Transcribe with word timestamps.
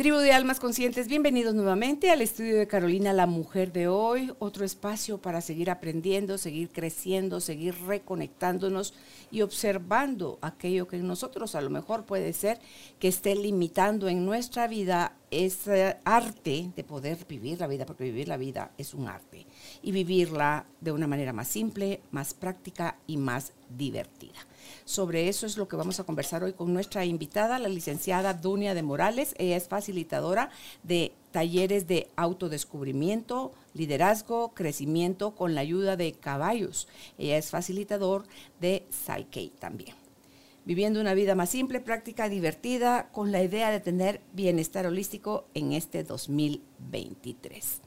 Tribu 0.00 0.16
de 0.16 0.32
Almas 0.32 0.60
Conscientes, 0.60 1.08
bienvenidos 1.08 1.54
nuevamente 1.54 2.10
al 2.10 2.22
estudio 2.22 2.56
de 2.56 2.66
Carolina, 2.66 3.12
la 3.12 3.26
mujer 3.26 3.70
de 3.70 3.86
hoy, 3.86 4.32
otro 4.38 4.64
espacio 4.64 5.18
para 5.18 5.42
seguir 5.42 5.68
aprendiendo, 5.68 6.38
seguir 6.38 6.70
creciendo, 6.70 7.38
seguir 7.38 7.74
reconectándonos 7.86 8.94
y 9.30 9.42
observando 9.42 10.38
aquello 10.40 10.88
que 10.88 10.96
en 10.96 11.06
nosotros 11.06 11.54
a 11.54 11.60
lo 11.60 11.68
mejor 11.68 12.06
puede 12.06 12.32
ser 12.32 12.60
que 12.98 13.08
esté 13.08 13.34
limitando 13.34 14.08
en 14.08 14.24
nuestra 14.24 14.68
vida 14.68 15.16
ese 15.30 15.98
arte 16.06 16.70
de 16.74 16.82
poder 16.82 17.18
vivir 17.28 17.60
la 17.60 17.66
vida, 17.66 17.84
porque 17.84 18.04
vivir 18.04 18.26
la 18.26 18.38
vida 18.38 18.70
es 18.78 18.94
un 18.94 19.06
arte, 19.06 19.46
y 19.82 19.92
vivirla 19.92 20.64
de 20.80 20.92
una 20.92 21.08
manera 21.08 21.34
más 21.34 21.48
simple, 21.48 22.00
más 22.10 22.32
práctica 22.32 22.96
y 23.06 23.18
más 23.18 23.52
divertida. 23.68 24.46
Sobre 24.90 25.28
eso 25.28 25.46
es 25.46 25.56
lo 25.56 25.68
que 25.68 25.76
vamos 25.76 26.00
a 26.00 26.04
conversar 26.04 26.42
hoy 26.42 26.52
con 26.52 26.72
nuestra 26.72 27.04
invitada, 27.04 27.60
la 27.60 27.68
licenciada 27.68 28.34
Dunia 28.34 28.74
de 28.74 28.82
Morales. 28.82 29.36
Ella 29.38 29.56
es 29.56 29.68
facilitadora 29.68 30.50
de 30.82 31.12
talleres 31.30 31.86
de 31.86 32.08
autodescubrimiento, 32.16 33.52
liderazgo, 33.72 34.52
crecimiento 34.52 35.36
con 35.36 35.54
la 35.54 35.60
ayuda 35.60 35.96
de 35.96 36.10
caballos. 36.14 36.88
Ella 37.18 37.38
es 37.38 37.50
facilitador 37.50 38.24
de 38.60 38.84
Psyche 38.90 39.52
también. 39.60 39.94
Viviendo 40.64 41.00
una 41.00 41.14
vida 41.14 41.36
más 41.36 41.50
simple, 41.50 41.78
práctica, 41.78 42.28
divertida, 42.28 43.10
con 43.12 43.30
la 43.30 43.44
idea 43.44 43.70
de 43.70 43.78
tener 43.78 44.20
bienestar 44.32 44.86
holístico 44.86 45.44
en 45.54 45.72
este 45.72 46.02
2023. 46.02 47.80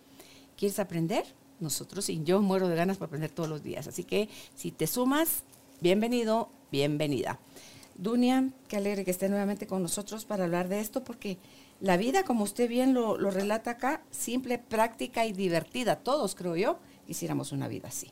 ¿Quieres 0.55 0.79
aprender? 0.79 1.25
Nosotros 1.59 2.07
y 2.07 2.23
yo 2.23 2.41
muero 2.41 2.69
de 2.69 2.77
ganas 2.77 2.95
para 2.95 3.07
aprender 3.07 3.31
todos 3.31 3.49
los 3.49 3.61
días. 3.61 3.87
Así 3.87 4.05
que 4.05 4.29
si 4.55 4.71
te 4.71 4.87
sumas, 4.87 5.43
bienvenido, 5.83 6.47
bienvenida. 6.71 7.39
Dunia, 7.95 8.49
qué 8.69 8.77
alegre 8.77 9.03
que 9.03 9.11
esté 9.11 9.27
nuevamente 9.27 9.67
con 9.67 9.81
nosotros 9.81 10.23
para 10.23 10.45
hablar 10.45 10.69
de 10.69 10.79
esto, 10.79 11.03
porque 11.03 11.37
la 11.81 11.97
vida, 11.97 12.23
como 12.23 12.45
usted 12.45 12.69
bien 12.69 12.93
lo, 12.93 13.17
relata 13.17 13.71
acá, 13.71 14.01
simple, 14.09 14.59
práctica 14.59 15.25
y 15.25 15.33
divertida. 15.33 15.97
Todos, 15.97 16.35
creo 16.35 16.55
yo, 16.55 16.77
quisiéramos 17.05 17.51
una 17.51 17.67
vida 17.67 17.89
así. 17.89 18.11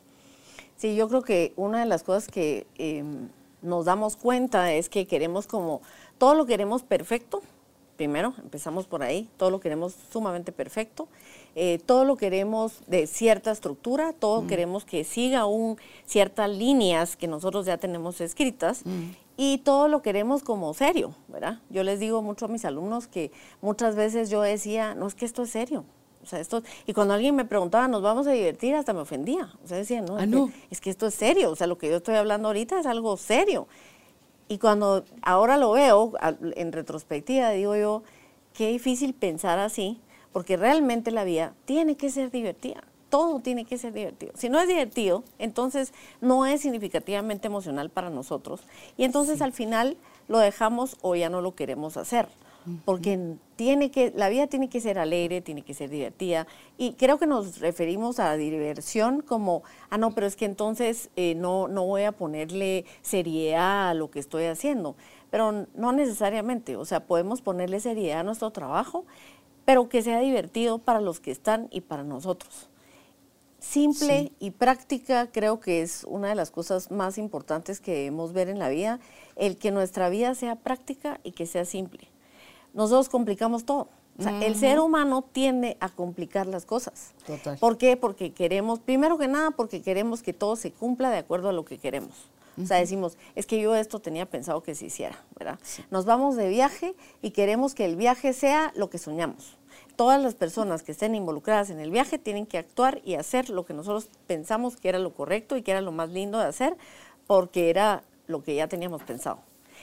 Sí, 0.76 0.94
yo 0.94 1.08
creo 1.08 1.22
que 1.22 1.54
una 1.56 1.80
de 1.80 1.86
las 1.86 2.02
cosas 2.02 2.28
que 2.28 2.66
em, 2.76 3.30
nos 3.62 3.86
damos 3.86 4.16
cuenta 4.16 4.74
es 4.74 4.90
que 4.90 5.06
queremos 5.06 5.46
como, 5.46 5.80
todo 6.18 6.34
lo 6.34 6.44
queremos 6.44 6.82
perfecto, 6.82 7.40
primero, 7.96 8.34
empezamos 8.42 8.86
por 8.86 9.02
ahí, 9.02 9.30
todo 9.38 9.50
lo 9.50 9.60
queremos 9.60 9.94
sumamente 10.12 10.52
perfecto, 10.52 11.08
eh, 11.54 11.78
todo 11.84 12.04
lo 12.04 12.16
queremos 12.16 12.80
de 12.86 13.06
cierta 13.06 13.50
estructura, 13.50 14.12
todo 14.12 14.46
queremos 14.46 14.84
que 14.84 15.04
siga 15.04 15.46
un, 15.46 15.76
ciertas 16.06 16.48
líneas 16.50 17.16
que 17.16 17.28
nosotros 17.28 17.66
ya 17.66 17.78
tenemos 17.78 18.20
escritas 18.20 18.84
y 19.36 19.58
todo 19.58 19.88
lo 19.88 20.02
queremos 20.02 20.42
como 20.42 20.72
serio, 20.74 21.14
¿verdad? 21.28 21.60
Yo 21.70 21.82
les 21.82 22.00
digo 22.00 22.22
mucho 22.22 22.46
a 22.46 22.48
mis 22.48 22.64
alumnos 22.64 23.06
que 23.06 23.32
muchas 23.60 23.96
veces 23.96 24.30
yo 24.30 24.40
decía, 24.42 24.94
no 24.94 25.06
es 25.06 25.14
que 25.14 25.24
esto 25.24 25.42
es 25.42 25.50
serio. 25.50 25.84
O 26.22 26.26
sea, 26.26 26.38
esto, 26.38 26.62
y 26.86 26.92
cuando 26.92 27.14
alguien 27.14 27.34
me 27.34 27.44
preguntaba, 27.44 27.88
¿nos 27.88 28.00
vamos 28.00 28.26
a 28.26 28.30
divertir? 28.30 28.74
Hasta 28.76 28.92
me 28.92 29.00
ofendía. 29.00 29.52
O 29.64 29.66
sea, 29.66 29.76
decía, 29.76 30.00
no, 30.02 30.16
ah, 30.16 30.22
es, 30.22 30.28
no. 30.28 30.46
Que, 30.46 30.52
es 30.70 30.80
que 30.80 30.90
esto 30.90 31.08
es 31.08 31.14
serio. 31.14 31.50
O 31.50 31.56
sea, 31.56 31.66
lo 31.66 31.78
que 31.78 31.88
yo 31.88 31.96
estoy 31.96 32.14
hablando 32.14 32.48
ahorita 32.48 32.78
es 32.78 32.86
algo 32.86 33.16
serio. 33.16 33.66
Y 34.48 34.58
cuando 34.58 35.04
ahora 35.22 35.56
lo 35.56 35.72
veo 35.72 36.12
en 36.54 36.72
retrospectiva, 36.72 37.50
digo 37.50 37.74
yo, 37.74 38.02
qué 38.52 38.68
difícil 38.68 39.14
pensar 39.14 39.58
así, 39.58 40.00
porque 40.32 40.56
realmente 40.56 41.10
la 41.10 41.24
vida 41.24 41.54
tiene 41.64 41.96
que 41.96 42.10
ser 42.10 42.30
divertida. 42.30 42.84
Todo 43.10 43.40
tiene 43.40 43.66
que 43.66 43.76
ser 43.76 43.92
divertido. 43.92 44.32
Si 44.34 44.48
no 44.48 44.58
es 44.58 44.66
divertido, 44.66 45.22
entonces 45.38 45.92
no 46.20 46.46
es 46.46 46.62
significativamente 46.62 47.46
emocional 47.46 47.90
para 47.90 48.08
nosotros. 48.08 48.62
Y 48.96 49.04
entonces 49.04 49.42
al 49.42 49.52
final 49.52 49.98
lo 50.28 50.38
dejamos 50.38 50.96
o 51.02 51.14
ya 51.14 51.28
no 51.28 51.42
lo 51.42 51.54
queremos 51.54 51.96
hacer 51.96 52.28
porque 52.84 53.36
tiene 53.56 53.90
que, 53.90 54.12
la 54.14 54.28
vida 54.28 54.46
tiene 54.46 54.68
que 54.68 54.80
ser 54.80 54.98
alegre, 54.98 55.40
tiene 55.40 55.62
que 55.62 55.74
ser 55.74 55.90
divertida. 55.90 56.46
Y 56.78 56.92
creo 56.92 57.18
que 57.18 57.26
nos 57.26 57.58
referimos 57.58 58.20
a 58.20 58.36
diversión 58.36 59.20
como, 59.20 59.62
ah, 59.90 59.98
no, 59.98 60.14
pero 60.14 60.26
es 60.26 60.36
que 60.36 60.44
entonces 60.44 61.10
eh, 61.16 61.34
no, 61.34 61.68
no 61.68 61.84
voy 61.84 62.04
a 62.04 62.12
ponerle 62.12 62.84
seriedad 63.02 63.90
a 63.90 63.94
lo 63.94 64.10
que 64.10 64.20
estoy 64.20 64.44
haciendo. 64.44 64.94
Pero 65.30 65.66
no 65.74 65.92
necesariamente, 65.92 66.76
o 66.76 66.84
sea, 66.84 67.06
podemos 67.06 67.40
ponerle 67.40 67.80
seriedad 67.80 68.20
a 68.20 68.24
nuestro 68.24 68.50
trabajo, 68.50 69.06
pero 69.64 69.88
que 69.88 70.02
sea 70.02 70.20
divertido 70.20 70.78
para 70.78 71.00
los 71.00 71.20
que 71.20 71.30
están 71.30 71.68
y 71.70 71.82
para 71.82 72.04
nosotros. 72.04 72.68
Simple 73.58 74.32
y 74.40 74.50
práctica 74.50 75.28
creo 75.30 75.60
que 75.60 75.82
es 75.82 76.04
una 76.08 76.28
de 76.28 76.34
las 76.34 76.50
cosas 76.50 76.90
más 76.90 77.16
importantes 77.16 77.80
que 77.80 77.92
debemos 77.92 78.32
ver 78.32 78.48
en 78.48 78.58
la 78.58 78.68
vida, 78.68 78.98
el 79.36 79.56
que 79.56 79.70
nuestra 79.70 80.08
vida 80.08 80.34
sea 80.34 80.56
práctica 80.56 81.20
y 81.22 81.32
que 81.32 81.46
sea 81.46 81.64
simple 81.64 82.12
nosotros 82.74 83.08
complicamos 83.08 83.64
todo. 83.64 83.88
O 84.18 84.22
sea, 84.22 84.44
el 84.44 84.56
ser 84.56 84.78
humano 84.78 85.24
tiende 85.32 85.78
a 85.80 85.88
complicar 85.88 86.46
las 86.46 86.66
cosas. 86.66 87.12
Total. 87.26 87.56
¿Por 87.56 87.78
qué? 87.78 87.96
Porque 87.96 88.32
queremos, 88.32 88.78
primero 88.78 89.16
que 89.16 89.26
nada, 89.26 89.52
porque 89.52 89.80
queremos 89.80 90.22
que 90.22 90.34
todo 90.34 90.54
se 90.56 90.70
cumpla 90.70 91.10
de 91.10 91.16
acuerdo 91.16 91.48
a 91.48 91.52
lo 91.52 91.64
que 91.64 91.78
queremos. 91.78 92.10
O 92.60 92.66
sea, 92.66 92.78
decimos, 92.78 93.16
es 93.34 93.46
que 93.46 93.60
yo 93.60 93.74
esto 93.74 94.00
tenía 94.00 94.26
pensado 94.26 94.62
que 94.62 94.74
se 94.74 94.86
hiciera, 94.86 95.18
¿verdad? 95.38 95.58
Nos 95.90 96.04
vamos 96.04 96.36
de 96.36 96.48
viaje 96.48 96.94
y 97.22 97.30
queremos 97.30 97.74
que 97.74 97.84
el 97.84 97.96
viaje 97.96 98.32
sea 98.32 98.72
lo 98.76 98.90
que 98.90 98.98
soñamos. 98.98 99.56
Todas 99.96 100.22
las 100.22 100.34
personas 100.34 100.82
que 100.82 100.92
estén 100.92 101.14
involucradas 101.14 101.70
en 101.70 101.80
el 101.80 101.90
viaje 101.90 102.18
tienen 102.18 102.46
que 102.46 102.58
actuar 102.58 103.00
y 103.04 103.14
hacer 103.14 103.48
lo 103.48 103.64
que 103.64 103.74
nosotros 103.74 104.10
pensamos 104.26 104.76
que 104.76 104.88
era 104.88 104.98
lo 104.98 105.14
correcto 105.14 105.56
y 105.56 105.62
que 105.62 105.70
era 105.70 105.80
lo 105.80 105.92
más 105.92 106.10
lindo 106.10 106.38
de 106.38 106.46
hacer, 106.46 106.76
porque 107.26 107.70
era 107.70 108.02
lo 108.26 108.42
que 108.42 108.54
ya 108.54 108.68
teníamos 108.68 109.02
pensado. 109.02 109.40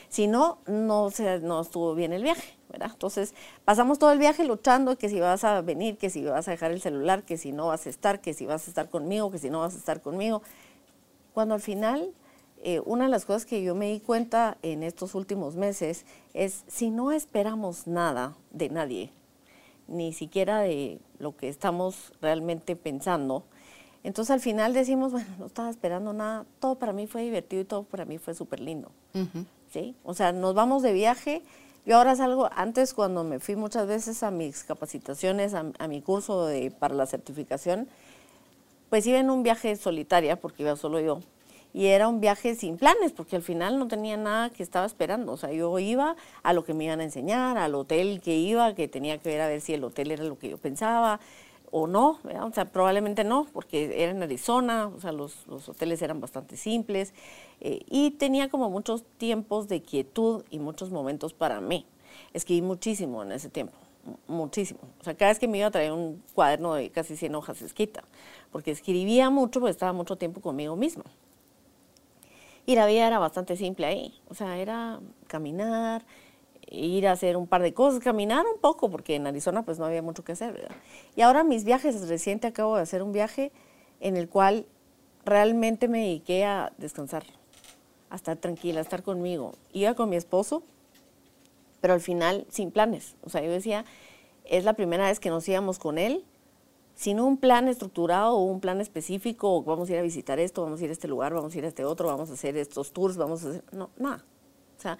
Si 0.08 0.26
no, 0.26 0.58
no, 0.66 1.10
se, 1.10 1.40
no 1.40 1.60
estuvo 1.60 1.94
bien 1.94 2.12
el 2.12 2.22
viaje, 2.22 2.56
¿verdad? 2.68 2.90
Entonces, 2.92 3.34
pasamos 3.64 3.98
todo 3.98 4.12
el 4.12 4.18
viaje 4.18 4.44
luchando 4.44 4.96
que 4.96 5.08
si 5.08 5.20
vas 5.20 5.44
a 5.44 5.60
venir, 5.60 5.98
que 5.98 6.10
si 6.10 6.24
vas 6.24 6.48
a 6.48 6.52
dejar 6.52 6.70
el 6.72 6.80
celular, 6.80 7.24
que 7.24 7.36
si 7.36 7.52
no 7.52 7.68
vas 7.68 7.86
a 7.86 7.90
estar, 7.90 8.20
que 8.20 8.34
si 8.34 8.46
vas 8.46 8.66
a 8.66 8.70
estar 8.70 8.90
conmigo, 8.90 9.30
que 9.30 9.38
si 9.38 9.50
no 9.50 9.60
vas 9.60 9.74
a 9.74 9.78
estar 9.78 10.00
conmigo. 10.00 10.42
Cuando 11.32 11.54
al 11.54 11.60
final, 11.60 12.12
eh, 12.62 12.80
una 12.84 13.04
de 13.04 13.10
las 13.10 13.24
cosas 13.24 13.46
que 13.46 13.62
yo 13.62 13.74
me 13.74 13.90
di 13.90 14.00
cuenta 14.00 14.58
en 14.62 14.82
estos 14.82 15.14
últimos 15.14 15.56
meses 15.56 16.04
es, 16.34 16.64
si 16.68 16.90
no 16.90 17.12
esperamos 17.12 17.86
nada 17.86 18.36
de 18.50 18.68
nadie, 18.68 19.12
ni 19.88 20.12
siquiera 20.12 20.60
de 20.60 21.00
lo 21.18 21.36
que 21.36 21.48
estamos 21.48 22.12
realmente 22.20 22.76
pensando, 22.76 23.44
entonces 24.02 24.30
al 24.30 24.40
final 24.40 24.72
decimos, 24.72 25.12
bueno, 25.12 25.28
no 25.38 25.46
estaba 25.46 25.68
esperando 25.70 26.12
nada, 26.12 26.46
todo 26.58 26.76
para 26.76 26.92
mí 26.92 27.06
fue 27.06 27.22
divertido 27.22 27.62
y 27.62 27.64
todo 27.64 27.82
para 27.82 28.04
mí 28.04 28.18
fue 28.18 28.34
súper 28.34 28.60
lindo. 28.60 28.90
¿sí? 29.72 29.94
O 30.04 30.14
sea, 30.14 30.32
nos 30.32 30.54
vamos 30.54 30.82
de 30.82 30.92
viaje. 30.92 31.42
Yo 31.84 31.96
ahora 31.96 32.16
salgo, 32.16 32.48
antes 32.54 32.94
cuando 32.94 33.24
me 33.24 33.40
fui 33.40 33.56
muchas 33.56 33.86
veces 33.86 34.22
a 34.22 34.30
mis 34.30 34.64
capacitaciones, 34.64 35.54
a, 35.54 35.88
mi 35.88 36.00
curso 36.00 36.46
de, 36.46 36.70
para 36.70 36.94
la 36.94 37.06
certificación, 37.06 37.88
pues 38.88 39.06
iba 39.06 39.18
en 39.18 39.30
un 39.30 39.42
viaje 39.42 39.76
solitaria, 39.76 40.40
porque 40.40 40.62
iba 40.62 40.76
solo 40.76 41.00
yo. 41.00 41.20
Y 41.72 41.86
era 41.86 42.08
un 42.08 42.20
viaje 42.20 42.54
sin 42.54 42.76
planes, 42.76 43.12
porque 43.12 43.36
al 43.36 43.42
final 43.42 43.78
no 43.78 43.86
tenía 43.88 44.16
nada 44.16 44.50
que 44.50 44.62
estaba 44.62 44.86
esperando. 44.86 45.32
O 45.32 45.36
sea, 45.36 45.52
yo 45.52 45.78
iba 45.78 46.16
a 46.42 46.52
lo 46.52 46.64
que 46.64 46.74
me 46.74 46.84
iban 46.84 47.00
a 47.00 47.04
enseñar, 47.04 47.58
al 47.58 47.74
hotel 47.74 48.20
que 48.20 48.36
iba, 48.36 48.74
que 48.74 48.88
tenía 48.88 49.18
que 49.18 49.28
ver 49.28 49.40
a 49.40 49.48
ver 49.48 49.60
si 49.60 49.74
el 49.74 49.84
hotel 49.84 50.10
era 50.10 50.24
lo 50.24 50.38
que 50.38 50.48
yo 50.48 50.58
pensaba 50.58 51.20
o 51.70 51.86
no, 51.86 52.18
o 52.24 52.52
sea, 52.52 52.64
probablemente 52.66 53.24
no, 53.24 53.46
porque 53.52 54.02
era 54.02 54.10
en 54.10 54.22
Arizona, 54.22 54.88
o 54.88 55.00
sea, 55.00 55.12
los, 55.12 55.46
los 55.46 55.68
hoteles 55.68 56.02
eran 56.02 56.20
bastante 56.20 56.56
simples 56.56 57.14
eh, 57.60 57.82
y 57.88 58.12
tenía 58.12 58.48
como 58.48 58.70
muchos 58.70 59.04
tiempos 59.18 59.68
de 59.68 59.82
quietud 59.82 60.44
y 60.50 60.58
muchos 60.58 60.90
momentos 60.90 61.32
para 61.32 61.60
mí. 61.60 61.86
Escribí 62.32 62.62
muchísimo 62.62 63.22
en 63.22 63.32
ese 63.32 63.48
tiempo, 63.48 63.74
muchísimo. 64.26 64.80
O 65.00 65.04
sea, 65.04 65.14
cada 65.14 65.30
vez 65.30 65.38
que 65.38 65.46
me 65.46 65.58
iba 65.58 65.68
a 65.68 65.70
traer 65.70 65.92
un 65.92 66.22
cuaderno 66.34 66.74
de 66.74 66.90
casi 66.90 67.16
100 67.16 67.34
hojas 67.36 67.62
escrita, 67.62 68.02
porque 68.50 68.72
escribía 68.72 69.30
mucho, 69.30 69.60
porque 69.60 69.70
estaba 69.70 69.92
mucho 69.92 70.16
tiempo 70.16 70.40
conmigo 70.40 70.74
misma. 70.74 71.04
Y 72.66 72.74
la 72.74 72.86
vida 72.86 73.06
era 73.06 73.18
bastante 73.18 73.56
simple 73.56 73.86
ahí, 73.86 74.20
o 74.28 74.34
sea, 74.34 74.58
era 74.58 75.00
caminar, 75.26 76.04
ir 76.70 77.08
a 77.08 77.12
hacer 77.12 77.36
un 77.36 77.46
par 77.46 77.62
de 77.62 77.74
cosas, 77.74 78.00
caminar 78.00 78.44
un 78.46 78.60
poco, 78.60 78.90
porque 78.90 79.16
en 79.16 79.26
Arizona 79.26 79.64
pues 79.64 79.78
no 79.78 79.84
había 79.84 80.02
mucho 80.02 80.22
que 80.22 80.32
hacer, 80.32 80.52
¿verdad? 80.52 80.76
Y 81.16 81.22
ahora 81.22 81.42
mis 81.42 81.64
viajes, 81.64 82.08
reciente 82.08 82.46
acabo 82.46 82.76
de 82.76 82.82
hacer 82.82 83.02
un 83.02 83.12
viaje 83.12 83.50
en 83.98 84.16
el 84.16 84.28
cual 84.28 84.66
realmente 85.24 85.88
me 85.88 85.98
dediqué 85.98 86.44
a 86.44 86.72
descansar, 86.78 87.24
a 88.08 88.16
estar 88.16 88.36
tranquila, 88.36 88.80
a 88.80 88.82
estar 88.82 89.02
conmigo. 89.02 89.52
Iba 89.72 89.94
con 89.94 90.08
mi 90.08 90.16
esposo, 90.16 90.62
pero 91.80 91.94
al 91.94 92.00
final 92.00 92.46
sin 92.50 92.70
planes. 92.70 93.16
O 93.22 93.30
sea, 93.30 93.42
yo 93.42 93.50
decía, 93.50 93.84
es 94.44 94.64
la 94.64 94.74
primera 94.74 95.06
vez 95.06 95.20
que 95.20 95.30
nos 95.30 95.48
íbamos 95.48 95.78
con 95.78 95.98
él, 95.98 96.24
sin 97.00 97.18
un 97.18 97.38
plan 97.38 97.66
estructurado 97.66 98.36
o 98.36 98.44
un 98.44 98.60
plan 98.60 98.78
específico, 98.78 99.62
vamos 99.62 99.88
a 99.88 99.92
ir 99.94 99.98
a 99.98 100.02
visitar 100.02 100.38
esto, 100.38 100.62
vamos 100.62 100.82
a 100.82 100.84
ir 100.84 100.90
a 100.90 100.92
este 100.92 101.08
lugar, 101.08 101.32
vamos 101.32 101.54
a 101.54 101.56
ir 101.56 101.64
a 101.64 101.68
este 101.68 101.82
otro, 101.82 102.08
vamos 102.08 102.28
a 102.28 102.34
hacer 102.34 102.58
estos 102.58 102.92
tours, 102.92 103.16
vamos 103.16 103.42
a 103.42 103.48
hacer... 103.48 103.64
No, 103.72 103.88
nada. 103.96 104.22
O 104.76 104.82
sea, 104.82 104.98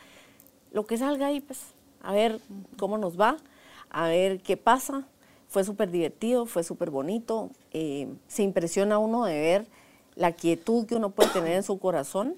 lo 0.73 0.87
que 0.87 0.97
salga 0.97 1.27
ahí, 1.27 1.43
pues, 1.43 1.61
a 2.01 2.15
ver 2.15 2.41
cómo 2.79 2.97
nos 2.97 3.21
va, 3.21 3.37
a 3.91 4.09
ver 4.09 4.41
qué 4.41 4.57
pasa. 4.57 5.07
Fue 5.49 5.63
súper 5.63 5.91
divertido, 5.91 6.47
fue 6.47 6.65
súper 6.65 6.89
bonito. 6.89 7.51
Eh, 7.75 8.09
se 8.29 8.45
impresiona 8.45 8.99
uno 8.99 9.27
de 9.27 9.39
ver 9.39 9.67
la 10.15 10.33
quietud 10.33 10.87
que 10.87 10.95
uno 10.95 11.11
puede 11.11 11.29
tener 11.29 11.53
en 11.53 11.63
su 11.63 11.79
corazón 11.79 12.35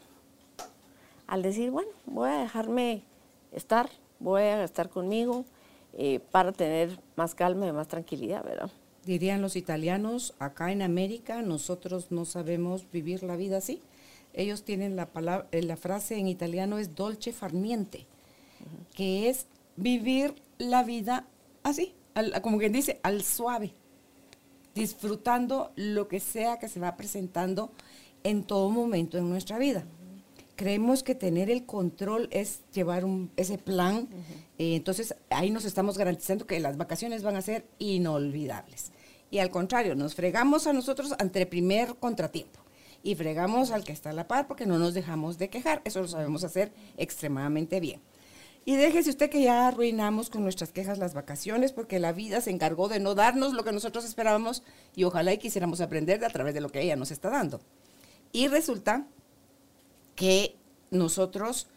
al 1.29 1.43
decir, 1.43 1.71
bueno, 1.71 1.93
voy 2.07 2.31
a 2.31 2.39
dejarme 2.39 3.05
estar, 3.53 3.89
voy 4.19 4.43
a 4.43 4.65
estar 4.65 4.89
conmigo 4.89 5.45
eh, 5.93 6.19
para 6.33 6.51
tener 6.51 6.99
más 7.15 7.37
calma 7.37 7.69
y 7.69 7.73
más 7.73 7.87
tranquilidad, 7.87 8.43
¿verdad? 8.43 8.69
Dirían 9.05 9.43
los 9.43 9.57
italianos, 9.57 10.35
acá 10.39 10.71
en 10.71 10.81
América 10.81 11.43
nosotros 11.43 12.11
no 12.11 12.25
sabemos 12.25 12.87
vivir 12.93 13.23
la 13.25 13.37
vida 13.37 13.57
así. 13.57 13.81
Ellos 14.33 14.63
tienen 14.63 14.97
la, 14.97 15.07
palabra, 15.07 15.49
eh, 15.51 15.63
la 15.63 15.77
frase 15.77 16.19
en 16.19 16.29
italiano 16.29 16.79
es 16.79 16.95
dolce 16.95 17.33
farniente, 17.33 18.07
que 18.95 19.29
es 19.29 19.47
vivir 19.77 20.35
la 20.59 20.85
vida 20.85 21.27
así, 21.63 21.95
como 22.43 22.59
quien 22.59 22.73
dice, 22.73 23.01
al 23.03 23.23
suave, 23.23 23.75
disfrutando 24.75 25.73
lo 25.77 26.09
que 26.09 26.21
sea 26.21 26.59
que 26.59 26.69
se 26.69 26.81
va 26.81 26.97
presentando 26.97 27.73
en 28.23 28.45
todo 28.45 28.71
momento 28.71 29.19
en 29.19 29.29
nuestra 29.29 29.59
vida. 29.59 29.85
Creemos 30.55 31.03
que 31.03 31.15
tener 31.15 31.51
el 31.51 31.65
control 31.67 32.29
es 32.31 32.61
llevar 32.73 33.05
ese 33.37 33.59
plan, 33.59 34.09
eh, 34.59 34.77
entonces 34.77 35.17
ahí 35.31 35.51
nos 35.51 35.65
estamos 35.65 35.99
garantizando 35.99 36.47
que 36.47 36.61
las 36.61 36.77
vacaciones 36.77 37.23
van 37.23 37.37
a 37.37 37.43
ser 37.43 37.67
inolvidables. 37.79 38.92
Y 39.33 39.39
al 39.39 39.51
contrario, 39.51 39.95
nos 39.95 40.15
fregamos 40.15 40.67
a 40.67 40.75
nosotros 40.75 41.15
ante 41.19 41.47
primer 41.47 41.97
contratiempo 41.97 42.61
y 43.03 43.15
fregamos 43.15 43.71
al 43.71 43.83
que 43.83 43.91
está 43.91 44.11
a 44.11 44.13
la 44.13 44.29
par 44.29 44.47
porque 44.47 44.67
no 44.67 44.79
nos 44.79 44.93
dejamos 44.93 45.39
de 45.39 45.49
quejar. 45.49 45.81
Eso 45.87 46.03
lo 46.03 46.09
sabemos 46.09 46.45
hacer 46.45 46.71
extremadamente 46.99 47.81
bien. 47.81 48.03
Y 48.67 48.77
déjese 48.77 49.09
usted 49.09 49.31
que 49.31 49.41
ya 49.41 49.69
arruinamos 49.69 50.29
con 50.29 50.43
nuestras 50.43 50.71
quejas 50.71 50.99
las 50.99 51.15
vacaciones 51.15 51.73
porque 51.73 51.99
la 51.99 52.13
vida 52.13 52.43
se 52.43 52.51
encargó 52.51 52.89
de 52.89 53.01
no 53.01 53.15
darnos 53.15 53.55
lo 53.55 53.65
que 53.65 53.73
nosotros 53.73 54.05
esperábamos 54.05 54.63
y 54.95 55.05
ojalá 55.05 55.33
y 55.33 55.39
quisiéramos 55.39 55.81
aprender 55.81 56.21
de 56.21 56.27
a 56.27 56.31
través 56.31 56.53
de 56.53 56.61
lo 56.61 56.69
que 56.69 56.83
ella 56.83 56.97
nos 56.97 57.11
está 57.11 57.31
dando. 57.31 57.63
Y 58.33 58.49
resulta 58.49 59.07
que 60.15 60.57
nosotros 60.91 61.69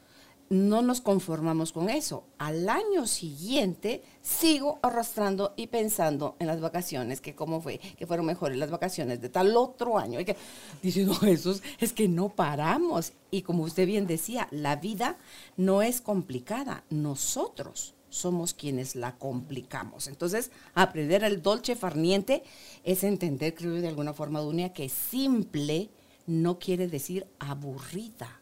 no 0.50 0.82
nos 0.82 1.02
conformamos 1.02 1.72
con 1.72 1.90
eso. 1.90 2.26
Al 2.38 2.70
año 2.70 3.08
siguiente 3.08 4.04
sigo 4.22 4.80
arrastrando 4.82 5.54
y 5.56 5.68
pensando 5.68 6.36
en 6.40 6.48
las 6.48 6.62
vacaciones, 6.62 7.22
que 7.22 7.36
cómo 7.36 7.62
fue, 7.62 7.80
que 7.80 8.06
fueron 8.06 8.26
mejores 8.26 8.58
las 8.58 8.72
vacaciones 8.72 9.22
de 9.22 9.30
tal 9.30 9.56
otro 9.58 9.98
año. 9.98 10.20
Y 10.20 10.26
que, 10.26 10.36
dice, 10.82 11.08
es 11.80 11.94
que 11.94 12.08
no 12.08 12.30
paramos. 12.30 13.14
Y 13.32 13.42
como 13.42 13.64
usted 13.64 13.88
bien 13.88 14.08
decía, 14.08 14.48
la 14.52 14.76
vida 14.76 15.18
no 15.58 15.82
es 15.82 16.02
complicada, 16.02 16.84
nosotros 16.90 17.96
somos 18.10 18.54
quienes 18.54 18.96
la 18.96 19.18
complicamos. 19.18 20.08
Entonces, 20.08 20.52
aprender 20.74 21.24
el 21.24 21.42
dolce 21.42 21.76
farniente 21.76 22.44
es 22.84 23.04
entender, 23.04 23.56
creo 23.56 23.74
de 23.74 23.88
alguna 23.88 24.14
forma, 24.14 24.40
Dunia, 24.40 24.74
que 24.74 24.90
simple 24.90 25.90
no 26.28 26.58
quiere 26.60 26.88
decir 26.88 27.28
aburrida 27.40 28.40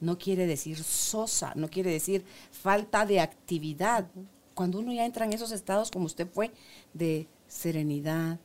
no 0.00 0.18
quiere 0.18 0.46
decir 0.46 0.82
sosa, 0.82 1.52
no 1.54 1.68
quiere 1.68 1.90
decir 1.90 2.24
falta 2.50 3.06
de 3.06 3.20
actividad. 3.20 4.06
Cuando 4.54 4.78
uno 4.78 4.92
ya 4.92 5.04
entra 5.04 5.24
en 5.24 5.32
esos 5.32 5.52
estados, 5.52 5.90
como 5.90 6.06
usted 6.06 6.26
fue, 6.26 6.50
de 6.94 7.26
serenidad, 7.46 8.38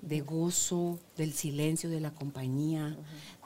de 0.00 0.20
gozo, 0.20 0.98
del 1.16 1.32
silencio, 1.32 1.88
de 1.88 2.00
la 2.00 2.10
compañía, 2.12 2.96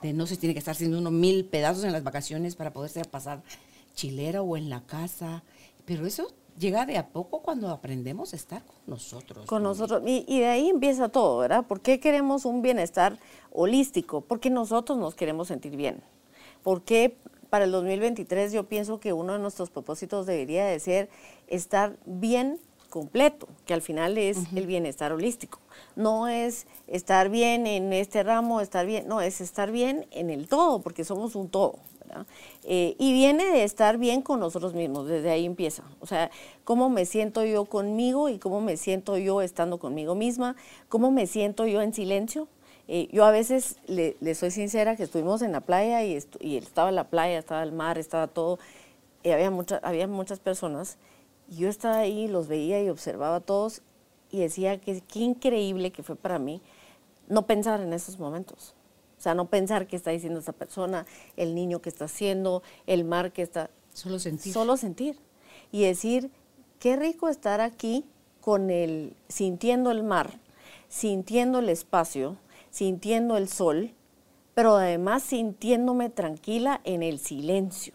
de 0.03 0.13
no 0.13 0.27
se 0.27 0.37
tiene 0.37 0.55
que 0.55 0.59
estar 0.59 0.73
haciendo 0.73 0.99
uno 0.99 1.11
mil 1.11 1.45
pedazos 1.45 1.85
en 1.85 1.93
las 1.93 2.03
vacaciones 2.03 2.57
para 2.57 2.73
poderse 2.73 3.05
pasar 3.05 3.43
chilera 3.95 4.43
o 4.43 4.57
en 4.57 4.69
la 4.69 4.85
casa. 4.85 5.43
Pero 5.85 6.07
eso 6.07 6.29
llega 6.59 6.87
de 6.87 6.99
a 6.99 7.09
poco 7.09 7.41
cuando 7.41 7.71
aprendemos 7.71 8.33
a 8.33 8.37
estar 8.37 8.65
con 8.65 8.77
nosotros. 8.87 9.47
Con 9.47 9.63
nosotros. 9.63 10.03
Y, 10.05 10.25
y, 10.27 10.41
de 10.41 10.47
ahí 10.47 10.69
empieza 10.69 11.09
todo, 11.09 11.39
¿verdad? 11.39 11.65
¿Por 11.67 11.81
qué 11.81 12.01
queremos 12.01 12.45
un 12.45 12.63
bienestar 12.63 13.19
holístico? 13.53 14.21
Porque 14.21 14.51
nosotros 14.51 14.99
nos 14.99 15.15
queremos 15.15 15.49
sentir 15.49 15.77
bien. 15.77 16.03
¿Por 16.63 16.83
qué 16.83 17.17
para 17.51 17.65
el 17.65 17.73
2023 17.73 18.53
yo 18.53 18.65
pienso 18.65 19.01
que 19.01 19.13
uno 19.13 19.33
de 19.35 19.39
nuestros 19.39 19.71
propósitos 19.71 20.27
debería 20.27 20.67
de 20.67 20.79
ser 20.81 21.09
estar 21.49 21.97
bien 22.07 22.59
completo, 22.89 23.49
que 23.67 23.75
al 23.75 23.83
final 23.83 24.19
es 24.19 24.39
el 24.55 24.67
bienestar 24.67 25.13
holístico. 25.13 25.61
No 25.95 26.29
es 26.29 26.67
estar 26.87 27.29
bien 27.29 27.67
en 27.67 27.93
este 27.93 28.23
ramo, 28.23 28.61
estar 28.61 28.87
bien, 28.87 29.07
no, 29.09 29.21
es 29.21 29.41
estar 29.41 29.71
bien 29.71 30.07
en 30.11 30.31
el 30.31 30.49
todo, 30.49 30.81
porque 30.81 31.05
somos 31.05 31.35
un 31.35 31.49
todo. 31.49 31.77
Eh, 32.65 32.97
y 32.99 33.13
viene 33.13 33.45
de 33.45 33.65
estar 33.65 33.99
bien 33.99 34.23
con 34.23 34.41
nosotros 34.41 34.75
mismos, 34.75 35.09
desde 35.09 35.31
ahí 35.31 35.45
empieza. 35.45 35.83
O 36.01 36.07
sea, 36.07 36.31
cómo 36.65 36.89
me 36.89 37.05
siento 37.05 37.45
yo 37.45 37.67
conmigo 37.67 38.29
y 38.29 38.39
cómo 38.39 38.61
me 38.61 38.77
siento 38.77 39.17
yo 39.19 39.43
estando 39.43 39.79
conmigo 39.79 40.15
misma, 40.15 40.57
cómo 40.89 41.11
me 41.11 41.27
siento 41.27 41.67
yo 41.67 41.83
en 41.83 41.93
silencio, 41.93 42.49
eh, 42.89 43.09
yo 43.13 43.25
a 43.25 43.31
veces 43.31 43.77
le, 43.87 44.17
soy 44.35 44.51
sincera 44.51 44.97
que 44.97 45.03
estuvimos 45.03 45.43
en 45.43 45.53
la 45.53 45.61
playa 45.61 46.03
y, 46.05 46.19
y, 46.41 46.57
estaba 46.57 46.91
la 46.91 47.05
playa, 47.05 47.39
estaba 47.39 47.63
el 47.63 47.73
mar, 47.73 47.99
estaba 47.99 48.27
todo, 48.27 48.59
y 49.23 49.31
había, 49.31 49.53
había 49.83 50.09
muchas 50.09 50.41
personas. 50.41 50.97
Y 51.51 51.57
yo 51.57 51.69
estaba 51.69 51.99
ahí, 51.99 52.29
los 52.29 52.49
veía 52.49 52.83
y 52.83 52.89
observaba 52.89 53.37
a 53.37 53.41
todos 53.41 53.83
y 54.31 54.41
decía 54.41 54.81
que 54.81 55.01
qué 55.01 55.21
increíble 55.21 55.93
que 55.93 56.03
fue 56.03 56.17
para 56.17 56.39
mí 56.39 56.61
no 57.29 57.47
pensar 57.47 57.81
en 57.81 57.93
esos 57.93 58.19
momentos. 58.19 58.75
O 59.19 59.21
sea, 59.21 59.35
no 59.35 59.47
pensar 59.47 59.87
qué 59.87 59.97
está 59.97 60.11
diciendo 60.11 60.41
esa 60.41 60.53
persona, 60.53 61.07
el 61.37 61.55
niño 61.55 61.81
que 61.81 61.89
está 61.89 62.07
haciendo, 62.07 62.63
el 62.87 63.05
mar 63.05 63.33
que 63.33 63.43
está... 63.43 63.71
Solo 63.93 64.19
sentir. 64.19 64.53
Solo 64.53 64.77
sentir. 64.77 65.19
Y 65.73 65.83
decir, 65.83 66.31
qué 66.79 66.97
rico 66.97 67.29
estar 67.29 67.61
aquí 67.61 68.05
con 68.41 68.71
el, 68.71 69.15
sintiendo 69.29 69.91
el 69.91 70.05
mar, 70.05 70.39
sintiendo 70.89 71.59
el 71.59 71.69
espacio, 71.69 72.37
sintiendo 72.79 73.37
el 73.37 73.49
sol, 73.49 73.93
pero 74.55 74.77
además 74.77 75.25
sintiéndome 75.25 76.11
tranquila 76.11 76.81
en 76.85 77.03
el 77.03 77.19
silencio. 77.19 77.95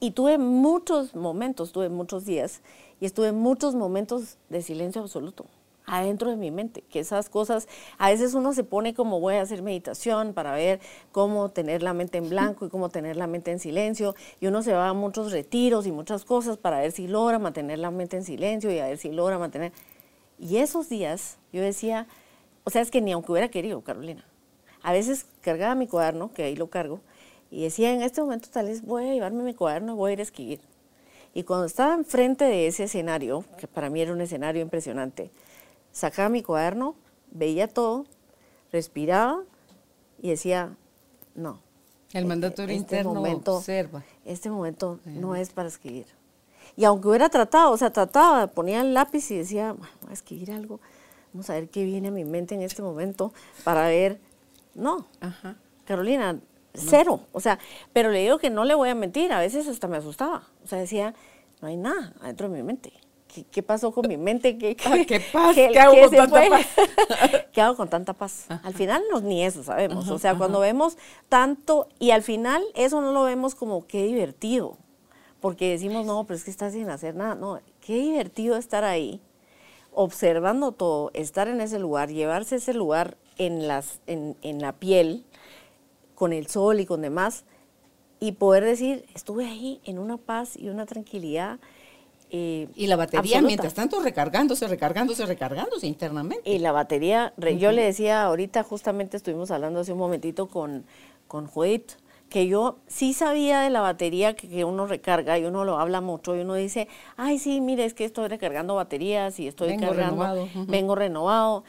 Y 0.00 0.12
tuve 0.12 0.38
muchos 0.38 1.14
momentos, 1.14 1.72
tuve 1.72 1.90
muchos 1.90 2.24
días, 2.24 2.62
y 3.00 3.04
estuve 3.04 3.32
muchos 3.32 3.74
momentos 3.74 4.38
de 4.48 4.62
silencio 4.62 5.02
absoluto 5.02 5.44
adentro 5.84 6.30
de 6.30 6.36
mi 6.36 6.50
mente, 6.50 6.82
que 6.90 7.00
esas 7.00 7.28
cosas, 7.28 7.68
a 7.98 8.08
veces 8.08 8.34
uno 8.34 8.54
se 8.54 8.64
pone 8.64 8.92
como 8.94 9.20
voy 9.20 9.34
a 9.34 9.42
hacer 9.42 9.62
meditación 9.62 10.32
para 10.32 10.52
ver 10.52 10.80
cómo 11.12 11.50
tener 11.50 11.80
la 11.82 11.92
mente 11.92 12.18
en 12.18 12.28
blanco 12.28 12.66
y 12.66 12.70
cómo 12.70 12.88
tener 12.88 13.16
la 13.16 13.26
mente 13.26 13.52
en 13.52 13.60
silencio, 13.60 14.16
y 14.40 14.46
uno 14.46 14.62
se 14.62 14.72
va 14.72 14.88
a 14.88 14.94
muchos 14.94 15.32
retiros 15.32 15.86
y 15.86 15.92
muchas 15.92 16.24
cosas 16.24 16.56
para 16.56 16.80
ver 16.80 16.92
si 16.92 17.06
logra 17.06 17.38
mantener 17.38 17.78
la 17.78 17.90
mente 17.90 18.16
en 18.16 18.24
silencio 18.24 18.72
y 18.72 18.78
a 18.78 18.86
ver 18.86 18.96
si 18.96 19.12
logra 19.12 19.38
mantener... 19.38 19.72
Y 20.38 20.56
esos 20.56 20.88
días 20.88 21.38
yo 21.52 21.62
decía, 21.62 22.08
o 22.66 22.70
sea, 22.70 22.82
es 22.82 22.90
que 22.90 23.00
ni 23.00 23.12
aunque 23.12 23.30
hubiera 23.30 23.48
querido, 23.48 23.80
Carolina. 23.82 24.24
A 24.82 24.92
veces 24.92 25.26
cargaba 25.40 25.76
mi 25.76 25.86
cuaderno, 25.86 26.32
que 26.32 26.42
ahí 26.42 26.56
lo 26.56 26.68
cargo, 26.68 27.00
y 27.48 27.62
decía, 27.62 27.92
en 27.92 28.02
este 28.02 28.20
momento 28.20 28.48
tal 28.50 28.66
vez 28.66 28.82
voy 28.82 29.08
a 29.08 29.12
llevarme 29.12 29.44
mi 29.44 29.54
cuaderno 29.54 29.92
y 29.92 29.96
voy 29.96 30.10
a 30.10 30.12
ir 30.14 30.18
a 30.18 30.24
escribir. 30.24 30.60
Y 31.32 31.44
cuando 31.44 31.66
estaba 31.66 31.94
enfrente 31.94 32.44
de 32.44 32.66
ese 32.66 32.84
escenario, 32.84 33.44
que 33.56 33.68
para 33.68 33.88
mí 33.88 34.00
era 34.00 34.12
un 34.12 34.20
escenario 34.20 34.62
impresionante, 34.62 35.30
sacaba 35.92 36.28
mi 36.28 36.42
cuaderno, 36.42 36.96
veía 37.30 37.68
todo, 37.68 38.04
respiraba 38.72 39.44
y 40.20 40.30
decía, 40.30 40.76
no. 41.36 41.60
El 42.12 42.24
mandatorio 42.24 42.74
este 42.74 42.96
interno 42.96 43.14
momento, 43.14 43.58
observa. 43.58 44.02
Este 44.24 44.50
momento 44.50 44.98
no 45.04 45.36
es 45.36 45.50
para 45.50 45.68
escribir. 45.68 46.06
Y 46.76 46.84
aunque 46.84 47.06
hubiera 47.06 47.28
tratado, 47.28 47.70
o 47.70 47.76
sea, 47.76 47.92
trataba, 47.92 48.48
ponía 48.48 48.80
el 48.80 48.92
lápiz 48.92 49.30
y 49.30 49.36
decía, 49.36 49.72
voy 49.72 50.10
a 50.10 50.12
escribir 50.14 50.50
algo, 50.50 50.80
vamos 51.36 51.50
a 51.50 51.52
ver 51.52 51.68
qué 51.68 51.84
viene 51.84 52.08
a 52.08 52.10
mi 52.10 52.24
mente 52.24 52.54
en 52.54 52.62
este 52.62 52.80
momento 52.80 53.34
para 53.62 53.88
ver, 53.88 54.18
no, 54.74 55.06
Carolina, 55.84 56.40
cero, 56.72 57.20
o 57.32 57.40
sea, 57.40 57.58
pero 57.92 58.10
le 58.10 58.22
digo 58.22 58.38
que 58.38 58.48
no 58.48 58.64
le 58.64 58.74
voy 58.74 58.88
a 58.88 58.94
mentir, 58.94 59.30
a 59.34 59.38
veces 59.38 59.68
hasta 59.68 59.86
me 59.86 59.98
asustaba, 59.98 60.44
o 60.64 60.66
sea, 60.66 60.78
decía, 60.78 61.14
no 61.60 61.68
hay 61.68 61.76
nada 61.76 62.14
adentro 62.22 62.48
de 62.48 62.56
mi 62.56 62.62
mente. 62.62 62.90
¿Qué, 63.50 63.62
pasó 63.62 63.92
con 63.92 64.08
mi 64.08 64.16
mente? 64.16 64.56
¿Qué, 64.56 64.74
qué, 64.74 65.04
¿Qué 65.04 65.20
paz? 65.20 65.54
¿Qué, 65.54 65.78
hago 65.78 66.00
con 66.00 66.10
tanta 66.10 66.48
paz? 66.48 66.66
¿Qué 67.52 67.60
hago 67.60 67.76
con 67.76 67.90
tanta 67.90 68.14
paz? 68.14 68.46
Al 68.62 68.72
final 68.72 69.02
no, 69.12 69.20
ni 69.20 69.44
eso 69.44 69.62
sabemos. 69.62 70.08
o 70.08 70.18
sea, 70.18 70.38
cuando 70.38 70.60
vemos 70.60 70.96
tanto, 71.28 71.86
y 71.98 72.12
al 72.12 72.22
final 72.22 72.64
eso 72.74 73.02
no 73.02 73.12
lo 73.12 73.24
vemos 73.24 73.54
como 73.54 73.86
qué 73.86 74.04
divertido, 74.04 74.78
porque 75.42 75.68
decimos, 75.68 76.06
no, 76.06 76.24
pero 76.24 76.38
es 76.38 76.44
que 76.44 76.50
estás 76.50 76.72
sin 76.72 76.88
hacer 76.88 77.14
nada. 77.14 77.34
No, 77.34 77.60
qué 77.82 77.96
divertido 77.96 78.56
estar 78.56 78.84
ahí 78.84 79.20
observando 79.96 80.72
todo, 80.72 81.10
estar 81.14 81.48
en 81.48 81.62
ese 81.62 81.78
lugar, 81.78 82.10
llevarse 82.10 82.56
ese 82.56 82.74
lugar 82.74 83.16
en, 83.38 83.66
las, 83.66 84.00
en, 84.06 84.60
la 84.60 84.72
piel, 84.72 85.24
con 86.14 86.34
el 86.34 86.48
sol 86.48 86.80
y 86.80 86.86
con 86.86 87.00
demás, 87.00 87.44
y 88.20 88.32
poder 88.32 88.62
decir, 88.62 89.06
estuve 89.14 89.46
ahí 89.46 89.80
en 89.84 89.98
una 89.98 90.18
paz 90.18 90.54
y 90.54 90.68
una 90.68 90.84
tranquilidad. 90.84 91.58
Eh, 92.30 92.68
y 92.74 92.88
la 92.88 92.96
batería, 92.96 93.40
mientras 93.40 93.72
tanto, 93.72 94.00
recargándose, 94.00 94.68
recargándose, 94.68 95.24
recargándose 95.24 95.86
internamente. 95.86 96.48
Y 96.48 96.58
la 96.58 96.72
batería, 96.72 97.32
yo 97.58 97.72
le 97.72 97.82
decía, 97.82 98.22
ahorita 98.22 98.64
justamente 98.64 99.16
estuvimos 99.16 99.50
hablando 99.50 99.80
hace 99.80 99.92
un 99.92 99.98
momentito 99.98 100.46
con, 100.46 100.84
con 101.26 101.46
que 102.28 102.46
yo 102.48 102.78
sí 102.88 103.12
sabía 103.14 103.60
de 103.60 103.70
la 103.70 103.80
batería 103.80 104.34
que, 104.34 104.64
uno 104.64 104.86
recarga 104.86 105.38
y 105.38 105.44
uno 105.44 105.64
lo 105.64 105.78
habla 105.78 106.00
mucho 106.00 106.34
y 106.36 106.40
uno 106.40 106.54
dice, 106.54 106.88
ay, 107.16 107.38
sí, 107.38 107.60
mire, 107.60 107.84
es 107.84 107.94
que 107.94 108.04
estoy 108.04 108.28
recargando 108.28 108.74
baterías 108.74 109.38
y 109.38 109.46
estoy 109.46 109.68
Vengo 109.68 109.86
cargando, 109.86 110.22
renovado. 110.24 110.48
vengo 110.66 110.94
renovado. 110.96 111.64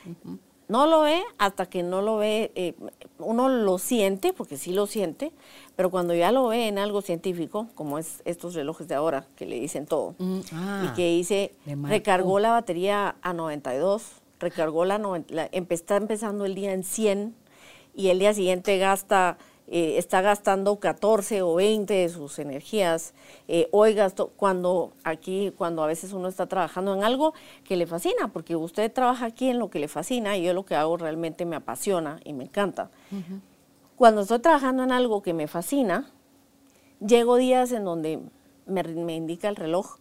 No 0.68 0.86
lo 0.86 1.00
ve 1.02 1.22
hasta 1.38 1.68
que 1.68 1.82
no 1.82 2.02
lo 2.02 2.18
ve, 2.18 2.52
eh, 2.56 2.74
uno 3.20 3.48
lo 3.48 3.78
siente, 3.78 4.34
porque 4.34 4.58
sí 4.58 4.74
lo 4.74 4.86
siente, 4.86 5.32
pero 5.78 5.90
cuando 5.90 6.14
ya 6.14 6.34
lo 6.34 6.48
ve 6.48 6.68
en 6.68 6.78
algo 6.78 7.02
científico, 7.02 7.68
como 7.74 7.98
es 8.00 8.22
estos 8.26 8.54
relojes 8.54 8.90
de 8.90 8.96
ahora, 8.96 9.28
que 9.38 9.46
le 9.46 9.58
dicen 9.62 9.86
todo, 9.86 10.16
Mm, 10.20 10.40
ah, 10.52 10.88
y 10.92 10.96
que 10.96 11.08
dice, 11.08 11.54
recargó 11.90 12.40
la 12.40 12.52
batería 12.52 13.16
a 13.22 13.32
92, 13.32 14.04
recargó 14.42 14.84
la, 14.84 14.98
noven- 15.00 15.26
la 15.30 15.50
empe- 15.52 15.72
está 15.76 15.96
empezando 15.96 16.44
el 16.44 16.54
día 16.54 16.74
en 16.74 16.84
100 16.84 17.34
y 17.96 18.10
el 18.10 18.20
día 18.20 18.34
siguiente 18.34 18.78
gasta, 18.78 19.38
eh, 19.70 19.98
está 19.98 20.22
gastando 20.22 20.80
14 20.80 21.42
o 21.42 21.56
20 21.56 21.94
de 21.94 22.10
sus 22.10 22.40
energías. 22.40 23.14
Eh, 23.50 23.68
hoy 23.72 23.94
gastó, 23.94 24.30
cuando 24.30 24.94
aquí, 25.04 25.54
cuando 25.58 25.84
a 25.84 25.88
veces 25.88 26.14
uno 26.14 26.30
está 26.30 26.46
trabajando 26.48 26.94
en 26.94 27.04
algo 27.04 27.34
que 27.66 27.76
le 27.76 27.86
fascina, 27.86 28.30
porque 28.32 28.56
usted 28.56 28.92
trabaja 28.92 29.26
aquí 29.26 29.50
en 29.50 29.60
lo 29.60 29.70
que 29.70 29.80
le 29.80 29.90
fascina 29.90 30.38
y 30.38 30.44
yo 30.44 30.54
lo 30.54 30.66
que 30.66 30.76
hago 30.76 30.96
realmente 30.96 31.46
me 31.46 31.58
apasiona 31.58 32.20
y 32.24 32.32
me 32.32 32.46
encanta. 32.46 32.90
Cuando 33.98 34.22
estoy 34.22 34.40
trabajando 34.40 34.84
en 34.84 34.92
algo 34.94 35.22
que 35.22 35.34
me 35.34 35.48
fascina, 35.48 36.12
llego 37.06 37.36
días 37.36 37.74
en 37.74 37.84
donde 37.84 38.20
me, 38.66 38.84
me 38.84 39.16
indica 39.16 39.50
el 39.50 39.58
reloj, 39.58 39.98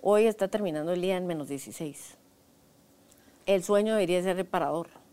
hoy 0.00 0.26
está 0.26 0.48
terminando 0.48 0.92
el 0.92 1.00
día 1.00 1.16
en 1.16 1.26
menos 1.28 1.46
16. 1.48 2.18
El 3.46 3.62
sueño 3.62 3.92
debería 3.92 4.22
ser 4.22 4.36
reparador. 4.36 5.03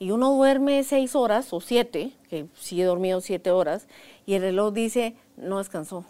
Y 0.00 0.12
uno 0.12 0.34
duerme 0.34 0.82
seis 0.82 1.14
horas 1.14 1.52
o 1.52 1.60
siete, 1.60 2.12
que 2.30 2.46
sí 2.54 2.80
he 2.80 2.84
dormido 2.86 3.20
siete 3.20 3.50
horas, 3.50 3.86
y 4.24 4.32
el 4.32 4.40
reloj 4.40 4.72
dice, 4.72 5.14
no 5.36 5.58
descansó. 5.58 6.06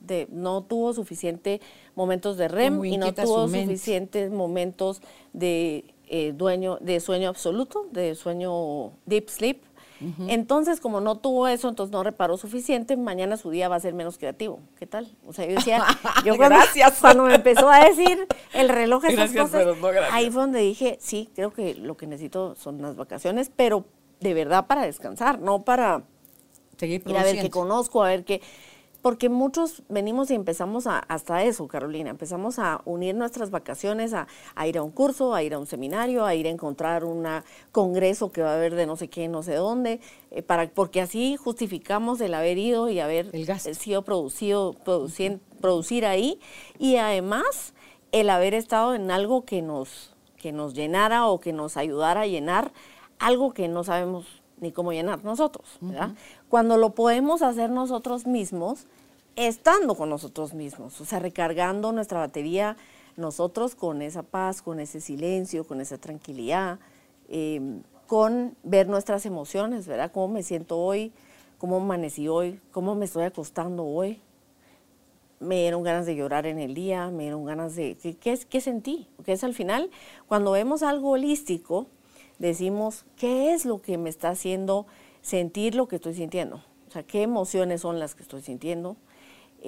De, 0.00 0.28
no 0.30 0.62
tuvo 0.62 0.92
suficiente 0.92 1.62
momentos 1.94 2.36
de 2.36 2.48
REM 2.48 2.84
y 2.84 2.98
no 2.98 3.14
tuvo 3.14 3.48
suficientes 3.48 4.30
momentos 4.30 5.00
de, 5.32 5.86
eh, 6.08 6.32
dueño, 6.36 6.76
de 6.82 7.00
sueño 7.00 7.30
absoluto, 7.30 7.86
de 7.92 8.14
sueño 8.14 8.92
deep 9.06 9.30
sleep. 9.30 9.62
Entonces, 10.28 10.80
como 10.80 11.00
no 11.00 11.16
tuvo 11.16 11.48
eso, 11.48 11.68
entonces 11.68 11.92
no 11.92 12.02
reparó 12.02 12.36
suficiente, 12.36 12.96
mañana 12.96 13.36
su 13.36 13.50
día 13.50 13.68
va 13.68 13.76
a 13.76 13.80
ser 13.80 13.94
menos 13.94 14.18
creativo. 14.18 14.60
¿Qué 14.78 14.86
tal? 14.86 15.10
O 15.26 15.32
sea, 15.32 15.46
yo 15.46 15.54
decía, 15.54 15.84
yo 16.24 16.36
cuando, 16.36 16.56
Gracias. 16.56 16.98
cuando 17.00 17.24
me 17.24 17.34
empezó 17.34 17.70
a 17.70 17.84
decir 17.84 18.26
el 18.52 18.68
reloj 18.68 19.04
estas 19.04 19.32
Gracias, 19.32 19.64
cosas, 19.64 19.80
no 19.80 19.88
ahí 20.12 20.30
fue 20.30 20.42
donde 20.42 20.60
dije, 20.60 20.98
sí, 21.00 21.30
creo 21.34 21.52
que 21.52 21.74
lo 21.74 21.96
que 21.96 22.06
necesito 22.06 22.54
son 22.56 22.82
las 22.82 22.96
vacaciones, 22.96 23.50
pero 23.54 23.86
de 24.20 24.34
verdad 24.34 24.66
para 24.66 24.82
descansar, 24.82 25.40
no 25.40 25.64
para 25.64 26.04
Seguir 26.76 27.02
ir 27.06 27.16
a 27.16 27.22
ver 27.22 27.40
qué 27.40 27.50
conozco, 27.50 28.02
a 28.02 28.08
ver 28.08 28.24
qué... 28.24 28.42
Porque 29.06 29.28
muchos 29.28 29.84
venimos 29.88 30.32
y 30.32 30.34
empezamos 30.34 30.88
a, 30.88 30.98
hasta 30.98 31.44
eso, 31.44 31.68
Carolina, 31.68 32.10
empezamos 32.10 32.58
a 32.58 32.82
unir 32.84 33.14
nuestras 33.14 33.52
vacaciones, 33.52 34.12
a, 34.12 34.26
a 34.56 34.66
ir 34.66 34.78
a 34.78 34.82
un 34.82 34.90
curso, 34.90 35.32
a 35.32 35.44
ir 35.44 35.54
a 35.54 35.60
un 35.60 35.66
seminario, 35.68 36.24
a 36.24 36.34
ir 36.34 36.48
a 36.48 36.50
encontrar 36.50 37.04
un 37.04 37.24
congreso 37.70 38.32
que 38.32 38.42
va 38.42 38.50
a 38.50 38.54
haber 38.56 38.74
de 38.74 38.84
no 38.84 38.96
sé 38.96 39.06
qué, 39.06 39.28
no 39.28 39.44
sé 39.44 39.54
dónde, 39.54 40.00
eh, 40.32 40.42
para, 40.42 40.68
porque 40.70 41.00
así 41.00 41.36
justificamos 41.36 42.20
el 42.20 42.34
haber 42.34 42.58
ido 42.58 42.90
y 42.90 42.98
haber 42.98 43.30
eh, 43.32 43.74
sido 43.74 44.02
producido, 44.02 44.72
producir, 44.72 45.38
producir 45.60 46.04
ahí, 46.04 46.40
y 46.76 46.96
además 46.96 47.74
el 48.10 48.28
haber 48.28 48.54
estado 48.54 48.92
en 48.92 49.12
algo 49.12 49.44
que 49.44 49.62
nos, 49.62 50.16
que 50.36 50.50
nos 50.50 50.74
llenara 50.74 51.28
o 51.28 51.38
que 51.38 51.52
nos 51.52 51.76
ayudara 51.76 52.22
a 52.22 52.26
llenar 52.26 52.72
algo 53.20 53.54
que 53.54 53.68
no 53.68 53.84
sabemos 53.84 54.42
ni 54.58 54.72
cómo 54.72 54.92
llenar 54.92 55.22
nosotros, 55.22 55.78
¿verdad? 55.80 56.10
Cuando 56.48 56.76
lo 56.76 56.90
podemos 56.90 57.42
hacer 57.42 57.70
nosotros 57.70 58.26
mismos, 58.26 58.86
estando 59.36 59.94
con 59.94 60.10
nosotros 60.10 60.54
mismos, 60.54 61.00
o 61.00 61.04
sea, 61.04 61.18
recargando 61.18 61.92
nuestra 61.92 62.18
batería 62.18 62.76
nosotros 63.16 63.74
con 63.74 64.02
esa 64.02 64.22
paz, 64.22 64.60
con 64.60 64.80
ese 64.80 65.00
silencio, 65.00 65.66
con 65.66 65.80
esa 65.80 65.98
tranquilidad, 65.98 66.78
eh, 67.28 67.80
con 68.06 68.54
ver 68.62 68.88
nuestras 68.88 69.24
emociones, 69.26 69.86
¿verdad? 69.86 70.10
¿Cómo 70.12 70.28
me 70.28 70.42
siento 70.42 70.78
hoy? 70.78 71.12
¿Cómo 71.58 71.76
amanecí 71.76 72.28
hoy? 72.28 72.60
¿Cómo 72.72 72.94
me 72.94 73.06
estoy 73.06 73.24
acostando 73.24 73.84
hoy? 73.86 74.20
me 75.40 75.60
dieron 75.60 75.82
ganas 75.82 76.06
de 76.06 76.16
llorar 76.16 76.46
en 76.46 76.58
el 76.58 76.74
día, 76.74 77.10
me 77.10 77.24
dieron 77.24 77.44
ganas 77.44 77.76
de... 77.76 77.96
¿Qué, 77.96 78.16
qué, 78.16 78.38
qué 78.48 78.60
sentí? 78.60 79.08
Porque 79.16 79.32
es 79.32 79.44
al 79.44 79.54
final, 79.54 79.90
cuando 80.26 80.52
vemos 80.52 80.82
algo 80.82 81.10
holístico, 81.10 81.86
decimos, 82.38 83.04
¿qué 83.16 83.52
es 83.52 83.64
lo 83.64 83.82
que 83.82 83.98
me 83.98 84.08
está 84.08 84.30
haciendo 84.30 84.86
sentir 85.20 85.74
lo 85.74 85.88
que 85.88 85.96
estoy 85.96 86.14
sintiendo? 86.14 86.62
O 86.88 86.90
sea, 86.90 87.02
¿qué 87.02 87.22
emociones 87.22 87.82
son 87.82 87.98
las 87.98 88.14
que 88.14 88.22
estoy 88.22 88.42
sintiendo? 88.42 88.96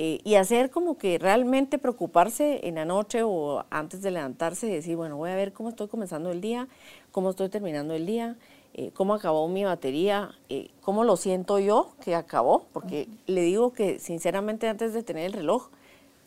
Eh, 0.00 0.20
y 0.22 0.36
hacer 0.36 0.70
como 0.70 0.96
que 0.96 1.18
realmente 1.18 1.76
preocuparse 1.76 2.60
en 2.68 2.76
la 2.76 2.84
noche 2.84 3.24
o 3.24 3.64
antes 3.68 4.00
de 4.00 4.12
levantarse 4.12 4.68
y 4.68 4.70
decir, 4.70 4.94
bueno, 4.94 5.16
voy 5.16 5.30
a 5.30 5.34
ver 5.34 5.52
cómo 5.52 5.70
estoy 5.70 5.88
comenzando 5.88 6.30
el 6.30 6.40
día, 6.40 6.68
cómo 7.10 7.30
estoy 7.30 7.48
terminando 7.48 7.94
el 7.94 8.06
día, 8.06 8.36
eh, 8.74 8.92
cómo 8.94 9.12
acabó 9.12 9.48
mi 9.48 9.64
batería, 9.64 10.38
eh, 10.50 10.70
cómo 10.82 11.02
lo 11.02 11.16
siento 11.16 11.58
yo 11.58 11.94
que 12.00 12.14
acabó, 12.14 12.68
porque 12.72 13.08
le 13.26 13.40
digo 13.40 13.72
que 13.72 13.98
sinceramente 13.98 14.68
antes 14.68 14.94
de 14.94 15.02
tener 15.02 15.26
el 15.26 15.32
reloj 15.32 15.70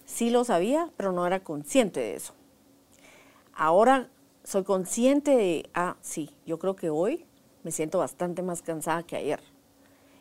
sí 0.03 0.31
lo 0.31 0.43
sabía, 0.43 0.89
pero 0.97 1.13
no 1.13 1.25
era 1.25 1.39
consciente 1.39 2.01
de 2.01 2.15
eso. 2.15 2.33
Ahora 3.53 4.09
soy 4.43 4.65
consciente 4.65 5.31
de, 5.37 5.69
ah, 5.73 5.95
sí, 6.01 6.29
yo 6.45 6.59
creo 6.59 6.75
que 6.75 6.89
hoy 6.89 7.25
me 7.63 7.71
siento 7.71 7.99
bastante 7.99 8.41
más 8.41 8.63
cansada 8.63 9.03
que 9.03 9.15
ayer. 9.15 9.39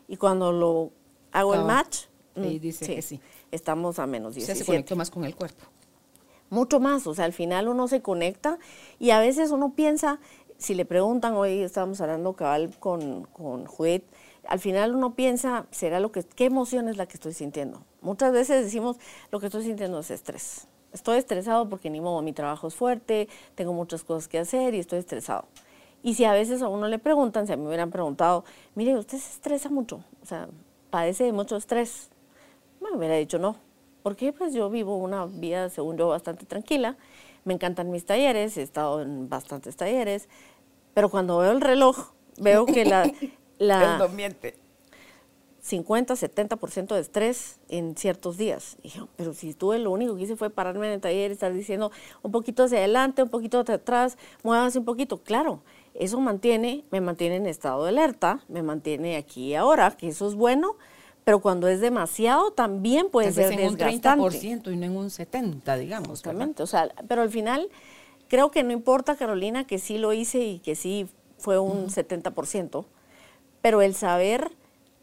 Y 0.07 0.15
cuando 0.15 0.53
lo 0.53 0.91
hago 1.33 1.53
el 1.53 1.65
match, 1.65 2.05
ahí 2.37 2.57
mm, 2.57 2.61
dice 2.61 2.85
que 2.85 3.01
sí. 3.01 3.19
Estamos 3.51 3.99
a 3.99 4.07
menos 4.07 4.31
O 4.31 4.33
sea, 4.33 4.39
17 4.39 4.59
se 4.59 4.65
conectó 4.65 4.95
más 4.95 5.09
con 5.09 5.23
el 5.25 5.35
cuerpo. 5.35 5.65
mucho 6.49 6.79
más, 6.79 7.07
o 7.07 7.13
sea, 7.13 7.25
al 7.25 7.33
final 7.33 7.67
uno 7.67 7.87
se 7.87 8.01
conecta 8.01 8.59
y 8.99 9.11
a 9.11 9.19
veces 9.19 9.51
uno 9.51 9.73
piensa, 9.73 10.19
si 10.57 10.73
le 10.73 10.85
preguntan, 10.85 11.33
hoy 11.35 11.61
estábamos 11.61 12.01
hablando 12.01 12.33
cabal 12.33 12.73
con, 12.79 13.23
con 13.25 13.65
Judith, 13.65 14.03
al 14.47 14.59
final 14.59 14.95
uno 14.95 15.13
piensa, 15.13 15.65
¿será 15.71 15.99
lo 15.99 16.11
que, 16.11 16.23
qué 16.23 16.45
emoción 16.45 16.87
es 16.89 16.97
la 16.97 17.05
que 17.05 17.13
estoy 17.13 17.33
sintiendo? 17.33 17.83
Muchas 18.01 18.33
veces 18.33 18.63
decimos, 18.63 18.97
lo 19.31 19.39
que 19.39 19.47
estoy 19.47 19.63
sintiendo 19.63 19.99
es 19.99 20.11
estrés. 20.11 20.67
Estoy 20.93 21.19
estresado 21.19 21.69
porque 21.69 21.89
ni 21.89 22.01
modo, 22.01 22.21
mi 22.21 22.33
trabajo 22.33 22.67
es 22.67 22.75
fuerte, 22.75 23.29
tengo 23.55 23.71
muchas 23.73 24.03
cosas 24.03 24.27
que 24.27 24.39
hacer 24.39 24.73
y 24.73 24.79
estoy 24.79 24.99
estresado. 24.99 25.45
Y 26.03 26.15
si 26.15 26.25
a 26.25 26.33
veces 26.33 26.61
a 26.61 26.67
uno 26.67 26.87
le 26.87 26.99
preguntan, 26.99 27.47
si 27.47 27.53
a 27.53 27.55
mí 27.55 27.61
me 27.61 27.69
hubieran 27.69 27.91
preguntado, 27.91 28.43
mire, 28.75 28.97
usted 28.97 29.19
se 29.19 29.33
estresa 29.33 29.69
mucho, 29.69 30.03
o 30.21 30.25
sea, 30.25 30.49
padece 30.89 31.25
de 31.25 31.31
mucho 31.31 31.55
estrés, 31.55 32.09
me 32.89 32.97
hubiera 32.97 33.15
dicho 33.15 33.39
no. 33.39 33.55
Porque 34.03 34.33
pues 34.33 34.53
yo 34.53 34.69
vivo 34.69 34.97
una 34.97 35.25
vida, 35.25 35.69
según 35.69 35.97
yo, 35.97 36.07
bastante 36.07 36.45
tranquila. 36.45 36.97
Me 37.43 37.53
encantan 37.53 37.91
mis 37.91 38.05
talleres, 38.05 38.57
he 38.57 38.63
estado 38.63 39.01
en 39.01 39.29
bastantes 39.29 39.75
talleres. 39.75 40.27
Pero 40.93 41.09
cuando 41.09 41.37
veo 41.37 41.51
el 41.51 41.61
reloj, 41.61 42.11
veo 42.37 42.65
que 42.65 42.85
la, 42.85 43.11
la 43.59 43.97
no 43.97 44.09
miente. 44.09 44.55
50, 45.61 46.15
70% 46.15 46.95
de 46.95 46.99
estrés 46.99 47.59
en 47.69 47.95
ciertos 47.95 48.37
días. 48.37 48.77
Y 48.81 48.89
yo, 48.89 49.07
pero 49.15 49.33
si 49.33 49.49
estuve, 49.49 49.77
lo 49.77 49.91
único 49.91 50.15
que 50.15 50.23
hice 50.23 50.35
fue 50.35 50.49
pararme 50.49 50.87
en 50.87 50.93
el 50.93 51.01
taller 51.01 51.29
y 51.29 51.33
estar 51.33 51.53
diciendo 51.53 51.91
un 52.23 52.31
poquito 52.31 52.63
hacia 52.63 52.79
adelante, 52.79 53.21
un 53.21 53.29
poquito 53.29 53.59
hacia 53.59 53.75
atrás, 53.75 54.17
muévase 54.43 54.79
un 54.79 54.85
poquito. 54.85 55.21
Claro, 55.21 55.61
eso 55.93 56.19
mantiene, 56.19 56.83
me 56.89 56.99
mantiene 56.99 57.35
en 57.35 57.45
estado 57.45 57.83
de 57.83 57.89
alerta, 57.89 58.43
me 58.47 58.63
mantiene 58.63 59.17
aquí 59.17 59.49
y 59.49 59.55
ahora, 59.55 59.91
que 59.91 60.07
eso 60.07 60.27
es 60.27 60.33
bueno, 60.33 60.77
pero 61.23 61.39
cuando 61.39 61.67
es 61.67 61.81
demasiado 61.81 62.51
también 62.51 63.09
puede 63.09 63.27
Tal 63.27 63.35
ser 63.35 63.49
vez 63.49 63.59
en 63.59 63.67
un 63.69 63.77
desgastante. 63.77 64.23
30% 64.39 64.73
y 64.73 64.75
no 64.77 64.85
en 64.85 64.97
un 64.97 65.09
70%, 65.09 65.77
digamos. 65.77 65.83
¿verdad? 65.83 66.09
Justamente, 66.09 66.63
o 66.63 66.67
sea, 66.67 66.91
pero 67.07 67.21
al 67.21 67.29
final 67.29 67.69
creo 68.27 68.49
que 68.51 68.63
no 68.63 68.71
importa, 68.71 69.15
Carolina, 69.15 69.65
que 69.65 69.77
sí 69.77 69.97
lo 69.97 70.13
hice 70.13 70.39
y 70.39 70.59
que 70.59 70.75
sí 70.75 71.07
fue 71.37 71.59
un 71.59 71.87
70%, 71.87 72.85
pero 73.61 73.81
el 73.81 73.93
saber 73.95 74.51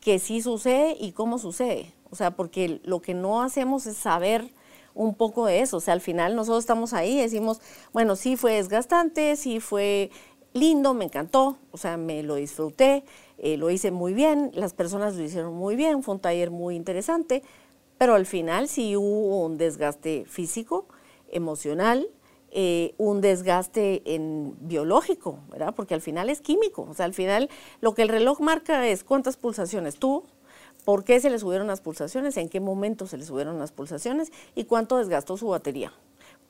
que 0.00 0.18
sí 0.18 0.40
sucede 0.40 0.96
y 0.98 1.12
cómo 1.12 1.38
sucede, 1.38 1.92
o 2.10 2.16
sea, 2.16 2.30
porque 2.32 2.80
lo 2.84 3.00
que 3.00 3.14
no 3.14 3.42
hacemos 3.42 3.86
es 3.86 3.96
saber 3.96 4.52
un 4.94 5.14
poco 5.14 5.46
de 5.46 5.60
eso, 5.60 5.76
o 5.76 5.80
sea, 5.80 5.94
al 5.94 6.00
final 6.00 6.34
nosotros 6.34 6.64
estamos 6.64 6.92
ahí 6.92 7.18
y 7.18 7.20
decimos, 7.20 7.60
bueno, 7.92 8.16
sí 8.16 8.36
fue 8.36 8.54
desgastante, 8.54 9.36
sí 9.36 9.60
fue 9.60 10.10
lindo, 10.52 10.94
me 10.94 11.04
encantó, 11.04 11.58
o 11.70 11.76
sea, 11.76 11.96
me 11.96 12.22
lo 12.22 12.36
disfruté, 12.36 13.04
eh, 13.38 13.56
lo 13.56 13.70
hice 13.70 13.90
muy 13.90 14.14
bien, 14.14 14.50
las 14.54 14.74
personas 14.74 15.14
lo 15.14 15.22
hicieron 15.22 15.54
muy 15.54 15.76
bien, 15.76 16.02
fue 16.02 16.14
un 16.14 16.20
taller 16.20 16.50
muy 16.50 16.74
interesante, 16.74 17.42
pero 17.98 18.14
al 18.14 18.26
final 18.26 18.68
sí 18.68 18.96
hubo 18.96 19.44
un 19.44 19.58
desgaste 19.58 20.24
físico, 20.26 20.86
emocional, 21.30 22.08
eh, 22.50 22.94
un 22.96 23.20
desgaste 23.20 24.02
en 24.14 24.56
biológico, 24.60 25.40
¿verdad? 25.50 25.74
Porque 25.74 25.94
al 25.94 26.00
final 26.00 26.30
es 26.30 26.40
químico, 26.40 26.86
o 26.88 26.94
sea, 26.94 27.04
al 27.04 27.14
final 27.14 27.50
lo 27.80 27.94
que 27.94 28.02
el 28.02 28.08
reloj 28.08 28.40
marca 28.40 28.86
es 28.88 29.04
cuántas 29.04 29.36
pulsaciones 29.36 29.98
tuvo, 29.98 30.24
por 30.84 31.04
qué 31.04 31.20
se 31.20 31.28
le 31.28 31.38
subieron 31.38 31.66
las 31.66 31.82
pulsaciones, 31.82 32.36
en 32.38 32.48
qué 32.48 32.60
momento 32.60 33.06
se 33.06 33.18
le 33.18 33.24
subieron 33.24 33.58
las 33.58 33.72
pulsaciones 33.72 34.32
y 34.54 34.64
cuánto 34.64 34.96
desgastó 34.96 35.36
su 35.36 35.48
batería 35.48 35.92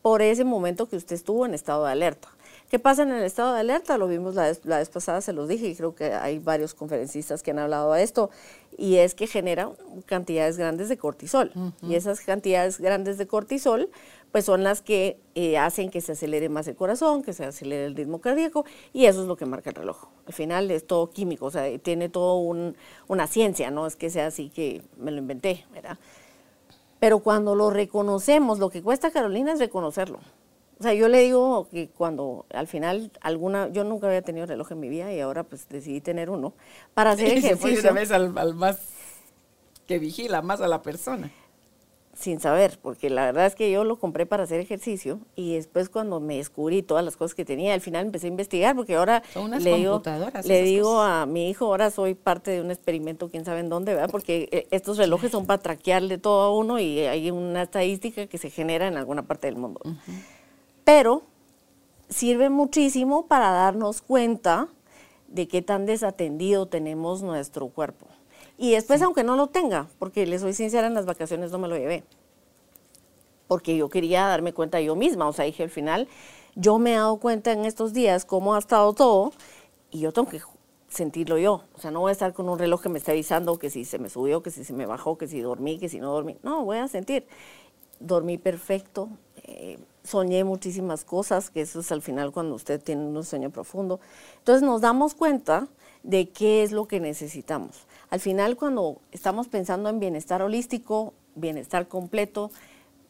por 0.02 0.22
ese 0.22 0.44
momento 0.44 0.88
que 0.88 0.96
usted 0.96 1.16
estuvo 1.16 1.44
en 1.44 1.54
estado 1.54 1.84
de 1.84 1.92
alerta. 1.92 2.28
¿Qué 2.68 2.78
pasa 2.78 3.02
en 3.02 3.10
el 3.10 3.22
estado 3.22 3.54
de 3.54 3.60
alerta? 3.60 3.96
Lo 3.96 4.08
vimos 4.08 4.34
la 4.34 4.42
vez, 4.42 4.60
la 4.64 4.76
vez 4.76 4.90
pasada, 4.90 5.22
se 5.22 5.32
los 5.32 5.48
dije, 5.48 5.68
y 5.68 5.74
creo 5.74 5.94
que 5.94 6.12
hay 6.12 6.38
varios 6.38 6.74
conferencistas 6.74 7.42
que 7.42 7.52
han 7.52 7.58
hablado 7.58 7.94
de 7.94 8.02
esto, 8.02 8.28
y 8.76 8.96
es 8.96 9.14
que 9.14 9.26
genera 9.26 9.70
cantidades 10.04 10.58
grandes 10.58 10.90
de 10.90 10.98
cortisol. 10.98 11.50
Y 11.82 11.94
esas 11.94 12.20
cantidades 12.20 12.78
grandes 12.78 13.16
de 13.16 13.26
cortisol, 13.26 13.88
pues 14.32 14.44
son 14.44 14.64
las 14.64 14.82
que 14.82 15.18
eh, 15.34 15.56
hacen 15.56 15.88
que 15.90 16.02
se 16.02 16.12
acelere 16.12 16.50
más 16.50 16.68
el 16.68 16.76
corazón, 16.76 17.22
que 17.22 17.32
se 17.32 17.46
acelere 17.46 17.86
el 17.86 17.96
ritmo 17.96 18.20
cardíaco, 18.20 18.66
y 18.92 19.06
eso 19.06 19.22
es 19.22 19.28
lo 19.28 19.36
que 19.36 19.46
marca 19.46 19.70
el 19.70 19.76
reloj. 19.76 20.08
Al 20.26 20.34
final 20.34 20.70
es 20.70 20.86
todo 20.86 21.08
químico, 21.08 21.46
o 21.46 21.50
sea, 21.50 21.78
tiene 21.78 22.10
todo 22.10 22.36
una 22.36 23.26
ciencia, 23.28 23.70
no 23.70 23.86
es 23.86 23.96
que 23.96 24.10
sea 24.10 24.26
así 24.26 24.50
que 24.50 24.82
me 24.98 25.10
lo 25.10 25.16
inventé, 25.16 25.64
¿verdad? 25.72 25.96
Pero 27.00 27.20
cuando 27.20 27.54
lo 27.54 27.70
reconocemos, 27.70 28.58
lo 28.58 28.68
que 28.68 28.82
cuesta 28.82 29.10
Carolina 29.10 29.54
es 29.54 29.58
reconocerlo. 29.58 30.18
O 30.78 30.82
sea, 30.82 30.94
yo 30.94 31.08
le 31.08 31.20
digo 31.20 31.68
que 31.70 31.88
cuando 31.88 32.46
al 32.54 32.68
final 32.68 33.10
alguna, 33.20 33.68
yo 33.68 33.82
nunca 33.82 34.06
había 34.06 34.22
tenido 34.22 34.46
reloj 34.46 34.72
en 34.72 34.80
mi 34.80 34.88
vida 34.88 35.12
y 35.12 35.18
ahora 35.20 35.42
pues 35.42 35.68
decidí 35.68 36.00
tener 36.00 36.30
uno 36.30 36.54
para 36.94 37.12
hacer 37.12 37.26
ejercicio. 37.38 37.70
Y 37.70 37.76
se 37.76 37.80
fue 37.82 37.90
una 37.90 38.00
vez 38.00 38.12
al, 38.12 38.38
al, 38.38 38.54
más 38.54 38.78
que 39.86 39.98
vigila 39.98 40.40
más 40.40 40.60
a 40.60 40.68
la 40.68 40.82
persona. 40.82 41.32
Sin 42.14 42.40
saber, 42.40 42.78
porque 42.82 43.10
la 43.10 43.26
verdad 43.26 43.46
es 43.46 43.54
que 43.54 43.70
yo 43.70 43.84
lo 43.84 43.96
compré 43.96 44.26
para 44.26 44.42
hacer 44.42 44.58
ejercicio 44.58 45.20
y 45.36 45.54
después 45.54 45.88
cuando 45.88 46.18
me 46.18 46.36
descubrí 46.36 46.82
todas 46.82 47.04
las 47.04 47.16
cosas 47.16 47.36
que 47.36 47.44
tenía, 47.44 47.74
al 47.74 47.80
final 47.80 48.06
empecé 48.06 48.26
a 48.26 48.30
investigar 48.30 48.74
porque 48.74 48.96
ahora 48.96 49.22
le 49.60 49.76
digo, 49.76 50.02
le 50.44 50.62
digo 50.62 51.00
a 51.00 51.26
mi 51.26 51.48
hijo, 51.48 51.66
ahora 51.66 51.92
soy 51.92 52.14
parte 52.14 52.50
de 52.50 52.60
un 52.60 52.72
experimento, 52.72 53.30
quién 53.30 53.44
sabe 53.44 53.60
en 53.60 53.68
dónde, 53.68 53.94
¿verdad? 53.94 54.10
Porque 54.10 54.48
eh, 54.50 54.66
estos 54.72 54.96
relojes 54.96 55.30
son 55.30 55.46
para 55.46 55.62
traquearle 55.62 56.18
todo 56.18 56.42
a 56.42 56.52
uno 56.52 56.80
y 56.80 57.00
hay 57.00 57.30
una 57.30 57.62
estadística 57.62 58.26
que 58.26 58.38
se 58.38 58.50
genera 58.50 58.88
en 58.88 58.96
alguna 58.96 59.22
parte 59.22 59.46
del 59.46 59.56
mundo 59.56 59.80
pero 60.88 61.20
sirve 62.08 62.48
muchísimo 62.48 63.26
para 63.26 63.50
darnos 63.50 64.00
cuenta 64.00 64.68
de 65.26 65.46
qué 65.46 65.60
tan 65.60 65.84
desatendido 65.84 66.64
tenemos 66.64 67.22
nuestro 67.22 67.68
cuerpo. 67.68 68.06
Y 68.56 68.70
después, 68.70 69.02
aunque 69.02 69.22
no 69.22 69.36
lo 69.36 69.48
tenga, 69.48 69.88
porque 69.98 70.24
le 70.24 70.38
soy 70.38 70.54
sincera, 70.54 70.86
en 70.86 70.94
las 70.94 71.04
vacaciones 71.04 71.52
no 71.52 71.58
me 71.58 71.68
lo 71.68 71.76
llevé, 71.76 72.04
porque 73.48 73.76
yo 73.76 73.90
quería 73.90 74.24
darme 74.28 74.54
cuenta 74.54 74.80
yo 74.80 74.96
misma, 74.96 75.28
o 75.28 75.34
sea, 75.34 75.44
dije 75.44 75.62
al 75.62 75.68
final, 75.68 76.08
yo 76.54 76.78
me 76.78 76.92
he 76.92 76.96
dado 76.96 77.18
cuenta 77.18 77.52
en 77.52 77.66
estos 77.66 77.92
días 77.92 78.24
cómo 78.24 78.54
ha 78.54 78.58
estado 78.58 78.94
todo 78.94 79.32
y 79.90 80.00
yo 80.00 80.12
tengo 80.14 80.30
que 80.30 80.40
sentirlo 80.88 81.36
yo, 81.36 81.64
o 81.74 81.80
sea, 81.80 81.90
no 81.90 82.00
voy 82.00 82.08
a 82.08 82.12
estar 82.12 82.32
con 82.32 82.48
un 82.48 82.58
reloj 82.58 82.80
que 82.80 82.88
me 82.88 82.96
esté 82.96 83.10
avisando 83.10 83.58
que 83.58 83.68
si 83.68 83.84
se 83.84 83.98
me 83.98 84.08
subió, 84.08 84.42
que 84.42 84.50
si 84.50 84.64
se 84.64 84.72
me 84.72 84.86
bajó, 84.86 85.18
que 85.18 85.28
si 85.28 85.42
dormí, 85.42 85.78
que 85.78 85.90
si 85.90 86.00
no 86.00 86.10
dormí, 86.14 86.38
no, 86.42 86.64
voy 86.64 86.78
a 86.78 86.88
sentir, 86.88 87.26
dormí 88.00 88.38
perfecto, 88.38 89.10
eh, 89.42 89.76
soñé 90.08 90.42
muchísimas 90.44 91.04
cosas, 91.04 91.50
que 91.50 91.60
eso 91.60 91.80
es 91.80 91.92
al 91.92 92.02
final 92.02 92.32
cuando 92.32 92.54
usted 92.54 92.82
tiene 92.82 93.04
un 93.04 93.24
sueño 93.24 93.50
profundo. 93.50 94.00
Entonces 94.38 94.62
nos 94.62 94.80
damos 94.80 95.14
cuenta 95.14 95.68
de 96.02 96.30
qué 96.30 96.62
es 96.62 96.72
lo 96.72 96.88
que 96.88 96.98
necesitamos. 96.98 97.86
Al 98.10 98.20
final 98.20 98.56
cuando 98.56 99.00
estamos 99.12 99.48
pensando 99.48 99.90
en 99.90 100.00
bienestar 100.00 100.40
holístico, 100.40 101.12
bienestar 101.34 101.88
completo, 101.88 102.50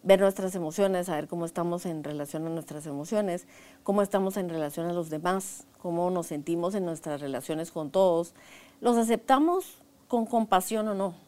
ver 0.02 0.20
nuestras 0.20 0.54
emociones, 0.54 1.06
saber 1.06 1.28
cómo 1.28 1.44
estamos 1.44 1.86
en 1.86 2.02
relación 2.02 2.46
a 2.46 2.50
nuestras 2.50 2.86
emociones, 2.86 3.46
cómo 3.84 4.02
estamos 4.02 4.36
en 4.36 4.48
relación 4.48 4.86
a 4.86 4.92
los 4.92 5.10
demás, 5.10 5.66
cómo 5.80 6.10
nos 6.10 6.26
sentimos 6.26 6.74
en 6.74 6.84
nuestras 6.84 7.20
relaciones 7.20 7.70
con 7.70 7.90
todos, 7.90 8.34
los 8.80 8.96
aceptamos 8.96 9.82
con 10.08 10.26
compasión 10.26 10.88
o 10.88 10.94
no. 10.94 11.27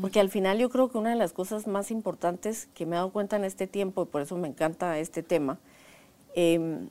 Porque 0.00 0.18
al 0.18 0.28
final 0.28 0.58
yo 0.58 0.70
creo 0.70 0.90
que 0.90 0.98
una 0.98 1.10
de 1.10 1.16
las 1.16 1.32
cosas 1.32 1.66
más 1.66 1.90
importantes 1.90 2.68
que 2.74 2.84
me 2.84 2.96
he 2.96 2.98
dado 2.98 3.10
cuenta 3.10 3.36
en 3.36 3.44
este 3.44 3.66
tiempo, 3.66 4.02
y 4.02 4.06
por 4.06 4.22
eso 4.22 4.36
me 4.36 4.48
encanta 4.48 4.98
este 4.98 5.22
tema, 5.22 5.58
em, 6.34 6.88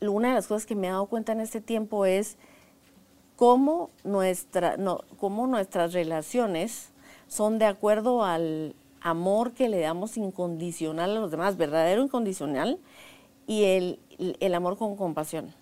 una 0.00 0.28
de 0.28 0.34
las 0.34 0.46
cosas 0.46 0.66
que 0.66 0.74
me 0.74 0.86
he 0.86 0.90
dado 0.90 1.06
cuenta 1.06 1.32
en 1.32 1.40
este 1.40 1.60
tiempo 1.60 2.06
es 2.06 2.36
cómo, 3.36 3.90
nuestra, 4.04 4.76
cómo 5.18 5.46
nuestras 5.46 5.92
relaciones 5.92 6.90
son 7.28 7.58
de 7.58 7.66
acuerdo 7.66 8.24
al 8.24 8.74
amor 9.00 9.52
que 9.52 9.68
le 9.68 9.80
damos 9.80 10.16
incondicional 10.16 11.16
a 11.16 11.20
los 11.20 11.30
demás, 11.30 11.56
verdadero 11.56 12.02
incondicional, 12.02 12.78
y 13.46 13.64
el 14.40 14.54
amor 14.54 14.76
con 14.78 14.96
compasión 14.96 15.54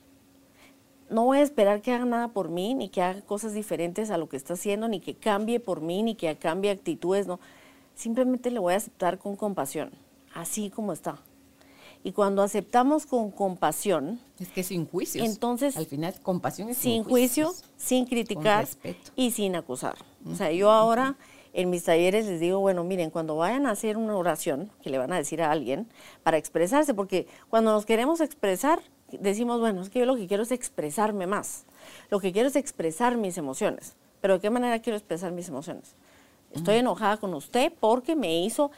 no 1.11 1.25
voy 1.25 1.39
a 1.39 1.43
esperar 1.43 1.83
que 1.83 1.93
haga 1.93 2.05
nada 2.05 2.29
por 2.29 2.49
mí, 2.49 2.75
ni 2.75 2.89
que 2.89 3.03
haga 3.03 3.23
cosas 3.23 3.55
diferentes 3.55 4.11
a 4.11 4.19
lo 4.19 4.29
que 4.29 4.37
está 4.37 4.55
haciendo, 4.55 4.89
ni 4.89 5.01
que 5.01 5.15
cambie 5.15 5.61
por 5.61 5.81
mí, 5.81 6.03
ni 6.03 6.15
que 6.15 6.35
cambie 6.37 6.71
actitudes, 6.71 7.27
no. 7.27 7.41
Simplemente 7.95 8.51
le 8.51 8.59
voy 8.59 8.75
a 8.75 8.77
aceptar 8.77 9.19
con 9.19 9.37
compasión, 9.37 9.91
así 10.35 10.71
como 10.71 10.93
está. 10.93 11.19
Y 12.03 12.13
cuando 12.13 12.43
aceptamos 12.43 13.07
con 13.07 13.31
compasión... 13.31 14.21
Es 14.39 14.49
que 14.49 14.63
sin 14.63 14.87
juicios. 14.87 15.27
Entonces... 15.27 15.77
Al 15.77 15.87
final, 15.87 16.15
compasión 16.23 16.69
es 16.69 16.77
sin, 16.77 17.03
sin 17.03 17.05
juicio, 17.05 17.55
sin 17.77 18.05
criticar 18.05 18.69
y 19.17 19.31
sin 19.31 19.57
acusar. 19.57 19.97
O 20.31 20.35
sea, 20.35 20.53
yo 20.53 20.71
ahora 20.71 21.17
en 21.55 21.71
mis 21.71 21.85
talleres 21.85 22.27
les 22.27 22.41
digo, 22.41 22.59
bueno, 22.59 22.85
miren, 22.85 23.11
cuando 23.11 23.37
vayan 23.37 23.67
a 23.67 23.71
hacer 23.71 23.97
una 23.97 24.17
oración 24.17 24.71
que 24.83 24.91
le 24.91 24.99
van 24.99 25.13
a 25.13 25.17
decir 25.17 25.41
a 25.41 25.51
alguien 25.51 25.89
para 26.23 26.37
expresarse, 26.37 26.93
porque 26.93 27.27
cuando 27.49 27.73
nos 27.73 27.87
queremos 27.87 28.21
expresar, 28.21 28.83
decimos, 29.21 29.61
bueno, 29.61 29.83
es 29.83 29.91
que 29.91 30.01
yo 30.01 30.07
lo 30.07 30.17
que 30.17 30.27
quiero 30.27 30.43
es 30.43 30.53
expresarme 30.53 31.27
más. 31.27 31.65
Lo 32.11 32.21
que 32.21 32.33
quiero 32.33 32.49
es 32.49 32.57
expresar 32.57 33.17
mis 33.17 33.39
emociones. 33.39 33.95
Pero 34.21 34.35
¿de 34.35 34.41
qué 34.41 34.51
manera 34.51 34.79
quiero 34.81 34.97
expresar 34.97 35.33
mis 35.33 35.49
emociones? 35.49 35.95
Estoy 36.53 36.77
enojada 36.77 37.17
con 37.17 37.35
usted 37.35 37.73
porque 37.79 38.17
me 38.17 38.45
hizo... 38.45 38.71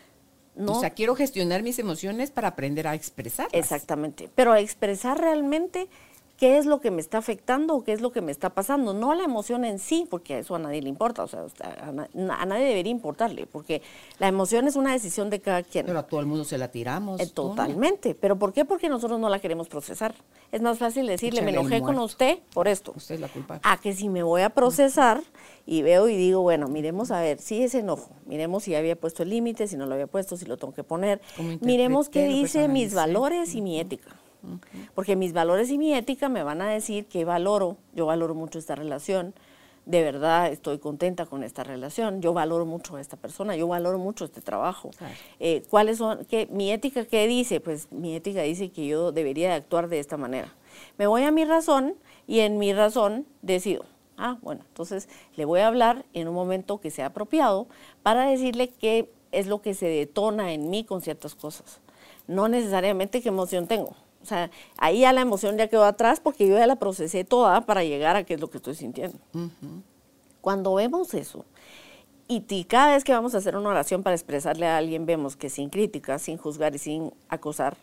No, 0.55 0.73
o 0.73 0.81
sea, 0.81 0.91
quiero 0.91 1.15
gestionar 1.15 1.63
mis 1.63 1.79
emociones 1.79 2.31
para 2.31 2.49
aprender 2.49 2.89
a 2.89 2.95
expresar. 2.95 3.49
Exactamente. 3.53 4.31
Pero 4.35 4.53
a 4.53 4.61
expresar 4.61 5.21
realmente 5.21 5.89
qué 6.37 6.59
es 6.59 6.67
lo 6.67 6.81
que 6.81 6.91
me 6.91 7.01
está 7.01 7.19
afectando 7.19 7.75
o 7.75 7.85
qué 7.85 7.93
es 7.93 8.01
lo 8.01 8.13
que 8.13 8.21
me 8.21 8.31
está 8.31 8.51
pasando, 8.51 8.93
no 8.93 9.15
la 9.15 9.25
emoción 9.25 9.65
en 9.65 9.79
sí, 9.79 10.07
porque 10.09 10.39
eso 10.39 10.55
a 10.55 10.59
nadie 10.59 10.83
le 10.83 10.89
importa, 10.89 11.25
o 11.25 11.29
sea, 11.29 11.47
a, 11.81 12.47
nadie 12.47 12.65
debería 12.65 12.91
importarle, 12.91 13.47
porque 13.47 13.83
la 14.19 14.29
emoción 14.29 14.67
es 14.69 14.77
una 14.77 14.93
decisión 14.93 15.31
de 15.31 15.41
cada 15.41 15.63
quien. 15.63 15.87
Pero 15.87 15.99
a 15.99 16.07
todo 16.07 16.21
el 16.21 16.27
mundo 16.27 16.45
se 16.45 16.59
la 16.59 16.71
tiramos. 16.71 17.21
Eh, 17.21 17.27
totalmente, 17.27 18.15
pero 18.15 18.39
¿por 18.39 18.53
qué? 18.53 18.65
Porque 18.65 18.89
nosotros 18.89 19.19
no 19.19 19.29
la 19.29 19.39
queremos 19.39 19.69
procesar. 19.69 20.15
Es 20.53 20.61
más 20.63 20.79
fácil 20.79 21.07
decirle, 21.07 21.43
me 21.43 21.51
enojé 21.51 21.81
con 21.81 21.99
usted 21.99 22.39
por 22.53 22.69
esto. 22.69 22.93
Usted 22.95 23.17
es 23.17 23.21
la 23.21 23.29
culpa. 23.29 23.61
A 23.63 23.81
que 23.81 23.95
si 23.95 24.09
me 24.09 24.23
voy 24.23 24.43
a 24.43 24.51
procesar 24.51 25.23
y 25.65 25.83
veo 25.83 26.09
y 26.09 26.17
digo, 26.17 26.43
bueno, 26.43 26.69
miremos 26.69 27.11
a 27.11 27.21
ver, 27.21 27.41
si 27.41 27.63
es 27.63 27.75
enojo, 27.75 28.11
miremos 28.27 28.65
si 28.65 28.75
había 28.75 28.95
puesto 28.97 29.23
el 29.23 29.31
límite, 29.31 29.67
si 29.67 29.77
no 29.77 29.87
lo 29.87 29.95
había 29.95 30.07
puesto, 30.07 30.37
si 30.37 30.45
lo 30.45 30.57
tengo 30.57 30.75
que 30.75 30.85
poner, 30.85 31.21
miremos 31.61 32.09
qué 32.09 32.29
dice 32.29 32.69
mis 32.69 32.95
valores 32.95 33.55
y 33.55 33.63
mi 33.63 33.81
ética. 33.81 34.17
Porque 34.95 35.17
mis 35.17 35.33
valores 35.33 35.71
y 35.71 35.79
mi 35.79 35.95
ética 35.95 36.29
me 36.29 36.43
van 36.43 36.61
a 36.63 36.69
decir 36.69 37.07
que 37.07 37.25
valoro, 37.25 37.77
yo 37.95 38.07
valoro 38.07 38.35
mucho 38.35 38.59
esta 38.59 38.75
relación, 38.75 39.35
de 39.87 40.03
verdad 40.03 40.51
estoy 40.51 40.79
contenta 40.79 41.27
con 41.27 41.45
esta 41.45 41.63
relación, 41.63 42.21
yo 42.21 42.35
valoro 42.35 42.67
mucho 42.67 42.97
a 42.97 43.01
esta 43.01 43.17
persona, 43.17 43.57
yo 43.57 43.69
valoro 43.69 43.99
mucho 43.99 44.25
este 44.25 44.41
trabajo. 44.41 44.91
Eh, 45.39 45.63
¿Cuáles 45.71 45.99
son, 45.99 46.25
qué, 46.25 46.49
mi 46.51 46.73
ética 46.73 47.05
qué 47.05 47.27
dice? 47.29 47.61
Pues 47.61 47.91
mi 47.93 48.15
ética 48.15 48.43
dice 48.43 48.71
que 48.71 48.87
yo 48.87 49.13
debería 49.13 49.49
de 49.49 49.55
actuar 49.55 49.89
de 49.89 50.01
esta 50.01 50.17
manera. 50.17 50.53
Me 50.99 51.07
voy 51.07 51.23
a 51.23 51.31
mi 51.31 51.45
razón 51.45 51.95
y 52.27 52.41
en 52.41 52.59
mi 52.59 52.73
razón 52.73 53.27
decido. 53.43 53.85
Ah, 54.19 54.39
bueno, 54.43 54.63
entonces 54.67 55.09
le 55.37 55.45
voy 55.45 55.61
a 55.61 55.69
hablar 55.69 56.05
en 56.15 56.27
un 56.27 56.35
momento 56.35 56.81
que 56.81 56.91
sea 56.91 57.07
apropiado 57.07 57.69
para 58.03 58.27
decirle 58.27 58.69
qué 58.69 59.09
es 59.31 59.47
lo 59.47 59.63
que 59.63 59.75
se 59.75 59.87
detona 59.87 60.53
en 60.53 60.69
mí 60.69 60.85
con 60.85 61.01
ciertas 61.01 61.35
cosas. 61.35 61.81
No 62.27 62.49
necesariamente 62.49 63.23
qué 63.23 63.29
emoción 63.29 63.69
tengo. 63.69 63.95
O 64.27 64.29
sea, 64.29 64.51
ahí 64.77 65.03
ya 65.03 65.13
la 65.13 65.21
emoción 65.21 65.57
ya 65.57 65.69
quedó 65.69 65.85
atrás 65.85 66.19
porque 66.19 66.49
yo 66.49 66.59
ya 66.59 66.67
la 66.67 66.75
procesé 66.75 67.23
toda 67.23 67.61
para 67.61 67.85
llegar 67.85 68.17
a 68.17 68.25
qué 68.25 68.35
es 68.35 68.41
lo 68.41 68.51
que 68.51 68.57
estoy 68.57 68.75
sintiendo. 68.75 69.17
Cuando 70.41 70.75
vemos 70.75 71.15
eso, 71.15 71.45
y 72.27 72.65
cada 72.65 72.95
vez 72.95 73.05
que 73.05 73.13
vamos 73.13 73.37
a 73.37 73.39
hacer 73.39 73.57
una 73.57 73.69
oración 73.69 74.03
para 74.03 74.17
expresarle 74.17 74.67
a 74.67 74.79
alguien, 74.79 75.07
vemos 75.07 75.37
que 75.37 75.49
sin 75.49 75.71
crítica, 75.71 76.19
sin 76.19 76.39
juzgar 76.39 76.75
y 76.75 76.79
sin 76.79 77.13
acosar, 77.29 77.77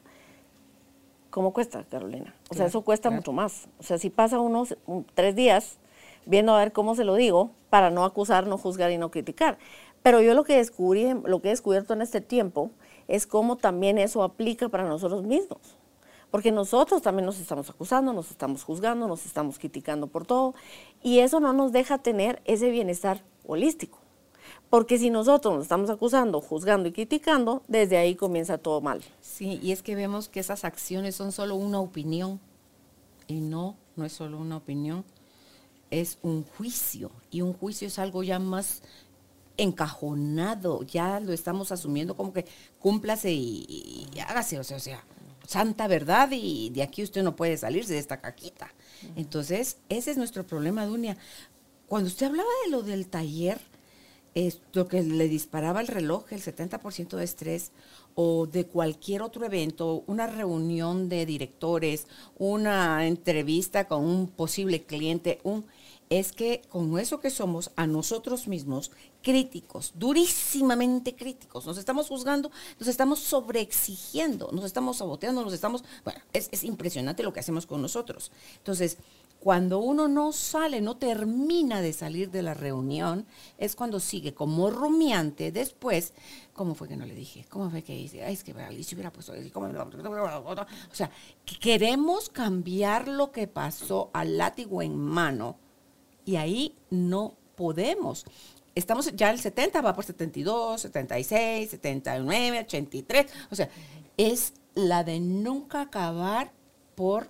¿cómo 1.29 1.53
cuesta, 1.53 1.85
Carolina? 1.89 2.35
O 2.49 2.55
sea, 2.55 2.65
eso 2.65 2.81
cuesta 2.81 3.09
mucho 3.09 3.31
más. 3.31 3.69
O 3.79 3.83
sea, 3.83 3.97
si 3.97 4.09
pasa 4.09 4.41
unos 4.41 4.75
tres 5.15 5.37
días 5.37 5.77
viendo 6.25 6.53
a 6.53 6.59
ver 6.59 6.73
cómo 6.73 6.93
se 6.95 7.05
lo 7.05 7.15
digo, 7.15 7.51
para 7.69 7.89
no 7.89 8.03
acusar, 8.03 8.47
no 8.47 8.57
juzgar 8.57 8.91
y 8.91 8.97
no 8.97 9.11
criticar. 9.11 9.57
Pero 10.03 10.19
yo 10.19 10.33
lo 10.33 10.43
que 10.43 10.57
descubrí, 10.57 11.13
lo 11.23 11.41
que 11.41 11.47
he 11.47 11.51
descubierto 11.51 11.93
en 11.93 12.01
este 12.01 12.19
tiempo, 12.19 12.69
es 13.07 13.25
cómo 13.27 13.55
también 13.55 13.97
eso 13.97 14.23
aplica 14.23 14.67
para 14.67 14.83
nosotros 14.83 15.23
mismos 15.23 15.77
porque 16.33 16.51
nosotros 16.51 17.03
también 17.03 17.27
nos 17.27 17.39
estamos 17.39 17.69
acusando, 17.69 18.11
nos 18.11 18.31
estamos 18.31 18.63
juzgando, 18.63 19.07
nos 19.07 19.27
estamos 19.27 19.59
criticando 19.59 20.07
por 20.07 20.25
todo, 20.25 20.55
y 21.03 21.19
eso 21.19 21.39
no 21.39 21.53
nos 21.53 21.71
deja 21.71 21.99
tener 21.99 22.41
ese 22.45 22.71
bienestar 22.71 23.23
holístico. 23.45 23.99
Porque 24.71 24.97
si 24.97 25.11
nosotros 25.11 25.53
nos 25.53 25.61
estamos 25.61 25.91
acusando, 25.91 26.41
juzgando 26.41 26.89
y 26.89 26.91
criticando, 26.91 27.61
desde 27.67 27.97
ahí 27.97 28.15
comienza 28.15 28.57
todo 28.57 28.81
mal. 28.81 29.03
Sí, 29.21 29.59
y 29.61 29.73
es 29.73 29.83
que 29.83 29.93
vemos 29.93 30.27
que 30.27 30.39
esas 30.39 30.65
acciones 30.65 31.13
son 31.15 31.31
solo 31.31 31.53
una 31.53 31.79
opinión. 31.79 32.39
Y 33.27 33.39
no, 33.39 33.75
no 33.95 34.03
es 34.03 34.13
solo 34.13 34.39
una 34.39 34.57
opinión, 34.57 35.05
es 35.91 36.17
un 36.23 36.45
juicio. 36.45 37.11
Y 37.29 37.41
un 37.41 37.53
juicio 37.53 37.87
es 37.87 37.99
algo 37.99 38.23
ya 38.23 38.39
más 38.39 38.81
encajonado, 39.57 40.81
ya 40.81 41.19
lo 41.19 41.31
estamos 41.31 41.71
asumiendo 41.71 42.17
como 42.17 42.33
que 42.33 42.47
cúmplase 42.79 43.31
y, 43.31 44.09
hágase, 44.27 44.57
o 44.57 44.63
sea, 44.63 44.77
o 44.77 44.79
sea, 44.79 45.03
santa 45.53 45.87
verdad 45.87 46.29
y 46.31 46.71
de 46.71 46.81
aquí 46.81 47.03
usted 47.03 47.21
no 47.21 47.35
puede 47.35 47.57
salirse 47.57 47.93
de 47.93 47.99
esta 47.99 48.21
caquita. 48.21 48.73
Entonces, 49.15 49.77
ese 49.87 50.09
es 50.11 50.17
nuestro 50.17 50.47
problema, 50.47 50.87
Dunia. 50.87 51.15
Cuando 51.87 52.07
usted 52.07 52.25
hablaba 52.25 52.49
de 52.65 52.71
lo 52.71 52.81
del 52.81 53.05
taller, 53.07 53.59
es 54.33 54.61
lo 54.73 54.87
que 54.87 55.03
le 55.03 55.27
disparaba 55.27 55.79
el 55.79 55.87
reloj, 55.87 56.25
el 56.31 56.41
70% 56.41 57.17
de 57.17 57.23
estrés, 57.23 57.71
o 58.15 58.47
de 58.47 58.65
cualquier 58.65 59.21
otro 59.21 59.45
evento, 59.45 60.03
una 60.07 60.25
reunión 60.25 61.07
de 61.07 61.27
directores, 61.27 62.07
una 62.39 63.05
entrevista 63.05 63.87
con 63.87 64.05
un 64.05 64.27
posible 64.27 64.83
cliente, 64.83 65.39
un, 65.43 65.65
es 66.09 66.31
que 66.31 66.61
con 66.69 66.97
eso 66.97 67.19
que 67.19 67.29
somos 67.29 67.71
a 67.75 67.85
nosotros 67.85 68.47
mismos 68.47 68.91
críticos, 69.23 69.93
durísimamente 69.95 71.15
críticos, 71.15 71.65
nos 71.65 71.79
estamos 71.79 72.07
juzgando, 72.07 72.51
nos 72.79 72.87
estamos 72.87 73.19
sobreexigiendo, 73.19 74.51
nos 74.51 74.65
estamos 74.65 74.97
saboteando, 74.97 75.43
nos 75.43 75.53
estamos, 75.53 75.83
bueno, 76.03 76.21
es, 76.33 76.49
es 76.51 76.63
impresionante 76.63 77.23
lo 77.23 77.33
que 77.33 77.39
hacemos 77.39 77.65
con 77.65 77.81
nosotros. 77.81 78.31
Entonces, 78.57 78.97
cuando 79.43 79.79
uno 79.79 80.07
no 80.07 80.31
sale, 80.31 80.79
no 80.79 80.95
termina 80.95 81.81
de 81.81 81.91
salir 81.91 82.31
de 82.31 82.41
la 82.41 82.53
reunión, 82.53 83.25
es 83.57 83.75
cuando 83.75 83.99
sigue 83.99 84.33
como 84.33 84.69
rumiante 84.69 85.51
después. 85.51 86.13
¿Cómo 86.53 86.75
fue 86.75 86.87
que 86.87 86.95
no 86.95 87.05
le 87.05 87.13
dije? 87.13 87.45
¿Cómo 87.49 87.69
fue 87.69 87.83
que 87.83 87.93
dice? 87.93 88.23
Ay, 88.23 88.35
es 88.35 88.43
que 88.45 88.53
Alicia 88.53 88.95
hubiera 88.95 89.11
puesto. 89.11 89.33
O 89.33 90.95
sea, 90.95 91.11
queremos 91.59 92.29
cambiar 92.29 93.09
lo 93.09 93.33
que 93.33 93.47
pasó 93.47 94.11
al 94.13 94.37
látigo 94.37 94.81
en 94.81 94.95
mano 94.97 95.57
y 96.23 96.37
ahí 96.37 96.77
no 96.89 97.35
podemos. 97.57 98.25
Estamos 98.75 99.11
ya 99.15 99.29
el 99.29 99.39
70, 99.39 99.81
va 99.81 99.93
por 99.93 100.05
72, 100.05 100.81
76, 100.81 101.69
79, 101.69 102.59
83. 102.61 103.31
O 103.51 103.55
sea, 103.55 103.69
es 104.17 104.53
la 104.75 105.03
de 105.03 105.19
nunca 105.19 105.81
acabar 105.81 106.51
por 106.95 107.29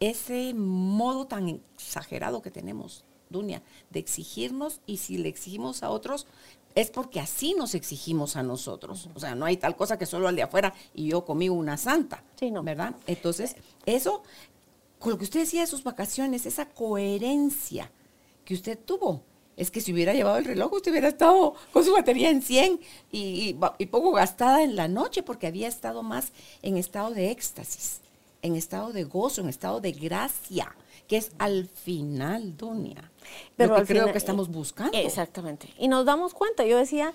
ese 0.00 0.54
modo 0.54 1.26
tan 1.26 1.48
exagerado 1.48 2.42
que 2.42 2.50
tenemos, 2.50 3.04
Dunia, 3.30 3.62
de 3.90 3.98
exigirnos 3.98 4.80
y 4.86 4.98
si 4.98 5.18
le 5.18 5.28
exigimos 5.28 5.82
a 5.82 5.90
otros 5.90 6.26
es 6.76 6.90
porque 6.90 7.20
así 7.20 7.54
nos 7.54 7.74
exigimos 7.74 8.36
a 8.36 8.42
nosotros. 8.42 9.08
O 9.14 9.18
sea, 9.18 9.34
no 9.34 9.46
hay 9.46 9.56
tal 9.56 9.76
cosa 9.76 9.98
que 9.98 10.04
solo 10.04 10.28
al 10.28 10.36
de 10.36 10.42
afuera 10.42 10.74
y 10.94 11.08
yo 11.08 11.24
conmigo 11.24 11.54
una 11.54 11.78
santa, 11.78 12.22
sí, 12.38 12.50
no. 12.50 12.62
¿verdad? 12.62 12.94
Entonces, 13.06 13.56
eso, 13.86 14.22
con 14.98 15.10
lo 15.10 15.18
que 15.18 15.24
usted 15.24 15.40
decía 15.40 15.62
de 15.62 15.66
sus 15.66 15.82
vacaciones, 15.82 16.44
esa 16.44 16.68
coherencia 16.68 17.90
que 18.44 18.52
usted 18.52 18.78
tuvo, 18.78 19.22
es 19.56 19.70
que 19.70 19.80
si 19.80 19.92
hubiera 19.92 20.12
llevado 20.12 20.36
el 20.36 20.44
reloj, 20.44 20.72
usted 20.72 20.90
hubiera 20.90 21.08
estado 21.08 21.54
con 21.72 21.84
su 21.84 21.92
batería 21.92 22.30
en 22.30 22.42
100 22.42 22.80
y, 23.10 23.56
y, 23.78 23.86
poco 23.86 24.12
gastada 24.12 24.62
en 24.62 24.76
la 24.76 24.88
noche 24.88 25.22
porque 25.22 25.46
había 25.46 25.68
estado 25.68 26.02
más 26.02 26.32
en 26.62 26.76
estado 26.76 27.10
de 27.10 27.30
éxtasis 27.30 28.00
en 28.46 28.56
estado 28.56 28.92
de 28.92 29.04
gozo, 29.04 29.40
en 29.40 29.48
estado 29.48 29.80
de 29.80 29.92
gracia, 29.92 30.74
que 31.08 31.16
es 31.16 31.32
al 31.38 31.66
final, 31.66 32.56
Doña. 32.56 33.10
Pero 33.56 33.74
lo 33.74 33.80
que 33.80 33.86
creo 33.86 34.12
que 34.12 34.18
estamos 34.18 34.48
buscando. 34.48 34.96
Exactamente. 34.96 35.68
Y 35.78 35.88
nos 35.88 36.04
damos 36.04 36.32
cuenta, 36.32 36.64
yo 36.64 36.78
decía, 36.78 37.12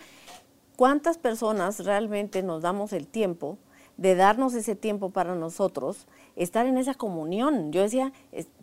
¿cuántas 0.75 1.17
personas 1.17 1.79
realmente 1.85 2.43
nos 2.43 2.61
damos 2.61 2.93
el 2.93 3.07
tiempo 3.07 3.57
de 3.97 4.15
darnos 4.15 4.53
ese 4.53 4.75
tiempo 4.75 5.09
para 5.09 5.35
nosotros, 5.35 6.07
estar 6.35 6.65
en 6.65 6.77
esa 6.77 6.93
comunión? 6.93 7.71
Yo 7.71 7.81
decía, 7.81 8.13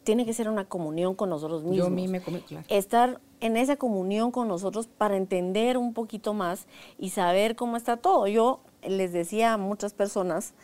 tiene 0.04 0.26
que 0.26 0.32
ser 0.32 0.48
una 0.48 0.64
comunión 0.64 1.14
con 1.14 1.30
nosotros 1.30 1.62
mismos. 1.62 1.78
Yo 1.78 1.86
a 1.86 1.90
mí 1.90 2.08
me 2.08 2.20
comí, 2.20 2.40
claro. 2.40 2.66
Estar 2.68 3.20
en 3.40 3.56
esa 3.56 3.76
comunión 3.76 4.30
con 4.30 4.48
nosotros 4.48 4.86
para 4.86 5.16
entender 5.16 5.78
un 5.78 5.94
poquito 5.94 6.34
más 6.34 6.66
y 6.98 7.10
saber 7.10 7.56
cómo 7.56 7.76
está 7.76 7.96
todo. 7.96 8.26
Yo 8.26 8.60
les 8.82 9.12
decía 9.12 9.54
a 9.54 9.56
muchas 9.58 9.92
personas, 9.94 10.54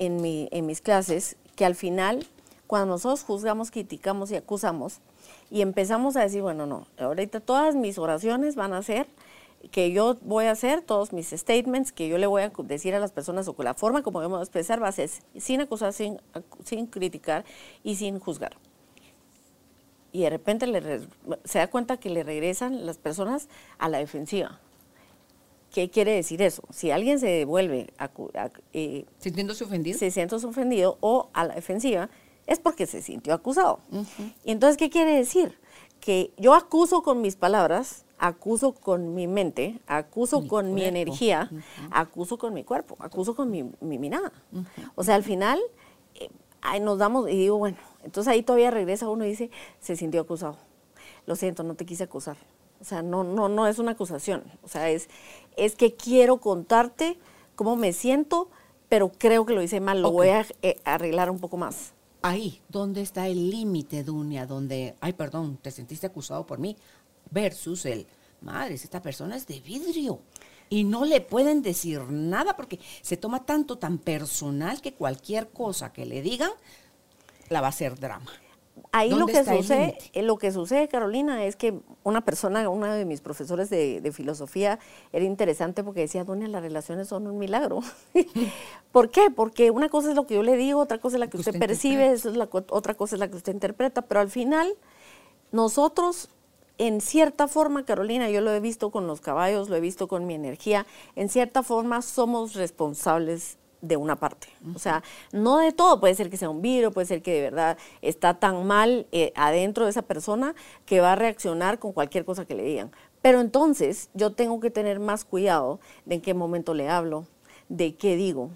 en, 0.00 0.20
mi, 0.20 0.48
en 0.50 0.66
mis 0.66 0.80
clases 0.80 1.36
que 1.54 1.64
al 1.64 1.76
final, 1.76 2.26
cuando 2.66 2.94
nosotros 2.94 3.22
juzgamos, 3.22 3.70
criticamos 3.70 4.32
y 4.32 4.36
acusamos, 4.36 5.00
y 5.50 5.60
empezamos 5.60 6.16
a 6.16 6.22
decir, 6.22 6.42
bueno, 6.42 6.66
no, 6.66 6.86
ahorita 6.98 7.40
todas 7.40 7.76
mis 7.76 7.98
oraciones 7.98 8.56
van 8.56 8.72
a 8.72 8.82
ser 8.82 9.06
que 9.70 9.92
yo 9.92 10.16
voy 10.22 10.46
a 10.46 10.52
hacer, 10.52 10.82
todos 10.82 11.12
mis 11.12 11.30
statements 11.30 11.92
que 11.92 12.08
yo 12.08 12.18
le 12.18 12.26
voy 12.26 12.42
a 12.42 12.52
decir 12.64 12.94
a 12.94 13.00
las 13.00 13.12
personas 13.12 13.46
o 13.48 13.54
con 13.54 13.64
la 13.64 13.74
forma 13.74 14.02
como 14.02 14.20
vamos 14.20 14.40
a 14.40 14.42
expresar 14.42 14.82
va 14.82 14.88
a 14.88 14.92
ser 14.92 15.10
sin 15.38 15.60
acusar, 15.60 15.92
sin, 15.92 16.20
sin 16.64 16.86
criticar 16.86 17.44
y 17.82 17.96
sin 17.96 18.18
juzgar. 18.18 18.56
Y 20.12 20.22
de 20.22 20.30
repente 20.30 20.66
le, 20.66 21.00
se 21.44 21.58
da 21.58 21.68
cuenta 21.68 21.98
que 21.98 22.10
le 22.10 22.22
regresan 22.22 22.84
las 22.86 22.98
personas 22.98 23.48
a 23.78 23.88
la 23.88 23.98
defensiva. 23.98 24.58
¿Qué 25.72 25.88
quiere 25.88 26.12
decir 26.12 26.42
eso? 26.42 26.62
Si 26.70 26.90
alguien 26.90 27.20
se 27.20 27.28
devuelve 27.28 27.92
a, 27.96 28.10
eh, 28.72 29.04
sintiéndose 29.18 29.62
ofendido, 29.62 29.98
se 29.98 30.10
siente 30.10 30.34
ofendido 30.34 30.98
o 31.00 31.28
a 31.32 31.44
la 31.44 31.54
defensiva, 31.54 32.10
es 32.46 32.58
porque 32.58 32.86
se 32.86 33.02
sintió 33.02 33.34
acusado. 33.34 33.78
Y 34.44 34.50
entonces, 34.50 34.76
¿qué 34.76 34.90
quiere 34.90 35.12
decir? 35.12 35.56
Que 36.00 36.32
yo 36.36 36.54
acuso 36.54 37.02
con 37.02 37.20
mis 37.20 37.36
palabras, 37.36 38.04
acuso 38.20 38.72
con 38.72 39.14
mi 39.14 39.26
mente, 39.26 39.80
acuso 39.86 40.46
con 40.46 40.74
mi 40.74 40.84
energía, 40.84 41.50
acuso 41.90 42.36
con 42.36 42.52
mi 42.52 42.64
cuerpo, 42.64 42.94
acuso 43.00 43.34
con 43.34 43.50
mi, 43.50 43.64
mirada. 43.80 44.30
O 44.94 45.02
sea, 45.02 45.14
al 45.14 45.24
final 45.24 45.58
eh, 46.14 46.80
nos 46.80 46.98
damos, 46.98 47.30
y 47.30 47.36
digo, 47.36 47.56
bueno, 47.56 47.78
entonces 48.04 48.30
ahí 48.30 48.42
todavía 48.42 48.70
regresa 48.70 49.08
uno 49.08 49.24
y 49.24 49.30
dice, 49.30 49.50
se 49.80 49.96
sintió 49.96 50.20
acusado. 50.20 50.58
Lo 51.24 51.34
siento, 51.34 51.62
no 51.62 51.74
te 51.74 51.86
quise 51.86 52.04
acusar. 52.04 52.36
O 52.80 52.84
sea, 52.84 53.02
no, 53.02 53.24
no, 53.24 53.48
no 53.48 53.66
es 53.66 53.78
una 53.78 53.92
acusación. 53.92 54.44
O 54.62 54.68
sea, 54.68 54.90
es, 54.90 55.08
es 55.56 55.74
que 55.74 55.94
quiero 55.94 56.38
contarte 56.38 57.18
cómo 57.56 57.74
me 57.74 57.94
siento, 57.94 58.50
pero 58.90 59.10
creo 59.16 59.46
que 59.46 59.54
lo 59.54 59.62
hice 59.62 59.80
mal, 59.80 60.02
lo 60.02 60.12
voy 60.12 60.28
a 60.28 60.44
eh, 60.60 60.78
arreglar 60.84 61.30
un 61.30 61.38
poco 61.38 61.56
más. 61.56 61.94
Ahí, 62.22 62.60
¿dónde 62.68 63.00
está 63.00 63.28
el 63.28 63.48
límite, 63.48 64.04
Dunia? 64.04 64.46
Donde, 64.46 64.94
ay, 65.00 65.14
perdón, 65.14 65.58
te 65.62 65.70
sentiste 65.70 66.06
acusado 66.06 66.44
por 66.46 66.58
mí, 66.58 66.76
versus 67.30 67.86
el, 67.86 68.06
madre, 68.40 68.74
esta 68.74 69.02
persona 69.02 69.36
es 69.36 69.46
de 69.46 69.60
vidrio. 69.60 70.20
Y 70.68 70.84
no 70.84 71.04
le 71.04 71.20
pueden 71.20 71.62
decir 71.62 72.00
nada 72.10 72.56
porque 72.56 72.78
se 73.02 73.16
toma 73.16 73.44
tanto, 73.44 73.78
tan 73.78 73.98
personal 73.98 74.80
que 74.80 74.94
cualquier 74.94 75.48
cosa 75.50 75.92
que 75.92 76.06
le 76.06 76.22
digan 76.22 76.50
la 77.48 77.60
va 77.60 77.66
a 77.66 77.70
hacer 77.70 77.98
drama 77.98 78.30
ahí 78.92 79.10
lo 79.10 79.26
que 79.26 79.44
sucede, 79.44 79.98
eh, 80.12 80.22
lo 80.22 80.38
que 80.38 80.52
sucede, 80.52 80.88
Carolina, 80.88 81.44
es 81.44 81.56
que 81.56 81.74
una 82.02 82.24
persona, 82.24 82.68
uno 82.68 82.86
de 82.86 83.04
mis 83.04 83.20
profesores 83.20 83.70
de, 83.70 84.10
filosofía, 84.12 84.78
era 85.12 85.24
interesante 85.24 85.84
porque 85.84 86.00
decía, 86.00 86.24
Doña, 86.24 86.48
las 86.48 86.62
relaciones 86.62 87.08
son 87.08 87.26
un 87.26 87.38
milagro. 87.38 87.80
¿Por 88.92 89.10
qué? 89.10 89.30
Porque 89.30 89.70
una 89.70 89.88
cosa 89.88 90.10
es 90.10 90.16
lo 90.16 90.26
que 90.26 90.34
yo 90.34 90.42
le 90.42 90.56
digo, 90.56 90.80
otra 90.80 90.98
cosa 90.98 91.16
es 91.16 91.20
la 91.20 91.28
que, 91.28 91.36
usted, 91.36 91.58
percibe, 91.58 92.12
es 92.12 92.24
la, 92.24 92.48
otra 92.52 92.94
cosa 92.94 93.16
es 93.16 93.20
la 93.20 93.28
que 93.28 93.36
usted 93.36 93.52
interpreta, 93.52 94.02
pero 94.02 94.20
al 94.20 94.30
final, 94.30 94.74
nosotros, 95.52 96.28
en 96.80 97.02
cierta 97.02 97.46
forma, 97.46 97.84
Carolina, 97.84 98.30
yo 98.30 98.40
lo 98.40 98.54
he 98.54 98.58
visto 98.58 98.90
con 98.90 99.06
los 99.06 99.20
caballos, 99.20 99.68
lo 99.68 99.76
he 99.76 99.80
visto 99.80 100.08
con 100.08 100.26
mi 100.26 100.34
energía, 100.34 100.86
en 101.14 101.28
cierta 101.28 101.62
forma 101.62 102.00
somos 102.00 102.54
responsables 102.54 103.58
de 103.82 103.98
una 103.98 104.16
parte. 104.16 104.48
O 104.74 104.78
sea, 104.78 105.02
no 105.30 105.58
de 105.58 105.72
todo, 105.72 106.00
puede 106.00 106.14
ser 106.14 106.30
que 106.30 106.38
sea 106.38 106.48
un 106.48 106.62
virus, 106.62 106.94
puede 106.94 107.06
ser 107.06 107.20
que 107.20 107.34
de 107.34 107.42
verdad 107.42 107.76
está 108.00 108.38
tan 108.38 108.66
mal 108.66 109.06
eh, 109.12 109.30
adentro 109.36 109.84
de 109.84 109.90
esa 109.90 110.00
persona 110.00 110.54
que 110.86 111.02
va 111.02 111.12
a 111.12 111.16
reaccionar 111.16 111.78
con 111.78 111.92
cualquier 111.92 112.24
cosa 112.24 112.46
que 112.46 112.54
le 112.54 112.64
digan. 112.64 112.90
Pero 113.20 113.42
entonces 113.42 114.08
yo 114.14 114.32
tengo 114.32 114.58
que 114.58 114.70
tener 114.70 115.00
más 115.00 115.26
cuidado 115.26 115.80
de 116.06 116.14
en 116.14 116.22
qué 116.22 116.32
momento 116.32 116.72
le 116.72 116.88
hablo, 116.88 117.26
de 117.68 117.94
qué 117.94 118.16
digo. 118.16 118.48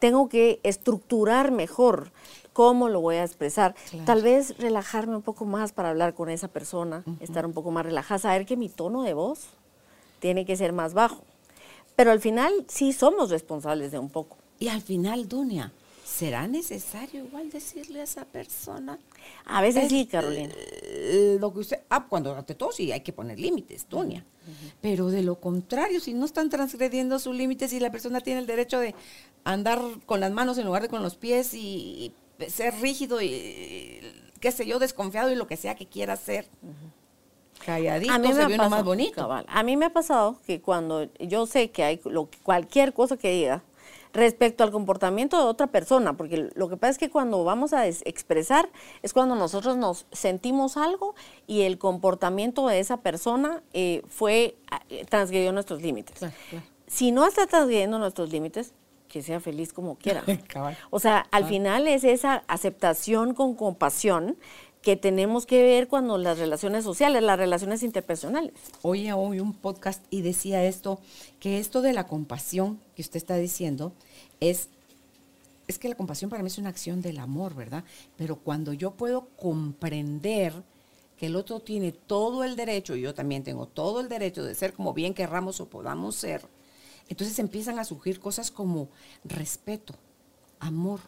Tengo 0.00 0.28
que 0.28 0.58
estructurar 0.64 1.52
mejor 1.52 2.10
cómo 2.58 2.88
lo 2.88 3.00
voy 3.00 3.14
a 3.14 3.22
expresar. 3.22 3.76
Tal 4.04 4.20
vez 4.20 4.58
relajarme 4.58 5.14
un 5.14 5.22
poco 5.22 5.44
más 5.44 5.70
para 5.70 5.90
hablar 5.90 6.14
con 6.14 6.28
esa 6.28 6.48
persona, 6.48 7.04
estar 7.20 7.46
un 7.46 7.52
poco 7.52 7.70
más 7.70 7.86
relajada, 7.86 8.18
saber 8.18 8.46
que 8.46 8.56
mi 8.56 8.68
tono 8.68 9.04
de 9.04 9.14
voz 9.14 9.46
tiene 10.18 10.44
que 10.44 10.56
ser 10.56 10.72
más 10.72 10.92
bajo. 10.92 11.22
Pero 11.94 12.10
al 12.10 12.18
final 12.18 12.52
sí 12.66 12.92
somos 12.92 13.30
responsables 13.30 13.92
de 13.92 14.00
un 14.00 14.10
poco. 14.10 14.38
Y 14.58 14.66
al 14.66 14.82
final, 14.82 15.28
Dunia, 15.28 15.72
¿será 16.04 16.48
necesario 16.48 17.26
igual 17.26 17.48
decirle 17.48 18.00
a 18.00 18.02
esa 18.02 18.24
persona? 18.24 18.98
A 19.44 19.62
veces 19.62 19.88
sí, 19.88 20.06
Carolina. 20.06 20.52
Eh, 20.56 21.36
lo 21.38 21.52
que 21.52 21.60
usted, 21.60 21.82
ah, 21.90 22.06
cuando 22.08 22.34
ante 22.34 22.56
todo 22.56 22.72
sí 22.72 22.90
hay 22.90 23.02
que 23.02 23.12
poner 23.12 23.38
límites, 23.38 23.88
Dunia. 23.88 24.24
Pero 24.80 25.10
de 25.10 25.22
lo 25.22 25.36
contrario, 25.36 26.00
si 26.00 26.12
no 26.12 26.24
están 26.24 26.50
transgrediendo 26.50 27.20
sus 27.20 27.36
límites 27.36 27.72
y 27.72 27.78
la 27.78 27.92
persona 27.92 28.20
tiene 28.20 28.40
el 28.40 28.46
derecho 28.48 28.80
de 28.80 28.96
andar 29.44 29.80
con 30.06 30.18
las 30.18 30.32
manos 30.32 30.58
en 30.58 30.66
lugar 30.66 30.82
de 30.82 30.88
con 30.88 31.04
los 31.04 31.14
pies 31.14 31.54
y, 31.54 32.12
ser 32.48 32.74
rígido 32.80 33.20
y 33.20 34.00
qué 34.40 34.52
sé 34.52 34.66
yo, 34.66 34.78
desconfiado 34.78 35.30
y 35.30 35.34
lo 35.34 35.46
que 35.46 35.56
sea 35.56 35.74
que 35.74 35.86
quiera 35.86 36.14
hacer. 36.14 36.48
Calladito, 37.64 38.12
a 38.12 38.18
mí 38.18 38.32
se 38.32 38.46
ve 38.46 38.56
más 38.56 38.84
bonito. 38.84 39.28
A 39.30 39.62
mí 39.62 39.76
me 39.76 39.86
ha 39.86 39.92
pasado 39.92 40.38
que 40.46 40.60
cuando 40.60 41.08
yo 41.18 41.46
sé 41.46 41.70
que 41.70 41.82
hay 41.82 42.00
lo, 42.04 42.28
cualquier 42.44 42.92
cosa 42.92 43.16
que 43.16 43.30
diga, 43.32 43.62
respecto 44.12 44.64
al 44.64 44.70
comportamiento 44.70 45.36
de 45.36 45.44
otra 45.44 45.66
persona, 45.66 46.16
porque 46.16 46.50
lo 46.54 46.68
que 46.68 46.76
pasa 46.76 46.92
es 46.92 46.98
que 46.98 47.10
cuando 47.10 47.44
vamos 47.44 47.72
a 47.72 47.86
expresar 47.86 48.70
es 49.02 49.12
cuando 49.12 49.34
nosotros 49.34 49.76
nos 49.76 50.06
sentimos 50.12 50.76
algo 50.76 51.14
y 51.46 51.62
el 51.62 51.78
comportamiento 51.78 52.66
de 52.68 52.80
esa 52.80 52.98
persona 52.98 53.62
eh, 53.72 54.02
fue, 54.08 54.56
eh, 54.88 55.04
transgredió 55.08 55.52
nuestros 55.52 55.82
límites. 55.82 56.20
Si 56.86 57.12
no 57.12 57.26
está 57.26 57.46
transgrediendo 57.46 57.98
nuestros 57.98 58.30
límites, 58.30 58.72
que 59.18 59.24
sea 59.24 59.40
feliz 59.40 59.72
como 59.72 59.96
quiera. 59.96 60.22
o 60.90 61.00
sea, 61.00 61.26
al 61.32 61.44
final 61.44 61.88
es 61.88 62.04
esa 62.04 62.44
aceptación 62.46 63.34
con 63.34 63.54
compasión 63.54 64.36
que 64.80 64.94
tenemos 64.94 65.44
que 65.44 65.60
ver 65.60 65.88
cuando 65.88 66.18
las 66.18 66.38
relaciones 66.38 66.84
sociales, 66.84 67.20
las 67.20 67.36
relaciones 67.36 67.82
interpersonales. 67.82 68.52
Oye, 68.82 69.12
hoy 69.12 69.40
un 69.40 69.54
podcast 69.54 70.04
y 70.08 70.22
decía 70.22 70.64
esto, 70.64 71.00
que 71.40 71.58
esto 71.58 71.82
de 71.82 71.92
la 71.92 72.06
compasión 72.06 72.78
que 72.94 73.02
usted 73.02 73.16
está 73.16 73.34
diciendo 73.34 73.92
es, 74.38 74.68
es 75.66 75.80
que 75.80 75.88
la 75.88 75.96
compasión 75.96 76.30
para 76.30 76.44
mí 76.44 76.46
es 76.46 76.58
una 76.58 76.68
acción 76.68 77.02
del 77.02 77.18
amor, 77.18 77.56
¿verdad? 77.56 77.82
Pero 78.16 78.36
cuando 78.36 78.72
yo 78.72 78.92
puedo 78.92 79.26
comprender 79.36 80.52
que 81.16 81.26
el 81.26 81.34
otro 81.34 81.58
tiene 81.58 81.90
todo 81.90 82.44
el 82.44 82.54
derecho, 82.54 82.94
y 82.94 83.00
yo 83.00 83.14
también 83.14 83.42
tengo 83.42 83.66
todo 83.66 83.98
el 83.98 84.08
derecho 84.08 84.44
de 84.44 84.54
ser 84.54 84.74
como 84.74 84.94
bien 84.94 85.12
querramos 85.12 85.60
o 85.60 85.66
podamos 85.66 86.14
ser, 86.14 86.42
entonces 87.08 87.38
empiezan 87.38 87.78
a 87.78 87.84
surgir 87.84 88.20
cosas 88.20 88.50
como 88.50 88.88
respeto, 89.24 89.94
amor, 90.60 91.00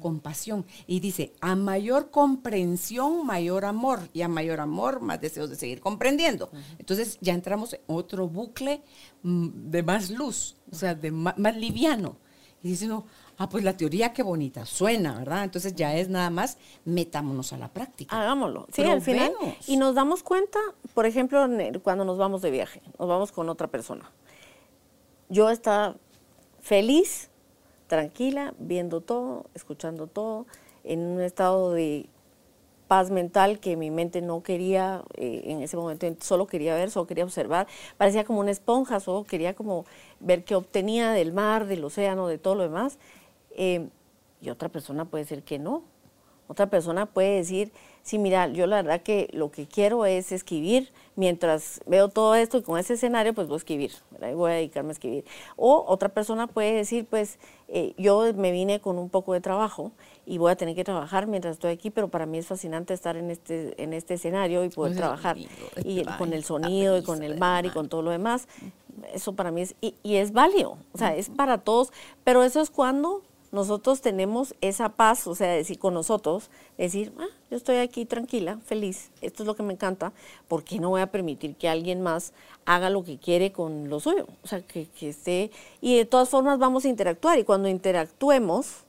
compasión. 0.00 0.64
Y 0.86 1.00
dice, 1.00 1.32
a 1.40 1.54
mayor 1.54 2.10
comprensión, 2.10 3.26
mayor 3.26 3.64
amor. 3.64 4.00
Y 4.12 4.22
a 4.22 4.28
mayor 4.28 4.60
amor, 4.60 5.00
más 5.00 5.20
deseos 5.20 5.50
de 5.50 5.56
seguir 5.56 5.80
comprendiendo. 5.80 6.50
Entonces 6.78 7.18
ya 7.20 7.34
entramos 7.34 7.74
en 7.74 7.80
otro 7.86 8.28
bucle 8.28 8.82
mm, 9.22 9.70
de 9.70 9.82
más 9.82 10.10
luz, 10.10 10.56
o 10.70 10.74
sea, 10.74 10.94
de 10.94 11.10
más, 11.10 11.56
liviano. 11.56 12.16
Y 12.62 12.68
dice 12.68 12.86
uno, 12.86 13.06
ah, 13.38 13.48
pues 13.48 13.64
la 13.64 13.74
teoría 13.76 14.12
qué 14.12 14.22
bonita, 14.22 14.66
suena, 14.66 15.18
¿verdad? 15.18 15.44
Entonces 15.44 15.74
ya 15.74 15.96
es 15.96 16.10
nada 16.10 16.28
más, 16.28 16.58
metámonos 16.84 17.54
a 17.54 17.58
la 17.58 17.72
práctica. 17.72 18.20
Hagámoslo. 18.20 18.66
Sí, 18.72 18.82
al 18.82 19.00
final. 19.00 19.32
Y 19.66 19.78
nos 19.78 19.94
damos 19.94 20.22
cuenta, 20.22 20.58
por 20.92 21.06
ejemplo, 21.06 21.46
cuando 21.82 22.04
nos 22.04 22.18
vamos 22.18 22.42
de 22.42 22.50
viaje, 22.50 22.82
nos 22.98 23.08
vamos 23.08 23.32
con 23.32 23.48
otra 23.48 23.68
persona. 23.68 24.10
Yo 25.30 25.48
estaba 25.48 25.94
feliz 26.60 27.30
tranquila, 27.86 28.52
viendo 28.58 29.00
todo, 29.00 29.46
escuchando 29.54 30.08
todo, 30.08 30.46
en 30.82 31.00
un 31.00 31.20
estado 31.20 31.72
de 31.72 32.06
paz 32.88 33.12
mental 33.12 33.60
que 33.60 33.76
mi 33.76 33.92
mente 33.92 34.22
no 34.22 34.42
quería 34.42 35.04
eh, 35.14 35.42
en 35.44 35.62
ese 35.62 35.76
momento, 35.76 36.04
solo 36.18 36.48
quería 36.48 36.74
ver, 36.74 36.90
solo 36.90 37.06
quería 37.06 37.22
observar, 37.22 37.68
parecía 37.96 38.24
como 38.24 38.40
una 38.40 38.50
esponja, 38.50 38.98
solo 38.98 39.22
quería 39.22 39.54
como 39.54 39.86
ver 40.18 40.42
qué 40.42 40.56
obtenía 40.56 41.12
del 41.12 41.32
mar, 41.32 41.66
del 41.66 41.84
océano, 41.84 42.26
de 42.26 42.38
todo 42.38 42.56
lo 42.56 42.64
demás. 42.64 42.98
Eh, 43.52 43.88
y 44.40 44.50
otra 44.50 44.68
persona 44.68 45.04
puede 45.04 45.24
ser 45.24 45.44
que 45.44 45.60
no. 45.60 45.84
Otra 46.50 46.66
persona 46.66 47.06
puede 47.06 47.36
decir, 47.36 47.70
sí, 48.02 48.18
mira, 48.18 48.48
yo 48.48 48.66
la 48.66 48.82
verdad 48.82 49.02
que 49.02 49.28
lo 49.32 49.52
que 49.52 49.66
quiero 49.66 50.04
es 50.04 50.32
escribir, 50.32 50.90
mientras 51.14 51.80
veo 51.86 52.08
todo 52.08 52.34
esto 52.34 52.58
y 52.58 52.62
con 52.62 52.76
ese 52.76 52.94
escenario, 52.94 53.34
pues 53.34 53.46
voy 53.46 53.54
a 53.54 53.58
escribir, 53.58 53.92
voy 54.34 54.50
a 54.50 54.54
dedicarme 54.54 54.88
a 54.88 54.92
escribir. 54.92 55.24
O 55.54 55.84
otra 55.86 56.08
persona 56.08 56.48
puede 56.48 56.72
decir, 56.72 57.06
pues 57.08 57.38
eh, 57.68 57.94
yo 57.96 58.34
me 58.34 58.50
vine 58.50 58.80
con 58.80 58.98
un 58.98 59.10
poco 59.10 59.32
de 59.32 59.40
trabajo 59.40 59.92
y 60.26 60.38
voy 60.38 60.50
a 60.50 60.56
tener 60.56 60.74
que 60.74 60.82
trabajar 60.82 61.28
mientras 61.28 61.52
estoy 61.52 61.70
aquí, 61.70 61.90
pero 61.90 62.08
para 62.08 62.26
mí 62.26 62.38
es 62.38 62.48
fascinante 62.48 62.94
estar 62.94 63.16
en 63.16 63.30
este, 63.30 63.80
en 63.80 63.92
este 63.92 64.14
escenario 64.14 64.64
y 64.64 64.70
poder 64.70 64.96
trabajar. 64.96 65.36
y 65.84 66.02
con 66.18 66.32
el 66.32 66.42
sonido 66.42 66.98
y 66.98 67.04
con 67.04 67.22
el 67.22 67.38
mar 67.38 67.64
y 67.64 67.70
con 67.70 67.88
todo 67.88 68.02
lo 68.02 68.10
demás. 68.10 68.48
Eso 69.14 69.34
para 69.34 69.52
mí 69.52 69.60
es, 69.60 69.76
y, 69.80 69.94
y 70.02 70.16
es 70.16 70.32
válido, 70.32 70.78
o 70.92 70.98
sea, 70.98 71.14
es 71.14 71.30
para 71.30 71.58
todos, 71.58 71.92
pero 72.24 72.42
eso 72.42 72.60
es 72.60 72.70
cuando 72.70 73.22
nosotros 73.52 74.00
tenemos 74.00 74.54
esa 74.60 74.90
paz, 74.90 75.26
o 75.26 75.34
sea, 75.34 75.48
decir 75.48 75.78
con 75.78 75.94
nosotros, 75.94 76.50
decir, 76.78 77.12
ah, 77.18 77.26
yo 77.50 77.56
estoy 77.56 77.76
aquí 77.76 78.04
tranquila, 78.04 78.58
feliz, 78.64 79.10
esto 79.20 79.42
es 79.42 79.46
lo 79.46 79.56
que 79.56 79.62
me 79.62 79.72
encanta, 79.72 80.12
¿por 80.46 80.62
qué 80.62 80.78
no 80.78 80.90
voy 80.90 81.00
a 81.00 81.10
permitir 81.10 81.56
que 81.56 81.68
alguien 81.68 82.00
más 82.00 82.32
haga 82.64 82.90
lo 82.90 83.02
que 83.02 83.18
quiere 83.18 83.50
con 83.50 83.88
lo 83.88 83.98
suyo? 83.98 84.26
O 84.44 84.46
sea, 84.46 84.60
que, 84.62 84.88
esté, 85.00 85.50
y 85.80 85.96
de 85.96 86.04
todas 86.04 86.28
formas 86.28 86.58
vamos 86.58 86.84
a 86.84 86.88
interactuar, 86.88 87.38
y 87.38 87.44
cuando 87.44 87.68
interactuemos, 87.68 88.84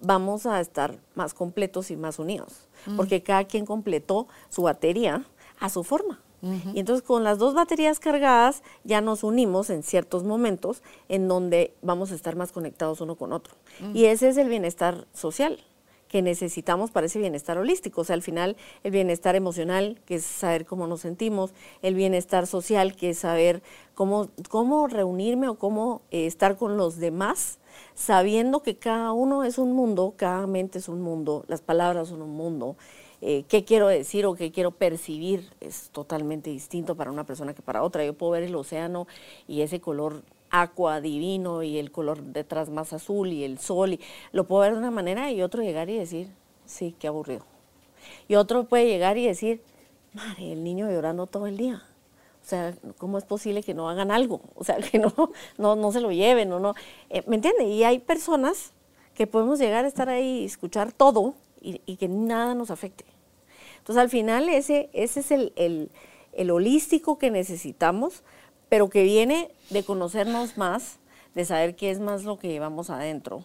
vamos 0.00 0.46
a 0.46 0.60
estar 0.60 0.98
más 1.14 1.32
completos 1.32 1.90
y 1.90 1.96
más 1.96 2.18
unidos, 2.18 2.68
mm. 2.86 2.96
porque 2.96 3.22
cada 3.22 3.44
quien 3.44 3.64
completó 3.64 4.28
su 4.50 4.62
batería 4.62 5.24
a 5.58 5.70
su 5.70 5.84
forma. 5.84 6.20
Y 6.42 6.80
entonces 6.80 7.06
con 7.06 7.22
las 7.22 7.38
dos 7.38 7.54
baterías 7.54 8.00
cargadas 8.00 8.62
ya 8.84 9.00
nos 9.00 9.24
unimos 9.24 9.68
en 9.70 9.82
ciertos 9.82 10.24
momentos 10.24 10.82
en 11.08 11.28
donde 11.28 11.74
vamos 11.82 12.12
a 12.12 12.14
estar 12.14 12.36
más 12.36 12.52
conectados 12.52 13.00
uno 13.00 13.16
con 13.16 13.32
otro. 13.32 13.54
Y 13.94 14.06
ese 14.06 14.28
es 14.28 14.36
el 14.36 14.48
bienestar 14.48 15.06
social 15.12 15.58
que 16.10 16.22
necesitamos 16.22 16.90
para 16.90 17.06
ese 17.06 17.20
bienestar 17.20 17.56
holístico. 17.56 18.00
O 18.00 18.04
sea, 18.04 18.14
al 18.14 18.22
final 18.22 18.56
el 18.82 18.90
bienestar 18.90 19.36
emocional, 19.36 20.00
que 20.06 20.16
es 20.16 20.24
saber 20.24 20.66
cómo 20.66 20.88
nos 20.88 21.02
sentimos, 21.02 21.52
el 21.82 21.94
bienestar 21.94 22.48
social, 22.48 22.96
que 22.96 23.10
es 23.10 23.18
saber 23.18 23.62
cómo, 23.94 24.28
cómo 24.48 24.88
reunirme 24.88 25.48
o 25.48 25.54
cómo 25.54 26.02
eh, 26.10 26.26
estar 26.26 26.56
con 26.56 26.76
los 26.76 26.96
demás, 26.96 27.60
sabiendo 27.94 28.60
que 28.60 28.76
cada 28.76 29.12
uno 29.12 29.44
es 29.44 29.56
un 29.56 29.72
mundo, 29.72 30.14
cada 30.16 30.48
mente 30.48 30.78
es 30.80 30.88
un 30.88 31.00
mundo, 31.00 31.44
las 31.46 31.60
palabras 31.60 32.08
son 32.08 32.22
un 32.22 32.36
mundo 32.36 32.76
eh, 33.22 33.44
qué 33.48 33.64
quiero 33.64 33.88
decir 33.88 34.24
o 34.26 34.34
qué 34.34 34.50
quiero 34.50 34.70
percibir 34.70 35.50
es 35.60 35.90
totalmente 35.90 36.50
distinto 36.50 36.94
para 36.94 37.10
una 37.10 37.24
persona 37.24 37.54
que 37.54 37.62
para 37.62 37.82
otra. 37.82 38.04
Yo 38.04 38.14
puedo 38.14 38.32
ver 38.32 38.44
el 38.44 38.54
océano 38.54 39.06
y 39.46 39.60
ese 39.60 39.80
color 39.80 40.22
aqua 40.50 41.00
divino 41.00 41.62
y 41.62 41.78
el 41.78 41.92
color 41.92 42.22
detrás 42.22 42.70
más 42.70 42.92
azul 42.92 43.32
y 43.32 43.44
el 43.44 43.58
sol 43.58 43.94
y 43.94 44.00
lo 44.32 44.44
puedo 44.44 44.62
ver 44.62 44.72
de 44.72 44.78
una 44.78 44.90
manera 44.90 45.30
y 45.30 45.42
otro 45.42 45.62
llegar 45.62 45.88
y 45.90 45.98
decir, 45.98 46.28
sí, 46.64 46.94
qué 46.98 47.08
aburrido. 47.08 47.44
Y 48.28 48.36
otro 48.36 48.64
puede 48.64 48.86
llegar 48.86 49.18
y 49.18 49.26
decir, 49.26 49.62
madre, 50.12 50.52
el 50.52 50.64
niño 50.64 50.90
llorando 50.90 51.26
todo 51.26 51.46
el 51.46 51.56
día. 51.56 51.82
O 52.42 52.48
sea, 52.48 52.74
¿cómo 52.96 53.18
es 53.18 53.24
posible 53.24 53.62
que 53.62 53.74
no 53.74 53.88
hagan 53.90 54.10
algo? 54.10 54.40
O 54.54 54.64
sea, 54.64 54.76
que 54.90 54.98
no, 54.98 55.12
no, 55.58 55.76
no 55.76 55.92
se 55.92 56.00
lo 56.00 56.10
lleven 56.10 56.52
o 56.52 56.58
no. 56.58 56.74
Eh, 57.10 57.22
¿Me 57.26 57.36
entiende? 57.36 57.64
Y 57.64 57.84
hay 57.84 57.98
personas 57.98 58.72
que 59.14 59.26
podemos 59.26 59.58
llegar 59.58 59.84
a 59.84 59.88
estar 59.88 60.08
ahí 60.08 60.40
y 60.40 60.44
escuchar 60.46 60.92
todo 60.92 61.34
y, 61.60 61.96
que 61.96 62.08
nada 62.08 62.54
nos 62.54 62.70
afecte. 62.70 63.04
Entonces, 63.78 64.02
al 64.02 64.08
final, 64.08 64.48
ese, 64.48 64.90
ese 64.92 65.20
es 65.20 65.30
el, 65.30 65.52
el, 66.32 66.50
holístico 66.50 67.18
que 67.18 67.30
necesitamos, 67.30 68.22
pero 68.68 68.88
que 68.88 69.02
viene 69.02 69.50
de 69.70 69.84
conocernos 69.84 70.56
más, 70.56 70.98
de 71.34 71.44
saber 71.44 71.76
qué 71.76 71.90
es 71.90 72.00
más 72.00 72.24
lo 72.24 72.38
que 72.38 72.48
llevamos 72.48 72.90
adentro, 72.90 73.44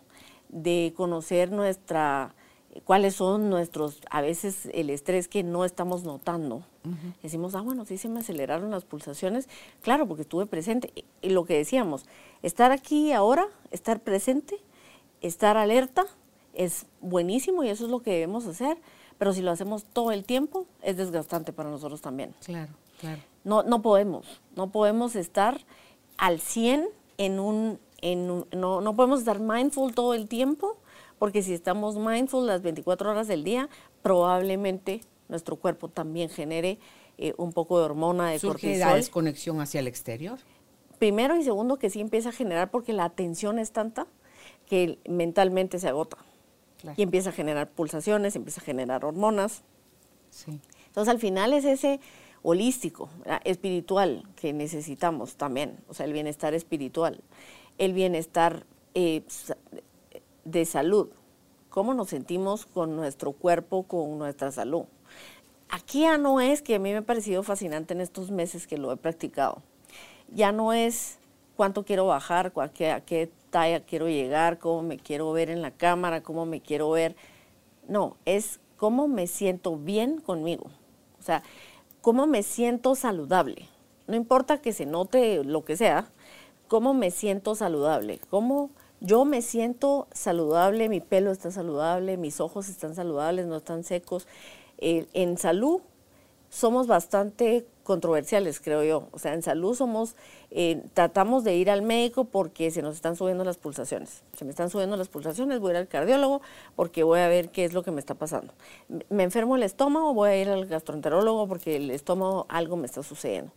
de 0.49 0.93
conocer 0.95 1.51
nuestra 1.51 2.33
cuáles 2.83 3.15
son 3.15 3.49
nuestros, 3.49 4.01
a 4.09 4.21
veces 4.21 4.67
el 4.73 4.89
estrés 4.89 5.27
que 5.27 5.43
no 5.43 5.65
estamos 5.65 6.03
notando. 6.03 6.63
Decimos, 7.23 7.55
ah, 7.55 7.61
bueno, 7.61 7.85
sí 7.85 7.97
se 7.97 8.09
me 8.09 8.19
aceleraron 8.19 8.69
las 8.69 8.85
pulsaciones. 8.85 9.47
Claro, 9.81 10.07
porque 10.07 10.21
estuve 10.21 10.45
presente. 10.45 10.93
Y 11.21 11.29
lo 11.29 11.45
que 11.45 11.55
decíamos, 11.55 12.05
estar 12.43 12.71
aquí 12.71 13.11
ahora, 13.11 13.47
estar 13.71 14.01
presente, 14.01 14.59
estar 15.21 15.57
alerta, 15.57 16.05
es 16.55 16.85
buenísimo 17.01 17.63
y 17.63 17.69
eso 17.69 17.85
es 17.85 17.91
lo 17.91 18.01
que 18.01 18.11
debemos 18.11 18.45
hacer, 18.45 18.77
pero 19.17 19.33
si 19.33 19.41
lo 19.41 19.51
hacemos 19.51 19.85
todo 19.85 20.11
el 20.11 20.23
tiempo, 20.23 20.65
es 20.81 20.97
desgastante 20.97 21.53
para 21.53 21.69
nosotros 21.69 22.01
también. 22.01 22.33
Claro, 22.43 22.73
claro. 22.99 23.21
No, 23.43 23.63
no 23.63 23.81
podemos, 23.81 24.41
no 24.55 24.71
podemos 24.71 25.15
estar 25.15 25.61
al 26.17 26.39
100 26.39 26.87
en 27.17 27.39
un, 27.39 27.79
en 28.01 28.45
no, 28.51 28.81
no 28.81 28.95
podemos 28.95 29.19
estar 29.19 29.39
mindful 29.39 29.93
todo 29.93 30.13
el 30.13 30.27
tiempo, 30.27 30.77
porque 31.19 31.43
si 31.43 31.53
estamos 31.53 31.97
mindful 31.97 32.45
las 32.45 32.61
24 32.61 33.11
horas 33.11 33.27
del 33.27 33.43
día, 33.43 33.69
probablemente 34.01 35.01
nuestro 35.29 35.55
cuerpo 35.55 35.87
también 35.87 36.29
genere 36.29 36.79
eh, 37.17 37.33
un 37.37 37.53
poco 37.53 37.79
de 37.79 37.85
hormona 37.85 38.29
de 38.29 38.39
¿Surge 38.39 38.67
cortisol. 38.67 38.89
la 38.89 38.95
desconexión 38.95 39.61
hacia 39.61 39.79
el 39.79 39.87
exterior? 39.87 40.39
Primero 40.99 41.37
y 41.37 41.43
segundo 41.43 41.77
que 41.77 41.89
sí 41.89 42.01
empieza 42.01 42.29
a 42.29 42.31
generar 42.31 42.71
porque 42.71 42.93
la 42.93 43.05
atención 43.05 43.59
es 43.59 43.71
tanta 43.71 44.07
que 44.65 44.99
mentalmente 45.07 45.79
se 45.79 45.87
agota. 45.87 46.17
Y 46.97 47.03
empieza 47.03 47.29
a 47.29 47.33
generar 47.33 47.69
pulsaciones, 47.69 48.35
empieza 48.35 48.61
a 48.61 48.63
generar 48.63 49.05
hormonas. 49.05 49.63
Entonces 50.87 51.11
al 51.11 51.19
final 51.19 51.53
es 51.53 51.65
ese 51.65 51.99
holístico, 52.43 53.09
espiritual 53.43 54.23
que 54.35 54.53
necesitamos 54.53 55.35
también, 55.35 55.79
o 55.89 55.95
sea, 55.95 56.05
el 56.05 56.13
bienestar 56.13 56.53
espiritual, 56.53 57.21
el 57.79 57.93
bienestar 57.93 58.65
eh, 58.93 59.23
de 60.43 60.65
salud, 60.65 61.09
cómo 61.69 61.95
nos 61.95 62.09
sentimos 62.09 62.67
con 62.67 62.95
nuestro 62.95 63.31
cuerpo, 63.31 63.83
con 63.83 64.19
nuestra 64.19 64.51
salud. 64.51 64.83
Aquí 65.69 66.01
ya 66.01 66.19
no 66.19 66.39
es, 66.39 66.61
que 66.61 66.75
a 66.75 66.79
mí 66.79 66.91
me 66.91 66.97
ha 66.97 67.01
parecido 67.01 67.41
fascinante 67.41 67.95
en 67.95 68.01
estos 68.01 68.29
meses 68.29 68.67
que 68.67 68.77
lo 68.77 68.91
he 68.91 68.97
practicado, 68.97 69.63
ya 70.31 70.51
no 70.51 70.71
es 70.71 71.17
cuánto 71.55 71.83
quiero 71.83 72.05
bajar, 72.05 72.53
a 72.55 72.69
qué, 72.69 72.91
a 72.91 73.01
qué 73.01 73.31
quiero 73.87 74.07
llegar, 74.07 74.59
cómo 74.59 74.81
me 74.81 74.97
quiero 74.97 75.31
ver 75.31 75.49
en 75.49 75.61
la 75.61 75.71
cámara, 75.71 76.21
cómo 76.21 76.45
me 76.45 76.61
quiero 76.61 76.89
ver. 76.91 77.15
No, 77.87 78.17
es 78.25 78.59
cómo 78.77 79.07
me 79.07 79.27
siento 79.27 79.77
bien 79.77 80.19
conmigo. 80.19 80.65
O 81.19 81.21
sea, 81.21 81.43
cómo 82.01 82.27
me 82.27 82.43
siento 82.43 82.95
saludable. 82.95 83.67
No 84.07 84.15
importa 84.15 84.61
que 84.61 84.73
se 84.73 84.85
note 84.85 85.43
lo 85.43 85.65
que 85.65 85.77
sea, 85.77 86.11
cómo 86.67 86.93
me 86.93 87.11
siento 87.11 87.55
saludable, 87.55 88.19
cómo 88.29 88.69
yo 88.99 89.25
me 89.25 89.41
siento 89.41 90.07
saludable, 90.11 90.89
mi 90.89 90.99
pelo 90.99 91.31
está 91.31 91.51
saludable, 91.51 92.17
mis 92.17 92.39
ojos 92.39 92.69
están 92.69 92.95
saludables, 92.95 93.47
no 93.47 93.57
están 93.57 93.83
secos. 93.83 94.27
Eh, 94.77 95.07
en 95.13 95.37
salud 95.37 95.81
somos 96.49 96.87
bastante 96.87 97.65
controversiales, 97.83 98.59
creo 98.59 98.83
yo. 98.83 99.07
O 99.11 99.19
sea, 99.19 99.33
en 99.33 99.43
salud 99.43 99.75
somos, 99.75 100.15
eh, 100.51 100.83
tratamos 100.93 101.43
de 101.43 101.55
ir 101.55 101.69
al 101.69 101.83
médico 101.83 102.25
porque 102.25 102.71
se 102.71 102.81
nos 102.81 102.95
están 102.95 103.15
subiendo 103.15 103.45
las 103.45 103.57
pulsaciones. 103.57 104.23
Se 104.33 104.43
me 104.43 104.51
están 104.51 104.69
subiendo 104.69 104.97
las 104.97 105.07
pulsaciones, 105.07 105.59
voy 105.59 105.69
a 105.69 105.71
ir 105.73 105.77
al 105.77 105.87
cardiólogo 105.87 106.41
porque 106.75 107.03
voy 107.03 107.19
a 107.19 107.27
ver 107.27 107.49
qué 107.49 107.63
es 107.63 107.73
lo 107.73 107.83
que 107.83 107.91
me 107.91 107.99
está 107.99 108.15
pasando. 108.15 108.53
Me 109.09 109.23
enfermo 109.23 109.55
el 109.55 109.63
estómago, 109.63 110.13
voy 110.13 110.29
a 110.29 110.41
ir 110.41 110.49
al 110.49 110.65
gastroenterólogo 110.65 111.47
porque 111.47 111.75
el 111.75 111.91
estómago 111.91 112.45
algo 112.49 112.75
me 112.75 112.87
está 112.87 113.03
sucediendo. 113.03 113.51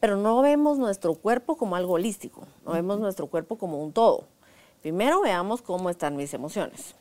Pero 0.00 0.16
no 0.16 0.42
vemos 0.42 0.78
nuestro 0.78 1.14
cuerpo 1.14 1.56
como 1.56 1.76
algo 1.76 1.94
holístico, 1.94 2.46
no 2.66 2.72
vemos 2.72 3.00
nuestro 3.00 3.28
cuerpo 3.28 3.56
como 3.56 3.82
un 3.82 3.92
todo. 3.92 4.26
Primero 4.82 5.20
veamos 5.20 5.62
cómo 5.62 5.90
están 5.90 6.16
mis 6.16 6.34
emociones. 6.34 6.96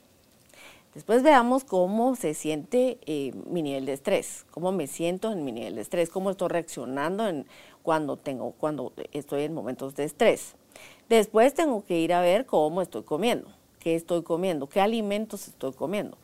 Después 0.93 1.23
veamos 1.23 1.63
cómo 1.63 2.15
se 2.15 2.33
siente 2.33 2.99
eh, 3.05 3.31
mi 3.49 3.61
nivel 3.61 3.85
de 3.85 3.93
estrés, 3.93 4.45
cómo 4.51 4.73
me 4.73 4.87
siento 4.87 5.31
en 5.31 5.45
mi 5.45 5.53
nivel 5.53 5.75
de 5.75 5.81
estrés, 5.81 6.09
cómo 6.09 6.31
estoy 6.31 6.49
reaccionando 6.49 7.27
en, 7.27 7.45
cuando, 7.81 8.17
tengo, 8.17 8.51
cuando 8.51 8.91
estoy 9.13 9.43
en 9.43 9.53
momentos 9.53 9.95
de 9.95 10.03
estrés. 10.03 10.55
Después 11.07 11.53
tengo 11.53 11.85
que 11.85 11.99
ir 11.99 12.13
a 12.13 12.19
ver 12.19 12.45
cómo 12.45 12.81
estoy 12.81 13.03
comiendo, 13.03 13.47
qué 13.79 13.95
estoy 13.95 14.23
comiendo, 14.23 14.67
qué 14.67 14.81
alimentos 14.81 15.47
estoy 15.47 15.71
comiendo. 15.71 16.17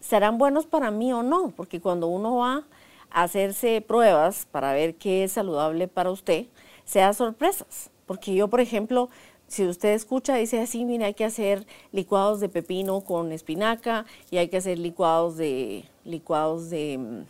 ¿Serán 0.00 0.38
buenos 0.38 0.64
para 0.64 0.90
mí 0.90 1.12
o 1.12 1.22
no? 1.22 1.50
Porque 1.50 1.80
cuando 1.80 2.06
uno 2.06 2.36
va 2.36 2.64
a 3.10 3.22
hacerse 3.24 3.82
pruebas 3.82 4.46
para 4.50 4.72
ver 4.72 4.94
qué 4.94 5.24
es 5.24 5.32
saludable 5.32 5.86
para 5.86 6.10
usted, 6.10 6.46
se 6.84 7.00
da 7.00 7.12
sorpresas. 7.12 7.90
Porque 8.06 8.34
yo, 8.34 8.48
por 8.48 8.60
ejemplo, 8.60 9.10
si 9.48 9.66
usted 9.66 9.94
escucha, 9.94 10.36
dice 10.36 10.60
así, 10.60 10.84
mire, 10.84 11.06
hay 11.06 11.14
que 11.14 11.24
hacer 11.24 11.66
licuados 11.90 12.38
de 12.38 12.50
pepino 12.50 13.00
con 13.00 13.32
espinaca 13.32 14.04
y 14.30 14.36
hay 14.36 14.48
que 14.48 14.58
hacer 14.58 14.78
licuados 14.78 15.38
de, 15.38 15.84
licuados 16.04 16.68
de 16.68 16.98
mm, 16.98 17.22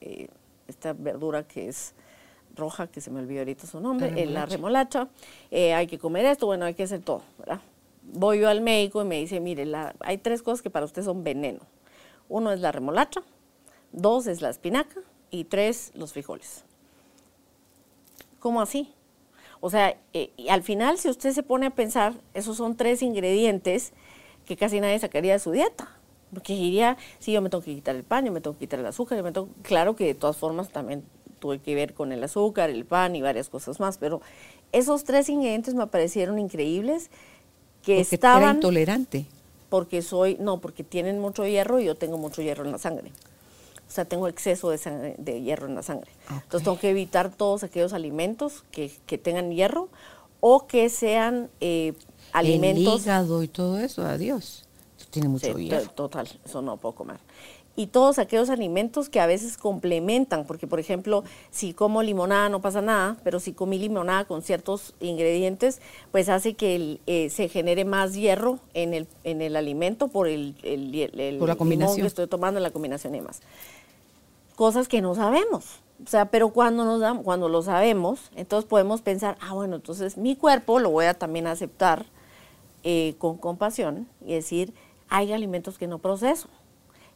eh, 0.00 0.28
esta 0.66 0.94
verdura 0.94 1.46
que 1.46 1.68
es 1.68 1.94
roja, 2.56 2.86
que 2.86 3.02
se 3.02 3.10
me 3.10 3.20
olvidó 3.20 3.40
ahorita 3.40 3.66
su 3.66 3.78
nombre, 3.78 4.08
la 4.08 4.16
remolacha, 4.16 4.32
la 4.32 4.46
remolacha. 4.46 5.08
Eh, 5.50 5.74
hay 5.74 5.86
que 5.86 5.98
comer 5.98 6.24
esto, 6.24 6.46
bueno, 6.46 6.64
hay 6.64 6.72
que 6.72 6.84
hacer 6.84 7.02
todo, 7.02 7.22
¿verdad? 7.38 7.60
Voy 8.02 8.40
yo 8.40 8.48
al 8.48 8.62
médico 8.62 9.02
y 9.02 9.04
me 9.04 9.20
dice, 9.20 9.38
mire, 9.38 9.70
hay 10.00 10.16
tres 10.16 10.42
cosas 10.42 10.62
que 10.62 10.70
para 10.70 10.86
usted 10.86 11.02
son 11.02 11.22
veneno. 11.22 11.60
Uno 12.30 12.52
es 12.52 12.60
la 12.60 12.72
remolacha, 12.72 13.22
dos 13.92 14.26
es 14.26 14.40
la 14.40 14.48
espinaca 14.48 15.00
y 15.30 15.44
tres 15.44 15.92
los 15.94 16.14
frijoles. 16.14 16.64
¿Cómo 18.40 18.62
así? 18.62 18.95
O 19.60 19.70
sea, 19.70 19.96
eh, 20.12 20.30
y 20.36 20.48
al 20.48 20.62
final, 20.62 20.98
si 20.98 21.08
usted 21.08 21.32
se 21.32 21.42
pone 21.42 21.66
a 21.66 21.70
pensar, 21.70 22.14
esos 22.34 22.56
son 22.56 22.76
tres 22.76 23.02
ingredientes 23.02 23.92
que 24.44 24.56
casi 24.56 24.80
nadie 24.80 24.98
sacaría 24.98 25.32
de 25.32 25.38
su 25.38 25.50
dieta. 25.50 25.88
Porque 26.32 26.54
diría, 26.54 26.96
sí, 27.18 27.32
yo 27.32 27.40
me 27.40 27.50
tengo 27.50 27.62
que 27.62 27.74
quitar 27.74 27.96
el 27.96 28.04
pan, 28.04 28.24
yo 28.24 28.32
me 28.32 28.40
tengo 28.40 28.54
que 28.54 28.60
quitar 28.60 28.80
el 28.80 28.86
azúcar, 28.86 29.16
yo 29.18 29.24
me 29.24 29.32
tengo... 29.32 29.48
Claro 29.62 29.96
que 29.96 30.04
de 30.04 30.14
todas 30.14 30.36
formas 30.36 30.70
también 30.70 31.04
tuve 31.38 31.60
que 31.60 31.74
ver 31.74 31.94
con 31.94 32.12
el 32.12 32.22
azúcar, 32.24 32.70
el 32.70 32.84
pan 32.84 33.14
y 33.14 33.22
varias 33.22 33.48
cosas 33.48 33.78
más, 33.80 33.98
pero 33.98 34.20
esos 34.72 35.04
tres 35.04 35.28
ingredientes 35.28 35.74
me 35.74 35.86
parecieron 35.86 36.38
increíbles 36.38 37.10
que 37.82 37.96
porque 37.96 38.14
estaban... 38.14 38.42
Era 38.42 38.54
intolerante. 38.54 39.26
Porque 39.68 40.02
soy, 40.02 40.36
no, 40.40 40.60
porque 40.60 40.84
tienen 40.84 41.20
mucho 41.20 41.46
hierro 41.46 41.80
y 41.80 41.84
yo 41.84 41.94
tengo 41.94 42.18
mucho 42.18 42.42
hierro 42.42 42.64
en 42.64 42.72
la 42.72 42.78
sangre. 42.78 43.12
O 43.88 43.90
sea, 43.90 44.04
tengo 44.04 44.28
exceso 44.28 44.70
de, 44.70 45.14
de 45.18 45.42
hierro 45.42 45.66
en 45.66 45.74
la 45.74 45.82
sangre. 45.82 46.10
Entonces 46.30 46.64
tengo 46.64 46.78
que 46.78 46.90
evitar 46.90 47.30
todos 47.30 47.62
aquellos 47.62 47.92
alimentos 47.92 48.64
que, 48.70 48.90
que 49.06 49.18
tengan 49.18 49.50
hierro 49.52 49.88
o 50.40 50.66
que 50.66 50.88
sean 50.88 51.48
eh, 51.60 51.94
alimentos... 52.32 52.94
El 52.94 53.00
hígado 53.02 53.42
y 53.42 53.48
todo 53.48 53.78
eso, 53.78 54.04
adiós. 54.04 54.64
Tiene 55.10 55.28
mucho 55.28 55.56
hierro. 55.56 55.88
Total, 55.90 56.28
eso 56.44 56.62
no 56.62 56.76
puedo 56.76 56.94
comer 56.94 57.18
y 57.76 57.86
todos 57.88 58.18
aquellos 58.18 58.48
alimentos 58.48 59.08
que 59.08 59.20
a 59.20 59.26
veces 59.26 59.58
complementan, 59.58 60.46
porque 60.46 60.66
por 60.66 60.80
ejemplo, 60.80 61.22
si 61.50 61.74
como 61.74 62.02
limonada 62.02 62.48
no 62.48 62.60
pasa 62.62 62.80
nada, 62.80 63.18
pero 63.22 63.38
si 63.38 63.52
comí 63.52 63.78
limonada 63.78 64.24
con 64.24 64.42
ciertos 64.42 64.94
ingredientes, 65.00 65.80
pues 66.10 66.30
hace 66.30 66.54
que 66.54 66.98
eh, 67.06 67.28
se 67.30 67.48
genere 67.48 67.84
más 67.84 68.14
hierro 68.14 68.58
en 68.72 68.94
el, 68.94 69.06
en 69.24 69.42
el 69.42 69.56
alimento 69.56 70.08
por 70.08 70.26
el, 70.26 70.56
el, 70.62 71.38
por 71.38 71.48
la 71.48 71.56
combinación. 71.56 72.00
que 72.00 72.06
estoy 72.06 72.26
tomando, 72.26 72.58
la 72.60 72.70
combinación 72.70 73.14
y 73.14 73.18
demás. 73.18 73.40
Cosas 74.56 74.88
que 74.88 75.00
no 75.00 75.14
sabemos. 75.14 75.80
O 76.04 76.08
sea, 76.08 76.26
pero 76.26 76.48
cuando 76.48 76.84
nos 76.84 77.00
damos, 77.00 77.22
cuando 77.22 77.48
lo 77.48 77.62
sabemos, 77.62 78.32
entonces 78.34 78.68
podemos 78.68 79.00
pensar, 79.00 79.38
ah, 79.40 79.54
bueno, 79.54 79.76
entonces 79.76 80.16
mi 80.16 80.34
cuerpo 80.34 80.80
lo 80.80 80.90
voy 80.90 81.04
a 81.06 81.14
también 81.14 81.46
aceptar 81.46 82.04
eh, 82.82 83.14
con 83.18 83.38
compasión 83.38 84.08
y 84.24 84.34
decir, 84.34 84.74
hay 85.08 85.32
alimentos 85.32 85.78
que 85.78 85.86
no 85.86 85.98
proceso 85.98 86.48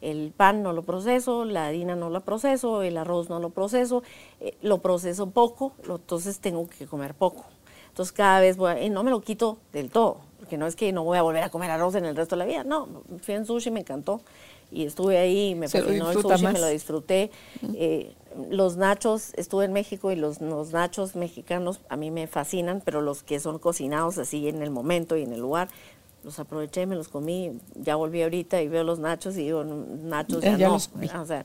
el 0.01 0.33
pan 0.35 0.63
no 0.63 0.73
lo 0.73 0.83
proceso, 0.83 1.45
la 1.45 1.67
harina 1.67 1.95
no 1.95 2.11
la 2.11 2.21
proceso, 2.21 2.83
el 2.83 2.97
arroz 2.97 3.29
no 3.29 3.39
lo 3.39 3.51
proceso, 3.51 4.03
eh, 4.41 4.57
lo 4.63 4.79
proceso 4.79 5.31
poco, 5.31 5.73
entonces 5.87 6.41
tengo 6.41 6.69
que 6.69 6.87
comer 6.87 7.15
poco. 7.15 7.45
Entonces 7.89 8.13
cada 8.13 8.41
vez 8.41 8.57
voy 8.57 8.71
a, 8.71 8.83
y 8.83 8.89
no 8.89 9.03
me 9.03 9.11
lo 9.11 9.21
quito 9.21 9.59
del 9.73 9.91
todo, 9.91 10.19
porque 10.39 10.57
no 10.57 10.67
es 10.67 10.77
que 10.77 10.93
no 10.93 11.05
voy 11.05 11.19
a 11.19 11.23
volver 11.23 11.43
a 11.43 11.51
comer 11.51 11.71
arroz 11.71 11.95
en 11.97 12.05
el 12.05 12.17
resto 12.17 12.37
de 12.37 12.39
la 12.39 12.45
vida, 12.47 12.65
no, 12.65 12.89
fui 13.21 13.35
en 13.35 13.45
sushi, 13.45 13.71
me 13.71 13.81
encantó 13.81 14.23
y 14.71 14.85
estuve 14.85 15.19
ahí, 15.19 15.55
me 15.55 15.69
fascinó 15.69 16.11
el 16.11 16.21
sushi, 16.21 16.45
me 16.45 16.59
lo 16.59 16.69
disfruté. 16.69 17.31
Eh, 17.75 18.15
los 18.51 18.77
nachos, 18.77 19.33
estuve 19.37 19.65
en 19.65 19.73
México 19.73 20.13
y 20.13 20.17
los, 20.17 20.41
los 20.41 20.73
nachos 20.73 21.17
mexicanos 21.17 21.81
a 21.89 21.97
mí 21.97 22.11
me 22.11 22.27
fascinan, 22.27 22.81
pero 22.85 23.01
los 23.01 23.23
que 23.23 23.41
son 23.41 23.59
cocinados 23.59 24.19
así 24.19 24.49
en 24.49 24.63
el 24.63 24.71
momento 24.71 25.17
y 25.17 25.23
en 25.23 25.33
el 25.33 25.41
lugar, 25.41 25.69
los 26.23 26.39
aproveché, 26.39 26.87
me 26.87 26.97
los 26.97 27.09
comí, 27.09 27.59
ya 27.75 27.97
volví 27.97 28.23
ahorita 28.23 28.61
y 28.63 28.69
veo 28.69 28.85
los 28.85 28.99
nachos 28.99 29.37
y 29.37 29.45
digo, 29.45 29.65
nachos 29.65 30.43
ya, 30.43 30.57
no, 30.57 30.75
o 30.75 31.27
sea, 31.27 31.45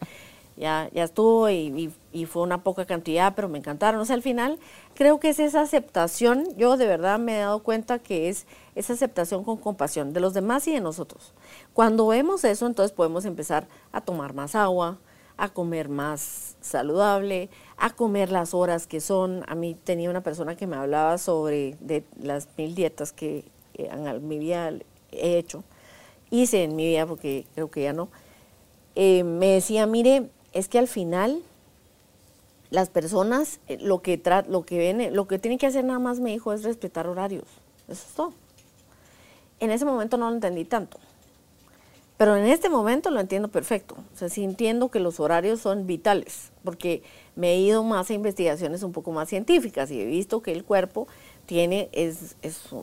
ya, 0.58 0.90
ya 0.94 1.04
estuvo 1.04 1.50
y, 1.50 1.92
fue 2.28 2.44
una 2.44 2.64
poca 2.64 2.86
cantidad, 2.86 3.34
pero 3.36 3.50
me 3.50 3.58
encantaron. 3.58 4.00
O 4.00 4.06
sea, 4.06 4.16
al 4.16 4.22
final 4.22 4.58
creo 4.94 5.20
que 5.20 5.30
es 5.30 5.40
esa 5.40 5.62
aceptación, 5.62 6.46
yo 6.56 6.78
de 6.78 6.88
verdad 6.88 7.20
me 7.20 7.36
he 7.36 7.40
dado 7.40 7.62
cuenta 7.64 8.00
que 8.00 8.30
es 8.30 8.46
esa 8.76 8.94
aceptación 8.94 9.44
con 9.44 9.58
compasión 9.58 10.14
de 10.14 10.20
los 10.20 10.34
demás 10.34 10.68
y 10.68 10.74
de 10.74 10.82
nosotros. 10.82 11.34
Cuando 11.76 12.08
vemos 12.08 12.46
eso, 12.46 12.68
entonces 12.68 12.96
podemos 12.96 13.26
empezar 13.26 13.68
a 13.92 14.00
tomar 14.00 14.34
más 14.34 14.56
agua, 14.56 14.98
a 15.36 15.50
comer 15.50 15.90
más 15.90 16.56
saludable, 16.62 17.50
a 17.76 17.90
comer 17.90 18.32
las 18.32 18.54
horas 18.54 18.88
que 18.88 19.02
son. 19.02 19.44
A 19.50 19.56
mí 19.56 19.76
tenía 19.84 20.10
una 20.10 20.24
persona 20.24 20.56
que 20.56 20.68
me 20.68 20.78
hablaba 20.78 21.18
sobre 21.18 21.76
de 21.82 22.06
las 22.18 22.48
mil 22.58 22.76
dietas 22.76 23.12
que 23.12 23.44
en 23.74 24.26
mi 24.26 24.40
vida 24.40 24.72
he 25.12 25.38
hecho, 25.38 25.66
hice 26.30 26.64
en 26.64 26.78
mi 26.78 26.86
vida, 26.86 27.06
porque 27.06 27.46
creo 27.56 27.70
que 27.70 27.84
ya 27.84 27.92
no, 27.92 28.08
eh, 28.96 29.26
me 29.26 29.48
decía, 29.48 29.86
mire, 29.86 30.30
es 30.54 30.70
que 30.70 30.80
al 30.80 30.88
final 30.88 31.44
las 32.70 32.88
personas 32.88 33.60
eh, 33.68 33.80
lo 33.82 34.02
que 34.02 34.22
lo 34.48 34.66
que 34.66 34.78
ven, 34.78 35.14
lo 35.14 35.28
que 35.28 35.40
tienen 35.40 35.58
que 35.58 35.68
hacer 35.68 35.84
nada 35.84 36.00
más 36.00 36.22
me 36.22 36.30
dijo 36.30 36.54
es 36.54 36.64
respetar 36.64 37.06
horarios. 37.06 37.50
Eso 37.90 38.06
es 38.08 38.14
todo. 38.14 38.34
En 39.60 39.72
ese 39.72 39.84
momento 39.84 40.16
no 40.16 40.30
lo 40.30 40.36
entendí 40.36 40.64
tanto. 40.64 41.00
Pero 42.18 42.38
en 42.38 42.46
este 42.46 42.70
momento 42.70 43.10
lo 43.10 43.20
entiendo 43.20 43.50
perfecto. 43.50 43.96
O 44.14 44.18
sea, 44.18 44.30
sí 44.30 44.44
entiendo 44.44 44.90
que 44.90 45.00
los 45.00 45.20
horarios 45.20 45.60
son 45.60 45.86
vitales, 45.86 46.52
porque 46.64 47.04
me 47.36 47.54
he 47.54 47.60
ido 47.60 47.84
más 47.84 48.10
a 48.10 48.14
investigaciones 48.14 48.84
un 48.84 48.94
poco 48.94 49.12
más 49.12 49.28
científicas 49.28 49.92
y 49.92 50.00
he 50.00 50.06
visto 50.06 50.42
que 50.42 50.54
el 50.54 50.64
cuerpo 50.64 51.08
tiene, 51.46 51.90
es, 51.92 52.36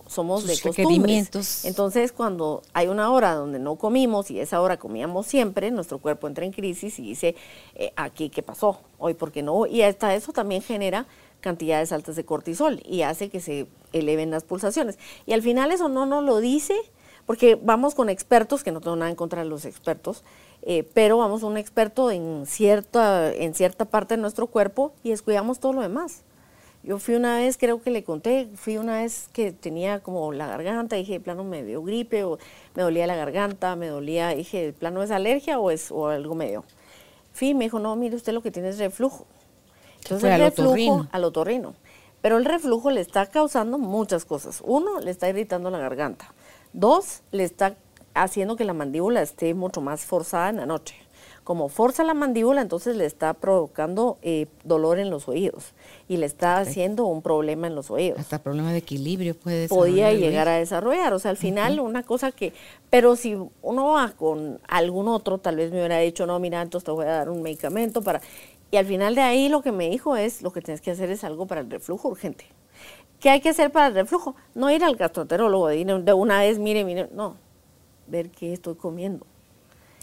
somos 0.06 0.46
de 0.46 0.58
costumbres. 0.60 1.64
Entonces, 1.64 2.12
cuando 2.12 2.62
hay 2.74 2.88
una 2.88 3.10
hora 3.10 3.34
donde 3.34 3.58
no 3.58 3.76
comimos 3.76 4.30
y 4.30 4.38
esa 4.38 4.60
hora 4.60 4.78
comíamos 4.78 5.26
siempre, 5.26 5.70
nuestro 5.70 5.98
cuerpo 5.98 6.28
entra 6.28 6.44
en 6.44 6.52
crisis 6.52 6.98
y 6.98 7.02
dice, 7.02 7.34
eh, 7.74 7.92
aquí, 7.96 8.28
¿qué 8.28 8.42
pasó? 8.42 8.80
Hoy, 8.98 9.14
¿por 9.14 9.32
qué 9.32 9.42
no? 9.42 9.66
Y 9.66 9.82
hasta 9.82 10.14
eso 10.14 10.32
también 10.32 10.62
genera 10.62 11.06
cantidades 11.40 11.90
altas 11.90 12.16
de 12.16 12.24
cortisol 12.24 12.80
y 12.84 13.02
hace 13.02 13.28
que 13.28 13.40
se 13.40 13.66
eleven 13.92 14.30
las 14.30 14.44
pulsaciones. 14.44 14.98
Y 15.26 15.32
al 15.32 15.42
final 15.42 15.72
eso 15.72 15.88
no 15.88 16.06
nos 16.06 16.22
lo 16.22 16.38
dice, 16.38 16.76
porque 17.26 17.58
vamos 17.60 17.94
con 17.94 18.08
expertos, 18.08 18.64
que 18.64 18.72
no 18.72 18.80
tengo 18.80 18.96
nada 18.96 19.10
en 19.10 19.16
contra 19.16 19.42
de 19.42 19.48
los 19.48 19.64
expertos, 19.64 20.24
eh, 20.62 20.88
pero 20.94 21.18
vamos 21.18 21.42
a 21.42 21.46
un 21.46 21.56
experto 21.56 22.10
en 22.10 22.44
cierta, 22.46 23.32
en 23.32 23.54
cierta 23.54 23.84
parte 23.84 24.16
de 24.16 24.20
nuestro 24.20 24.46
cuerpo 24.46 24.92
y 25.02 25.10
descuidamos 25.10 25.60
todo 25.60 25.72
lo 25.72 25.82
demás. 25.82 26.22
Yo 26.84 26.98
fui 26.98 27.14
una 27.14 27.36
vez, 27.36 27.58
creo 27.58 27.80
que 27.80 27.90
le 27.90 28.02
conté, 28.02 28.48
fui 28.56 28.76
una 28.76 29.02
vez 29.02 29.28
que 29.32 29.52
tenía 29.52 30.00
como 30.00 30.32
la 30.32 30.48
garganta, 30.48 30.96
dije, 30.96 31.12
de 31.12 31.20
plano 31.20 31.44
me 31.44 31.62
dio 31.62 31.80
gripe 31.82 32.24
o 32.24 32.38
me 32.74 32.82
dolía 32.82 33.06
la 33.06 33.14
garganta, 33.14 33.76
me 33.76 33.86
dolía, 33.86 34.30
dije, 34.30 34.66
de 34.66 34.72
plano 34.72 35.02
es 35.02 35.12
alergia 35.12 35.60
o 35.60 35.70
es 35.70 35.92
o 35.92 36.08
algo 36.08 36.34
medio. 36.34 36.64
Fui 37.32 37.50
y 37.50 37.54
me 37.54 37.64
dijo, 37.64 37.78
no, 37.78 37.94
mire, 37.94 38.16
usted 38.16 38.32
lo 38.32 38.42
que 38.42 38.50
tiene 38.50 38.68
es 38.68 38.78
reflujo. 38.78 39.26
Entonces 40.02 40.28
el 40.28 40.40
reflujo 40.40 41.06
al 41.12 41.24
otorrino. 41.24 41.74
Pero 42.20 42.36
el 42.36 42.44
reflujo 42.44 42.90
le 42.90 43.00
está 43.00 43.26
causando 43.26 43.78
muchas 43.78 44.24
cosas. 44.24 44.60
Uno, 44.64 45.00
le 45.00 45.10
está 45.10 45.28
irritando 45.28 45.70
la 45.70 45.78
garganta. 45.78 46.32
Dos, 46.72 47.22
le 47.32 47.44
está 47.44 47.76
haciendo 48.14 48.56
que 48.56 48.64
la 48.64 48.72
mandíbula 48.74 49.22
esté 49.22 49.54
mucho 49.54 49.80
más 49.80 50.04
forzada 50.04 50.50
en 50.50 50.56
la 50.56 50.66
noche. 50.66 50.96
como 51.44 51.68
forza 51.68 52.04
la 52.04 52.14
mandíbula, 52.14 52.60
entonces 52.60 52.96
le 52.96 53.04
está 53.04 53.34
provocando 53.34 54.16
eh, 54.22 54.46
dolor 54.62 55.00
en 55.00 55.10
los 55.10 55.28
oídos 55.28 55.74
y 56.08 56.18
le 56.18 56.26
está 56.26 56.58
haciendo 56.58 57.06
un 57.06 57.20
problema 57.20 57.66
en 57.66 57.74
los 57.74 57.90
oídos. 57.90 58.20
Hasta 58.20 58.40
problema 58.40 58.70
de 58.70 58.78
equilibrio 58.78 59.34
puede 59.34 59.66
Podía 59.66 60.12
llegar 60.12 60.48
a 60.48 60.56
desarrollar, 60.56 61.12
o 61.12 61.18
sea, 61.18 61.32
al 61.32 61.36
final 61.36 61.80
una 61.80 62.04
cosa 62.04 62.30
que, 62.30 62.52
pero 62.90 63.16
si 63.16 63.36
uno 63.60 63.92
va 63.92 64.12
con 64.12 64.60
algún 64.68 65.08
otro, 65.08 65.38
tal 65.38 65.56
vez 65.56 65.72
me 65.72 65.78
hubiera 65.78 65.98
dicho, 65.98 66.26
no, 66.26 66.38
mira, 66.38 66.62
entonces 66.62 66.84
te 66.84 66.92
voy 66.92 67.06
a 67.06 67.10
dar 67.10 67.28
un 67.28 67.42
medicamento 67.42 68.02
para... 68.02 68.20
Y 68.70 68.76
al 68.76 68.86
final 68.86 69.14
de 69.14 69.20
ahí 69.20 69.48
lo 69.48 69.62
que 69.62 69.72
me 69.72 69.90
dijo 69.90 70.16
es, 70.16 70.42
lo 70.42 70.52
que 70.52 70.62
tienes 70.62 70.80
que 70.80 70.92
hacer 70.92 71.10
es 71.10 71.24
algo 71.24 71.46
para 71.46 71.60
el 71.60 71.70
reflujo 71.70 72.08
urgente. 72.08 72.46
¿Qué 73.22 73.30
hay 73.30 73.40
que 73.40 73.50
hacer 73.50 73.70
para 73.70 73.86
el 73.86 73.94
reflujo? 73.94 74.34
No 74.52 74.68
ir 74.68 74.82
al 74.82 74.96
gastroenterólogo 74.96 75.68
de 75.68 76.12
una 76.12 76.40
vez, 76.40 76.58
mire, 76.58 76.84
mire, 76.84 77.08
no, 77.14 77.36
ver 78.08 78.30
qué 78.30 78.52
estoy 78.52 78.74
comiendo. 78.74 79.24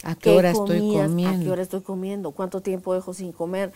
¿A 0.05 0.15
qué, 0.15 0.37
hora 0.37 0.51
estoy 0.51 0.79
comiendo? 0.79 1.27
¿A 1.27 1.43
qué 1.43 1.51
hora 1.51 1.61
estoy 1.61 1.81
comiendo? 1.81 2.31
¿Cuánto 2.31 2.61
tiempo 2.61 2.93
dejo 2.93 3.13
sin 3.13 3.33
comer? 3.33 3.73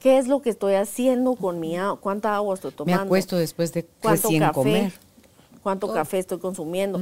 ¿Qué 0.00 0.18
es 0.18 0.26
lo 0.26 0.42
que 0.42 0.50
estoy 0.50 0.74
haciendo 0.74 1.36
con 1.36 1.60
mi 1.60 1.76
agua? 1.76 2.00
¿Cuánta 2.00 2.34
agua 2.34 2.54
estoy 2.54 2.72
tomando? 2.72 3.00
Me 3.00 3.06
acuesto 3.06 3.36
después 3.36 3.72
de 3.72 3.84
¿Cuánto 3.84 4.28
café? 4.28 4.52
comer. 4.52 4.92
¿Cuánto 5.62 5.92
café 5.92 6.18
estoy 6.18 6.40
consumiendo? 6.40 7.00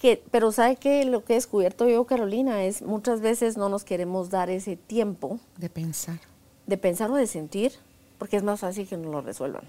que, 0.00 0.22
pero 0.30 0.52
¿sabe 0.52 0.76
qué? 0.76 1.04
Lo 1.04 1.24
que 1.24 1.32
he 1.32 1.36
descubierto 1.36 1.88
yo, 1.88 2.04
Carolina, 2.04 2.62
es 2.62 2.80
muchas 2.80 3.20
veces 3.20 3.56
no 3.56 3.68
nos 3.68 3.82
queremos 3.82 4.30
dar 4.30 4.50
ese 4.50 4.76
tiempo. 4.76 5.40
De 5.56 5.68
pensar. 5.68 6.20
De 6.68 6.78
pensar 6.78 7.10
o 7.10 7.16
de 7.16 7.26
sentir, 7.26 7.72
porque 8.18 8.36
es 8.36 8.44
más 8.44 8.60
fácil 8.60 8.86
que 8.86 8.96
nos 8.96 9.10
lo 9.10 9.20
resuelvan. 9.20 9.64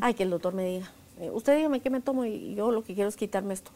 Ay, 0.00 0.14
que 0.14 0.22
el 0.22 0.30
doctor 0.30 0.54
me 0.54 0.64
diga, 0.64 0.90
eh, 1.20 1.30
usted 1.30 1.56
dígame 1.56 1.80
qué 1.80 1.90
me 1.90 2.00
tomo 2.00 2.24
y 2.24 2.54
yo 2.54 2.70
lo 2.70 2.82
que 2.82 2.94
quiero 2.94 3.08
es 3.08 3.16
quitarme 3.16 3.54
esto. 3.54 3.70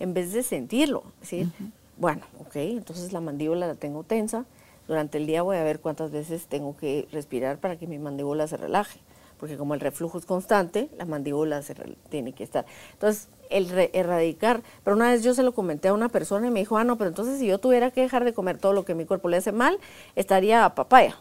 En 0.00 0.12
vez 0.12 0.32
de 0.32 0.42
sentirlo, 0.42 1.04
¿sí? 1.22 1.48
Bueno, 1.96 2.22
ok, 2.40 2.56
entonces 2.56 3.12
la 3.12 3.20
mandíbula 3.20 3.66
la 3.66 3.74
tengo 3.74 4.02
tensa. 4.02 4.44
Durante 4.88 5.18
el 5.18 5.26
día 5.26 5.42
voy 5.42 5.56
a 5.56 5.62
ver 5.62 5.80
cuántas 5.80 6.10
veces 6.10 6.46
tengo 6.46 6.76
que 6.76 7.08
respirar 7.12 7.58
para 7.58 7.78
que 7.78 7.86
mi 7.86 7.98
mandíbula 7.98 8.48
se 8.48 8.56
relaje. 8.56 9.00
Porque 9.38 9.56
como 9.56 9.74
el 9.74 9.80
reflujo 9.80 10.18
es 10.18 10.26
constante, 10.26 10.90
la 10.98 11.04
mandíbula 11.04 11.62
se 11.62 11.74
tiene 12.08 12.32
que 12.32 12.44
estar. 12.44 12.66
Entonces, 12.92 13.28
el 13.50 13.70
erradicar, 13.92 14.62
pero 14.82 14.96
una 14.96 15.10
vez 15.10 15.22
yo 15.22 15.34
se 15.34 15.42
lo 15.42 15.52
comenté 15.52 15.88
a 15.88 15.92
una 15.92 16.08
persona 16.08 16.48
y 16.48 16.50
me 16.50 16.60
dijo, 16.60 16.76
ah, 16.76 16.84
no, 16.84 16.98
pero 16.98 17.08
entonces 17.08 17.38
si 17.38 17.46
yo 17.46 17.58
tuviera 17.58 17.90
que 17.90 18.00
dejar 18.00 18.24
de 18.24 18.32
comer 18.32 18.58
todo 18.58 18.72
lo 18.72 18.84
que 18.84 18.94
mi 18.94 19.04
cuerpo 19.04 19.28
le 19.28 19.36
hace 19.36 19.52
mal, 19.52 19.78
estaría 20.16 20.64
a 20.64 20.74
papaya. 20.74 21.16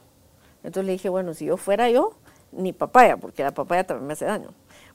Entonces 0.63 0.85
le 0.85 0.93
dije, 0.93 1.09
bueno, 1.09 1.33
si 1.33 1.45
yo 1.45 1.57
fuera 1.57 1.89
yo, 1.89 2.13
ni 2.55 2.73
papaya, 2.73 3.17
porque 3.17 3.43
la 3.43 3.51
papaya 3.51 3.83
también 3.83 4.07
me 4.07 4.13
hace 4.13 4.25
daño 4.25 4.49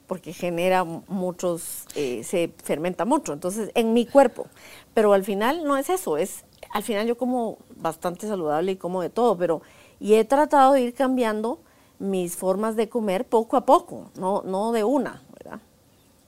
porque 0.09 0.33
genera 0.33 0.83
muchos, 0.83 1.85
eh, 1.93 2.23
se 2.23 2.51
fermenta 2.63 3.05
mucho, 3.05 3.31
entonces 3.31 3.69
en 3.75 3.93
mi 3.93 4.07
cuerpo. 4.07 4.47
Pero 4.95 5.13
al 5.13 5.23
final 5.23 5.63
no 5.63 5.77
es 5.77 5.87
eso, 5.91 6.17
es, 6.17 6.45
al 6.71 6.81
final 6.81 7.05
yo 7.05 7.15
como 7.15 7.59
bastante 7.75 8.27
saludable 8.27 8.71
y 8.71 8.75
como 8.75 9.03
de 9.03 9.11
todo, 9.11 9.37
pero, 9.37 9.61
y 9.99 10.15
he 10.15 10.25
tratado 10.25 10.73
de 10.73 10.81
ir 10.81 10.95
cambiando 10.95 11.59
mis 11.99 12.35
formas 12.35 12.75
de 12.75 12.89
comer 12.89 13.23
poco 13.23 13.55
a 13.55 13.67
poco, 13.67 14.09
no, 14.17 14.41
no 14.41 14.71
de 14.71 14.83
una, 14.83 15.21
¿verdad? 15.37 15.59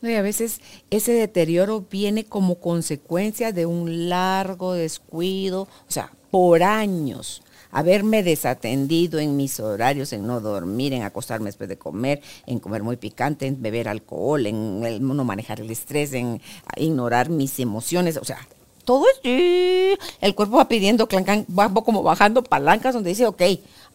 y 0.03 0.13
a 0.13 0.21
veces 0.21 0.61
ese 0.91 1.13
deterioro 1.13 1.85
viene 1.89 2.23
como 2.23 2.55
consecuencia 2.59 3.51
de 3.51 3.65
un 3.65 4.09
largo 4.09 4.73
descuido, 4.73 5.63
o 5.63 5.91
sea, 5.91 6.11
por 6.29 6.61
años 6.61 7.41
haberme 7.71 8.23
desatendido 8.23 9.19
en 9.19 9.37
mis 9.37 9.59
horarios, 9.59 10.13
en 10.13 10.27
no 10.27 10.39
dormir, 10.39 10.93
en 10.93 11.03
acostarme 11.03 11.47
después 11.47 11.69
de 11.69 11.77
comer, 11.77 12.21
en 12.45 12.59
comer 12.59 12.83
muy 12.83 12.97
picante, 12.97 13.47
en 13.47 13.61
beber 13.61 13.87
alcohol, 13.87 14.45
en 14.45 14.81
no 15.01 15.23
manejar 15.23 15.61
el 15.61 15.69
estrés, 15.71 16.13
en 16.13 16.41
ignorar 16.77 17.29
mis 17.29 17.59
emociones, 17.59 18.17
o 18.17 18.25
sea, 18.25 18.39
todo 18.83 19.05
es, 19.23 19.99
el 20.21 20.35
cuerpo 20.35 20.57
va 20.57 20.67
pidiendo, 20.67 21.07
va 21.07 21.73
como 21.73 22.03
bajando 22.03 22.43
palancas 22.43 22.93
donde 22.93 23.11
dice, 23.11 23.25
ok, 23.27 23.41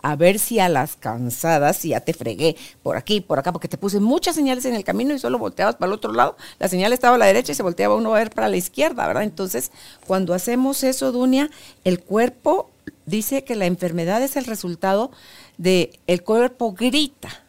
a 0.02 0.16
ver 0.16 0.38
si 0.38 0.58
a 0.60 0.68
las 0.68 0.96
cansadas, 0.96 1.78
si 1.78 1.88
ya 1.88 2.00
te 2.00 2.12
fregué 2.12 2.56
por 2.82 2.96
aquí, 2.96 3.20
por 3.20 3.38
acá, 3.38 3.52
porque 3.52 3.68
te 3.68 3.78
puse 3.78 4.00
muchas 4.00 4.34
señales 4.36 4.64
en 4.64 4.74
el 4.74 4.84
camino 4.84 5.14
y 5.14 5.18
solo 5.18 5.38
volteabas 5.38 5.76
para 5.76 5.88
el 5.88 5.94
otro 5.94 6.12
lado, 6.12 6.36
la 6.58 6.68
señal 6.68 6.92
estaba 6.92 7.16
a 7.16 7.18
la 7.18 7.26
derecha 7.26 7.52
y 7.52 7.54
se 7.54 7.62
volteaba 7.62 7.96
uno 7.96 8.14
a 8.14 8.18
ver 8.18 8.30
para 8.30 8.48
la 8.48 8.56
izquierda, 8.56 9.06
¿verdad? 9.06 9.24
Entonces, 9.24 9.72
cuando 10.06 10.34
hacemos 10.34 10.82
eso, 10.84 11.12
Dunia, 11.12 11.50
el 11.84 12.00
cuerpo 12.00 12.70
dice 13.06 13.44
que 13.44 13.56
la 13.56 13.66
enfermedad 13.66 14.22
es 14.22 14.36
el 14.36 14.44
resultado 14.44 15.10
de 15.56 15.98
el 16.06 16.22
cuerpo 16.22 16.72
grita. 16.72 17.44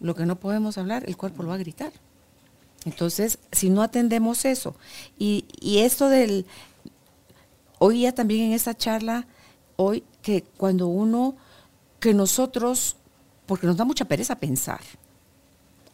Lo 0.00 0.14
que 0.14 0.26
no 0.26 0.40
podemos 0.40 0.78
hablar, 0.78 1.04
el 1.06 1.16
cuerpo 1.16 1.42
lo 1.42 1.50
va 1.50 1.56
a 1.56 1.58
gritar. 1.58 1.92
Entonces, 2.84 3.38
si 3.52 3.70
no 3.70 3.82
atendemos 3.82 4.44
eso, 4.44 4.74
y, 5.18 5.44
y 5.60 5.78
esto 5.78 6.08
del, 6.08 6.46
oía 7.78 8.12
también 8.12 8.46
en 8.46 8.52
esta 8.52 8.76
charla, 8.76 9.26
hoy, 9.76 10.02
que 10.22 10.42
cuando 10.56 10.88
uno, 10.88 11.36
que 12.00 12.14
nosotros, 12.14 12.96
porque 13.46 13.66
nos 13.66 13.76
da 13.76 13.84
mucha 13.84 14.06
pereza 14.06 14.36
pensar, 14.36 14.80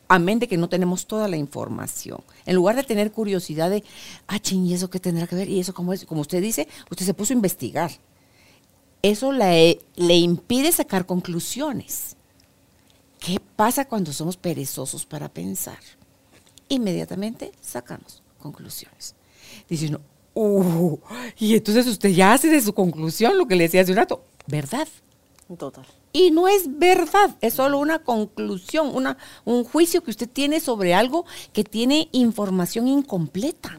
amén 0.08 0.38
de 0.38 0.48
que 0.48 0.56
no 0.56 0.70
tenemos 0.70 1.06
toda 1.06 1.28
la 1.28 1.36
información. 1.36 2.22
En 2.46 2.56
lugar 2.56 2.76
de 2.76 2.84
tener 2.84 3.12
curiosidad 3.12 3.68
de, 3.68 3.84
ah, 4.26 4.38
ching, 4.38 4.64
¿y 4.64 4.72
eso 4.72 4.88
qué 4.88 4.98
tendrá 4.98 5.26
que 5.26 5.36
ver? 5.36 5.48
Y 5.50 5.60
eso, 5.60 5.74
como, 5.74 5.92
es? 5.92 6.06
como 6.06 6.22
usted 6.22 6.40
dice, 6.40 6.66
usted 6.90 7.04
se 7.04 7.14
puso 7.14 7.34
a 7.34 7.36
investigar 7.36 7.90
eso 9.02 9.32
le, 9.32 9.80
le 9.96 10.16
impide 10.16 10.72
sacar 10.72 11.06
conclusiones. 11.06 12.16
¿Qué 13.18 13.40
pasa 13.56 13.86
cuando 13.86 14.12
somos 14.12 14.36
perezosos 14.36 15.04
para 15.04 15.28
pensar? 15.28 15.78
Inmediatamente 16.68 17.52
sacamos 17.60 18.22
conclusiones. 18.38 19.14
Dice 19.68 19.86
uno, 19.86 20.00
uh, 20.34 20.98
y 21.38 21.54
entonces 21.54 21.86
usted 21.86 22.10
ya 22.10 22.32
hace 22.32 22.48
de 22.48 22.60
su 22.60 22.72
conclusión 22.72 23.36
lo 23.36 23.46
que 23.46 23.56
le 23.56 23.64
decía 23.64 23.82
hace 23.82 23.92
un 23.92 23.98
rato, 23.98 24.22
¿verdad? 24.46 24.86
Total. 25.58 25.86
Y 26.12 26.30
no 26.30 26.46
es 26.46 26.78
verdad, 26.78 27.36
es 27.40 27.54
solo 27.54 27.78
una 27.78 28.00
conclusión, 28.00 28.94
una, 28.94 29.16
un 29.44 29.64
juicio 29.64 30.02
que 30.02 30.10
usted 30.10 30.28
tiene 30.28 30.60
sobre 30.60 30.94
algo 30.94 31.24
que 31.52 31.64
tiene 31.64 32.08
información 32.12 32.86
incompleta. 32.86 33.78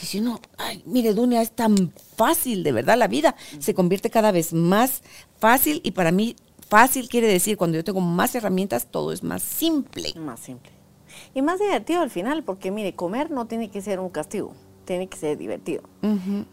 Dice 0.00 0.20
uno, 0.20 0.40
ay, 0.56 0.82
mire, 0.86 1.12
Dunia, 1.14 1.42
es 1.42 1.50
tan 1.50 1.92
fácil, 2.16 2.62
de 2.62 2.72
verdad, 2.72 2.96
la 2.96 3.08
vida 3.08 3.34
se 3.58 3.74
convierte 3.74 4.10
cada 4.10 4.32
vez 4.32 4.52
más 4.52 5.02
fácil 5.38 5.80
y 5.84 5.92
para 5.92 6.12
mí 6.12 6.36
fácil 6.68 7.08
quiere 7.08 7.26
decir 7.26 7.56
cuando 7.56 7.76
yo 7.76 7.84
tengo 7.84 8.00
más 8.00 8.34
herramientas, 8.34 8.86
todo 8.90 9.12
es 9.12 9.22
más 9.22 9.42
simple. 9.42 10.12
Más 10.16 10.40
simple. 10.40 10.70
Y 11.34 11.42
más 11.42 11.58
divertido 11.58 12.02
al 12.02 12.10
final, 12.10 12.44
porque 12.44 12.70
mire, 12.70 12.94
comer 12.94 13.30
no 13.30 13.46
tiene 13.46 13.70
que 13.70 13.80
ser 13.80 13.98
un 14.00 14.10
castigo, 14.10 14.54
tiene 14.84 15.08
que 15.08 15.16
ser 15.16 15.36
divertido. 15.36 15.82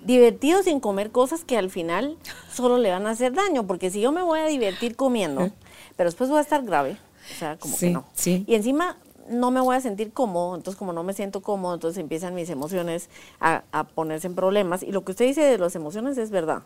Divertido 0.04 0.64
sin 0.64 0.80
comer 0.80 1.12
cosas 1.12 1.44
que 1.44 1.58
al 1.58 1.70
final 1.70 2.18
solo 2.52 2.78
le 2.78 2.90
van 2.92 3.06
a 3.06 3.12
hacer 3.12 3.34
daño, 3.34 3.68
porque 3.68 3.92
si 3.92 4.02
yo 4.02 4.12
me 4.12 4.24
voy 4.24 4.40
a 4.40 4.48
divertir 4.48 4.96
comiendo, 4.96 5.52
pero 5.96 6.10
después 6.10 6.30
voy 6.30 6.40
a 6.40 6.42
estar 6.42 6.64
grave, 6.64 6.98
o 7.36 7.40
sea, 7.40 7.58
como 7.58 7.78
que 7.78 7.90
no. 7.92 8.06
Y 8.26 8.56
encima 8.56 8.98
no 9.30 9.52
me 9.52 9.60
voy 9.62 9.76
a 9.76 9.82
sentir 9.82 10.12
cómodo, 10.12 10.56
entonces 10.56 10.78
como 10.78 10.94
no 10.94 11.04
me 11.04 11.14
siento 11.14 11.42
cómodo, 11.42 11.74
entonces 11.74 12.02
empiezan 12.02 12.36
mis 12.36 12.50
emociones 12.50 13.10
a, 13.40 13.64
ponerse 13.96 14.28
en 14.28 14.36
problemas. 14.36 14.84
Y 14.84 14.92
lo 14.92 15.04
que 15.04 15.12
usted 15.12 15.26
dice 15.26 15.42
de 15.42 15.58
las 15.58 15.76
emociones 15.76 16.18
es 16.18 16.32
verdad. 16.32 16.64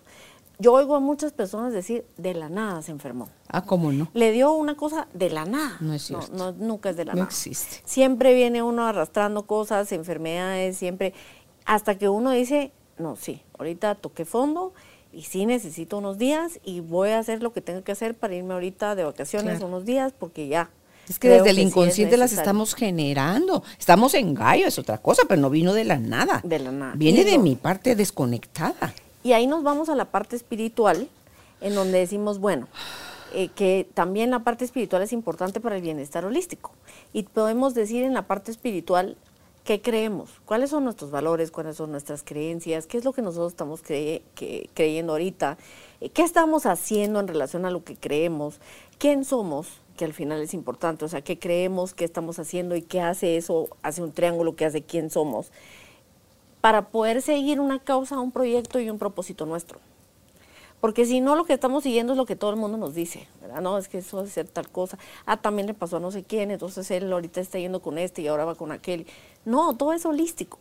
Yo 0.61 0.73
oigo 0.73 0.95
a 0.95 0.99
muchas 0.99 1.31
personas 1.31 1.71
decir, 1.71 2.05
de 2.17 2.33
la 2.33 2.49
nada 2.49 2.81
se 2.81 2.91
enfermó. 2.91 3.29
Ah, 3.47 3.63
¿cómo 3.65 3.93
no? 3.93 4.09
Le 4.13 4.33
dio 4.33 4.51
una 4.51 4.75
cosa 4.75 5.07
de 5.13 5.29
la 5.29 5.45
nada. 5.45 5.77
No 5.79 5.93
es 5.93 6.03
cierto. 6.03 6.33
No, 6.33 6.51
nunca 6.51 6.89
es 6.89 6.97
de 6.97 7.05
la 7.05 7.13
nada. 7.13 7.23
No 7.23 7.27
existe. 7.27 7.81
Siempre 7.85 8.33
viene 8.33 8.61
uno 8.61 8.85
arrastrando 8.85 9.43
cosas, 9.43 9.91
enfermedades, 9.93 10.75
siempre, 10.75 11.13
hasta 11.65 11.97
que 11.97 12.09
uno 12.09 12.31
dice, 12.31 12.73
no, 12.97 13.15
sí, 13.15 13.41
ahorita 13.57 13.95
toqué 13.95 14.25
fondo 14.25 14.73
y 15.13 15.23
sí 15.23 15.45
necesito 15.45 15.97
unos 15.97 16.17
días 16.17 16.59
y 16.63 16.81
voy 16.81 17.09
a 17.09 17.19
hacer 17.19 17.41
lo 17.41 17.53
que 17.53 17.61
tengo 17.61 17.83
que 17.83 17.93
hacer 17.93 18.15
para 18.15 18.35
irme 18.35 18.53
ahorita 18.53 18.95
de 18.95 19.05
vacaciones 19.05 19.61
unos 19.61 19.85
días 19.85 20.13
porque 20.17 20.47
ya 20.47 20.69
es 21.09 21.17
que 21.17 21.27
desde 21.27 21.49
el 21.49 21.59
inconsciente 21.59 22.17
las 22.17 22.31
estamos 22.31 22.75
generando. 22.75 23.63
Estamos 23.79 24.13
en 24.13 24.35
gallo, 24.35 24.67
es 24.67 24.77
otra 24.77 24.99
cosa, 24.99 25.23
pero 25.27 25.41
no 25.41 25.49
vino 25.49 25.73
de 25.73 25.83
la 25.83 25.97
nada. 25.97 26.39
De 26.43 26.59
la 26.59 26.71
nada. 26.71 26.93
Viene 26.95 27.25
de 27.25 27.39
mi 27.39 27.55
parte 27.55 27.95
desconectada. 27.95 28.93
Y 29.23 29.33
ahí 29.33 29.47
nos 29.47 29.63
vamos 29.63 29.89
a 29.89 29.95
la 29.95 30.05
parte 30.05 30.35
espiritual, 30.35 31.09
en 31.61 31.73
donde 31.73 31.97
decimos, 31.97 32.39
bueno, 32.39 32.67
eh, 33.33 33.49
que 33.49 33.87
también 33.93 34.29
la 34.29 34.39
parte 34.39 34.65
espiritual 34.65 35.01
es 35.01 35.11
importante 35.11 35.59
para 35.59 35.77
el 35.77 35.81
bienestar 35.81 36.25
holístico. 36.25 36.71
Y 37.11 37.23
podemos 37.23 37.73
decir 37.73 38.03
en 38.03 38.13
la 38.13 38.27
parte 38.27 38.51
espiritual 38.51 39.17
qué 39.63 39.81
creemos, 39.81 40.29
cuáles 40.45 40.69
son 40.69 40.83
nuestros 40.83 41.11
valores, 41.11 41.51
cuáles 41.51 41.75
son 41.75 41.91
nuestras 41.91 42.23
creencias, 42.23 42.85
qué 42.85 42.97
es 42.97 43.03
lo 43.03 43.13
que 43.13 43.21
nosotros 43.21 43.51
estamos 43.51 43.81
creyendo 43.83 45.13
ahorita, 45.13 45.57
qué 46.13 46.21
estamos 46.23 46.65
haciendo 46.65 47.19
en 47.19 47.27
relación 47.27 47.65
a 47.65 47.71
lo 47.71 47.83
que 47.83 47.95
creemos, 47.95 48.59
quién 48.97 49.25
somos, 49.25 49.67
que 49.99 50.05
al 50.05 50.13
final 50.13 50.41
es 50.41 50.53
importante, 50.53 51.03
o 51.03 51.09
sea, 51.09 51.19
qué 51.19 51.37
creemos, 51.37 51.93
qué 51.93 52.05
estamos 52.05 52.39
haciendo 52.39 52.77
y 52.77 52.81
qué 52.81 53.01
hace 53.01 53.35
eso, 53.35 53.67
hace 53.83 54.01
un 54.01 54.13
triángulo 54.13 54.55
que 54.55 54.63
hace 54.63 54.81
quién 54.81 55.09
somos, 55.09 55.51
para 56.61 56.87
poder 56.87 57.21
seguir 57.21 57.59
una 57.59 57.79
causa, 57.79 58.17
un 58.17 58.31
proyecto 58.31 58.79
y 58.79 58.89
un 58.89 58.97
propósito 58.97 59.45
nuestro. 59.45 59.77
Porque 60.79 61.03
si 61.03 61.19
no, 61.19 61.35
lo 61.35 61.43
que 61.43 61.51
estamos 61.51 61.83
siguiendo 61.83 62.13
es 62.13 62.17
lo 62.17 62.25
que 62.25 62.37
todo 62.37 62.51
el 62.51 62.55
mundo 62.55 62.77
nos 62.77 62.95
dice, 62.95 63.27
¿verdad? 63.41 63.59
No, 63.59 63.77
es 63.77 63.89
que 63.89 63.97
eso 63.97 64.25
ser 64.25 64.47
tal 64.47 64.69
cosa. 64.69 64.97
Ah, 65.25 65.35
también 65.35 65.67
le 65.67 65.73
pasó 65.73 65.97
a 65.97 65.99
no 65.99 66.11
sé 66.11 66.23
quién, 66.23 66.49
entonces 66.49 66.89
él 66.91 67.11
ahorita 67.11 67.41
está 67.41 67.59
yendo 67.59 67.81
con 67.81 67.97
este 67.97 68.21
y 68.21 68.27
ahora 68.27 68.45
va 68.45 68.55
con 68.55 68.71
aquel. 68.71 69.05
No, 69.43 69.75
todo 69.75 69.91
es 69.91 70.05
holístico. 70.05 70.59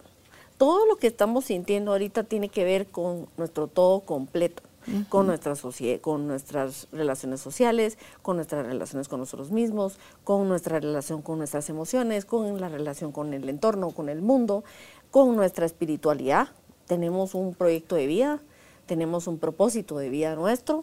Todo 0.56 0.84
lo 0.86 0.96
que 0.96 1.06
estamos 1.06 1.44
sintiendo 1.44 1.92
ahorita 1.92 2.24
tiene 2.24 2.48
que 2.48 2.64
ver 2.64 2.88
con 2.88 3.28
nuestro 3.36 3.68
todo 3.68 4.00
completo. 4.00 4.64
Con, 5.08 5.26
nuestras 5.26 5.62
con 6.00 6.26
nuestras 6.26 6.88
relaciones 6.92 7.40
sociales, 7.40 7.98
con 8.22 8.36
nuestras 8.36 8.66
relaciones 8.66 9.08
con 9.08 9.20
nosotros 9.20 9.50
mismos, 9.50 9.98
con 10.24 10.48
nuestra 10.48 10.80
relación 10.80 11.22
con 11.22 11.38
nuestras 11.38 11.68
emociones, 11.70 12.24
con 12.24 12.60
la 12.60 12.68
relación 12.68 13.12
con 13.12 13.34
el 13.34 13.48
entorno, 13.48 13.90
con 13.90 14.08
el 14.08 14.22
mundo, 14.22 14.64
con 15.10 15.36
nuestra 15.36 15.66
espiritualidad. 15.66 16.48
Tenemos 16.86 17.34
un 17.34 17.54
proyecto 17.54 17.96
de 17.96 18.06
vida, 18.06 18.40
tenemos 18.86 19.26
un 19.26 19.38
propósito 19.38 19.98
de 19.98 20.08
vida 20.08 20.34
nuestro. 20.34 20.82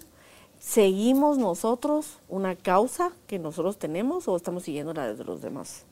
¿Seguimos 0.59 1.37
nosotros 1.37 2.19
una 2.29 2.55
causa 2.55 3.11
que 3.27 3.39
nosotros 3.39 3.77
tenemos 3.77 4.27
o 4.27 4.35
estamos 4.35 4.63
siguiendo 4.63 4.93
la 4.93 5.13
de 5.13 5.23
los 5.23 5.41
demás? 5.41 5.85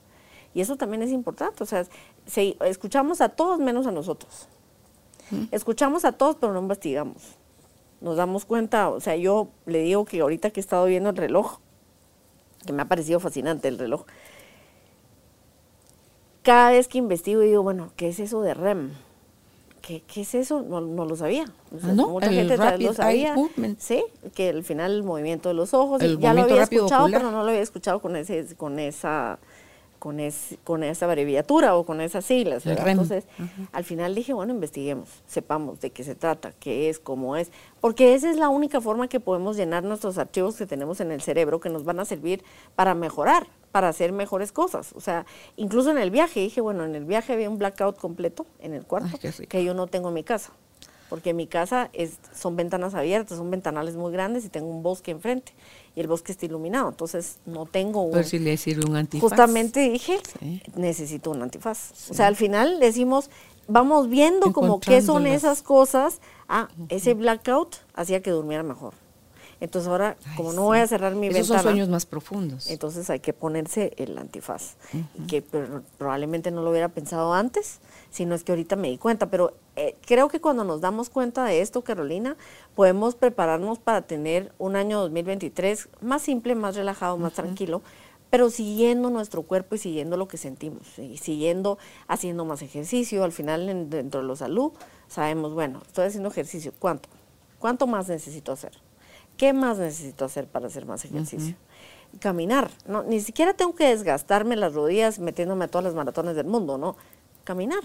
Y 0.53 0.61
eso 0.61 0.75
también 0.75 1.01
es 1.01 1.11
importante, 1.11 1.63
o 1.63 1.65
sea, 1.65 1.85
escuchamos 2.65 3.21
a 3.21 3.29
todos 3.29 3.59
menos 3.59 3.87
a 3.87 3.91
nosotros. 3.91 4.47
Escuchamos 5.51 6.05
a 6.05 6.11
todos, 6.11 6.35
pero 6.35 6.53
no 6.53 6.59
investigamos. 6.59 7.37
Nos 8.03 8.17
damos 8.17 8.43
cuenta, 8.43 8.89
o 8.89 8.99
sea, 8.99 9.15
yo 9.15 9.47
le 9.65 9.79
digo 9.79 10.03
que 10.03 10.19
ahorita 10.19 10.49
que 10.49 10.59
he 10.59 10.61
estado 10.61 10.85
viendo 10.85 11.09
el 11.09 11.15
reloj, 11.15 11.59
que 12.65 12.73
me 12.73 12.81
ha 12.81 12.85
parecido 12.85 13.21
fascinante 13.21 13.69
el 13.69 13.79
reloj, 13.79 14.03
cada 16.41 16.71
vez 16.71 16.89
que 16.89 16.97
investigo 16.97 17.39
digo, 17.39 17.63
bueno, 17.63 17.93
¿qué 17.95 18.09
es 18.09 18.19
eso 18.19 18.41
de 18.41 18.53
REM? 18.53 18.91
¿Qué, 19.81 20.03
es 20.15 20.35
eso? 20.35 20.61
No, 20.61 20.81
lo 20.81 21.15
sabía. 21.15 21.45
Ah, 21.81 21.93
no, 21.93 22.09
mucha 22.09 22.29
gente 22.29 22.57
lo 22.57 22.93
sabía. 22.93 23.35
Sí, 23.79 24.03
que 24.35 24.49
al 24.49 24.63
final 24.65 24.91
el 24.91 25.03
movimiento 25.03 25.47
de 25.47 25.55
los 25.55 25.73
ojos, 25.73 26.01
ya 26.19 26.33
lo 26.33 26.43
había 26.43 26.63
escuchado, 26.63 27.07
pero 27.09 27.31
no 27.31 27.43
lo 27.43 27.49
había 27.49 27.61
escuchado 27.61 28.01
con 28.01 28.17
ese, 28.17 28.53
con 28.57 28.79
esa 28.79 29.39
con, 30.03 30.19
con 30.65 30.83
esa 30.83 31.05
abreviatura 31.05 31.77
o 31.77 31.85
con 31.85 32.01
esas 32.01 32.25
siglas. 32.25 32.65
Entonces, 32.65 33.23
al 33.71 33.85
final 33.85 34.13
dije, 34.13 34.33
bueno, 34.33 34.51
investiguemos, 34.51 35.07
sepamos 35.27 35.79
de 35.79 35.91
qué 35.91 36.03
se 36.03 36.13
trata, 36.13 36.51
qué 36.59 36.89
es, 36.89 36.99
cómo 36.99 37.37
es, 37.37 37.53
porque 37.79 38.13
esa 38.13 38.29
es 38.29 38.35
la 38.35 38.49
única 38.49 38.81
forma 38.81 39.07
que 39.07 39.21
podemos 39.21 39.55
llenar 39.55 39.85
nuestros 39.85 40.17
archivos 40.17 40.57
que 40.57 40.65
tenemos 40.65 40.99
en 40.99 41.13
el 41.13 41.21
cerebro 41.21 41.61
que 41.61 41.69
nos 41.69 41.85
van 41.85 42.01
a 42.01 42.05
servir 42.05 42.43
para 42.75 42.95
mejorar, 42.95 43.47
para 43.71 43.87
hacer 43.87 44.11
mejores 44.11 44.51
cosas. 44.51 44.91
O 44.93 44.99
sea, 44.99 45.25
incluso 45.55 45.89
en 45.89 45.97
el 45.97 46.11
viaje, 46.11 46.41
dije, 46.41 46.59
bueno, 46.59 46.83
en 46.83 46.95
el 46.95 47.05
viaje 47.05 47.31
había 47.31 47.49
un 47.49 47.57
blackout 47.57 47.97
completo 47.97 48.45
en 48.59 48.73
el 48.73 48.85
cuarto 48.85 49.17
que 49.47 49.63
yo 49.63 49.73
no 49.73 49.87
tengo 49.87 50.09
en 50.09 50.15
mi 50.15 50.23
casa 50.25 50.51
porque 51.13 51.29
en 51.29 51.35
mi 51.35 51.45
casa 51.45 51.91
es, 51.93 52.13
son 52.35 52.55
ventanas 52.55 52.95
abiertas, 52.95 53.37
son 53.37 53.51
ventanales 53.51 53.95
muy 53.95 54.11
grandes 54.11 54.45
y 54.45 54.49
tengo 54.49 54.65
un 54.65 54.81
bosque 54.81 55.11
enfrente 55.11 55.53
y 55.95 55.99
el 55.99 56.07
bosque 56.07 56.31
está 56.31 56.47
iluminado, 56.47 56.89
entonces 56.89 57.37
no 57.45 57.67
tengo 57.67 58.01
un... 58.01 58.13
Pero 58.13 58.23
si 58.23 58.39
le 58.39 58.57
sirve 58.57 58.89
un 58.89 58.95
antifaz. 58.95 59.29
Justamente 59.29 59.91
dije, 59.91 60.17
necesito 60.75 61.29
un 61.29 61.43
antifaz. 61.43 62.09
O 62.09 62.15
sea, 62.15 62.25
al 62.25 62.35
final 62.35 62.79
decimos, 62.79 63.29
vamos 63.67 64.09
viendo 64.09 64.53
como 64.53 64.79
qué 64.79 65.03
son 65.03 65.27
esas 65.27 65.61
cosas. 65.61 66.19
Ah, 66.49 66.69
ese 66.89 67.13
blackout 67.13 67.75
hacía 67.93 68.23
que 68.23 68.31
durmiera 68.31 68.63
mejor. 68.63 68.95
Entonces 69.63 69.89
ahora, 69.89 70.17
como 70.35 70.51
no 70.51 70.63
voy 70.63 70.79
a 70.79 70.87
cerrar 70.87 71.15
mi 71.15 71.27
Esos 71.27 71.47
ventana. 71.47 71.61
son 71.61 71.71
sueños 71.71 71.87
más 71.87 72.05
profundos. 72.05 72.69
Entonces 72.69 73.09
hay 73.09 73.21
que 73.21 73.31
ponerse 73.31 73.93
el 73.95 74.17
antifaz, 74.17 74.75
que 75.29 75.41
probablemente 75.97 76.51
no 76.51 76.61
lo 76.63 76.69
hubiera 76.69 76.89
pensado 76.89 77.33
antes, 77.33 77.79
sino 78.11 78.35
es 78.35 78.43
que 78.43 78.51
ahorita 78.51 78.75
me 78.75 78.89
di 78.89 78.97
cuenta. 78.97 79.27
Pero 79.27 79.53
eh, 79.77 79.95
creo 80.05 80.27
que 80.27 80.41
cuando 80.41 80.65
nos 80.65 80.81
damos 80.81 81.09
cuenta 81.09 81.45
de 81.45 81.61
esto, 81.61 81.81
Carolina, 81.81 82.35
podemos 82.75 83.15
prepararnos 83.15 83.79
para 83.79 84.01
tener 84.01 84.51
un 84.57 84.75
año 84.75 84.99
2023 84.99 85.87
más 86.01 86.23
simple, 86.23 86.55
más 86.55 86.75
relajado, 86.75 87.17
más 87.17 87.31
tranquilo, 87.31 87.81
pero 88.29 88.49
siguiendo 88.49 89.11
nuestro 89.11 89.43
cuerpo 89.43 89.75
y 89.75 89.77
siguiendo 89.77 90.17
lo 90.17 90.27
que 90.27 90.35
sentimos, 90.35 90.99
y 90.99 91.15
siguiendo 91.19 91.77
haciendo 92.09 92.43
más 92.43 92.61
ejercicio. 92.63 93.23
Al 93.23 93.31
final, 93.31 93.89
dentro 93.89 94.23
de 94.23 94.27
la 94.27 94.35
salud, 94.35 94.73
sabemos, 95.07 95.53
bueno, 95.53 95.81
estoy 95.87 96.07
haciendo 96.07 96.27
ejercicio, 96.27 96.73
¿cuánto? 96.79 97.07
¿Cuánto 97.59 97.87
más 97.87 98.09
necesito 98.09 98.51
hacer? 98.51 98.73
¿Qué 99.37 99.53
más 99.53 99.77
necesito 99.77 100.25
hacer 100.25 100.47
para 100.47 100.67
hacer 100.67 100.85
más 100.85 101.03
ejercicio? 101.05 101.55
Caminar, 102.19 102.69
no, 102.87 103.03
ni 103.03 103.19
siquiera 103.19 103.53
tengo 103.53 103.73
que 103.73 103.87
desgastarme 103.87 104.55
las 104.55 104.73
rodillas 104.73 105.17
metiéndome 105.19 105.65
a 105.65 105.67
todas 105.67 105.85
las 105.85 105.95
maratones 105.95 106.35
del 106.35 106.45
mundo, 106.45 106.77
¿no? 106.77 106.95
Caminar, 107.43 107.81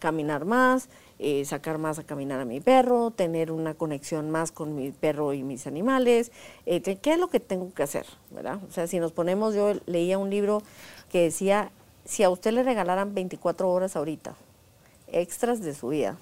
caminar 0.00 0.44
más, 0.44 0.88
eh, 1.18 1.44
sacar 1.44 1.78
más 1.78 1.98
a 1.98 2.04
caminar 2.04 2.40
a 2.40 2.44
mi 2.44 2.60
perro, 2.60 3.10
tener 3.10 3.50
una 3.50 3.74
conexión 3.74 4.30
más 4.30 4.52
con 4.52 4.74
mi 4.74 4.90
perro 4.90 5.32
y 5.32 5.42
mis 5.42 5.66
animales, 5.66 6.32
eh, 6.66 6.82
¿qué 6.82 7.12
es 7.12 7.18
lo 7.18 7.28
que 7.28 7.40
tengo 7.40 7.72
que 7.72 7.84
hacer? 7.84 8.04
¿verdad? 8.30 8.60
O 8.68 8.72
sea, 8.72 8.86
si 8.86 8.98
nos 8.98 9.12
ponemos, 9.12 9.54
yo 9.54 9.74
leía 9.86 10.18
un 10.18 10.28
libro 10.28 10.62
que 11.10 11.22
decía, 11.22 11.70
si 12.04 12.22
a 12.22 12.30
usted 12.30 12.52
le 12.52 12.62
regalaran 12.64 13.14
24 13.14 13.70
horas 13.70 13.96
ahorita, 13.96 14.36
extras 15.08 15.60
de 15.60 15.74
su 15.74 15.88
vida, 15.88 16.18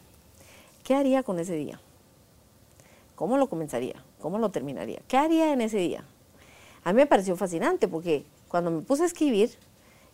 ¿qué 0.84 0.94
haría 0.94 1.22
con 1.22 1.38
ese 1.38 1.54
día? 1.54 1.80
¿Cómo 3.16 3.36
lo 3.38 3.48
comenzaría? 3.48 4.02
¿Cómo 4.24 4.38
lo 4.38 4.48
terminaría? 4.48 5.02
¿Qué 5.06 5.18
haría 5.18 5.52
en 5.52 5.60
ese 5.60 5.76
día? 5.76 6.02
A 6.82 6.94
mí 6.94 6.96
me 6.96 7.04
pareció 7.04 7.36
fascinante 7.36 7.88
porque 7.88 8.24
cuando 8.48 8.70
me 8.70 8.80
puse 8.80 9.02
a 9.02 9.06
escribir, 9.06 9.50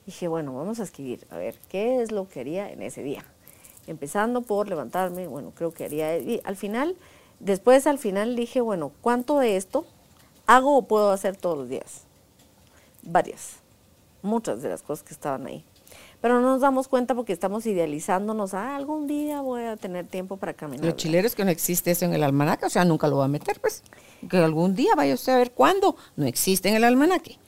dije, 0.04 0.26
bueno, 0.26 0.52
vamos 0.52 0.80
a 0.80 0.82
escribir, 0.82 1.28
a 1.30 1.36
ver, 1.36 1.54
¿qué 1.68 2.02
es 2.02 2.10
lo 2.10 2.28
que 2.28 2.40
haría 2.40 2.72
en 2.72 2.82
ese 2.82 3.04
día? 3.04 3.24
Empezando 3.86 4.42
por 4.42 4.68
levantarme, 4.68 5.28
bueno, 5.28 5.52
creo 5.54 5.72
que 5.72 5.84
haría, 5.84 6.18
y 6.18 6.40
al 6.42 6.56
final, 6.56 6.96
después 7.38 7.86
al 7.86 7.98
final 7.98 8.34
dije, 8.34 8.60
bueno, 8.60 8.90
¿cuánto 9.00 9.38
de 9.38 9.56
esto 9.56 9.86
hago 10.44 10.76
o 10.76 10.82
puedo 10.82 11.12
hacer 11.12 11.36
todos 11.36 11.58
los 11.58 11.68
días? 11.68 12.02
Varias, 13.04 13.58
muchas 14.22 14.60
de 14.60 14.70
las 14.70 14.82
cosas 14.82 15.04
que 15.04 15.14
estaban 15.14 15.46
ahí 15.46 15.64
pero 16.20 16.40
no 16.40 16.52
nos 16.52 16.60
damos 16.60 16.88
cuenta 16.88 17.14
porque 17.14 17.32
estamos 17.32 17.64
idealizándonos, 17.66 18.54
ah, 18.54 18.76
algún 18.76 19.06
día 19.06 19.40
voy 19.40 19.62
a 19.64 19.76
tener 19.76 20.06
tiempo 20.06 20.36
para 20.36 20.52
caminar. 20.52 20.84
Lo 20.84 20.92
chilero 20.92 21.26
es 21.26 21.34
que 21.34 21.44
no 21.44 21.50
existe 21.50 21.90
eso 21.90 22.04
en 22.04 22.12
el 22.12 22.22
almanaque, 22.22 22.66
o 22.66 22.70
sea, 22.70 22.84
nunca 22.84 23.08
lo 23.08 23.16
va 23.18 23.24
a 23.24 23.28
meter, 23.28 23.58
pues. 23.60 23.82
Que 24.28 24.36
algún 24.38 24.74
día 24.74 24.94
vaya 24.94 25.14
usted 25.14 25.32
a 25.32 25.38
ver 25.38 25.52
cuándo, 25.52 25.96
no 26.16 26.26
existe 26.26 26.68
en 26.68 26.76
el 26.76 26.84
almanaque. 26.84 27.38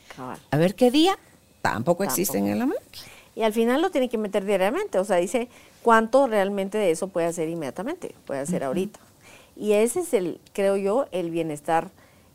A 0.50 0.56
ver 0.56 0.74
qué 0.74 0.90
día, 0.90 1.18
tampoco, 1.60 2.04
existe 2.04 2.38
en 2.38 2.46
el 2.46 2.60
almanaque. 2.62 3.00
Y 3.34 3.42
al 3.42 3.52
final 3.52 3.80
lo 3.80 3.90
tiene 3.90 4.08
que 4.08 4.18
meter 4.18 4.44
diariamente, 4.44 4.98
o 4.98 5.04
sea, 5.04 5.16
dice 5.16 5.48
cuánto 5.82 6.26
realmente 6.26 6.78
de 6.78 6.90
eso 6.90 7.08
puede 7.08 7.26
hacer 7.26 7.48
inmediatamente, 7.48 8.14
puede 8.26 8.40
hacer 8.40 8.64
ahorita. 8.64 9.00
Y 9.56 9.72
ese 9.72 10.00
es 10.00 10.14
el, 10.14 10.40
creo 10.52 10.76
yo, 10.76 11.06
el 11.12 11.30
bienestar 11.30 11.90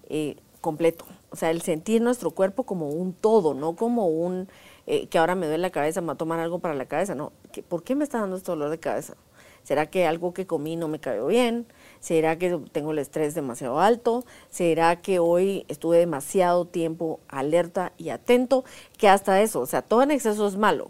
eh, 0.10 0.38
completo. 0.62 1.06
O 1.30 1.36
sea, 1.36 1.52
el 1.52 1.62
sentir 1.62 2.02
nuestro 2.02 2.32
cuerpo 2.32 2.64
como 2.64 2.90
un 2.90 3.14
todo, 3.14 3.54
no 3.54 3.76
como 3.76 4.08
un 4.08 4.48
eh, 4.90 5.08
que 5.08 5.18
ahora 5.18 5.36
me 5.36 5.48
duele 5.48 5.62
la 5.62 5.70
cabeza, 5.70 6.00
me 6.00 6.08
va 6.08 6.14
a 6.14 6.18
tomar 6.18 6.40
algo 6.40 6.60
para 6.60 6.74
la 6.74 6.86
cabeza. 6.86 7.14
No, 7.14 7.34
¿por 7.68 7.84
qué 7.84 7.94
me 7.94 8.06
está 8.06 8.22
dando 8.22 8.38
este 8.38 8.52
dolor 8.52 8.70
de 8.70 8.80
cabeza? 8.80 9.16
¿Será 9.64 9.88
que 9.88 10.08
algo 10.08 10.34
que 10.34 10.48
comí 10.48 10.78
no 10.78 10.88
me 10.88 11.00
cayó 11.00 11.28
bien? 11.28 11.68
¿Será 12.00 12.38
que 12.38 12.58
tengo 12.72 12.92
el 12.92 13.00
estrés 13.00 13.36
demasiado 13.36 13.82
alto? 13.82 14.24
¿Será 14.50 15.02
que 15.02 15.20
hoy 15.20 15.66
estuve 15.68 15.98
demasiado 15.98 16.64
tiempo 16.64 17.20
alerta 17.28 17.92
y 17.98 18.12
atento? 18.12 18.64
Que 18.98 19.10
hasta 19.10 19.42
eso, 19.42 19.60
o 19.60 19.66
sea, 19.66 19.82
todo 19.82 20.04
en 20.04 20.12
exceso 20.12 20.48
es 20.48 20.56
malo. 20.56 20.90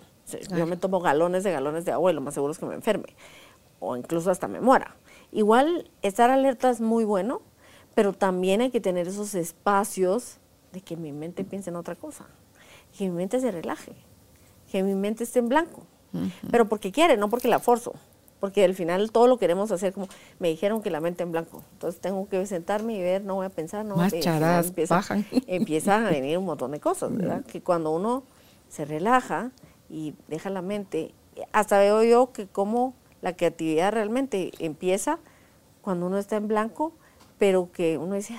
yo 0.56 0.68
me 0.68 0.78
tomo 0.78 1.00
galones 1.00 1.44
de 1.44 1.52
galones 1.52 1.84
de 1.86 1.92
agua 1.92 2.12
y 2.12 2.14
lo 2.14 2.22
más 2.22 2.36
seguro 2.36 2.52
es 2.52 2.60
que 2.60 2.68
me 2.68 2.76
enferme. 2.76 3.16
O 3.80 3.98
incluso 3.98 4.30
hasta 4.30 4.48
me 4.48 4.62
muera. 4.62 4.96
Igual, 5.32 5.90
estar 6.04 6.30
alerta 6.30 6.70
es 6.70 6.80
muy 6.80 7.04
bueno, 7.04 7.42
pero 7.96 8.14
también 8.14 8.62
hay 8.62 8.70
que 8.70 8.80
tener 8.80 9.08
esos 9.08 9.34
espacios 9.34 10.38
de 10.72 10.82
que 10.82 10.96
mi 10.96 11.12
mente 11.14 11.44
piense 11.44 11.72
en 11.72 11.78
otra 11.78 11.96
cosa 11.96 12.28
que 12.98 13.06
mi 13.10 13.16
mente 13.16 13.40
se 13.40 13.52
relaje, 13.52 13.94
que 14.72 14.84
mi 14.84 14.96
mente 14.96 15.24
esté 15.24 15.40
en 15.40 15.50
blanco. 15.50 15.84
Pero 16.50 16.68
porque 16.68 16.92
quiere, 16.92 17.16
no 17.16 17.30
porque 17.30 17.48
la 17.48 17.60
forzo. 17.60 17.94
Porque 18.40 18.64
al 18.64 18.74
final 18.74 19.12
todo 19.12 19.28
lo 19.28 19.38
queremos 19.38 19.72
hacer 19.72 19.94
como 19.94 20.08
me 20.40 20.50
dijeron 20.50 20.82
que 20.82 20.90
la 20.90 21.00
mente 21.00 21.24
en 21.24 21.32
blanco. 21.32 21.64
Entonces 21.74 22.00
tengo 22.02 22.28
que 22.28 22.46
sentarme 22.46 22.96
y 22.96 23.02
ver, 23.02 23.24
no 23.24 23.36
voy 23.36 23.46
a 23.46 23.50
pensar, 23.50 23.84
no 23.86 23.96
Más 23.96 24.14
charas 24.20 24.68
empieza, 24.70 24.96
bajan. 24.96 25.26
empiezan 25.48 26.06
a 26.06 26.10
venir 26.10 26.38
un 26.38 26.46
montón 26.46 26.72
de 26.72 26.80
cosas, 26.80 27.16
¿verdad? 27.16 27.44
Que 27.46 27.62
cuando 27.62 27.92
uno 27.92 28.24
se 28.70 28.86
relaja 28.86 29.52
y 29.90 30.14
deja 30.28 30.50
la 30.50 30.62
mente, 30.62 31.14
hasta 31.52 31.80
veo 31.80 32.04
yo 32.04 32.32
que 32.32 32.48
como 32.48 32.94
la 33.22 33.36
creatividad 33.36 33.92
realmente 33.92 34.52
empieza 34.60 35.20
cuando 35.82 36.06
uno 36.06 36.18
está 36.18 36.36
en 36.36 36.48
blanco, 36.48 36.94
pero 37.38 37.72
que 37.72 37.98
uno 37.98 38.16
dice, 38.16 38.36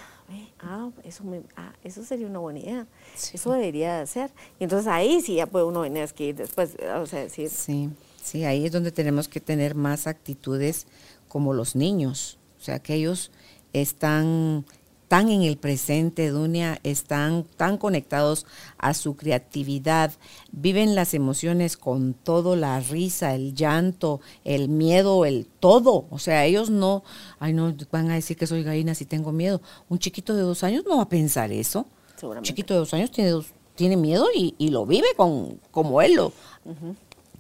ah, 0.61 0.91
eso, 1.05 1.25
ah, 1.57 1.73
eso 1.85 2.05
sería 2.05 2.27
una 2.27 2.39
buena 2.39 2.61
idea, 2.61 2.87
eso 3.33 3.53
debería 3.53 4.01
hacer. 4.01 4.31
Y 4.59 4.65
entonces 4.65 4.87
ahí 4.87 5.21
sí 5.21 5.37
ya 5.37 5.47
puede 5.47 5.65
uno 5.65 5.81
venir 5.81 6.03
a 6.03 6.05
escribir 6.05 6.37
después, 6.37 6.77
o 6.97 7.07
sea, 7.07 7.21
decir. 7.21 7.51
Sí, 7.51 7.91
sí, 8.23 8.45
ahí 8.45 8.67
es 8.67 8.73
donde 8.73 8.93
tenemos 8.93 9.29
que 9.29 9.41
tener 9.41 9.75
más 9.75 10.07
actitudes 10.07 10.87
como 11.29 11.53
los 11.53 11.77
niños, 11.77 12.39
o 12.59 12.63
sea, 12.63 12.79
que 12.79 12.95
ellos 12.95 13.31
están 13.73 14.65
tan 15.09 15.31
en 15.31 15.43
el 15.43 15.57
presente, 15.57 16.29
Dunia, 16.29 16.79
están 16.85 17.45
tan 17.57 17.79
conectados 17.79 18.47
a 18.77 18.95
su 18.95 19.17
creatividad, 19.17 20.13
viven 20.53 20.95
las 20.95 21.15
emociones 21.15 21.77
con 21.77 22.13
todo, 22.13 22.57
la 22.57 22.79
risa, 22.81 23.35
el 23.35 23.55
llanto, 23.55 24.21
el 24.45 24.69
miedo, 24.69 25.25
el 25.25 25.47
todo. 25.61 26.05
O 26.11 26.19
sea, 26.19 26.45
ellos 26.45 26.71
no, 26.71 27.03
ay, 27.41 27.55
no 27.55 27.75
van 27.91 28.11
a 28.11 28.15
decir 28.15 28.37
que 28.37 28.47
soy 28.47 28.63
gallina 28.63 28.95
si 28.95 29.07
tengo 29.07 29.33
miedo. 29.33 29.63
Un 29.89 29.99
chiquito 29.99 30.37
de 30.37 30.43
dos 30.43 30.63
años 30.63 30.85
no 30.87 30.99
va 30.99 31.05
a 31.05 31.09
pensar 31.09 31.51
eso. 31.51 31.87
Un 32.23 32.43
chiquito 32.43 32.75
de 32.75 32.81
dos 32.81 32.93
años 32.95 33.11
tiene, 33.11 33.41
tiene 33.75 33.97
miedo 33.97 34.27
y, 34.35 34.69
lo 34.69 34.85
vive 34.85 35.09
con, 35.17 35.59
como 35.71 36.03
él 36.03 36.15
lo. 36.15 36.33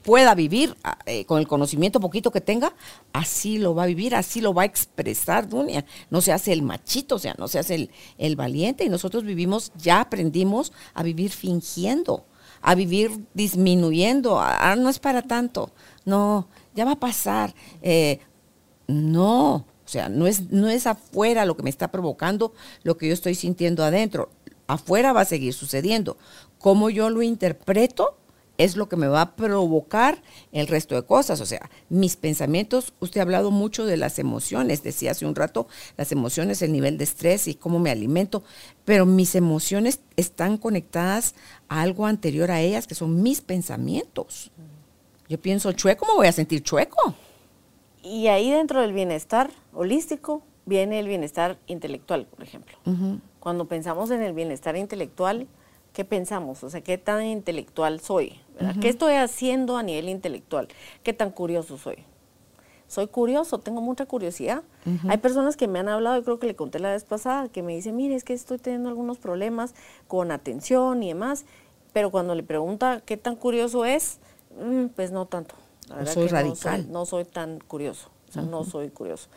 Pueda 0.08 0.34
vivir 0.34 0.74
ah, 0.84 0.96
eh, 1.04 1.26
con 1.26 1.38
el 1.38 1.46
conocimiento 1.46 2.00
poquito 2.00 2.30
que 2.30 2.40
tenga, 2.40 2.72
así 3.12 3.58
lo 3.58 3.74
va 3.74 3.82
a 3.82 3.86
vivir, 3.86 4.14
así 4.14 4.40
lo 4.40 4.54
va 4.54 4.62
a 4.62 4.64
expresar, 4.64 5.46
Dunia. 5.46 5.84
No 6.08 6.22
se 6.22 6.32
hace 6.32 6.54
el 6.54 6.62
machito, 6.62 7.16
o 7.16 7.18
sea, 7.18 7.34
no 7.36 7.46
se 7.46 7.58
hace 7.58 7.74
el, 7.74 7.90
el 8.16 8.34
valiente 8.34 8.84
y 8.84 8.88
nosotros 8.88 9.24
vivimos, 9.24 9.70
ya 9.76 10.00
aprendimos 10.00 10.72
a 10.94 11.02
vivir 11.02 11.30
fingiendo, 11.30 12.24
a 12.62 12.74
vivir 12.74 13.22
disminuyendo, 13.34 14.40
ah, 14.40 14.76
no 14.78 14.88
es 14.88 14.98
para 14.98 15.20
tanto, 15.20 15.72
no, 16.06 16.48
ya 16.74 16.86
va 16.86 16.92
a 16.92 17.00
pasar. 17.00 17.54
Eh, 17.82 18.20
no, 18.86 19.56
o 19.56 19.64
sea, 19.84 20.08
no 20.08 20.26
es, 20.26 20.50
no 20.50 20.70
es 20.70 20.86
afuera 20.86 21.44
lo 21.44 21.54
que 21.54 21.64
me 21.64 21.68
está 21.68 21.90
provocando 21.90 22.54
lo 22.82 22.96
que 22.96 23.08
yo 23.08 23.12
estoy 23.12 23.34
sintiendo 23.34 23.84
adentro. 23.84 24.30
Afuera 24.68 25.12
va 25.12 25.20
a 25.20 25.26
seguir 25.26 25.52
sucediendo. 25.52 26.16
Cómo 26.58 26.88
yo 26.88 27.10
lo 27.10 27.20
interpreto 27.20 28.16
es 28.58 28.76
lo 28.76 28.88
que 28.88 28.96
me 28.96 29.06
va 29.06 29.22
a 29.22 29.36
provocar 29.36 30.20
el 30.52 30.66
resto 30.66 30.94
de 30.94 31.04
cosas. 31.04 31.40
O 31.40 31.46
sea, 31.46 31.70
mis 31.88 32.16
pensamientos, 32.16 32.92
usted 33.00 33.20
ha 33.20 33.22
hablado 33.22 33.50
mucho 33.50 33.86
de 33.86 33.96
las 33.96 34.18
emociones, 34.18 34.82
decía 34.82 35.12
hace 35.12 35.24
un 35.24 35.36
rato, 35.36 35.68
las 35.96 36.12
emociones, 36.12 36.60
el 36.60 36.72
nivel 36.72 36.98
de 36.98 37.04
estrés 37.04 37.48
y 37.48 37.54
cómo 37.54 37.78
me 37.78 37.90
alimento, 37.90 38.42
pero 38.84 39.06
mis 39.06 39.34
emociones 39.34 40.00
están 40.16 40.58
conectadas 40.58 41.34
a 41.68 41.80
algo 41.80 42.04
anterior 42.06 42.50
a 42.50 42.60
ellas, 42.60 42.86
que 42.86 42.94
son 42.96 43.22
mis 43.22 43.40
pensamientos. 43.40 44.50
Yo 45.28 45.40
pienso 45.40 45.72
chueco, 45.72 46.04
¿cómo 46.04 46.18
voy 46.18 46.26
a 46.26 46.32
sentir 46.32 46.62
chueco? 46.62 47.14
Y 48.02 48.26
ahí 48.26 48.50
dentro 48.50 48.80
del 48.80 48.92
bienestar 48.92 49.50
holístico 49.72 50.42
viene 50.66 50.98
el 50.98 51.06
bienestar 51.06 51.58
intelectual, 51.66 52.26
por 52.26 52.42
ejemplo. 52.42 52.76
Cuando 53.38 53.66
pensamos 53.66 54.10
en 54.10 54.22
el 54.22 54.32
bienestar 54.32 54.76
intelectual, 54.76 55.46
¿qué 55.98 56.04
pensamos? 56.04 56.62
O 56.62 56.70
sea, 56.70 56.80
¿qué 56.80 56.96
tan 56.96 57.26
intelectual 57.26 57.98
soy? 57.98 58.40
¿Qué 58.80 58.88
estoy 58.88 59.14
haciendo 59.14 59.76
a 59.76 59.82
nivel 59.82 60.08
intelectual? 60.08 60.68
¿Qué 61.02 61.12
tan 61.12 61.32
curioso 61.32 61.76
soy? 61.76 62.04
Soy 62.86 63.08
curioso, 63.08 63.58
tengo 63.58 63.80
mucha 63.80 64.06
curiosidad. 64.06 64.62
Hay 65.08 65.18
personas 65.18 65.56
que 65.56 65.66
me 65.66 65.80
han 65.80 65.88
hablado, 65.88 66.16
yo 66.16 66.22
creo 66.22 66.38
que 66.38 66.46
le 66.46 66.54
conté 66.54 66.78
la 66.78 66.92
vez 66.92 67.02
pasada, 67.02 67.48
que 67.48 67.64
me 67.64 67.74
dicen, 67.74 67.96
mire, 67.96 68.14
es 68.14 68.22
que 68.22 68.32
estoy 68.32 68.58
teniendo 68.58 68.88
algunos 68.88 69.18
problemas 69.18 69.74
con 70.06 70.30
atención 70.30 71.02
y 71.02 71.08
demás, 71.08 71.46
pero 71.92 72.12
cuando 72.12 72.36
le 72.36 72.44
pregunta 72.44 73.02
qué 73.04 73.16
tan 73.16 73.34
curioso 73.34 73.84
es, 73.84 74.20
mm, 74.56 74.90
pues 74.94 75.10
no 75.10 75.26
tanto. 75.26 75.56
La 75.88 76.06
soy 76.06 76.28
radical. 76.28 76.92
No 76.92 77.06
soy, 77.06 77.24
tan 77.24 77.58
curioso. 77.58 78.08
O 78.28 78.32
sea, 78.32 78.42
no 78.42 78.64
soy 78.64 78.90
curioso. 78.90 79.28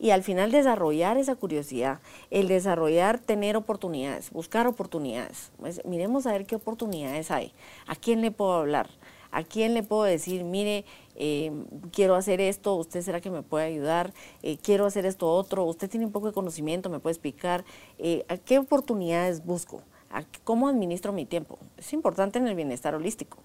Y 0.00 0.10
al 0.10 0.22
final 0.22 0.50
desarrollar 0.50 1.16
esa 1.16 1.36
curiosidad, 1.36 2.00
el 2.30 2.48
desarrollar, 2.48 3.20
tener 3.20 3.56
oportunidades, 3.56 4.30
buscar 4.30 4.66
oportunidades. 4.66 5.52
Pues, 5.58 5.84
miremos 5.84 6.26
a 6.26 6.32
ver 6.32 6.46
qué 6.46 6.56
oportunidades 6.56 7.30
hay. 7.30 7.52
¿A 7.86 7.94
quién 7.94 8.20
le 8.20 8.30
puedo 8.30 8.54
hablar? 8.54 8.88
¿A 9.30 9.44
quién 9.44 9.72
le 9.72 9.82
puedo 9.82 10.02
decir, 10.02 10.44
mire, 10.44 10.84
eh, 11.14 11.50
quiero 11.90 12.16
hacer 12.16 12.40
esto, 12.42 12.74
usted 12.74 13.00
será 13.00 13.22
que 13.22 13.30
me 13.30 13.42
puede 13.42 13.64
ayudar, 13.64 14.12
eh, 14.42 14.58
quiero 14.58 14.84
hacer 14.84 15.06
esto 15.06 15.30
otro, 15.30 15.64
usted 15.64 15.88
tiene 15.88 16.04
un 16.04 16.12
poco 16.12 16.26
de 16.26 16.34
conocimiento, 16.34 16.90
me 16.90 16.98
puede 16.98 17.12
explicar, 17.12 17.64
eh, 17.98 18.26
¿a 18.28 18.36
qué 18.36 18.58
oportunidades 18.58 19.42
busco? 19.42 19.82
¿A 20.10 20.24
¿Cómo 20.44 20.68
administro 20.68 21.14
mi 21.14 21.24
tiempo? 21.24 21.58
Es 21.78 21.94
importante 21.94 22.38
en 22.38 22.46
el 22.46 22.54
bienestar 22.54 22.94
holístico, 22.94 23.38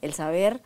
el 0.00 0.14
saber 0.14 0.62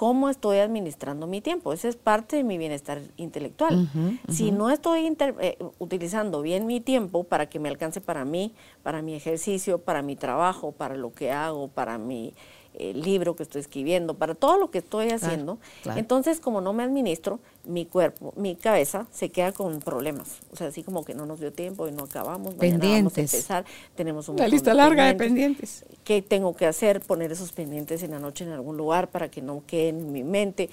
cómo 0.00 0.30
estoy 0.30 0.60
administrando 0.60 1.26
mi 1.26 1.42
tiempo. 1.42 1.74
Esa 1.74 1.86
es 1.86 1.96
parte 1.96 2.36
de 2.36 2.42
mi 2.42 2.56
bienestar 2.56 3.02
intelectual. 3.18 3.86
Si 4.30 4.50
no 4.50 4.70
estoy 4.70 5.14
eh, 5.40 5.58
utilizando 5.78 6.40
bien 6.40 6.66
mi 6.66 6.80
tiempo 6.80 7.24
para 7.24 7.50
que 7.50 7.58
me 7.58 7.68
alcance 7.68 8.00
para 8.00 8.24
mí, 8.24 8.54
para 8.82 9.02
mi 9.02 9.14
ejercicio, 9.14 9.76
para 9.76 10.00
mi 10.00 10.16
trabajo, 10.16 10.72
para 10.72 10.96
lo 10.96 11.12
que 11.12 11.32
hago, 11.32 11.68
para 11.68 11.98
mi 11.98 12.32
el 12.78 13.02
libro 13.02 13.36
que 13.36 13.42
estoy 13.42 13.60
escribiendo, 13.60 14.14
para 14.14 14.34
todo 14.34 14.58
lo 14.58 14.70
que 14.70 14.78
estoy 14.78 15.10
haciendo. 15.10 15.58
Entonces, 15.96 16.40
como 16.40 16.60
no 16.60 16.72
me 16.72 16.82
administro, 16.82 17.40
mi 17.64 17.84
cuerpo, 17.84 18.32
mi 18.36 18.56
cabeza 18.56 19.06
se 19.10 19.28
queda 19.30 19.52
con 19.52 19.80
problemas. 19.80 20.38
O 20.52 20.56
sea, 20.56 20.68
así 20.68 20.82
como 20.82 21.04
que 21.04 21.14
no 21.14 21.26
nos 21.26 21.40
dio 21.40 21.52
tiempo 21.52 21.88
y 21.88 21.92
no 21.92 22.04
acabamos. 22.04 22.54
Pendientes. 22.54 23.02
Vamos 23.02 23.18
a 23.18 23.20
empezar. 23.20 23.64
Tenemos 23.94 24.28
una 24.28 24.48
lista 24.48 24.72
larga 24.74 25.06
de 25.06 25.14
pendientes. 25.14 25.84
¿Qué 26.04 26.22
tengo 26.22 26.54
que 26.54 26.66
hacer? 26.66 27.00
Poner 27.00 27.32
esos 27.32 27.52
pendientes 27.52 28.02
en 28.02 28.12
la 28.12 28.18
noche 28.18 28.44
en 28.44 28.52
algún 28.52 28.76
lugar 28.76 29.08
para 29.08 29.30
que 29.30 29.42
no 29.42 29.62
queden 29.66 29.98
en 29.98 30.12
mi 30.12 30.24
mente. 30.24 30.70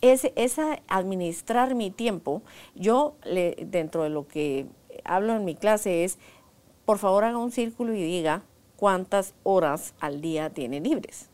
Es, 0.00 0.30
esa 0.36 0.80
administrar 0.88 1.74
mi 1.74 1.90
tiempo, 1.90 2.42
yo 2.74 3.14
le, 3.24 3.56
dentro 3.66 4.02
de 4.02 4.10
lo 4.10 4.26
que 4.26 4.66
hablo 5.04 5.34
en 5.34 5.44
mi 5.44 5.54
clase 5.54 6.04
es, 6.04 6.18
por 6.86 6.98
favor 6.98 7.24
haga 7.24 7.38
un 7.38 7.50
círculo 7.50 7.92
y 7.92 8.02
diga 8.02 8.42
cuántas 8.76 9.34
horas 9.42 9.94
al 10.00 10.22
día 10.22 10.50
tiene 10.50 10.80
libres 10.80 11.29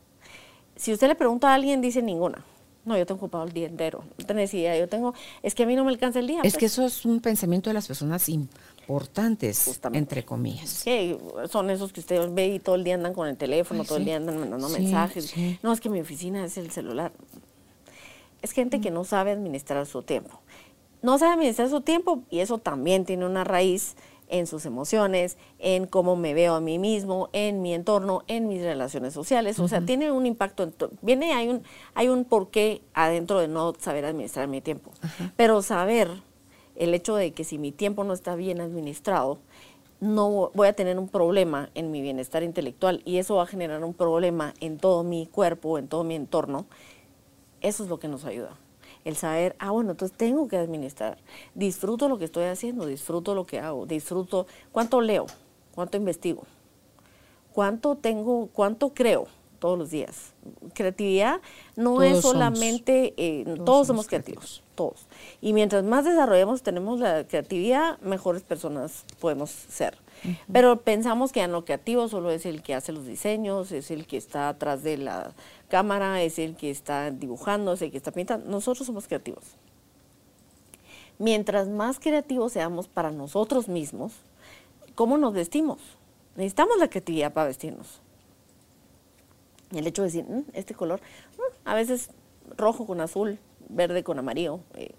si 0.77 0.93
usted 0.93 1.09
le 1.09 1.14
pregunta 1.14 1.51
a 1.51 1.55
alguien, 1.55 1.81
dice 1.81 2.03
ninguna. 2.03 2.45
No, 2.87 2.97
yo 2.97 3.05
tengo 3.05 3.18
ocupado 3.18 3.45
el 3.45 3.53
día 3.53 3.66
entero. 3.66 4.05
No 4.16 4.27
tenés 4.27 4.55
idea. 4.55 4.79
Yo 4.79 4.89
tengo, 4.89 5.12
es 5.43 5.57
que 5.57 5.64
a 5.64 5.66
mí 5.66 5.74
no 5.74 5.85
me 5.85 5.91
alcanza 5.91 6.20
el 6.20 6.29
día. 6.29 6.41
Es 6.45 6.53
que 6.55 6.61
pues. 6.61 6.72
eso 6.72 6.87
es 6.87 7.05
un 7.05 7.20
pensamiento 7.20 7.68
de 7.68 7.74
las 7.74 7.89
personas 7.89 8.29
importantes, 8.29 9.81
entre 9.93 10.24
comillas. 10.24 10.70
Sí, 10.70 11.18
son 11.51 11.68
esos 11.70 11.93
que 11.93 11.99
usted 11.99 12.31
ve 12.31 12.47
y 12.47 12.59
todo 12.61 12.77
el 12.77 12.85
día 12.85 12.95
andan 12.95 13.12
con 13.12 13.27
el 13.27 13.37
teléfono, 13.37 13.85
todo 13.85 13.99
el 13.99 14.05
día 14.05 14.16
andan 14.16 14.39
mandando 14.39 14.68
mensajes. 14.68 15.35
No, 15.64 15.72
es 15.72 15.81
que 15.81 15.89
mi 15.89 16.01
oficina 16.01 16.45
es 16.45 16.57
el 16.59 16.70
celular. 16.70 17.11
Es 18.41 18.53
gente 18.53 18.81
que 18.81 18.93
no 18.93 19.03
sabe 19.03 19.33
administrar 19.33 19.85
su 19.87 20.03
tiempo. 20.03 20.41
No 21.03 21.18
sabe 21.18 21.35
administrar 21.35 21.68
su 21.68 21.81
tiempo 21.81 22.22
y 22.31 22.39
eso 22.39 22.59
también 22.59 23.05
tiene 23.05 23.27
una 23.27 23.43
raíz 23.43 23.97
en 24.29 24.47
sus 24.47 24.66
emociones, 24.66 25.37
en 25.59 25.87
cómo 25.87 26.16
me 26.16 26.35
veo 26.35 26.55
a 26.55 26.61
mí 26.61 26.79
mismo, 26.79 27.29
en 27.33 27.62
mi 27.62 27.74
entorno, 27.74 28.24
en 28.27 28.49
mis 28.49 28.62
relaciones 28.62 29.14
sociales. 29.14 29.59
O 29.59 29.68
sea, 29.68 29.81
tiene 29.81 30.11
un 30.11 30.27
impacto. 30.27 30.62
En 30.62 30.74
viene, 31.03 31.33
hay 31.33 31.49
un, 31.49 31.62
hay 31.95 32.09
un 32.09 32.24
porqué 32.24 32.83
adentro 32.95 33.41
de 33.41 33.49
no 33.49 33.74
saber 33.79 34.05
administrar 34.05 34.49
mi 34.49 34.61
tiempo. 34.61 34.93
Pero 35.37 35.62
saber 35.62 36.11
el 36.74 36.95
hecho 36.95 37.16
de 37.16 37.33
que 37.33 37.45
si 37.45 37.59
mi 37.59 37.72
tiempo 37.72 38.05
no 38.05 38.12
está 38.12 38.35
bien 38.35 38.61
administrado, 38.61 39.39
no 40.01 40.51
voy 40.55 40.68
a 40.68 40.74
tener 40.74 40.99
un 40.99 41.09
problema 41.09 41.70
en 41.74 41.91
mi 41.91 42.03
bienestar 42.03 42.43
intelectual 42.43 43.01
y 43.07 43.16
eso 43.16 43.37
va 43.37 43.45
a 43.45 43.47
generar 43.47 43.83
un 43.83 43.95
problema 43.95 44.53
en 44.61 44.77
todo 44.77 45.03
mi 45.03 45.27
cuerpo, 45.27 45.79
en 45.79 45.89
todo 45.89 46.05
mi 46.05 46.14
entorno. 46.14 46.66
Eso 47.62 47.85
es 47.85 47.89
lo 47.89 47.99
que 47.99 48.09
nos 48.09 48.24
ayuda 48.27 48.59
el 49.07 49.15
saber, 49.15 49.55
ah, 49.61 49.71
bueno, 49.71 49.93
entonces 49.93 50.17
tengo 50.19 50.49
que 50.49 50.57
administrar. 50.57 51.17
Disfruto 51.55 52.09
lo 52.09 52.19
que 52.19 52.25
estoy 52.25 52.47
haciendo, 52.47 52.87
disfruto 52.87 53.37
lo 53.37 53.47
que 53.47 53.61
hago, 53.61 53.87
disfruto 53.87 54.49
cuánto 54.73 55.01
leo, 55.01 55.27
cuánto 55.77 55.97
investigo, 55.97 56.43
cuánto 57.53 57.95
tengo, 57.95 58.49
cuánto 58.53 58.93
creo 58.95 59.29
todos 59.61 59.79
los 59.79 59.91
días. 59.91 60.33
Creatividad 60.75 61.41
no 61.77 62.03
es 62.03 62.21
solamente, 62.21 63.15
eh, 63.17 63.45
todos, 63.65 63.87
somos, 63.87 64.09
creativos, 64.09 64.65
todos. 64.75 65.07
Y 65.41 65.53
mientras 65.53 65.85
más 65.85 66.05
desarrollemos, 66.05 66.63
tenemos 66.63 66.99
la 66.99 67.25
creatividad, 67.29 68.01
mejores 68.01 68.43
personas 68.43 69.05
podemos 69.21 69.51
ser. 69.51 69.97
Pero 70.51 70.81
pensamos 70.81 71.31
que 71.31 71.43
en 71.43 71.53
lo 71.53 71.65
creativo 71.65 72.09
solo 72.09 72.31
es 72.31 72.45
el 72.45 72.63
que 72.63 72.75
hace 72.75 72.91
los 72.91 73.07
diseños, 73.07 73.71
es 73.71 73.93
el 73.93 74.07
que 74.07 74.17
está 74.17 74.49
atrás 74.49 74.83
de 74.83 74.99
la 74.99 75.33
cámara, 75.69 76.23
es 76.23 76.39
el 76.39 76.57
que 76.57 76.71
está 76.71 77.11
dibujando, 77.11 77.73
es 77.73 77.83
el 77.83 77.91
que 77.91 77.97
está 77.97 78.12
pintando. 78.12 78.49
Nosotros 78.49 78.87
somos 78.87 79.07
creativos. 79.07 79.45
Mientras 81.19 81.69
más 81.69 81.99
creativos 81.99 82.53
seamos 82.53 82.89
para 82.89 83.11
nosotros 83.11 83.69
mismos, 83.69 84.12
¿cómo 84.95 85.17
nos 85.17 85.33
vestimos? 85.33 85.79
Necesitamos 86.37 86.79
la 86.79 86.89
creatividad 86.89 87.33
para 87.33 87.49
vestirnos. 87.49 88.01
El 89.73 89.87
hecho 89.87 90.03
de 90.03 90.09
decir, 90.09 90.25
mm, 90.25 90.45
este 90.53 90.75
color, 90.75 91.01
mm, 91.37 91.69
a 91.69 91.75
veces 91.75 92.11
rojo 92.57 92.87
con 92.87 93.01
azul, 93.01 93.39
verde 93.69 94.05
con 94.05 94.19
amarillo, 94.19 94.61
eh, 94.75 94.95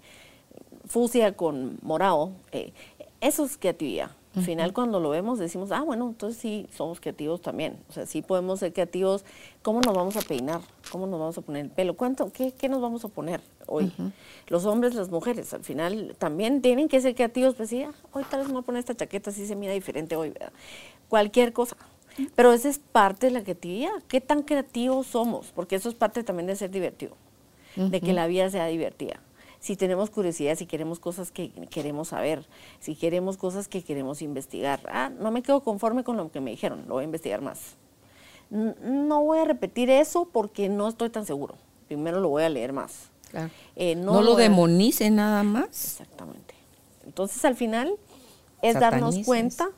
con 1.36 1.78
morado, 1.82 2.32
eh, 2.52 2.72
eso 3.20 3.44
es 3.44 3.56
creatividad. 3.56 4.10
Al 4.38 4.44
final 4.44 4.72
cuando 4.72 5.00
lo 5.00 5.10
vemos 5.10 5.38
decimos, 5.38 5.72
ah, 5.72 5.82
bueno, 5.82 6.08
entonces 6.08 6.40
sí, 6.40 6.66
somos 6.72 7.00
creativos 7.00 7.40
también. 7.40 7.76
O 7.88 7.92
sea, 7.92 8.06
sí 8.06 8.22
podemos 8.22 8.60
ser 8.60 8.72
creativos. 8.72 9.24
¿Cómo 9.62 9.80
nos 9.80 9.94
vamos 9.94 10.16
a 10.16 10.20
peinar? 10.20 10.60
¿Cómo 10.92 11.06
nos 11.06 11.18
vamos 11.18 11.38
a 11.38 11.40
poner 11.40 11.64
el 11.64 11.70
pelo? 11.70 11.94
¿Cuánto, 11.94 12.32
qué, 12.32 12.52
qué 12.52 12.68
nos 12.68 12.80
vamos 12.80 13.04
a 13.04 13.08
poner 13.08 13.40
hoy? 13.66 13.92
Los 14.46 14.64
hombres, 14.64 14.94
las 14.94 15.10
mujeres, 15.10 15.52
al 15.52 15.64
final 15.64 16.14
también 16.18 16.62
tienen 16.62 16.88
que 16.88 17.00
ser 17.00 17.14
creativos. 17.14 17.54
Pues 17.54 17.70
sí, 17.70 17.82
ah, 17.82 17.92
hoy 18.12 18.24
tal 18.30 18.40
vez 18.40 18.48
me 18.48 18.54
voy 18.54 18.62
a 18.62 18.66
poner 18.66 18.80
esta 18.80 18.94
chaqueta, 18.94 19.30
así 19.30 19.46
se 19.46 19.56
mira 19.56 19.72
diferente 19.72 20.14
hoy. 20.16 20.30
¿verdad? 20.30 20.52
Cualquier 21.08 21.52
cosa. 21.52 21.76
Pero 22.34 22.52
esa 22.52 22.68
es 22.68 22.78
parte 22.78 23.26
de 23.26 23.32
la 23.32 23.42
creatividad. 23.42 23.90
¿Qué 24.08 24.20
tan 24.20 24.42
creativos 24.42 25.06
somos? 25.06 25.52
Porque 25.54 25.76
eso 25.76 25.88
es 25.88 25.94
parte 25.94 26.22
también 26.24 26.46
de 26.46 26.56
ser 26.56 26.70
divertido, 26.70 27.16
de 27.76 28.00
que 28.00 28.12
la 28.12 28.26
vida 28.26 28.50
sea 28.50 28.66
divertida 28.66 29.20
si 29.60 29.76
tenemos 29.76 30.10
curiosidad, 30.10 30.56
si 30.56 30.66
queremos 30.66 31.00
cosas 31.00 31.30
que 31.30 31.50
queremos 31.70 32.08
saber, 32.08 32.46
si 32.80 32.94
queremos 32.94 33.36
cosas 33.36 33.68
que 33.68 33.82
queremos 33.82 34.22
investigar. 34.22 34.80
Ah, 34.86 35.10
no 35.10 35.30
me 35.30 35.42
quedo 35.42 35.62
conforme 35.62 36.04
con 36.04 36.16
lo 36.16 36.30
que 36.30 36.40
me 36.40 36.50
dijeron, 36.50 36.84
lo 36.86 36.94
voy 36.94 37.02
a 37.02 37.04
investigar 37.04 37.40
más. 37.40 37.76
No 38.50 39.22
voy 39.22 39.38
a 39.40 39.44
repetir 39.44 39.90
eso 39.90 40.28
porque 40.32 40.68
no 40.68 40.88
estoy 40.88 41.10
tan 41.10 41.26
seguro. 41.26 41.56
Primero 41.86 42.20
lo 42.20 42.28
voy 42.28 42.44
a 42.44 42.48
leer 42.48 42.72
más. 42.72 43.10
Eh, 43.76 43.94
no, 43.94 44.22
lo, 44.22 44.36
demonice 44.36 45.10
nada 45.10 45.42
más. 45.42 45.66
Exactamente. 45.66 46.54
Entonces 47.04 47.44
al 47.44 47.56
final 47.56 47.94
es 48.62 48.78
darnos 48.78 49.18
cuenta 49.24 49.68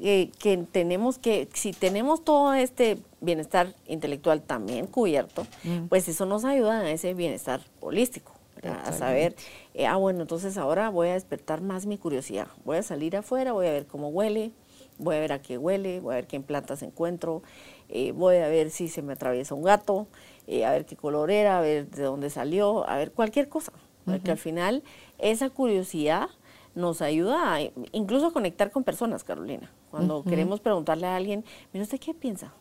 que 0.00 0.66
tenemos 0.70 1.18
que, 1.18 1.48
si 1.54 1.72
tenemos 1.72 2.24
todo 2.24 2.54
este 2.54 2.98
bienestar 3.20 3.74
intelectual 3.86 4.42
también 4.42 4.86
cubierto, 4.86 5.46
pues 5.88 6.08
eso 6.08 6.24
nos 6.24 6.44
ayuda 6.44 6.80
a 6.80 6.90
ese 6.90 7.14
bienestar 7.14 7.60
holístico, 7.80 8.32
a 8.64 8.92
saber, 8.92 9.34
eh, 9.74 9.86
ah, 9.86 9.96
bueno, 9.96 10.22
entonces 10.22 10.56
ahora 10.56 10.90
voy 10.90 11.08
a 11.08 11.14
despertar 11.14 11.60
más 11.60 11.86
mi 11.86 11.98
curiosidad, 11.98 12.48
voy 12.64 12.78
a 12.78 12.82
salir 12.82 13.16
afuera, 13.16 13.52
voy 13.52 13.66
a 13.66 13.72
ver 13.72 13.86
cómo 13.86 14.08
huele, 14.08 14.52
voy 14.98 15.16
a 15.16 15.20
ver 15.20 15.32
a 15.32 15.40
qué 15.40 15.58
huele, 15.58 16.00
voy 16.00 16.14
a 16.14 16.16
ver 16.16 16.26
qué 16.26 16.40
plantas 16.40 16.82
encuentro, 16.82 17.42
eh, 17.88 18.12
voy 18.12 18.36
a 18.36 18.48
ver 18.48 18.70
si 18.70 18.88
se 18.88 19.02
me 19.02 19.12
atraviesa 19.14 19.54
un 19.54 19.62
gato, 19.62 20.06
eh, 20.46 20.64
a 20.64 20.72
ver 20.72 20.86
qué 20.86 20.96
color 20.96 21.30
era, 21.30 21.58
a 21.58 21.60
ver 21.60 21.88
de 21.88 22.02
dónde 22.02 22.30
salió, 22.30 22.88
a 22.88 22.96
ver 22.96 23.12
cualquier 23.12 23.48
cosa, 23.48 23.72
porque 24.04 24.30
al 24.30 24.38
final 24.38 24.82
esa 25.18 25.50
curiosidad 25.50 26.28
nos 26.74 27.02
ayuda 27.02 27.54
a, 27.54 27.60
incluso 27.92 28.28
a 28.28 28.32
conectar 28.32 28.70
con 28.70 28.84
personas, 28.84 29.24
Carolina. 29.24 29.70
Cuando 29.90 30.22
queremos 30.22 30.60
preguntarle 30.60 31.06
a 31.06 31.16
alguien, 31.16 31.44
mira, 31.72 31.82
¿usted 31.82 31.98
qué 31.98 32.14
piensa? 32.14 32.52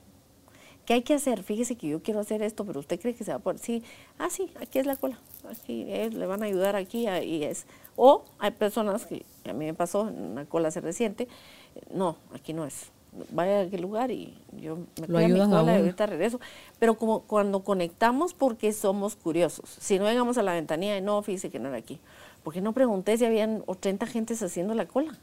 ¿Qué 0.87 0.93
hay 0.93 1.01
que 1.01 1.15
hacer? 1.15 1.43
Fíjese 1.43 1.75
que 1.75 1.89
yo 1.89 2.01
quiero 2.01 2.21
hacer 2.21 2.41
esto, 2.41 2.63
pero 2.63 2.79
usted 2.79 2.97
cree 2.97 3.13
que 3.13 3.25
se 3.25 3.31
va 3.31 3.37
a 3.37 3.39
poder. 3.39 3.59
Sí, 3.59 3.83
ah, 4.19 4.29
sí, 4.29 4.49
aquí 4.57 4.79
es 4.79 4.85
la 4.85 4.95
cola. 4.95 5.19
Aquí 5.51 5.83
le 5.83 6.25
van 6.25 6.43
a 6.43 6.45
ayudar 6.45 6.77
aquí 6.77 7.09
y 7.09 7.43
es. 7.43 7.65
O 7.97 8.23
hay 8.39 8.51
personas 8.51 9.05
que 9.05 9.25
a 9.43 9.51
mí 9.51 9.65
me 9.65 9.73
pasó 9.73 10.07
en 10.07 10.17
una 10.17 10.45
cola 10.45 10.69
hace 10.69 10.79
reciente, 10.79 11.27
no, 11.93 12.15
aquí 12.33 12.53
no 12.53 12.65
es. 12.65 12.89
Vaya 13.31 13.59
a 13.59 13.61
aquel 13.63 13.81
lugar 13.81 14.11
y 14.11 14.33
yo 14.61 14.77
me 15.01 15.07
quedo 15.07 15.19
en 15.19 15.33
mi 15.33 15.39
cola 15.39 15.75
y 15.75 15.79
ahorita 15.81 16.05
regreso. 16.05 16.39
Pero 16.79 16.97
como 16.97 17.23
cuando 17.23 17.65
conectamos 17.65 18.33
porque 18.33 18.71
somos 18.71 19.17
curiosos. 19.17 19.69
Si 19.81 19.99
no 19.99 20.05
llegamos 20.05 20.37
a 20.37 20.41
la 20.41 20.53
ventanilla 20.53 20.97
y 20.97 21.01
no, 21.01 21.21
fíjese 21.21 21.49
que 21.49 21.59
no 21.59 21.67
era 21.67 21.79
aquí. 21.79 21.99
¿Por 22.45 22.53
qué 22.53 22.61
no 22.61 22.71
pregunté 22.71 23.17
si 23.17 23.25
habían 23.25 23.61
80 23.65 24.05
gentes 24.05 24.41
haciendo 24.41 24.73
la 24.73 24.85
cola? 24.85 25.17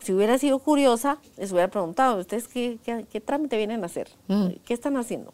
Si 0.00 0.12
hubiera 0.12 0.38
sido 0.38 0.58
curiosa, 0.58 1.18
les 1.36 1.52
hubiera 1.52 1.68
preguntado, 1.68 2.18
¿ustedes 2.18 2.48
qué, 2.48 3.22
trámite 3.24 3.56
vienen 3.56 3.82
a 3.82 3.86
hacer? 3.86 4.08
Mm. 4.28 4.48
¿Qué 4.64 4.74
están 4.74 4.96
haciendo? 4.96 5.32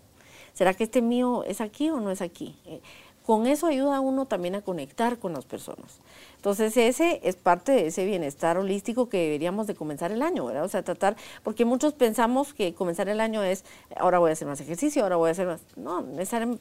¿Será 0.53 0.75
que 0.75 0.85
este 0.85 1.03
mío 1.03 1.45
es 1.45 1.61
aquí 1.61 1.91
o 1.91 2.01
no 2.01 2.11
es 2.11 2.23
aquí? 2.23 2.57
Eh, 2.67 2.81
con 3.27 3.47
eso 3.47 3.67
ayuda 3.67 3.97
a 3.97 4.01
uno 4.01 4.27
también 4.27 4.55
a 4.55 4.61
conectar 4.61 5.19
con 5.19 5.33
las 5.33 5.47
personas. 5.47 5.99
Entonces 6.37 6.77
ese 6.77 7.21
es 7.25 7.37
parte 7.37 7.73
de 7.73 7.87
ese 7.87 8.05
bienestar 8.05 8.59
holístico 8.59 9.09
que 9.09 9.17
deberíamos 9.19 9.67
de 9.67 9.75
comenzar 9.75 10.13
el 10.13 10.21
año, 10.21 10.45
¿verdad? 10.45 10.65
O 10.65 10.69
sea, 10.69 10.83
tratar, 10.83 11.17
porque 11.43 11.65
muchos 11.65 11.95
pensamos 11.95 12.53
que 12.53 12.75
comenzar 12.75 13.09
el 13.09 13.21
año 13.21 13.43
es, 13.43 13.65
ahora 13.97 14.19
voy 14.19 14.31
a 14.31 14.33
hacer 14.35 14.47
más 14.47 14.61
ejercicio, 14.61 15.03
ahora 15.03 15.17
voy 15.17 15.29
a 15.29 15.33
hacer 15.33 15.47
más... 15.47 15.63
No, 15.77 16.05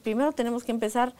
primero 0.02 0.32
tenemos 0.32 0.64
que 0.64 0.72
empezar 0.72 1.14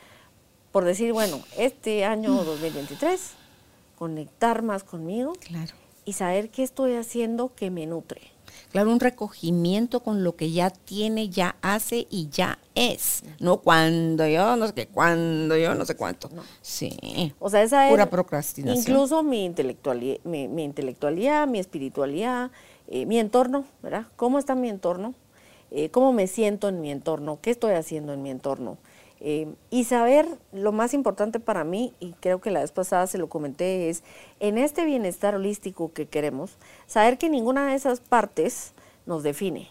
por 0.73 0.85
decir, 0.85 1.13
bueno, 1.13 1.41
este 1.59 2.05
año 2.05 2.43
2023, 2.43 3.21
mm. 3.21 3.99
conectar 3.99 4.63
más 4.63 4.83
conmigo. 4.83 5.35
Claro 5.41 5.84
y 6.05 6.15
saber 6.15 6.51
qué 6.51 6.63
estoy 6.63 6.95
haciendo 6.95 7.55
que 7.55 7.71
me 7.71 7.87
nutre. 7.87 8.35
Claro, 8.71 8.91
un 8.91 9.01
recogimiento 9.01 10.01
con 10.01 10.25
lo 10.25 10.35
que 10.35 10.51
ya 10.51 10.71
tiene, 10.71 11.29
ya 11.29 11.57
hace 11.63 12.07
y 12.11 12.29
ya 12.29 12.59
es. 12.75 13.23
No 13.39 13.59
cuando 13.59 14.27
yo, 14.27 14.57
no 14.57 14.67
sé 14.67 14.75
qué, 14.75 14.87
cuando 14.89 15.57
yo, 15.57 15.75
no 15.75 15.85
sé 15.85 15.97
cuánto. 15.97 16.29
Sí. 16.61 17.33
O 17.39 17.49
sea, 17.51 17.63
esa 17.63 17.89
Pura 17.89 18.11
procrastinación. 18.11 18.77
Incluso 18.77 19.23
mi 19.23 19.45
intelectualidad, 19.45 20.19
mi, 20.25 20.65
intelectualidad, 20.65 21.47
mi 21.47 21.61
espiritualidad, 21.61 22.51
eh, 22.89 23.07
mi 23.07 23.19
entorno, 23.19 23.65
¿verdad? 23.83 24.07
¿Cómo 24.17 24.41
está 24.41 24.55
mi 24.55 24.69
entorno? 24.69 25.15
Eh, 25.71 25.91
¿Cómo 25.91 26.13
me 26.13 26.27
siento 26.27 26.69
en 26.69 26.81
mi 26.81 26.91
entorno? 26.91 27.39
¿Qué 27.41 27.51
estoy 27.51 27.75
haciendo 27.75 28.13
en 28.13 28.23
mi 28.23 28.31
entorno? 28.31 28.79
Eh, 29.27 29.55
y 29.71 29.85
saber, 29.85 30.29
lo 30.53 30.71
más 30.71 30.93
importante 30.93 31.41
para 31.41 31.65
mí, 31.65 31.95
y 31.99 32.13
creo 32.21 32.43
que 32.43 32.51
la 32.51 32.61
vez 32.61 32.73
pasada 32.73 33.07
se 33.07 33.17
lo 33.17 33.31
comenté, 33.31 33.89
es 33.89 34.03
en 34.39 34.59
este 34.59 34.85
bienestar 34.85 35.35
holístico 35.35 35.95
que 35.95 36.05
queremos, 36.05 36.59
saber 36.87 37.17
que 37.17 37.31
ninguna 37.31 37.67
de 37.69 37.75
esas 37.75 38.01
partes 38.01 38.75
nos 39.07 39.23
define. 39.23 39.71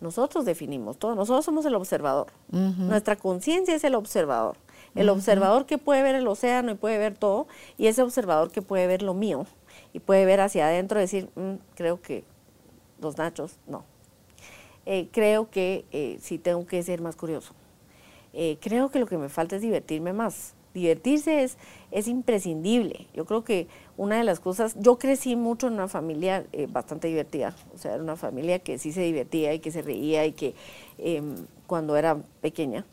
Nosotros 0.00 0.44
definimos 0.44 0.96
todo, 0.96 1.16
nosotros 1.16 1.44
somos 1.44 1.66
el 1.66 1.74
observador. 1.74 2.28
Nuestra 2.52 3.16
conciencia 3.16 3.74
es 3.74 3.82
el 3.82 3.96
observador. 3.96 4.58
El 4.94 5.08
observador 5.08 5.66
que 5.66 5.76
puede 5.76 6.04
ver 6.04 6.14
el 6.14 6.28
océano 6.28 6.70
y 6.70 6.76
puede 6.76 6.96
ver 6.96 7.16
todo, 7.16 7.48
y 7.76 7.88
ese 7.88 8.00
observador 8.00 8.52
que 8.52 8.62
puede 8.62 8.86
ver 8.86 9.02
lo 9.02 9.12
mío 9.12 9.44
y 9.92 9.98
puede 9.98 10.24
ver 10.24 10.40
hacia 10.40 10.68
adentro 10.68 11.00
y 11.00 11.02
decir, 11.02 11.28
mm, 11.34 11.54
creo 11.74 12.00
que 12.00 12.22
los 13.00 13.18
nachos, 13.18 13.58
no. 13.66 13.82
Eh, 14.86 15.08
creo 15.10 15.50
que 15.50 15.84
eh, 15.90 16.16
sí 16.20 16.38
tengo 16.38 16.64
que 16.64 16.80
ser 16.84 17.00
más 17.00 17.16
curioso 17.16 17.54
eh, 18.34 18.58
creo 18.60 18.90
que 18.90 18.98
lo 18.98 19.06
que 19.06 19.16
me 19.16 19.28
falta 19.28 19.56
es 19.56 19.62
divertirme 19.62 20.12
más. 20.12 20.54
Divertirse 20.74 21.44
es, 21.44 21.56
es 21.92 22.08
imprescindible. 22.08 23.06
Yo 23.14 23.26
creo 23.26 23.44
que 23.44 23.68
una 23.96 24.16
de 24.16 24.24
las 24.24 24.40
cosas, 24.40 24.74
yo 24.76 24.98
crecí 24.98 25.36
mucho 25.36 25.68
en 25.68 25.74
una 25.74 25.86
familia 25.86 26.44
eh, 26.52 26.66
bastante 26.68 27.06
divertida, 27.06 27.54
o 27.72 27.78
sea, 27.78 27.94
era 27.94 28.02
una 28.02 28.16
familia 28.16 28.58
que 28.58 28.78
sí 28.78 28.90
se 28.90 29.02
divertía 29.02 29.54
y 29.54 29.60
que 29.60 29.70
se 29.70 29.82
reía 29.82 30.26
y 30.26 30.32
que 30.32 30.54
em, 30.98 31.36
cuando 31.68 31.96
era 31.96 32.18
pequeña. 32.40 32.84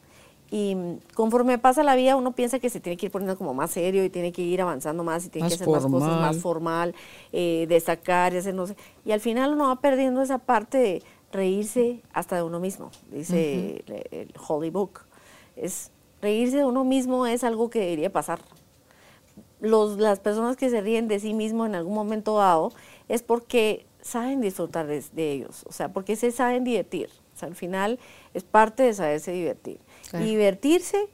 Y 0.52 0.76
conforme 1.16 1.58
pasa 1.58 1.82
la 1.82 1.96
vida, 1.96 2.18
uno 2.18 2.34
piensa 2.34 2.60
que 2.60 2.70
se 2.70 2.82
tiene 2.82 2.98
que 2.98 3.08
ir 3.08 3.12
poniendo 3.12 3.36
como 3.38 3.54
más 3.54 3.72
serio 3.72 4.04
y 4.04 4.10
tiene 4.10 4.32
que 4.32 4.44
ir 4.44 4.62
avanzando 4.62 5.04
más 5.04 5.26
y 5.26 5.30
tiene 5.30 5.48
que 5.48 5.56
hacer 5.56 5.68
más 5.68 5.86
cosas 5.86 6.20
más 6.20 6.38
formal, 6.38 6.94
eh, 7.32 7.66
destacar 7.68 8.34
y 8.34 8.38
hacer 8.38 8.54
no 8.54 8.68
sé. 8.68 8.76
Y 9.06 9.12
al 9.12 9.22
final 9.22 9.54
uno 9.54 9.70
va 9.70 9.80
perdiendo 9.80 10.22
esa 10.22 10.38
parte 10.38 10.78
de 10.78 11.04
reírse 11.32 12.04
hasta 12.14 12.36
de 12.36 12.44
uno 12.44 12.60
mismo, 12.60 12.92
dice 13.12 13.84
el 14.12 14.34
Holy 14.48 14.70
Book 14.70 15.06
es 15.56 15.92
reírse 16.22 16.58
de 16.58 16.66
uno 16.66 16.84
mismo 16.84 17.26
es 17.26 17.44
algo 17.44 17.70
que 17.70 17.80
debería 17.80 18.12
pasar. 18.12 18.40
Los, 19.60 19.98
las 19.98 20.20
personas 20.20 20.56
que 20.56 20.70
se 20.70 20.82
ríen 20.82 21.08
de 21.08 21.20
sí 21.20 21.34
mismo 21.34 21.66
en 21.66 21.76
algún 21.76 21.94
momento 21.94 22.38
dado 22.38 22.72
es 23.08 23.22
porque 23.22 23.86
saben 24.02 24.42
disfrutar 24.42 24.88
de, 24.88 25.32
ellos, 25.32 25.64
o 25.68 25.72
sea, 25.72 25.94
porque 25.94 26.16
se 26.16 26.32
saben 26.32 26.64
divertir. 26.64 27.10
O 27.36 27.38
sea, 27.38 27.48
al 27.48 27.56
final 27.56 28.00
es 28.34 28.44
parte 28.44 28.84
de 28.84 28.94
saberse 28.94 29.32
divertir. 29.32 29.80
Y 30.14 30.24
divertirse 30.24 31.08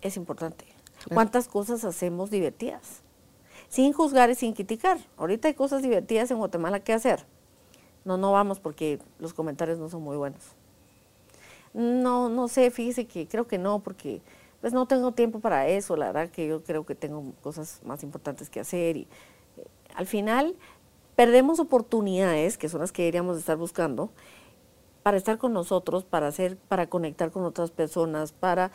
es 0.00 0.16
importante. 0.16 0.64
¿Cuántas 1.12 1.48
cosas 1.48 1.84
hacemos 1.84 2.30
divertidas? 2.30 3.02
Sin 3.68 3.92
juzgar 3.92 4.30
y 4.30 4.34
sin 4.34 4.52
criticar. 4.52 4.98
Ahorita 5.16 5.48
hay 5.48 5.54
cosas 5.54 5.82
divertidas 5.82 6.30
en 6.30 6.38
Guatemala 6.38 6.80
que 6.80 6.92
hacer. 6.92 7.24
No, 8.04 8.16
no 8.16 8.32
vamos 8.32 8.60
porque 8.60 8.98
los 9.18 9.32
comentarios 9.32 9.78
no 9.78 9.88
son 9.88 10.02
muy 10.02 10.16
buenos. 10.16 10.40
No, 11.72 12.28
no 12.28 12.48
sé, 12.48 12.70
fíjese 12.70 13.06
que 13.06 13.28
creo 13.28 13.46
que 13.46 13.58
no, 13.58 13.80
porque 13.80 14.22
pues 14.60 14.72
no 14.72 14.86
tengo 14.86 15.12
tiempo 15.12 15.40
para 15.40 15.68
eso, 15.68 15.96
la 15.96 16.06
verdad 16.06 16.30
que 16.30 16.46
yo 16.46 16.62
creo 16.64 16.84
que 16.84 16.94
tengo 16.94 17.32
cosas 17.42 17.80
más 17.84 18.02
importantes 18.02 18.50
que 18.50 18.60
hacer 18.60 18.96
y 18.96 19.08
eh, 19.56 19.66
al 19.94 20.06
final 20.06 20.56
perdemos 21.16 21.60
oportunidades, 21.60 22.58
que 22.58 22.68
son 22.68 22.80
las 22.80 22.92
que 22.92 23.02
deberíamos 23.02 23.38
estar 23.38 23.56
buscando, 23.56 24.10
para 25.02 25.16
estar 25.16 25.38
con 25.38 25.52
nosotros, 25.52 26.04
para 26.04 26.26
hacer, 26.28 26.56
para 26.56 26.88
conectar 26.88 27.30
con 27.30 27.44
otras 27.44 27.70
personas, 27.70 28.32
para 28.32 28.70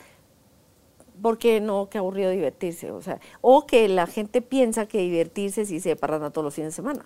porque 1.22 1.62
no, 1.62 1.90
qué 1.90 1.98
aburrido 1.98 2.30
divertirse, 2.30 2.92
o 2.92 3.02
sea, 3.02 3.20
o 3.42 3.66
que 3.66 3.88
la 3.88 4.08
gente 4.08 4.42
piensa 4.42 4.86
que 4.88 5.00
divertirse 5.00 5.66
si 5.66 5.80
se 5.80 5.96
parranda 5.96 6.30
todos 6.32 6.46
los 6.46 6.54
fines 6.56 6.74
de 6.74 6.76
semana. 6.76 7.06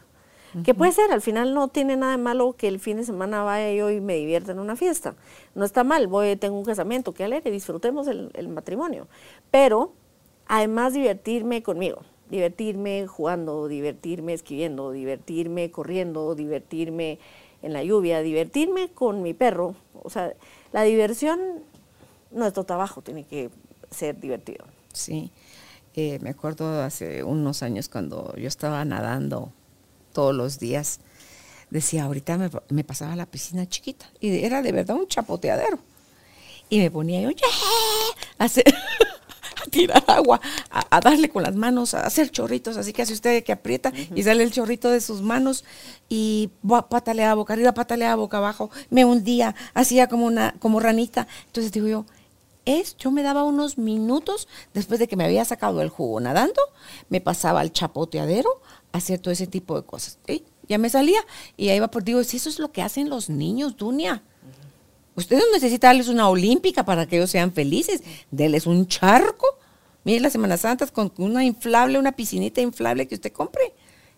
Que 0.64 0.74
puede 0.74 0.91
ser, 0.91 1.12
al 1.12 1.22
final 1.22 1.54
no 1.54 1.68
tiene 1.68 1.95
nada 1.95 2.14
de 2.14 2.18
malo 2.18 2.54
que 2.58 2.68
el 2.68 2.80
fin 2.80 2.97
de 2.97 3.04
semana 3.04 3.43
vaya 3.43 3.72
yo 3.72 3.91
y 3.91 4.02
me 4.02 4.16
divierta 4.16 4.52
en 4.52 4.60
una 4.60 4.76
fiesta. 4.76 5.16
No 5.54 5.64
está 5.64 5.84
mal, 5.84 6.08
voy, 6.08 6.36
tengo 6.38 6.58
un 6.58 6.66
casamiento, 6.66 7.14
que 7.14 7.24
alegre, 7.24 7.52
disfrutemos 7.52 8.08
el, 8.08 8.47
matrimonio. 8.47 9.08
Pero 9.52 9.93
además 10.47 10.93
divertirme 10.93 11.62
conmigo, 11.62 12.02
divertirme 12.32 13.06
jugando, 13.06 13.68
divertirme 13.68 14.34
escribiendo, 14.34 14.91
divertirme 14.91 15.70
corriendo, 15.70 16.34
divertirme 16.34 17.20
en 17.62 17.74
la 17.74 17.84
lluvia, 17.84 18.22
divertirme 18.22 18.89
con 18.89 19.22
mi 19.22 19.36
perro. 19.36 19.76
O 20.02 20.10
sea, 20.10 20.34
la 20.72 20.82
diversión, 20.82 21.39
nuestro 22.32 22.64
trabajo 22.64 23.04
tiene 23.04 23.24
que 23.24 23.52
ser 23.91 24.20
divertido. 24.20 24.66
Sí, 24.93 25.32
eh, 25.95 26.18
me 26.22 26.32
acuerdo 26.32 26.82
hace 26.82 27.24
unos 27.24 27.62
años 27.62 27.88
cuando 27.88 28.36
yo 28.36 28.47
estaba 28.47 28.84
nadando 28.86 29.52
todos 30.14 30.36
los 30.36 30.60
días. 30.60 30.99
Decía, 31.70 32.05
ahorita 32.05 32.51
me, 32.70 32.84
pasaba 32.84 33.14
a 33.14 33.16
la 33.16 33.26
piscina 33.26 33.68
chiquita 33.68 34.10
y 34.20 34.43
era 34.43 34.62
de 34.62 34.72
verdad 34.72 34.95
un 34.95 35.07
chapoteadero. 35.07 35.80
Y 36.70 36.80
me 36.80 36.91
ponía 36.91 37.22
yo, 37.22 37.30
a, 38.39 38.47
tirar 39.70 40.03
agua, 40.07 40.39
a, 40.70 40.99
darle 40.99 41.30
con 41.30 41.43
las 41.43 41.55
manos, 41.55 41.93
a 41.93 42.01
hacer 42.01 42.32
chorritos, 42.32 42.78
así 42.78 42.93
que 42.93 43.01
hace 43.01 43.14
usted 43.14 43.43
que 43.43 43.51
aprieta 43.51 43.91
y 44.16 44.24
sale 44.24 44.43
el 44.43 44.51
chorrito 44.51 44.89
de 44.89 45.01
sus 45.01 45.22
manos 45.22 45.64
y 46.10 46.49
pataleaba 46.89 47.36
boca 47.36 47.53
arriba, 47.53 47.74
pataleaba 47.74 48.16
boca 48.16 48.38
abajo, 48.38 48.72
me 48.89 49.05
hundía, 49.05 49.55
hacía 49.74 50.07
como 50.07 50.26
una, 50.26 50.55
como 50.60 50.80
ranita. 50.80 51.28
Entonces 51.47 51.72
digo 51.72 51.88
yo, 51.88 52.05
es, 52.66 52.97
yo 52.97 53.12
me 53.12 53.24
daba 53.24 53.43
unos 53.43 53.78
minutos 53.78 54.47
después 54.74 54.99
de 54.99 55.07
que 55.07 55.16
me 55.16 55.26
había 55.26 55.45
sacado 55.45 55.82
el 55.82 55.89
jugo 55.89 56.20
nadando, 56.20 56.62
me 57.10 57.22
pasaba 57.22 57.62
al 57.62 57.72
chapoteadero 57.72 58.62
hacer 58.91 59.19
todo 59.19 59.31
ese 59.31 59.47
tipo 59.47 59.79
de 59.79 59.85
cosas. 59.85 60.17
Ya 60.67 60.77
me 60.77 60.89
salía 60.89 61.19
y 61.57 61.69
ahí 61.69 61.79
va 61.79 61.89
por, 61.89 62.03
digo, 62.03 62.23
si 62.23 62.37
eso 62.37 62.49
es 62.49 62.59
lo 62.59 62.71
que 62.71 62.81
hacen 62.81 63.09
los 63.09 63.29
niños, 63.29 63.75
Dunia. 63.77 64.23
Ustedes 65.15 65.43
no 65.45 65.51
necesitan 65.53 65.89
darles 65.89 66.07
una 66.07 66.29
olímpica 66.29 66.85
para 66.85 67.05
que 67.05 67.17
ellos 67.17 67.31
sean 67.31 67.51
felices. 67.51 68.03
Denles 68.31 68.67
un 68.67 68.87
charco. 68.87 69.47
Miren 70.05 70.23
las 70.23 70.31
Semanas 70.31 70.61
Santas 70.61 70.91
con 70.91 71.11
una 71.17 71.43
inflable, 71.43 71.99
una 71.99 72.13
piscinita 72.13 72.61
inflable 72.61 73.07
que 73.07 73.15
usted 73.15 73.31
compre. 73.31 73.73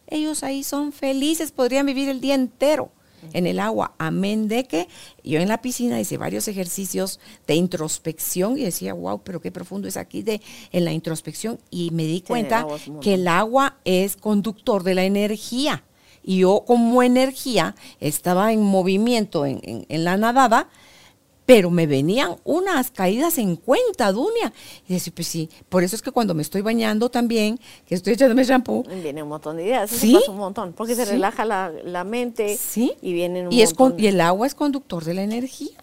Ellos 0.08 0.44
ahí 0.44 0.64
son 0.64 0.92
felices, 0.92 1.52
podrían 1.52 1.86
vivir 1.86 2.10
el 2.10 2.22
día 2.22 2.36
entero. 2.36 2.92
En 3.34 3.48
el 3.48 3.60
agua. 3.60 3.94
Amén 3.98 4.48
de 4.48 4.66
que 4.66 4.88
yo 5.24 5.40
en 5.40 5.48
la 5.48 5.62
piscina 5.62 6.00
hice 6.00 6.18
varios 6.18 6.48
ejercicios 6.48 7.20
de 7.48 7.56
introspección 7.56 8.58
y 8.58 8.64
decía, 8.64 8.94
wow, 8.94 9.22
pero 9.24 9.42
qué 9.42 9.52
profundo 9.52 9.88
es 9.88 9.98
aquí 9.98 10.22
de, 10.22 10.42
en 10.72 10.86
la 10.86 10.92
introspección. 10.94 11.60
Y 11.70 11.92
me 11.92 12.04
di 12.06 12.22
cuenta 12.22 12.66
que 13.02 13.14
el 13.16 13.28
agua 13.28 13.78
es 13.86 14.16
conductor 14.16 14.84
de 14.84 14.96
la 14.96 15.04
energía. 15.06 15.84
Y 16.24 16.40
yo 16.40 16.64
como 16.68 17.02
energía 17.02 17.76
estaba 18.00 18.54
en 18.54 18.62
movimiento 18.62 19.46
en, 19.46 19.60
en- 19.64 19.86
en 19.90 20.04
la 20.04 20.18
nadada, 20.18 20.70
pero 21.46 21.70
me 21.70 21.88
venían 21.88 22.36
unas 22.44 22.92
caídas 22.92 23.38
en 23.38 23.56
cuenta, 23.56 24.12
Dunia. 24.12 24.54
Y 24.88 24.94
decía, 24.94 25.12
pues 25.16 25.28
sí, 25.28 25.50
por 25.70 25.84
eso 25.84 25.96
es 25.96 26.02
que 26.02 26.12
cuando 26.12 26.34
me 26.34 26.42
estoy 26.44 26.62
bañando 26.62 27.10
también, 27.10 27.60
que 27.86 27.96
estoy 27.96 28.14
echándome 28.14 28.44
shampoo, 28.44 28.84
Viene 28.84 29.24
un 29.24 29.30
montón 29.30 29.58
de 29.58 29.64
ideas, 29.66 29.92
eso 29.92 30.02
¿Sí? 30.02 30.14
pasa 30.14 30.32
un 30.32 30.38
montón, 30.38 30.74
porque 30.74 30.96
se 30.96 31.06
Sí. 31.06 31.12
relaja 31.12 31.44
la, 31.44 31.72
la 31.84 32.04
mente 32.04 32.56
Sí. 32.58 32.94
y 33.02 33.12
vienen 33.14 33.48
un 33.48 33.54
y, 33.54 33.62
es 33.64 33.74
con- 33.74 33.90
montón 33.90 34.04
y 34.06 34.08
el 34.08 34.22
agua 34.22 34.48
es 34.48 34.56
conductor 34.56 35.04
de 35.04 35.14
la 35.16 35.24
energía. 35.24 35.78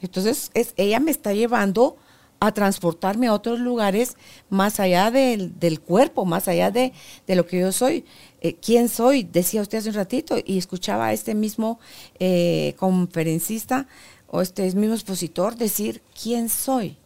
Entonces, 0.00 0.50
es, 0.54 0.72
ella 0.76 1.00
me 1.00 1.10
está 1.10 1.32
llevando 1.32 1.96
a 2.38 2.52
transportarme 2.52 3.28
a 3.28 3.32
otros 3.32 3.58
lugares 3.60 4.14
más 4.50 4.78
allá 4.78 5.10
del, 5.10 5.58
del 5.58 5.80
cuerpo, 5.80 6.26
más 6.26 6.48
allá 6.48 6.70
de, 6.70 6.92
de 7.26 7.34
lo 7.34 7.46
que 7.46 7.58
yo 7.60 7.72
soy. 7.72 8.04
Eh, 8.42 8.56
¿Quién 8.56 8.90
soy? 8.90 9.22
Decía 9.24 9.62
usted 9.62 9.78
hace 9.78 9.88
un 9.88 9.94
ratito 9.94 10.36
y 10.44 10.58
escuchaba 10.58 11.06
a 11.06 11.12
este 11.14 11.34
mismo 11.34 11.80
eh, 12.18 12.74
conferencista 12.76 13.88
o 14.28 14.40
este 14.40 14.62
mismo 14.74 14.94
expositor 14.94 15.56
decir, 15.56 16.02
¿quién 16.20 16.48
soy? 16.48 16.96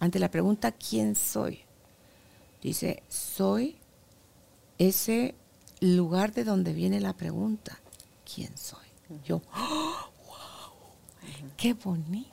Ante 0.00 0.18
la 0.18 0.30
pregunta, 0.30 0.72
¿quién 0.72 1.16
soy? 1.16 1.60
Dice, 2.62 3.02
soy 3.08 3.76
ese 4.78 5.34
lugar 5.80 6.32
de 6.32 6.44
donde 6.44 6.72
viene 6.72 7.00
la 7.00 7.12
pregunta, 7.14 7.78
¿quién 8.32 8.56
soy? 8.56 8.86
Yo, 9.24 9.40
¡oh, 9.56 10.10
wow, 10.26 11.48
qué 11.56 11.74
bonito. 11.74 12.28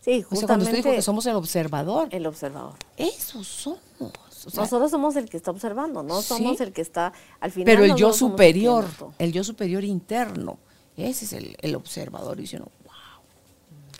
Sí, 0.00 0.24
O 0.30 0.34
sea, 0.36 0.46
cuando 0.48 0.64
usted 0.64 0.76
justamente 0.76 0.76
dijo 0.76 0.90
que 0.90 1.02
somos 1.02 1.26
el 1.26 1.36
observador, 1.36 2.08
el 2.10 2.26
observador. 2.26 2.74
eso 2.96 3.44
somos. 3.44 3.80
O 4.00 4.50
sea, 4.50 4.62
Nosotros 4.64 4.90
somos 4.90 5.14
el 5.16 5.28
que 5.30 5.36
está 5.36 5.52
observando, 5.52 6.02
no 6.02 6.20
Sí. 6.20 6.28
somos 6.28 6.60
el 6.60 6.72
que 6.72 6.80
está 6.82 7.12
al 7.38 7.52
final. 7.52 7.66
pero 7.66 7.84
el 7.84 7.94
yo 7.94 8.08
el 8.08 8.14
superior, 8.14 8.84
el 9.18 9.32
yo 9.32 9.44
superior 9.44 9.84
interno, 9.84 10.58
ese 10.96 11.24
es 11.26 11.32
el, 11.34 11.56
el 11.60 11.76
observador. 11.76 12.38
Y 12.38 12.42
dice 12.42 12.56
uno, 12.56 12.66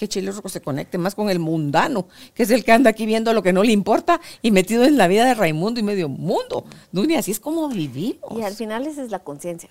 wow, 0.03 0.09
qué 0.09 0.09
chilero 0.09 0.43
que 0.43 0.49
se 0.49 0.61
conecte 0.61 0.99
más 0.99 1.15
con 1.15 1.31
el 1.31 1.39
mundano, 1.39 2.07
que 2.35 2.43
es 2.43 2.51
el 2.51 2.65
que 2.65 2.73
anda 2.73 2.91
aquí 2.91 3.07
viendo 3.07 3.33
lo 3.33 3.43
que 3.43 3.53
no 3.53 3.63
le 3.63 3.73
importa 3.73 4.21
y 4.43 4.51
metido 4.51 4.85
en 4.85 4.97
la 4.97 5.07
vida 5.07 5.25
de 5.25 5.35
Raimundo 5.35 5.79
y 5.79 5.85
medio 5.85 6.09
mundo. 6.09 6.65
Dunia, 6.91 7.21
así 7.21 7.31
es 7.31 7.39
como 7.39 7.69
vivimos. 7.69 8.37
Y 8.37 8.43
al 8.43 8.55
final 8.55 8.87
esa 8.87 9.03
es 9.03 9.11
la 9.11 9.21
conciencia. 9.21 9.71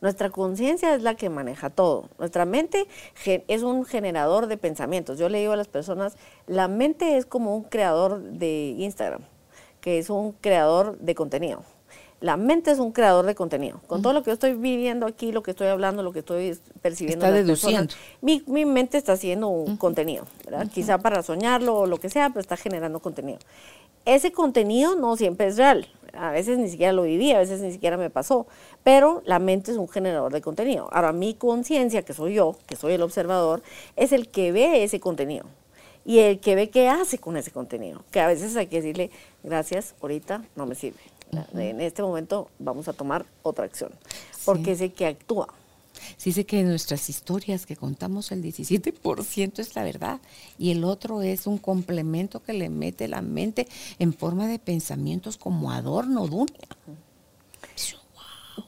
Nuestra 0.00 0.30
conciencia 0.30 0.94
es 0.94 1.02
la 1.02 1.14
que 1.14 1.28
maneja 1.28 1.68
todo. 1.68 2.08
Nuestra 2.18 2.46
mente 2.46 2.86
es 3.26 3.62
un 3.62 3.84
generador 3.84 4.46
de 4.46 4.56
pensamientos. 4.56 5.18
Yo 5.18 5.28
le 5.28 5.40
digo 5.40 5.52
a 5.52 5.56
las 5.56 5.68
personas, 5.68 6.16
la 6.46 6.68
mente 6.68 7.18
es 7.18 7.26
como 7.26 7.54
un 7.54 7.64
creador 7.64 8.22
de 8.22 8.74
Instagram, 8.78 9.20
que 9.82 9.98
es 9.98 10.08
un 10.08 10.32
creador 10.32 10.98
de 10.98 11.14
contenido. 11.14 11.64
La 12.20 12.36
mente 12.36 12.70
es 12.70 12.78
un 12.78 12.92
creador 12.92 13.24
de 13.24 13.34
contenido. 13.34 13.80
Con 13.86 14.02
todo 14.02 14.12
lo 14.12 14.22
que 14.22 14.26
yo 14.28 14.34
estoy 14.34 14.52
viviendo 14.54 15.06
aquí, 15.06 15.32
lo 15.32 15.42
que 15.42 15.52
estoy 15.52 15.68
hablando, 15.68 16.02
lo 16.02 16.12
que 16.12 16.18
estoy 16.18 16.58
percibiendo, 16.82 17.24
Está 17.24 17.34
personas, 17.34 17.72
deduciendo. 17.88 17.94
mi, 18.20 18.42
mi 18.46 18.66
mente 18.66 18.98
está 18.98 19.12
haciendo 19.14 19.48
un 19.48 19.78
contenido, 19.78 20.26
¿verdad? 20.44 20.68
Quizá 20.70 20.98
para 20.98 21.22
soñarlo 21.22 21.74
o 21.76 21.86
lo 21.86 21.96
que 21.98 22.10
sea, 22.10 22.28
pero 22.28 22.40
está 22.40 22.58
generando 22.58 23.00
contenido. 23.00 23.38
Ese 24.04 24.32
contenido 24.32 24.96
no 24.96 25.16
siempre 25.16 25.46
es 25.46 25.56
real. 25.56 25.88
A 26.12 26.30
veces 26.30 26.58
ni 26.58 26.68
siquiera 26.68 26.92
lo 26.92 27.02
viví, 27.04 27.32
a 27.32 27.38
veces 27.38 27.60
ni 27.60 27.72
siquiera 27.72 27.96
me 27.96 28.10
pasó. 28.10 28.46
Pero 28.82 29.22
la 29.24 29.38
mente 29.38 29.70
es 29.70 29.76
un 29.78 29.88
generador 29.88 30.32
de 30.32 30.40
contenido. 30.42 30.88
Ahora, 30.92 31.12
mi 31.12 31.34
conciencia, 31.34 32.02
que 32.02 32.12
soy 32.12 32.34
yo, 32.34 32.56
que 32.66 32.76
soy 32.76 32.94
el 32.94 33.02
observador, 33.02 33.62
es 33.96 34.12
el 34.12 34.28
que 34.28 34.52
ve 34.52 34.82
ese 34.82 35.00
contenido. 35.00 35.46
Y 36.04 36.18
el 36.20 36.40
que 36.40 36.54
ve 36.54 36.70
qué 36.70 36.88
hace 36.88 37.18
con 37.18 37.36
ese 37.36 37.50
contenido. 37.50 38.02
Que 38.10 38.20
a 38.20 38.26
veces 38.26 38.56
hay 38.56 38.66
que 38.66 38.76
decirle, 38.76 39.10
gracias, 39.42 39.94
ahorita 40.00 40.42
no 40.56 40.66
me 40.66 40.74
sirve. 40.74 40.98
En 41.54 41.80
este 41.80 42.02
momento 42.02 42.50
vamos 42.58 42.88
a 42.88 42.92
tomar 42.92 43.26
otra 43.42 43.64
acción. 43.64 43.92
Porque 44.44 44.72
es 44.72 44.80
el 44.80 44.92
que 44.92 45.06
actúa. 45.06 45.48
Sí 46.16 46.32
sé 46.32 46.44
que 46.44 46.60
en 46.60 46.68
nuestras 46.68 47.08
historias 47.08 47.66
que 47.66 47.76
contamos 47.76 48.32
el 48.32 48.42
17% 48.42 49.58
es 49.58 49.74
la 49.74 49.84
verdad 49.84 50.20
y 50.58 50.70
el 50.70 50.84
otro 50.84 51.22
es 51.22 51.46
un 51.46 51.58
complemento 51.58 52.42
que 52.42 52.52
le 52.52 52.68
mete 52.68 53.08
la 53.08 53.22
mente 53.22 53.68
en 53.98 54.14
forma 54.14 54.46
de 54.46 54.58
pensamientos 54.58 55.36
como 55.36 55.72
adorno, 55.72 56.26
Dunia. 56.26 56.68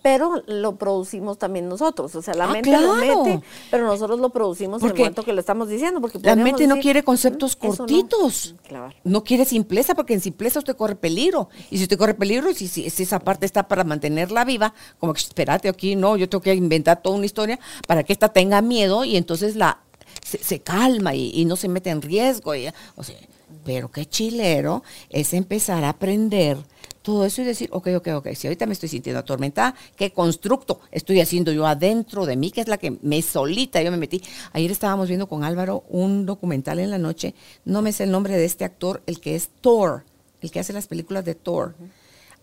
Pero 0.03 0.43
lo 0.47 0.77
producimos 0.77 1.39
también 1.39 1.69
nosotros. 1.69 2.15
O 2.15 2.23
sea, 2.23 2.35
la 2.35 2.45
Ah, 2.45 2.53
mente 2.53 2.71
lo 2.73 2.95
claro. 2.95 3.25
mete, 3.25 3.45
pero 3.71 3.87
nosotros 3.87 4.19
lo 4.21 4.31
producimos 4.31 4.83
en 4.83 4.89
el 4.91 4.95
momento 4.97 5.23
que 5.23 5.33
lo 5.33 5.41
estamos 5.41 5.69
diciendo. 5.69 6.01
Porque 6.01 6.19
La 6.23 6.35
mente 6.37 6.67
no 6.67 6.75
decir, 6.77 6.83
quiere 6.83 7.05
conceptos 7.05 7.57
"Mm, 7.61 7.67
no". 7.67 7.77
cortitos. 7.77 8.55
Claro. 8.67 8.95
No 9.05 9.23
quiere 9.25 9.45
simpleza, 9.45 9.95
porque 9.95 10.15
en 10.15 10.21
simpleza 10.21 10.59
usted 10.61 10.77
corre 10.77 10.97
peligro. 10.97 11.49
Y 11.71 11.77
si 11.79 11.83
usted 11.85 11.99
corre 11.99 12.15
peligro, 12.15 12.53
si, 12.55 12.69
si, 12.69 12.89
si 12.91 13.03
esa 13.03 13.19
parte 13.19 13.45
está 13.47 13.69
para 13.69 13.85
mantenerla 13.85 14.45
viva, 14.45 14.73
como 14.99 15.13
que 15.13 15.21
espérate 15.21 15.69
aquí, 15.69 15.95
no, 15.95 16.17
yo 16.17 16.29
tengo 16.29 16.43
que 16.43 16.55
inventar 16.55 17.03
toda 17.03 17.17
una 17.17 17.27
historia 17.27 17.59
para 17.87 18.03
que 18.03 18.13
esta 18.13 18.29
tenga 18.29 18.63
miedo 18.63 19.05
y 19.05 19.17
entonces 19.17 19.57
la 19.57 19.79
se, 20.25 20.39
se 20.39 20.61
calma 20.61 21.15
y, 21.15 21.31
y 21.35 21.45
no 21.45 21.57
se 21.57 21.69
mete 21.69 21.91
en 21.91 22.03
riesgo. 22.03 22.55
y- 22.55 22.69
o 22.97 23.03
sea, 23.05 23.17
pero 23.65 23.91
qué 23.91 24.07
chilero 24.07 24.83
es 25.11 25.35
empezar 25.35 25.85
a 25.85 25.91
aprender 25.91 26.57
todo 27.03 27.27
eso 27.27 27.43
y 27.43 27.45
decir, 27.45 27.69
ok, 27.73 27.89
ok, 27.97 28.09
ok, 28.15 28.29
si 28.35 28.47
ahorita 28.47 28.67
me 28.67 28.73
estoy 28.73 28.89
sintiendo 28.89 29.19
atormentada, 29.21 29.75
¿qué 29.97 30.13
constructo 30.13 30.81
estoy 30.91 31.21
haciendo 31.21 31.53
yo 31.53 31.67
adentro 31.67 32.27
de 32.27 32.37
mí? 32.37 32.51
Que 32.51 32.61
es 32.61 32.69
la 32.69 32.79
que 32.79 32.97
me 33.03 33.21
solita, 33.23 33.83
yo 33.83 33.91
me 33.91 33.97
metí. 33.97 34.23
Ayer 34.53 34.71
estábamos 34.71 35.09
viendo 35.09 35.29
con 35.29 35.45
Álvaro 35.45 35.85
un 35.89 36.25
documental 36.27 36.79
en 36.79 36.91
la 36.91 36.99
noche, 36.99 37.35
no 37.65 37.83
me 37.83 37.93
sé 37.93 38.05
el 38.05 38.11
nombre 38.11 38.37
de 38.37 38.45
este 38.45 38.65
actor, 38.65 39.03
el 39.07 39.21
que 39.21 39.35
es 39.35 39.51
Thor, 39.61 40.05
el 40.41 40.51
que 40.51 40.61
hace 40.61 40.73
las 40.73 40.87
películas 40.87 41.25
de 41.25 41.35
Thor. 41.35 41.75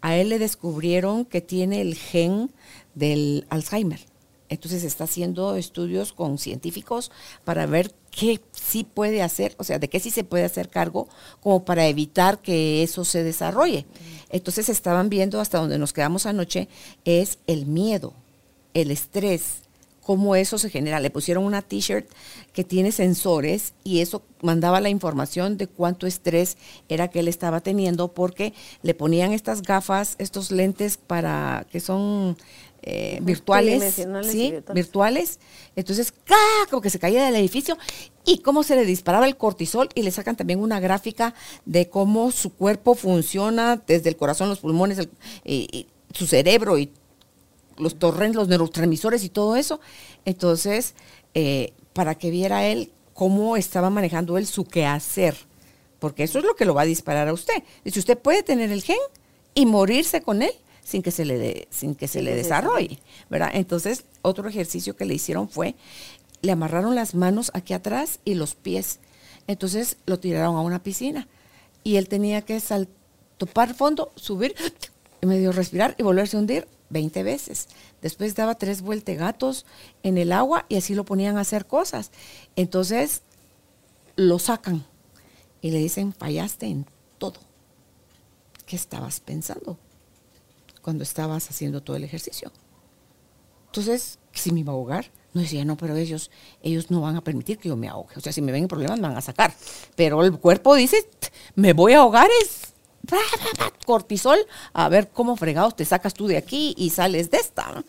A 0.01 0.15
él 0.15 0.29
le 0.29 0.39
descubrieron 0.39 1.25
que 1.25 1.41
tiene 1.41 1.81
el 1.81 1.95
gen 1.95 2.51
del 2.95 3.45
Alzheimer. 3.49 3.99
Entonces 4.49 4.83
está 4.83 5.05
haciendo 5.05 5.55
estudios 5.55 6.11
con 6.11 6.37
científicos 6.37 7.11
para 7.43 7.65
ver 7.65 7.93
qué 8.11 8.41
sí 8.51 8.83
puede 8.83 9.21
hacer, 9.21 9.55
o 9.57 9.63
sea, 9.63 9.79
de 9.79 9.87
qué 9.87 9.99
sí 9.99 10.09
se 10.11 10.23
puede 10.23 10.43
hacer 10.43 10.69
cargo 10.69 11.07
como 11.39 11.63
para 11.63 11.87
evitar 11.87 12.39
que 12.39 12.83
eso 12.83 13.05
se 13.05 13.23
desarrolle. 13.23 13.85
Entonces 14.29 14.69
estaban 14.69 15.09
viendo 15.09 15.39
hasta 15.39 15.59
donde 15.59 15.77
nos 15.77 15.93
quedamos 15.93 16.25
anoche 16.25 16.67
es 17.05 17.37
el 17.47 17.65
miedo, 17.65 18.13
el 18.73 18.91
estrés, 18.91 19.61
cómo 20.09 20.35
eso 20.35 20.57
se 20.57 20.71
genera. 20.71 20.99
Le 20.99 21.11
pusieron 21.11 21.43
una 21.43 21.61
t-shirt 21.61 22.09
que 22.51 22.63
tiene 22.63 22.91
sensores 22.91 23.73
y 23.83 23.99
eso 23.99 24.23
mandaba 24.41 24.81
la 24.81 24.89
información 24.89 25.55
de 25.55 25.67
cuánto 25.67 26.07
estrés 26.07 26.57
era 26.87 27.09
que 27.09 27.19
él 27.19 27.27
estaba 27.27 27.61
teniendo 27.61 28.07
porque 28.07 28.55
le 28.81 28.95
ponían 28.95 29.33
estas 29.33 29.61
gafas, 29.61 30.15
estos 30.17 30.49
lentes 30.49 30.97
para 30.97 31.67
que 31.71 31.79
son 31.79 32.37
eh, 32.81 33.19
virtuales, 33.21 33.99
y 33.99 34.01
¿sí? 34.31 34.51
virtuales. 34.51 34.73
virtuales. 34.73 35.39
Entonces, 35.75 36.11
¡ca! 36.11 36.35
como 36.69 36.81
que 36.81 36.89
se 36.89 36.99
caía 36.99 37.25
del 37.25 37.35
edificio 37.35 37.77
y 38.25 38.39
cómo 38.39 38.63
se 38.63 38.75
le 38.75 38.85
disparaba 38.85 39.27
el 39.27 39.37
cortisol 39.37 39.89
y 39.95 40.03
le 40.03 40.11
sacan 40.11 40.35
también 40.35 40.59
una 40.59 40.79
gráfica 40.79 41.33
de 41.65 41.89
cómo 41.89 42.31
su 42.31 42.53
cuerpo 42.53 42.95
funciona 42.95 43.81
desde 43.87 44.09
el 44.09 44.15
corazón, 44.17 44.49
los 44.49 44.59
pulmones, 44.59 44.97
el- 44.99 45.09
y- 45.43 45.67
y 45.71 45.87
su 46.13 46.25
cerebro 46.27 46.77
y 46.77 46.91
los 47.77 47.97
torrentes, 47.97 48.35
los 48.35 48.47
neurotransmisores 48.49 49.23
y 49.23 49.29
todo 49.29 49.55
eso. 49.55 49.79
Entonces, 50.25 50.95
eh, 51.33 51.73
para 51.93 52.15
que 52.15 52.29
viera 52.29 52.65
él 52.67 52.91
cómo 53.13 53.57
estaba 53.57 53.89
manejando 53.89 54.37
él 54.37 54.47
su 54.47 54.65
quehacer, 54.65 55.35
porque 55.99 56.23
eso 56.23 56.39
es 56.39 56.45
lo 56.45 56.55
que 56.55 56.65
lo 56.65 56.73
va 56.73 56.81
a 56.83 56.85
disparar 56.85 57.27
a 57.27 57.33
usted. 57.33 57.63
Dice, 57.83 57.99
usted 57.99 58.17
puede 58.17 58.43
tener 58.43 58.71
el 58.71 58.81
gen 58.83 58.97
y 59.53 59.65
morirse 59.65 60.21
con 60.21 60.41
él 60.41 60.51
sin 60.89 61.01
que 61.03 61.11
se 61.11 61.23
le, 61.25 61.37
de- 61.37 61.67
sin 61.69 61.95
que 61.95 62.07
se 62.07 62.21
le 62.21 62.35
desarrolle, 62.35 62.99
¿verdad? 63.29 63.51
Entonces, 63.53 64.05
otro 64.21 64.49
ejercicio 64.49 64.95
que 64.95 65.05
le 65.05 65.13
hicieron 65.13 65.47
fue, 65.49 65.75
le 66.41 66.51
amarraron 66.51 66.95
las 66.95 67.15
manos 67.15 67.51
aquí 67.53 67.73
atrás 67.73 68.19
y 68.25 68.33
los 68.33 68.55
pies. 68.55 68.99
Entonces, 69.47 69.97
lo 70.05 70.19
tiraron 70.19 70.55
a 70.55 70.61
una 70.61 70.81
piscina 70.83 71.27
y 71.83 71.97
él 71.97 72.07
tenía 72.09 72.41
que 72.41 72.59
sal- 72.59 72.89
topar 73.37 73.73
fondo, 73.75 74.11
subir, 74.15 74.55
y 75.21 75.25
medio 75.25 75.51
respirar 75.51 75.95
y 75.97 76.03
volverse 76.03 76.37
a 76.37 76.39
hundir 76.39 76.67
20 76.89 77.23
veces. 77.23 77.67
Después 78.01 78.33
daba 78.35 78.55
tres 78.55 78.81
vueltegatos 78.81 79.65
en 80.01 80.17
el 80.17 80.31
agua 80.31 80.65
y 80.69 80.75
así 80.77 80.95
lo 80.95 81.05
ponían 81.05 81.37
a 81.37 81.41
hacer 81.41 81.67
cosas. 81.67 82.09
Entonces 82.55 83.21
lo 84.15 84.39
sacan 84.39 84.85
y 85.61 85.71
le 85.71 85.77
dicen, 85.79 86.13
fallaste 86.13 86.65
en 86.67 86.85
todo. 87.17 87.39
¿Qué 88.65 88.75
estabas 88.75 89.19
pensando 89.19 89.77
cuando 90.89 91.03
estabas 91.03 91.47
haciendo 91.51 91.83
todo 91.83 91.97
el 91.97 92.03
ejercicio? 92.03 92.51
Entonces, 93.67 94.17
si 94.33 94.51
me 94.51 94.61
iba 94.61 94.73
a 94.73 94.75
ahogar, 94.75 95.11
no 95.35 95.41
decía, 95.41 95.63
no, 95.63 95.77
pero 95.77 95.95
ellos, 95.95 96.31
ellos 96.63 96.89
no 96.89 97.01
van 97.01 97.15
a 97.15 97.21
permitir 97.21 97.59
que 97.59 97.69
yo 97.69 97.75
me 97.77 97.87
ahogue. 97.87 98.15
O 98.17 98.19
sea, 98.21 98.33
si 98.33 98.41
me 98.41 98.51
ven 98.51 98.63
en 98.63 98.67
problemas, 98.67 98.99
me 98.99 99.07
van 99.07 99.15
a 99.17 99.21
sacar. 99.21 99.53
Pero 99.95 100.23
el 100.23 100.35
cuerpo 100.39 100.73
dice, 100.73 101.03
"T- 101.03 101.27
me 101.53 101.73
voy 101.73 101.93
a 101.93 101.99
ahogar, 101.99 102.27
es 102.41 102.73
cortisol, 103.85 104.39
a 104.73 104.89
ver 104.89 105.09
cómo 105.09 105.35
fregados 105.35 105.75
te 105.75 105.85
sacas 105.85 106.15
tú 106.15 106.25
de 106.25 106.37
aquí 106.37 106.73
y 106.75 106.89
sales 106.89 107.29
de 107.29 107.37
esta. 107.37 107.83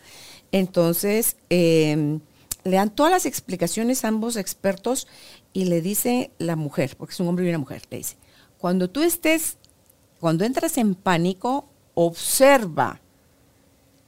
Entonces, 0.52 1.36
eh, 1.48 2.18
le 2.64 2.76
dan 2.76 2.94
todas 2.94 3.10
las 3.10 3.24
explicaciones 3.24 4.04
a 4.04 4.08
ambos 4.08 4.36
expertos 4.36 5.08
y 5.54 5.64
le 5.64 5.80
dice 5.80 6.32
la 6.36 6.54
mujer, 6.54 6.94
porque 6.98 7.14
es 7.14 7.20
un 7.20 7.28
hombre 7.28 7.46
y 7.46 7.48
una 7.48 7.56
mujer, 7.58 7.80
le 7.88 7.96
dice, 7.96 8.18
cuando 8.58 8.90
tú 8.90 9.02
estés, 9.02 9.56
cuando 10.20 10.44
entras 10.44 10.76
en 10.76 10.94
pánico, 10.94 11.64
observa 11.94 13.00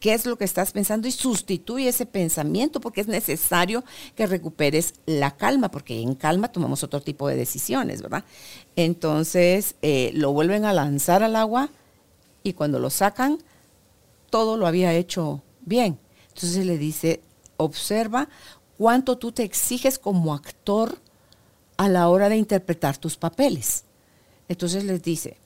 qué 0.02 0.14
es 0.14 0.26
lo 0.26 0.36
que 0.36 0.44
estás 0.44 0.72
pensando 0.72 1.06
y 1.06 1.12
sustituye 1.12 1.88
ese 1.88 2.06
pensamiento 2.06 2.80
porque 2.80 3.00
es 3.00 3.06
necesario 3.06 3.84
que 4.16 4.26
recuperes 4.26 4.94
la 5.06 5.36
calma, 5.36 5.70
porque 5.70 6.00
en 6.00 6.16
calma 6.16 6.50
tomamos 6.50 6.82
otro 6.82 7.00
tipo 7.00 7.28
de 7.28 7.36
decisiones, 7.36 8.02
¿verdad? 8.02 8.24
Entonces 8.74 9.76
eh, 9.80 10.10
lo 10.14 10.32
vuelven 10.32 10.64
a 10.64 10.72
lanzar 10.72 11.22
al 11.22 11.36
agua 11.36 11.70
y 12.42 12.54
cuando 12.54 12.80
lo 12.80 12.90
sacan, 12.90 13.38
todo 14.28 14.56
lo 14.56 14.66
había 14.66 14.92
hecho 14.92 15.40
bien. 15.60 16.00
Entonces 16.34 16.66
le 16.66 16.78
dice, 16.78 17.20
observa 17.56 18.28
cuánto 18.76 19.18
tú 19.18 19.30
te 19.30 19.44
exiges 19.44 20.00
como 20.00 20.34
actor 20.34 20.98
a 21.76 21.88
la 21.88 22.08
hora 22.08 22.28
de 22.28 22.36
interpretar 22.36 22.96
tus 22.96 23.16
papeles. 23.16 23.84
Entonces 24.48 24.82
les 24.82 25.00
dice, 25.00 25.36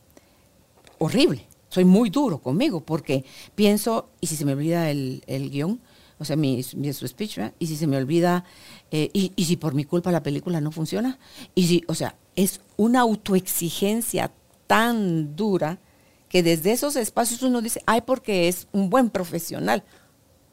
horrible, 0.99 1.47
soy 1.77 1.85
muy 1.85 2.09
duro 2.09 2.39
conmigo 2.39 2.81
porque 2.81 3.23
pienso, 3.55 4.09
y 4.23 4.29
si 4.29 4.37
se 4.37 4.47
me 4.47 4.55
olvida 4.55 4.91
el, 4.91 5.51
guion, 5.51 5.79
o 6.19 6.25
sea, 6.25 6.35
mi, 6.35 6.65
mi 6.75 6.91
speech, 6.91 7.39
y 7.59 7.67
si 7.67 7.77
se 7.77 7.87
me 7.87 7.99
olvida, 7.99 8.45
eh, 8.91 9.11
y, 9.13 9.33
y, 9.37 9.45
si 9.45 9.59
por 9.59 9.75
mi 9.75 9.85
culpa 9.85 10.11
la 10.11 10.23
película 10.23 10.63
no 10.63 10.73
funciona, 10.73 11.19
y 11.55 11.67
si, 11.67 11.85
o 11.87 11.95
sea, 11.95 12.17
es 12.35 12.63
una 12.79 13.01
autoexigencia 13.01 14.33
tan 14.67 15.37
dura 15.37 15.79
que 16.31 16.43
desde 16.43 16.73
esos 16.73 16.97
espacios 16.97 17.43
uno 17.43 17.61
dice, 17.61 17.83
ay, 17.85 18.01
porque 18.01 18.49
es 18.49 18.69
un 18.73 18.89
buen 18.89 19.11
profesional. 19.11 19.85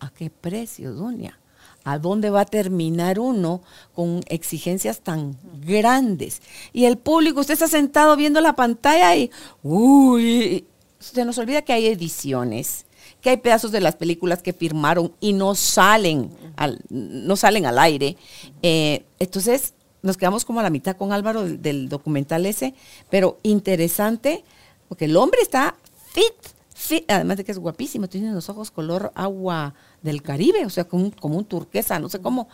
¿A 0.02 0.10
qué 0.10 0.30
precio, 0.30 0.92
doña? 0.92 1.40
¿A 1.86 2.00
dónde 2.00 2.32
va 2.32 2.42
a 2.42 2.46
terminar 2.46 3.18
uno 3.18 3.62
con 3.96 4.24
exigencias 4.28 5.00
tan 5.00 5.38
grandes? 5.66 6.42
Y 6.74 6.84
el 6.84 6.98
público, 6.98 7.40
usted 7.40 7.54
está 7.54 7.70
sentado 7.70 8.18
viendo 8.18 8.42
la 8.42 8.58
pantalla 8.58 9.16
y, 9.16 9.32
uy, 9.62 10.66
se 11.12 11.26
nos 11.26 11.38
olvida 11.38 11.62
que 11.62 11.74
hay 11.74 11.88
ediciones, 11.88 12.86
que 13.22 13.30
hay 13.30 13.38
pedazos 13.38 13.72
de 13.72 13.82
las 13.82 13.96
películas 13.96 14.42
que 14.42 14.54
firmaron 14.54 15.14
y 15.20 15.34
no 15.34 15.56
salen 15.56 16.32
al, 16.56 16.80
no 16.90 17.36
salen 17.36 17.66
al 17.66 17.80
aire. 17.80 18.16
Eh, 18.62 19.04
entonces, 19.20 19.74
nos 20.02 20.18
quedamos 20.18 20.46
como 20.46 20.60
a 20.60 20.64
la 20.64 20.70
mitad 20.70 20.96
con 20.96 21.12
Álvaro 21.12 21.44
del, 21.44 21.90
documental 21.90 22.46
ese, 22.46 22.74
pero 23.10 23.38
interesante, 23.44 24.44
porque 24.88 25.06
el 25.06 25.18
hombre 25.18 25.42
está 25.42 25.76
fit, 26.14 26.34
fit, 26.74 27.10
además 27.12 27.38
de 27.38 27.44
que 27.44 27.52
es 27.52 27.60
guapísimo, 27.60 28.08
tiene 28.08 28.32
los 28.32 28.50
ojos 28.50 28.72
color 28.72 29.12
agua 29.16 29.74
del 30.02 30.22
Caribe, 30.22 30.66
o 30.66 30.70
sea, 30.70 30.86
como 30.86 31.12
como 31.12 31.38
un 31.38 31.46
turquesa, 31.46 32.00
no 32.00 32.10
sé 32.10 32.20
cómo. 32.20 32.48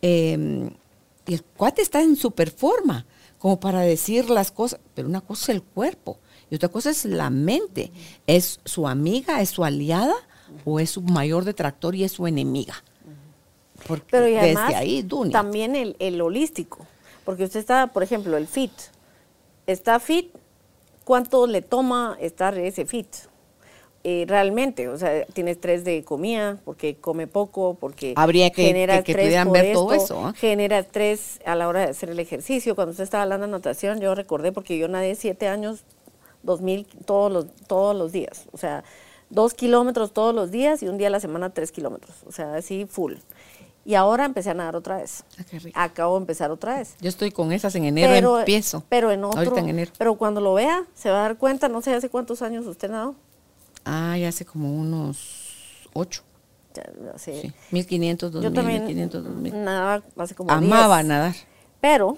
Eh, 0.00 0.70
y 1.26 1.34
el 1.34 1.42
cuate 1.42 1.82
está 1.82 2.02
en 2.02 2.16
super 2.16 2.50
forma, 2.50 3.06
como 3.38 3.60
para 3.60 3.80
decir 3.80 4.28
las 4.28 4.50
cosas, 4.50 4.80
pero 4.94 5.08
una 5.08 5.20
cosa 5.20 5.44
es 5.44 5.48
el 5.56 5.62
cuerpo 5.62 6.18
y 6.52 6.54
otra 6.54 6.68
cosa 6.68 6.90
es 6.90 7.06
la 7.06 7.30
mente. 7.30 7.90
¿Es 8.26 8.60
su 8.66 8.86
amiga, 8.86 9.40
es 9.40 9.48
su 9.48 9.64
aliada 9.64 10.14
o 10.66 10.80
es 10.80 10.90
su 10.90 11.00
mayor 11.00 11.46
detractor 11.46 11.94
y 11.94 12.04
es 12.04 12.12
su 12.12 12.26
enemiga? 12.26 12.74
Porque 13.88 14.04
Pero 14.10 14.26
desde 14.26 14.74
ahí, 14.74 15.02
también 15.30 15.96
el, 15.98 16.20
holístico. 16.20 16.86
Porque 17.24 17.44
usted 17.44 17.58
está, 17.58 17.86
por 17.86 18.02
ejemplo, 18.02 18.36
el 18.36 18.46
fit. 18.46 18.70
Está 19.66 19.98
fit, 19.98 20.28
¿cuánto 21.04 21.46
le 21.46 21.62
toma 21.62 22.18
estar 22.20 22.58
ese 22.58 22.84
fit? 22.84 23.08
Eh, 24.04 24.26
realmente, 24.28 24.90
o 24.90 24.98
sea, 24.98 25.24
tiene 25.24 25.52
estrés 25.52 25.84
de 25.84 26.04
comida, 26.04 26.58
porque 26.66 26.96
come 26.96 27.28
poco, 27.28 27.78
porque 27.80 28.12
Habría 28.14 28.50
que, 28.50 28.66
genera 28.66 28.98
estrés 28.98 29.50
ver 29.50 29.72
todo 29.72 29.94
eso. 29.94 30.26
¿ah? 30.26 30.34
Genera 30.36 30.80
estrés 30.80 31.40
a 31.46 31.54
la 31.54 31.66
hora 31.66 31.80
de 31.80 31.86
hacer 31.86 32.10
el 32.10 32.18
ejercicio. 32.18 32.74
Cuando 32.74 32.90
usted 32.90 33.04
estaba 33.04 33.22
hablando 33.22 33.46
de 33.46 33.52
natación, 33.52 34.00
yo 34.00 34.14
recordé, 34.14 34.52
porque 34.52 34.76
yo 34.76 34.86
nadé 34.88 35.14
siete 35.14 35.48
años 35.48 35.84
dos 36.42 36.60
mil 36.60 36.86
todos 37.04 37.32
los, 37.32 37.46
todos 37.66 37.96
los 37.96 38.12
días. 38.12 38.46
O 38.52 38.58
sea, 38.58 38.84
dos 39.30 39.54
kilómetros 39.54 40.12
todos 40.12 40.34
los 40.34 40.50
días 40.50 40.82
y 40.82 40.88
un 40.88 40.98
día 40.98 41.08
a 41.08 41.10
la 41.10 41.20
semana 41.20 41.50
tres 41.50 41.72
kilómetros. 41.72 42.16
O 42.26 42.32
sea, 42.32 42.54
así 42.54 42.86
full. 42.86 43.14
Y 43.84 43.94
ahora 43.94 44.24
empecé 44.24 44.50
a 44.50 44.54
nadar 44.54 44.76
otra 44.76 44.98
vez. 44.98 45.24
Ah, 45.74 45.84
Acabo 45.84 46.14
de 46.14 46.20
empezar 46.22 46.50
otra 46.52 46.78
vez. 46.78 46.94
Yo 47.00 47.08
estoy 47.08 47.32
con 47.32 47.52
esas 47.52 47.74
en 47.74 47.84
enero, 47.84 48.12
pero, 48.12 48.38
empiezo. 48.38 48.84
Pero 48.88 49.10
en 49.10 49.24
otro. 49.24 49.56
en 49.56 49.68
enero. 49.68 49.90
Pero 49.98 50.14
cuando 50.14 50.40
lo 50.40 50.54
vea, 50.54 50.84
se 50.94 51.10
va 51.10 51.18
a 51.18 51.22
dar 51.22 51.36
cuenta, 51.36 51.68
no 51.68 51.82
sé 51.82 51.92
hace 51.92 52.08
cuántos 52.08 52.42
años 52.42 52.64
usted 52.66 52.90
nadó. 52.90 53.16
Ah, 53.84 54.16
ya 54.16 54.28
hace 54.28 54.44
como 54.44 54.72
unos 54.72 55.88
ocho. 55.94 56.22
Ya, 56.74 56.84
sí. 57.18 57.52
1500, 57.70 58.32
2000, 58.32 58.50
yo 58.50 58.54
también 58.54 58.84
1500, 58.84 59.24
2000. 59.24 59.64
Nadaba 59.64 60.02
hace 60.16 60.34
como 60.34 60.50
Amaba 60.50 61.02
nadar. 61.02 61.34
Pero 61.80 62.16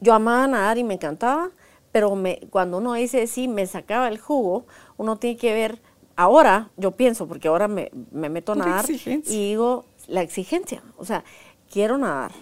yo 0.00 0.12
amaba 0.12 0.46
nadar 0.48 0.78
y 0.78 0.84
me 0.84 0.94
encantaba, 0.94 1.50
pero 1.92 2.16
me, 2.16 2.40
cuando 2.50 2.78
uno 2.78 2.94
dice 2.94 3.26
sí, 3.26 3.46
me 3.46 3.66
sacaba 3.66 4.08
el 4.08 4.18
jugo, 4.18 4.64
uno 4.96 5.16
tiene 5.16 5.36
que 5.36 5.52
ver, 5.52 5.80
ahora 6.16 6.70
yo 6.76 6.92
pienso, 6.92 7.28
porque 7.28 7.48
ahora 7.48 7.68
me, 7.68 7.90
meto 8.10 8.52
a 8.52 8.56
nadar 8.56 8.86
y 8.90 9.22
digo, 9.22 9.84
la 10.08 10.22
exigencia, 10.22 10.82
o 10.96 11.04
sea, 11.04 11.22
quiero 11.70 11.98
nadar, 11.98 12.32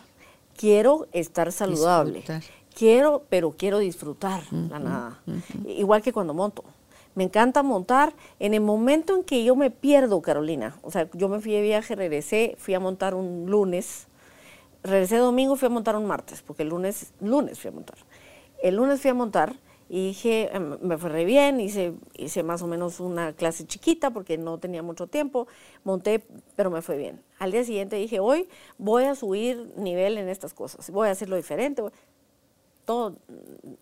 quiero 0.56 1.08
estar 1.12 1.50
saludable, 1.50 2.22
quiero, 2.74 3.24
pero 3.28 3.50
quiero 3.50 3.80
disfrutar 3.80 4.44
la 4.52 4.78
nada, 4.78 5.20
igual 5.66 6.00
que 6.00 6.12
cuando 6.12 6.32
monto. 6.32 6.64
Me 7.16 7.24
encanta 7.24 7.64
montar. 7.64 8.14
En 8.38 8.54
el 8.54 8.60
momento 8.60 9.16
en 9.16 9.24
que 9.24 9.42
yo 9.42 9.56
me 9.56 9.72
pierdo, 9.72 10.22
Carolina, 10.22 10.76
o 10.80 10.92
sea, 10.92 11.08
yo 11.12 11.28
me 11.28 11.40
fui 11.40 11.50
de 11.50 11.60
viaje, 11.60 11.96
regresé, 11.96 12.54
fui 12.56 12.72
a 12.72 12.78
montar 12.78 13.16
un 13.16 13.50
lunes, 13.50 14.06
regresé 14.84 15.16
domingo, 15.16 15.56
fui 15.56 15.66
a 15.66 15.70
montar 15.70 15.96
un 15.96 16.06
martes, 16.06 16.40
porque 16.40 16.62
el 16.62 16.68
lunes, 16.68 17.12
lunes 17.20 17.58
fui 17.58 17.68
a 17.68 17.72
montar 17.72 17.96
el 18.62 18.76
lunes 18.76 19.00
fui 19.00 19.10
a 19.10 19.14
montar 19.14 19.54
y 19.92 20.06
dije, 20.06 20.54
em, 20.54 20.78
me 20.82 20.96
fue 20.98 21.10
re 21.10 21.24
bien, 21.24 21.58
hice, 21.58 21.94
hice 22.16 22.44
más 22.44 22.62
o 22.62 22.68
menos 22.68 23.00
una 23.00 23.32
clase 23.32 23.66
chiquita 23.66 24.12
porque 24.12 24.38
no 24.38 24.56
tenía 24.58 24.84
mucho 24.84 25.08
tiempo, 25.08 25.48
monté, 25.82 26.24
pero 26.54 26.70
me 26.70 26.80
fue 26.80 26.96
bien. 26.96 27.20
Al 27.40 27.50
día 27.50 27.64
siguiente 27.64 27.96
dije, 27.96 28.20
hoy 28.20 28.48
voy 28.78 29.04
a 29.04 29.16
subir 29.16 29.72
nivel 29.76 30.16
en 30.16 30.28
estas 30.28 30.54
cosas, 30.54 30.90
voy 30.90 31.08
a 31.08 31.10
hacerlo 31.10 31.34
diferente. 31.34 31.82
Todo, 32.84 33.16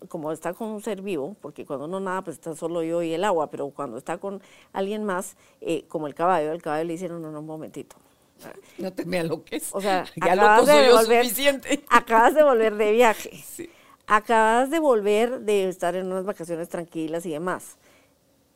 como 0.07 0.31
está 0.31 0.55
con 0.55 0.69
un 0.69 0.81
ser 0.81 1.03
vivo, 1.03 1.35
porque 1.41 1.63
cuando 1.63 1.87
no 1.87 1.99
nada, 1.99 2.23
pues 2.23 2.37
está 2.37 2.55
solo 2.55 2.81
yo 2.81 3.03
y 3.03 3.13
el 3.13 3.23
agua, 3.23 3.51
pero 3.51 3.69
cuando 3.69 3.97
está 3.97 4.17
con 4.17 4.41
alguien 4.73 5.03
más, 5.03 5.37
eh, 5.61 5.85
como 5.87 6.07
el 6.07 6.15
caballo, 6.15 6.51
el 6.51 6.61
caballo 6.61 6.85
le 6.85 6.93
dice, 6.93 7.07
no, 7.07 7.19
no, 7.19 7.31
no, 7.31 7.39
un 7.39 7.45
momentito. 7.45 7.95
No 8.79 8.93
te 8.93 9.05
me 9.05 9.19
aloques. 9.19 9.69
O 9.73 9.81
sea, 9.81 10.05
ya 10.15 10.35
loco 10.35 10.65
soy 10.65 10.87
yo 10.87 11.01
suficiente. 11.03 11.83
Acabas 11.89 12.33
de 12.33 12.43
volver 12.43 12.75
de 12.77 12.93
viaje. 12.93 13.29
Sí 13.45 13.69
acabas 14.09 14.71
de 14.71 14.79
volver 14.79 15.41
de 15.41 15.69
estar 15.69 15.95
en 15.95 16.07
unas 16.07 16.25
vacaciones 16.25 16.67
tranquilas 16.67 17.25
y 17.27 17.31
demás. 17.31 17.77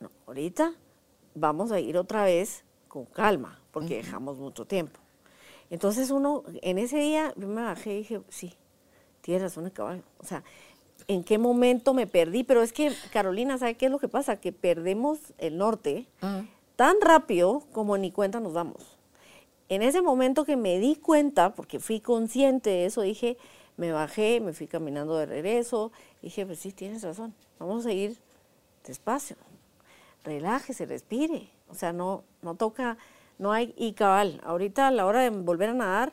No, 0.00 0.10
ahorita 0.26 0.74
vamos 1.34 1.70
a 1.70 1.78
ir 1.78 1.96
otra 1.96 2.24
vez 2.24 2.64
con 2.88 3.04
calma, 3.06 3.60
porque 3.70 3.96
dejamos 3.96 4.38
mucho 4.38 4.66
tiempo. 4.66 4.98
Entonces 5.70 6.10
uno, 6.10 6.42
en 6.60 6.78
ese 6.78 6.98
día, 6.98 7.32
yo 7.36 7.46
me 7.46 7.62
bajé 7.62 7.94
y 7.94 7.98
dije, 7.98 8.20
sí, 8.28 8.54
tienes 9.20 9.42
razón 9.42 9.70
caballo. 9.70 10.02
O 10.18 10.24
sea, 10.24 10.42
¿en 11.06 11.22
qué 11.22 11.38
momento 11.38 11.94
me 11.94 12.08
perdí? 12.08 12.42
Pero 12.42 12.60
es 12.62 12.72
que, 12.72 12.92
Carolina, 13.12 13.56
¿sabe 13.56 13.76
qué 13.76 13.86
es 13.86 13.92
lo 13.92 14.00
que 14.00 14.08
pasa? 14.08 14.40
Que 14.40 14.52
perdemos 14.52 15.20
el 15.38 15.56
norte 15.56 16.08
tan 16.74 16.96
rápido 17.00 17.62
como 17.72 17.96
ni 17.96 18.10
cuenta 18.10 18.40
nos 18.40 18.54
damos. 18.54 18.98
En 19.68 19.82
ese 19.82 20.02
momento 20.02 20.44
que 20.44 20.56
me 20.56 20.80
di 20.80 20.96
cuenta, 20.96 21.54
porque 21.54 21.78
fui 21.78 22.00
consciente 22.00 22.70
de 22.70 22.86
eso, 22.86 23.02
dije, 23.02 23.38
me 23.76 23.92
bajé, 23.92 24.40
me 24.40 24.52
fui 24.52 24.66
caminando 24.66 25.16
de 25.16 25.26
regreso. 25.26 25.92
Y 26.22 26.26
dije, 26.26 26.46
pues 26.46 26.58
sí, 26.58 26.72
tienes 26.72 27.02
razón, 27.02 27.34
vamos 27.58 27.86
a 27.86 27.92
ir 27.92 28.16
despacio. 28.86 29.36
Relájese, 30.24 30.86
respire. 30.86 31.48
O 31.68 31.74
sea, 31.74 31.92
no, 31.92 32.24
no 32.42 32.54
toca, 32.54 32.96
no 33.38 33.52
hay, 33.52 33.74
y 33.76 33.92
cabal, 33.92 34.40
ahorita 34.44 34.88
a 34.88 34.90
la 34.90 35.06
hora 35.06 35.20
de 35.20 35.30
volver 35.30 35.70
a 35.70 35.74
nadar, 35.74 36.12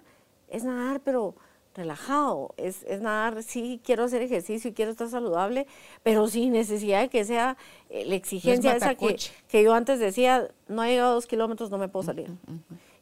es 0.49 0.64
nadar, 0.64 1.01
pero 1.01 1.36
relajado, 1.74 2.53
es, 2.57 2.84
es 2.84 2.99
nadar, 2.99 3.43
sí 3.43 3.80
quiero 3.84 4.03
hacer 4.03 4.22
ejercicio 4.22 4.70
y 4.70 4.74
quiero 4.74 4.91
estar 4.91 5.07
saludable, 5.07 5.68
pero 6.03 6.28
sin 6.28 6.51
necesidad 6.51 7.01
de 7.01 7.09
que 7.09 7.24
sea 7.24 7.57
eh, 7.89 8.03
la 8.05 8.16
exigencia 8.16 8.76
esa 8.76 8.95
que, 8.95 9.18
que, 9.47 9.64
yo 9.64 9.74
antes 9.74 9.99
decía, 9.99 10.49
no 10.68 10.84
he 10.84 10.89
llegado 10.89 11.12
a 11.12 11.14
dos 11.14 11.28
kilómetros, 11.28 11.70
no 11.70 11.78
me 11.78 11.88
puedo 11.88 12.03
salir 12.03 12.30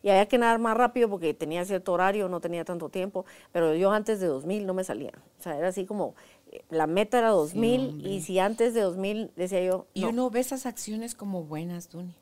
y 0.02 0.10
había 0.10 0.28
que 0.28 0.38
nadar 0.38 0.60
más 0.60 0.78
rápido 0.78 1.10
porque 1.10 1.34
tenía 1.34 1.66
cierto 1.66 1.94
horario, 1.94 2.30
no 2.30 2.40
tenía 2.40 2.64
tanto 2.66 2.90
tiempo, 2.90 3.26
pero 3.52 3.76
yo 3.76 3.92
antes 3.92 4.20
de 4.20 4.28
2000 4.28 4.66
no 4.66 4.74
me 4.74 4.84
salía. 4.84 5.12
O 5.40 5.44
sea, 5.44 5.58
era 5.58 5.68
así 5.70 5.86
como, 5.86 6.16
eh, 6.52 6.64
la 6.70 6.88
meta 6.88 7.20
era 7.20 7.30
2000 7.30 8.06
y 8.06 8.22
si 8.22 8.40
antes 8.40 8.74
de 8.74 8.82
2000 8.82 9.32
decía 9.36 9.62
yo... 9.64 9.88
Y 9.94 10.06
uno 10.06 10.30
ve 10.30 10.40
esas 10.40 10.66
acciones 10.66 11.16
como 11.16 11.44
buenas, 11.44 11.90
Duni. 11.90 12.16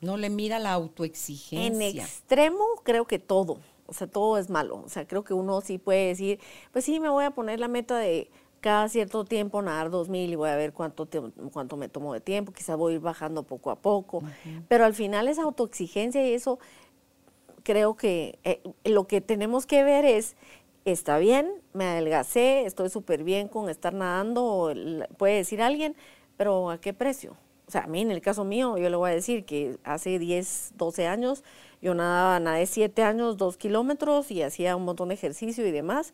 No 0.00 0.16
le 0.16 0.30
mira 0.30 0.58
la 0.60 0.72
autoexigencia. 0.72 1.66
En 1.66 1.82
extremo 1.82 2.64
creo 2.84 3.06
que 3.06 3.18
todo, 3.18 3.58
o 3.86 3.92
sea, 3.92 4.06
todo 4.06 4.38
es 4.38 4.48
malo. 4.48 4.82
O 4.84 4.88
sea, 4.88 5.08
creo 5.08 5.24
que 5.24 5.34
uno 5.34 5.60
sí 5.60 5.78
puede 5.78 6.08
decir, 6.08 6.38
pues 6.72 6.84
sí, 6.84 7.00
me 7.00 7.08
voy 7.08 7.24
a 7.24 7.32
poner 7.32 7.58
la 7.58 7.66
meta 7.66 7.98
de 7.98 8.30
cada 8.60 8.88
cierto 8.88 9.24
tiempo 9.24 9.62
nadar 9.62 9.90
2000 9.90 10.32
y 10.32 10.34
voy 10.36 10.50
a 10.50 10.56
ver 10.56 10.72
cuánto, 10.72 11.08
cuánto 11.52 11.76
me 11.76 11.88
tomo 11.88 12.12
de 12.12 12.20
tiempo, 12.20 12.52
quizás 12.52 12.76
voy 12.76 12.92
a 12.92 12.96
ir 12.96 13.00
bajando 13.00 13.42
poco 13.42 13.70
a 13.70 13.76
poco, 13.76 14.22
pero 14.68 14.84
al 14.84 14.94
final 14.94 15.28
esa 15.28 15.42
autoexigencia 15.42 16.26
y 16.26 16.32
eso, 16.32 16.58
creo 17.62 17.96
que 17.96 18.38
eh, 18.44 18.62
lo 18.84 19.06
que 19.06 19.20
tenemos 19.20 19.66
que 19.66 19.84
ver 19.84 20.04
es, 20.04 20.36
está 20.84 21.18
bien, 21.18 21.50
me 21.72 21.84
adelgacé, 21.84 22.64
estoy 22.64 22.90
súper 22.90 23.24
bien 23.24 23.48
con 23.48 23.68
estar 23.68 23.94
nadando, 23.94 24.72
puede 25.16 25.36
decir 25.36 25.62
alguien, 25.62 25.94
pero 26.36 26.70
¿a 26.70 26.80
qué 26.80 26.92
precio? 26.92 27.36
O 27.66 27.70
sea, 27.70 27.82
a 27.82 27.86
mí 27.86 28.00
en 28.00 28.10
el 28.10 28.22
caso 28.22 28.44
mío, 28.44 28.78
yo 28.78 28.88
le 28.88 28.96
voy 28.96 29.10
a 29.10 29.14
decir 29.14 29.44
que 29.44 29.76
hace 29.84 30.18
10, 30.18 30.72
12 30.76 31.06
años 31.06 31.44
yo 31.80 31.94
nadaba, 31.94 32.40
nadé 32.40 32.66
7 32.66 33.02
años, 33.02 33.36
2 33.36 33.56
kilómetros 33.56 34.30
y 34.30 34.42
hacía 34.42 34.74
un 34.74 34.84
montón 34.84 35.08
de 35.08 35.14
ejercicio 35.14 35.66
y 35.66 35.70
demás, 35.70 36.12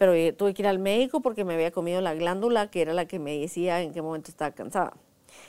pero 0.00 0.14
eh, 0.14 0.32
tuve 0.32 0.54
que 0.54 0.62
ir 0.62 0.66
al 0.66 0.78
médico 0.78 1.20
porque 1.20 1.44
me 1.44 1.52
había 1.52 1.72
comido 1.72 2.00
la 2.00 2.14
glándula, 2.14 2.70
que 2.70 2.80
era 2.80 2.94
la 2.94 3.04
que 3.04 3.18
me 3.18 3.38
decía 3.38 3.82
en 3.82 3.92
qué 3.92 4.00
momento 4.00 4.30
estaba 4.30 4.50
cansada. 4.50 4.94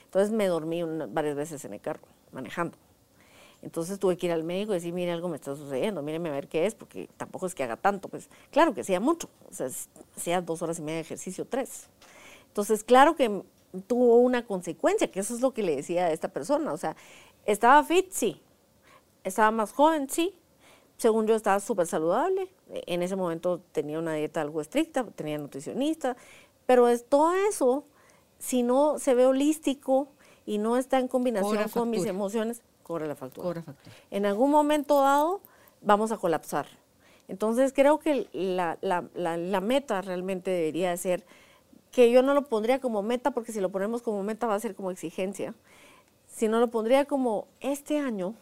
Entonces 0.04 0.34
me 0.34 0.45
dormí 0.47 0.84
varias 1.08 1.38
veces 1.38 1.64
en 1.64 1.74
el 1.74 1.80
carro, 1.80 2.02
manejando. 2.34 2.78
Entonces 3.62 3.97
tuve 3.97 4.18
que 4.18 4.26
ir 4.26 4.34
al 4.34 4.43
médico 4.43 4.74
y 4.74 4.76
decir, 4.76 4.91
mire, 4.91 5.14
algo 5.14 5.30
me 5.30 5.38
está 5.38 5.56
sucediendo, 5.56 6.02
míreme 6.02 6.28
a 6.28 6.34
ver 6.34 6.49
qué 6.49 6.66
es, 6.66 6.76
porque 6.76 7.08
tampoco 7.16 7.45
es 7.45 7.56
que 7.56 7.64
haga 7.64 7.78
tanto. 7.78 8.10
Pues 8.10 8.30
claro 8.52 8.74
que 8.74 8.82
hacía 8.82 8.99
mucho, 8.99 9.30
o 9.49 9.54
sea, 9.54 9.68
hacía 10.18 10.41
dos 10.41 10.62
horas 10.62 10.80
y 10.80 10.82
media 10.82 10.95
de 10.95 11.04
ejercicio, 11.04 11.45
tres. 11.45 11.88
Entonces, 12.47 12.84
claro 12.84 13.16
que 13.16 13.43
tuvo 13.88 14.18
una 14.18 14.45
consecuencia, 14.45 15.10
que 15.10 15.22
eso 15.22 15.34
es 15.34 15.39
lo 15.39 15.54
que 15.54 15.64
le 15.64 15.78
decía 15.78 16.08
a 16.08 16.12
esta 16.12 16.28
persona. 16.28 16.74
O 16.74 16.78
sea, 16.78 16.97
estaba 17.45 17.82
fit, 17.86 18.12
sí. 18.12 18.41
Estaba 19.24 19.52
más 19.52 19.72
joven, 19.72 20.10
sí. 20.10 20.36
Según 21.02 21.26
yo, 21.26 21.34
estaba 21.34 21.60
súper 21.60 21.88
saludable. 21.88 22.47
En 22.70 23.02
ese 23.02 23.16
momento 23.16 23.60
tenía 23.72 23.97
una 23.97 24.14
dieta 24.14 24.39
algo 24.39 24.62
estricta, 24.62 25.04
tenía 25.04 25.39
nutricionista. 25.39 26.16
Pero 26.68 26.88
es 26.88 27.06
todo 27.06 27.34
eso, 27.34 27.86
si 28.38 28.62
no 28.62 28.99
se 28.99 29.16
ve 29.16 29.26
holístico 29.26 30.10
y 30.45 30.60
no 30.60 30.78
está 30.78 30.99
en 30.99 31.08
combinación 31.08 31.70
con 31.70 31.89
mis 31.89 32.06
emociones, 32.06 32.62
corre 32.84 33.08
la 33.08 33.16
factura. 33.16 33.64
En 34.12 34.28
algún 34.28 34.52
momento 34.52 35.02
dado 35.02 35.41
vamos 35.82 36.12
a 36.12 36.18
colapsar. 36.18 36.68
Entonces 37.28 37.74
creo 37.74 37.97
que 37.97 38.28
la, 38.32 38.78
la, 38.82 39.04
la, 39.16 39.60
meta 39.60 40.04
realmente 40.04 40.52
debería 40.52 40.95
ser 40.97 41.26
que 41.89 42.12
yo 42.12 42.22
no 42.22 42.36
lo 42.36 42.43
pondría 42.43 42.80
como 42.80 43.02
meta, 43.02 43.32
porque 43.32 43.52
si 43.52 43.60
lo 43.60 43.72
ponemos 43.72 44.04
como 44.04 44.22
meta 44.22 44.45
va 44.45 44.54
a 44.54 44.60
ser 44.60 44.76
como 44.76 44.91
exigencia, 44.91 45.56
sino 46.28 46.60
lo 46.60 46.70
pondría 46.70 47.06
como 47.06 47.47
este 47.60 47.97
año 47.97 48.36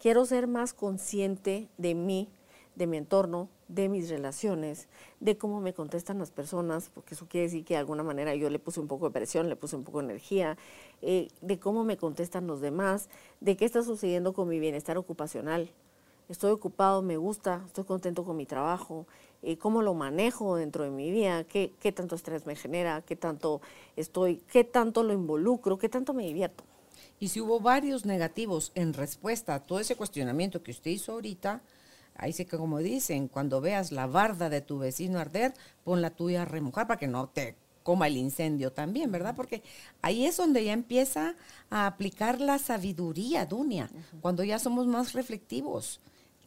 quiero 0.00 0.24
ser 0.24 0.46
más 0.46 0.72
consciente 0.72 1.68
de 1.76 1.94
mí, 1.94 2.28
de 2.74 2.86
mi 2.86 2.96
entorno, 2.96 3.48
de 3.68 3.88
mis 3.88 4.08
relaciones, 4.08 4.88
de 5.20 5.36
cómo 5.36 5.60
me 5.60 5.74
contestan 5.74 6.18
las 6.18 6.30
personas, 6.30 6.90
porque 6.92 7.14
eso 7.14 7.26
quiere 7.28 7.46
decir 7.46 7.64
que 7.64 7.74
de 7.74 7.80
alguna 7.80 8.02
manera 8.02 8.34
yo 8.34 8.48
le 8.48 8.58
puse 8.58 8.80
un 8.80 8.88
poco 8.88 9.06
de 9.06 9.12
presión, 9.12 9.48
le 9.48 9.56
puse 9.56 9.76
un 9.76 9.84
poco 9.84 9.98
de 9.98 10.06
energía, 10.06 10.56
eh, 11.02 11.28
de 11.42 11.58
cómo 11.58 11.84
me 11.84 11.98
contestan 11.98 12.46
los 12.46 12.60
demás, 12.60 13.10
de 13.40 13.56
qué 13.56 13.66
está 13.66 13.82
sucediendo 13.82 14.32
con 14.32 14.48
mi 14.48 14.58
bienestar 14.58 14.96
ocupacional. 14.96 15.70
Estoy 16.28 16.52
ocupado, 16.52 17.02
me 17.02 17.16
gusta, 17.16 17.62
estoy 17.66 17.84
contento 17.84 18.24
con 18.24 18.36
mi 18.36 18.46
trabajo, 18.46 19.06
eh, 19.42 19.58
cómo 19.58 19.82
lo 19.82 19.94
manejo 19.94 20.56
dentro 20.56 20.84
de 20.84 20.90
mi 20.90 21.10
vida, 21.10 21.44
qué, 21.44 21.72
qué 21.80 21.92
tanto 21.92 22.14
estrés 22.14 22.46
me 22.46 22.56
genera, 22.56 23.02
qué 23.02 23.16
tanto 23.16 23.60
estoy, 23.96 24.36
qué 24.50 24.64
tanto 24.64 25.02
lo 25.02 25.12
involucro, 25.12 25.76
qué 25.76 25.88
tanto 25.88 26.14
me 26.14 26.24
divierto. 26.24 26.64
Y 27.20 27.28
si 27.28 27.40
hubo 27.40 27.60
varios 27.60 28.04
negativos 28.04 28.72
en 28.74 28.94
respuesta 28.94 29.54
a 29.54 29.60
todo 29.60 29.78
ese 29.78 29.94
cuestionamiento 29.94 30.62
que 30.62 30.72
usted 30.72 30.90
hizo 30.90 31.12
ahorita, 31.12 31.62
Ahí 32.20 32.34
sí 32.34 32.44
que 32.44 32.58
como 32.58 32.80
dicen, 32.80 33.28
cuando 33.28 33.62
veas 33.62 33.92
la 33.92 34.06
barda 34.06 34.50
de 34.50 34.60
tu 34.60 34.78
vecino 34.78 35.18
arder, 35.18 35.54
pon 35.84 36.02
la 36.02 36.10
tuya 36.10 36.42
a 36.42 36.44
remojar 36.44 36.86
para 36.86 36.98
que 36.98 37.06
no 37.06 37.28
te 37.30 37.56
coma 37.82 38.08
el 38.08 38.18
incendio 38.18 38.72
también, 38.72 39.10
¿verdad? 39.10 39.34
Porque 39.34 39.62
ahí 40.02 40.26
es 40.26 40.36
donde 40.36 40.62
ya 40.62 40.74
empieza 40.74 41.34
a 41.70 41.86
aplicar 41.86 42.38
la 42.38 42.58
sabiduría, 42.58 43.46
Dunia, 43.46 43.90
cuando 44.20 44.44
ya 44.44 44.58
somos 44.58 44.86
más 44.86 45.14
reflectivos. 45.14 46.00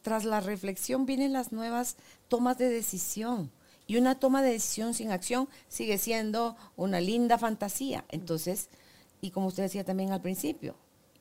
Tras 0.03 0.26
la 0.26 0.41
reflexión 0.41 1.07
vienen 1.07 1.34
las 1.34 1.51
nuevas 1.51 1.97
tomas 2.28 2.59
de 2.59 2.69
decisión. 2.69 3.49
Y 3.88 3.97
una 3.97 4.19
toma 4.19 4.43
de 4.43 4.51
decisión 4.51 4.93
sin 4.93 5.11
acción 5.11 5.49
sigue 5.69 5.97
siendo 5.97 6.55
una 6.76 7.01
linda 7.01 7.39
fantasía. 7.39 8.05
Entonces, 8.09 8.69
y 9.24 9.32
como 9.32 9.47
usted 9.47 9.63
decía 9.63 9.86
también 9.86 10.11
al 10.11 10.21
principio, 10.21 10.76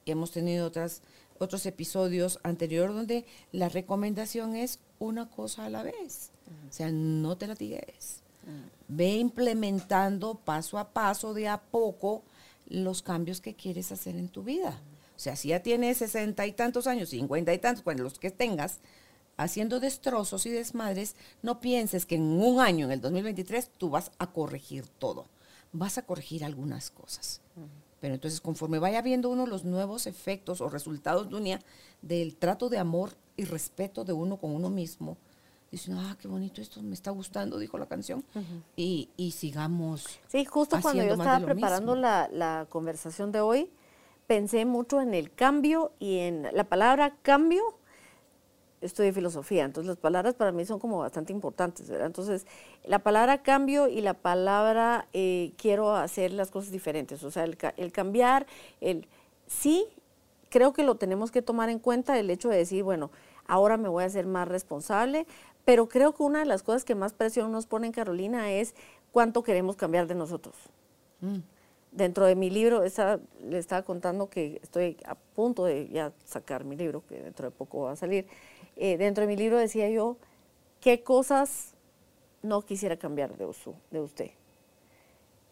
hemos 0.07 0.33
tenido 0.33 0.67
otras 0.67 1.03
otros 1.39 1.65
episodios 1.67 2.41
anteriores 2.43 2.95
donde 2.95 3.25
la 3.53 3.69
recomendación 3.69 4.57
es 4.57 4.81
una 4.99 5.31
cosa 5.31 5.67
a 5.67 5.71
la 5.71 5.83
vez. 5.83 6.31
O 6.69 6.73
sea, 6.73 6.91
no 6.91 7.37
te 7.37 7.47
la 7.47 7.55
tigues. 7.55 8.23
Ve 8.89 9.15
implementando 9.15 10.35
paso 10.35 10.79
a 10.79 10.93
paso, 10.93 11.33
de 11.33 11.49
a 11.49 11.61
poco, 11.61 12.23
los 12.69 13.03
cambios 13.03 13.41
que 13.41 13.55
quieres 13.55 13.93
hacer 13.93 14.17
en 14.17 14.29
tu 14.29 14.43
vida. 14.43 14.81
O 15.17 15.21
sea, 15.21 15.37
si 15.37 15.49
ya 15.49 15.63
tienes 15.63 15.99
sesenta 15.99 16.45
y 16.45 16.53
tantos 16.53 16.89
años, 16.89 17.11
cincuenta 17.11 17.55
y 17.55 17.59
tantos, 17.59 17.85
cuando 17.85 18.03
los 18.03 18.19
que 18.19 18.33
tengas, 18.33 18.81
haciendo 19.37 19.79
destrozos 19.81 20.47
y 20.47 20.51
desmadres, 20.51 21.15
no 21.43 21.61
pienses 21.61 22.07
que 22.07 22.17
en 22.17 22.23
un 22.23 22.61
año, 22.61 22.87
en 22.87 22.93
el 22.93 23.01
2023, 23.01 23.71
tú 23.79 23.91
vas 23.91 24.11
a 24.19 24.33
corregir 24.33 24.87
todo. 24.87 25.27
Vas 25.73 25.99
a 25.99 26.03
corregir 26.03 26.45
algunas 26.45 26.91
cosas. 26.91 27.41
Pero 28.03 28.15
entonces, 28.15 28.41
conforme 28.41 28.81
vaya 28.81 29.01
viendo 29.01 29.31
uno 29.31 29.47
los 29.47 29.65
nuevos 29.65 30.09
efectos 30.09 30.61
o 30.61 30.69
resultados 30.69 31.31
de 31.31 31.61
del 32.03 32.35
trato 32.35 32.69
de 32.69 32.79
amor 32.79 33.11
y 33.37 33.45
respeto 33.45 34.05
de 34.05 34.13
uno 34.13 34.39
con 34.39 34.51
uno 34.51 34.71
mismo, 34.71 35.17
dicen, 35.71 35.95
ah, 35.97 36.17
qué 36.21 36.27
bonito 36.27 36.61
esto, 36.61 36.83
me 36.83 36.95
está 36.95 37.13
gustando, 37.13 37.61
dijo 37.61 37.79
la 37.79 37.87
canción, 37.87 38.25
y, 38.75 39.09
sigamos. 39.31 40.19
Sí, 40.27 40.45
justo 40.45 40.81
cuando 40.83 41.05
yo 41.05 41.13
estaba 41.13 41.47
preparando 41.47 41.95
la, 41.95 42.29
la 42.33 42.67
conversación 42.69 43.31
de 43.31 43.41
hoy, 43.41 43.71
pensé 44.27 44.65
mucho 44.65 45.01
en 45.01 45.15
el 45.15 45.33
cambio 45.33 45.93
y 46.01 46.19
en 46.19 46.49
la 46.53 46.65
palabra 46.65 47.15
cambio 47.23 47.63
estudio 48.83 49.13
filosofía, 49.13 49.65
entonces 49.65 49.89
las 49.89 49.97
palabras 49.97 50.35
para 50.35 50.53
mí 50.53 50.65
son 50.65 50.79
como 50.79 50.99
bastante 50.99 51.33
importantes, 51.33 51.89
¿verdad? 51.89 52.07
Entonces, 52.07 52.47
la 52.85 52.99
palabra 52.99 53.43
cambio 53.43 53.89
y 53.89 54.01
la 54.01 54.15
palabra 54.15 55.09
eh, 55.13 55.53
quiero 55.57 55.95
hacer 55.95 56.33
las 56.33 56.51
cosas 56.51 56.71
diferentes, 56.71 57.23
o 57.25 57.31
sea, 57.31 57.45
el, 57.45 57.93
cambiar, 57.93 58.47
el 58.81 59.09
sí, 59.47 59.87
creo 60.51 60.73
que 60.73 60.83
lo 60.83 60.97
tenemos 60.97 61.31
que 61.31 61.43
tomar 61.43 61.71
en 61.71 61.79
cuenta, 61.79 62.19
el 62.19 62.31
hecho 62.31 62.49
de 62.49 62.59
decir, 62.59 62.83
bueno, 62.83 63.11
ahora 63.47 63.77
me 63.77 63.89
voy 63.89 64.05
a 64.05 64.07
hacer 64.07 64.27
más 64.27 64.49
responsable, 64.49 65.27
pero 65.65 65.89
creo 65.89 66.15
que 66.15 66.23
una 66.23 66.41
de 66.41 66.47
las 66.47 66.63
cosas 66.63 66.85
que 66.85 66.95
más 66.95 67.13
presión 67.13 67.53
nos 67.53 67.67
pone 67.67 67.87
en 67.87 67.93
Carolina 67.93 68.51
es 68.53 68.75
cuánto 69.13 69.43
queremos 69.43 69.77
cambiar 69.77 70.07
de 70.07 70.15
nosotros. 70.15 70.57
Mm. 71.21 71.39
Dentro 71.93 72.25
de 72.25 72.35
mi 72.35 72.49
libro, 72.49 72.81
le 72.81 73.59
estaba 73.59 73.83
contando 73.83 74.31
que 74.31 74.59
estoy 74.63 74.97
a 75.05 75.15
punto 75.15 75.67
de 75.67 75.89
ya 75.89 76.13
sacar 76.25 76.65
mi 76.65 76.75
libro, 76.75 77.05
que 77.07 77.23
dentro 77.23 77.45
de 77.45 77.51
poco 77.51 77.83
va 77.83 77.93
a 77.93 77.97
salir. 77.97 78.27
Eh, 78.77 78.97
dentro 78.97 79.23
de 79.23 79.29
mi 79.29 79.37
libro 79.37 79.59
decía 79.59 79.89
yo, 79.91 80.17
¿qué 80.81 81.03
cosas 81.03 81.75
no 82.43 82.63
quisiera 82.63 82.97
cambiar 82.97 83.37
de, 83.37 83.47
de 83.91 84.01
usted? 84.01 84.31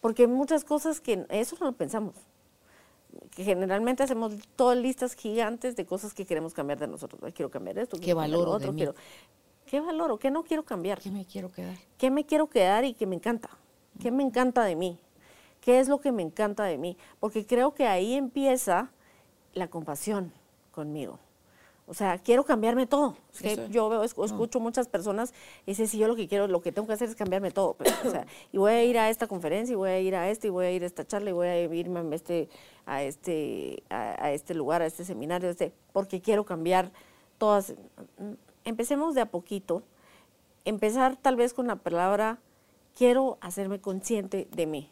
Porque 0.00 0.26
muchas 0.26 0.64
cosas 0.64 1.00
que 1.00 1.26
eso 1.28 1.56
no 1.60 1.66
lo 1.66 1.72
pensamos. 1.72 2.14
Que 3.30 3.44
generalmente 3.44 4.02
hacemos 4.02 4.34
todas 4.56 4.78
listas 4.78 5.14
gigantes 5.14 5.76
de 5.76 5.84
cosas 5.84 6.14
que 6.14 6.24
queremos 6.24 6.54
cambiar 6.54 6.78
de 6.78 6.86
nosotros. 6.86 7.20
Quiero 7.34 7.50
cambiar 7.50 7.78
esto, 7.78 7.98
¿Qué 8.00 8.14
valoro 8.14 8.52
otro, 8.52 8.72
quiero. 8.72 8.94
¿Qué 9.66 9.80
valoro? 9.80 10.18
¿Qué 10.18 10.30
no 10.30 10.42
quiero 10.42 10.64
cambiar? 10.64 11.00
¿Qué 11.00 11.10
me 11.10 11.24
quiero 11.24 11.50
quedar? 11.50 11.76
¿Qué 11.98 12.10
me 12.10 12.24
quiero 12.24 12.48
quedar 12.48 12.84
y 12.84 12.94
qué 12.94 13.06
me 13.06 13.16
encanta? 13.16 13.50
¿Qué 14.00 14.10
me 14.10 14.22
encanta 14.22 14.64
de 14.64 14.76
mí? 14.76 14.98
¿Qué 15.60 15.78
es 15.78 15.88
lo 15.88 16.00
que 16.00 16.12
me 16.12 16.22
encanta 16.22 16.64
de 16.64 16.78
mí? 16.78 16.96
Porque 17.18 17.44
creo 17.44 17.74
que 17.74 17.86
ahí 17.86 18.14
empieza 18.14 18.90
la 19.52 19.68
compasión 19.68 20.32
conmigo. 20.70 21.18
O 21.90 21.94
sea, 21.94 22.18
quiero 22.18 22.44
cambiarme 22.44 22.86
todo. 22.86 23.16
yo 23.68 23.88
veo, 23.88 24.04
escucho 24.04 24.60
muchas 24.60 24.86
personas 24.86 25.34
y 25.66 25.72
dicen, 25.72 25.88
si 25.88 25.98
yo 25.98 26.06
lo 26.06 26.14
que 26.14 26.28
quiero, 26.28 26.46
lo 26.46 26.62
que 26.62 26.70
tengo 26.70 26.86
que 26.86 26.94
hacer 26.94 27.08
es 27.08 27.16
cambiarme 27.16 27.50
todo. 27.50 27.76
o 28.06 28.10
sea, 28.10 28.28
y 28.52 28.58
voy 28.58 28.70
a 28.70 28.84
ir 28.84 28.96
a 28.96 29.10
esta 29.10 29.26
conferencia, 29.26 29.72
y 29.72 29.76
voy 29.76 29.90
a 29.90 29.98
ir 29.98 30.14
a 30.14 30.30
este, 30.30 30.46
y 30.46 30.50
voy 30.50 30.66
a 30.66 30.70
ir 30.70 30.84
a 30.84 30.86
esta 30.86 31.04
charla, 31.04 31.30
y 31.30 31.32
voy 31.32 31.48
a 31.48 31.60
irme 31.64 31.98
a 31.98 32.14
este, 32.14 32.48
a 32.86 33.02
este, 33.02 33.82
a, 33.90 34.30
este 34.30 34.54
lugar, 34.54 34.82
a 34.82 34.86
este 34.86 35.04
seminario, 35.04 35.50
este, 35.50 35.72
porque 35.92 36.20
quiero 36.20 36.44
cambiar 36.44 36.92
todas. 37.38 37.74
Empecemos 38.64 39.16
de 39.16 39.22
a 39.22 39.26
poquito. 39.26 39.82
Empezar 40.64 41.16
tal 41.16 41.34
vez 41.34 41.54
con 41.54 41.66
la 41.66 41.74
palabra, 41.74 42.38
quiero 42.96 43.36
hacerme 43.40 43.80
consciente 43.80 44.46
de 44.52 44.66
mí. 44.66 44.90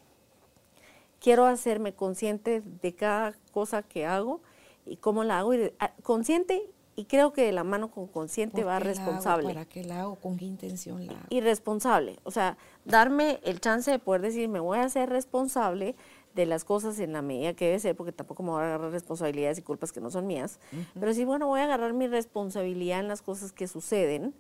Quiero 1.21 1.47
hacerme 1.47 1.95
consciente 1.95 2.61
de 2.83 2.93
cada 2.97 3.35
cosa 3.53 3.85
que 3.85 4.05
hago 4.05 4.41
y 4.85 4.97
cómo 4.97 5.23
la 5.23 5.39
hago. 5.39 5.53
Ah, 5.79 5.93
consciente 6.03 6.69
y 6.99 7.05
creo 7.05 7.33
que 7.33 7.43
de 7.45 7.53
la 7.53 7.63
mano 7.63 7.93
con 7.93 8.09
consciente 8.09 8.65
va 8.65 8.81
responsable. 8.81 9.47
¿Para 9.47 9.67
qué 9.67 9.85
la 9.85 10.01
hago? 10.01 10.17
¿Con 10.17 10.37
qué 10.37 10.47
intención 10.47 11.07
la 11.07 11.13
hago? 11.13 11.27
Y 11.31 11.41
responsable. 11.41 12.19
O 12.25 12.33
sea, 12.33 12.59
darme 12.85 13.39
el 13.45 13.61
chance 13.61 13.89
de 13.89 14.01
poder 14.01 14.21
decir, 14.21 14.49
me 14.49 14.59
voy 14.59 14.81
a 14.81 14.89
ser 14.89 15.09
responsable 15.09 15.95
de 16.35 16.45
las 16.45 16.65
cosas 16.65 16.99
en 16.99 17.13
la 17.13 17.23
medida 17.23 17.55
que 17.55 17.67
debe 17.67 17.79
ser, 17.79 17.95
porque 17.95 18.11
tampoco 18.11 18.43
me 18.43 18.51
voy 18.51 18.63
a 18.63 18.65
agarrar 18.65 18.91
responsabilidades 18.91 19.61
y 19.61 19.63
culpas 19.63 19.93
que 19.93 20.01
no 20.01 20.11
son 20.11 20.27
mías. 20.27 20.59
Pero 20.99 21.15
sí, 21.15 21.25
bueno, 21.25 21.47
voy 21.47 21.61
a 21.61 21.65
agarrar 21.65 21.93
mi 21.93 22.09
responsabilidad 22.09 22.99
en 22.99 23.07
las 23.07 23.23
cosas 23.23 23.53
que 23.53 23.69
suceden 23.69 24.35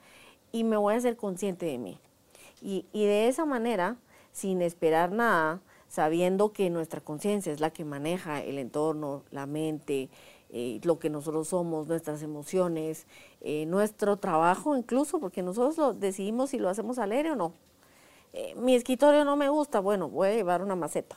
y 0.50 0.64
me 0.64 0.76
voy 0.76 0.96
a 0.96 1.00
ser 1.00 1.16
consciente 1.16 1.64
de 1.64 1.78
mí. 1.78 2.00
Y, 2.60 2.86
y 2.92 3.06
de 3.06 3.28
esa 3.28 3.44
manera, 3.44 3.98
sin 4.32 4.62
esperar 4.62 5.12
nada, 5.12 5.60
sabiendo 5.86 6.52
que 6.52 6.70
nuestra 6.70 7.00
conciencia 7.00 7.52
es 7.52 7.60
la 7.60 7.70
que 7.70 7.84
maneja 7.84 8.42
el 8.42 8.58
entorno, 8.58 9.22
la 9.30 9.46
mente, 9.46 10.10
eh, 10.50 10.80
lo 10.82 10.98
que 10.98 11.10
nosotros 11.10 11.48
somos, 11.48 11.86
nuestras 11.86 12.22
emociones, 12.22 13.06
eh, 13.40 13.66
nuestro 13.66 14.16
trabajo 14.16 14.76
incluso, 14.76 15.20
porque 15.20 15.42
nosotros 15.42 15.76
lo 15.76 15.92
decidimos 15.92 16.50
si 16.50 16.58
lo 16.58 16.68
hacemos 16.68 16.98
al 16.98 17.12
aire 17.12 17.32
o 17.32 17.36
no. 17.36 17.52
Eh, 18.32 18.54
mi 18.56 18.74
escritorio 18.74 19.24
no 19.24 19.36
me 19.36 19.48
gusta, 19.48 19.80
bueno, 19.80 20.08
voy 20.08 20.28
a 20.28 20.34
llevar 20.34 20.62
una 20.62 20.76
maceta. 20.76 21.16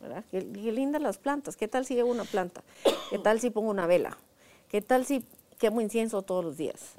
¿verdad? 0.00 0.24
Qué, 0.30 0.46
qué 0.52 0.72
lindas 0.72 1.00
las 1.00 1.16
plantas, 1.16 1.56
¿qué 1.56 1.68
tal 1.68 1.86
si 1.86 1.94
llevo 1.94 2.10
una 2.10 2.24
planta? 2.24 2.62
¿Qué 3.10 3.18
tal 3.18 3.40
si 3.40 3.50
pongo 3.50 3.70
una 3.70 3.86
vela? 3.86 4.18
¿Qué 4.68 4.82
tal 4.82 5.06
si 5.06 5.24
quemo 5.58 5.80
incienso 5.80 6.22
todos 6.22 6.44
los 6.44 6.56
días? 6.56 6.94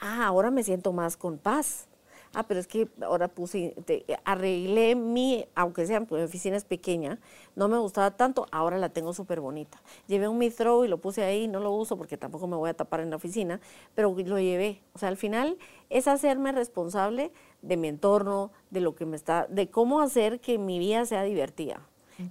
Ah, 0.00 0.26
ahora 0.26 0.50
me 0.50 0.64
siento 0.64 0.92
más 0.92 1.16
con 1.16 1.38
paz. 1.38 1.86
Ah, 2.34 2.44
pero 2.46 2.60
es 2.60 2.66
que 2.66 2.88
ahora 3.02 3.28
puse, 3.28 3.74
te- 3.84 4.04
arreglé 4.24 4.94
mi, 4.94 5.44
aunque 5.54 5.86
sea 5.86 6.00
pues, 6.00 6.20
mi 6.22 6.24
oficina 6.24 6.56
es 6.56 6.64
pequeña, 6.64 7.18
no 7.56 7.68
me 7.68 7.76
gustaba 7.78 8.12
tanto, 8.16 8.46
ahora 8.50 8.78
la 8.78 8.88
tengo 8.88 9.12
súper 9.12 9.40
bonita. 9.40 9.82
Llevé 10.06 10.28
un 10.28 10.38
mi 10.38 10.48
throw 10.50 10.84
y 10.84 10.88
lo 10.88 10.98
puse 10.98 11.22
ahí, 11.22 11.46
no 11.46 11.60
lo 11.60 11.72
uso 11.72 11.96
porque 11.98 12.16
tampoco 12.16 12.46
me 12.46 12.56
voy 12.56 12.70
a 12.70 12.74
tapar 12.74 13.00
en 13.00 13.10
la 13.10 13.16
oficina, 13.16 13.60
pero 13.94 14.14
lo 14.16 14.38
llevé. 14.38 14.80
O 14.94 14.98
sea, 14.98 15.08
al 15.10 15.16
final 15.18 15.58
es 15.90 16.08
hacerme 16.08 16.52
responsable 16.52 17.32
de 17.60 17.76
mi 17.76 17.88
entorno, 17.88 18.50
de 18.70 18.80
lo 18.80 18.94
que 18.94 19.04
me 19.04 19.16
está, 19.16 19.46
de 19.48 19.68
cómo 19.68 20.00
hacer 20.00 20.40
que 20.40 20.58
mi 20.58 20.78
vida 20.78 21.04
sea 21.04 21.22
divertida. 21.24 21.86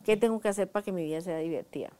¿Qué 0.05 0.15
tengo 0.17 0.39
que 0.39 0.47
hacer 0.47 0.69
para 0.69 0.83
que 0.83 0.91
mi 0.91 1.03
vida 1.03 1.21
sea 1.21 1.37
divertida? 1.39 1.91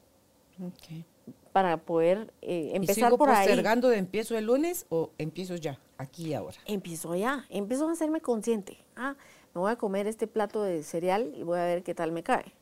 Ok. 0.64 1.04
Para 1.52 1.76
poder 1.76 2.32
eh, 2.40 2.70
¿Y 2.72 2.76
empezar 2.76 2.94
sigo 3.10 3.18
por 3.18 3.28
ahí. 3.28 3.46
postergando 3.46 3.88
de 3.90 3.98
empiezo 3.98 4.36
el 4.38 4.46
lunes 4.46 4.86
o 4.88 5.10
empiezo 5.18 5.56
ya, 5.56 5.78
aquí 6.02 6.28
y 6.28 6.34
ahora? 6.34 6.56
empiezo 6.66 7.14
ya, 7.14 7.44
empiezo 7.48 7.88
a 7.88 7.92
hacerme 7.92 8.20
consciente. 8.20 8.78
Ah, 8.96 9.14
me 9.54 9.60
voy 9.60 9.70
a 9.72 9.76
comer 9.76 10.06
este 10.06 10.26
plato 10.26 10.62
de 10.62 10.82
cereal 10.82 11.32
y 11.36 11.42
voy 11.42 11.58
a 11.58 11.64
ver 11.64 11.82
qué 11.82 11.94
tal 11.94 12.12
me 12.12 12.22
cae. 12.22 12.52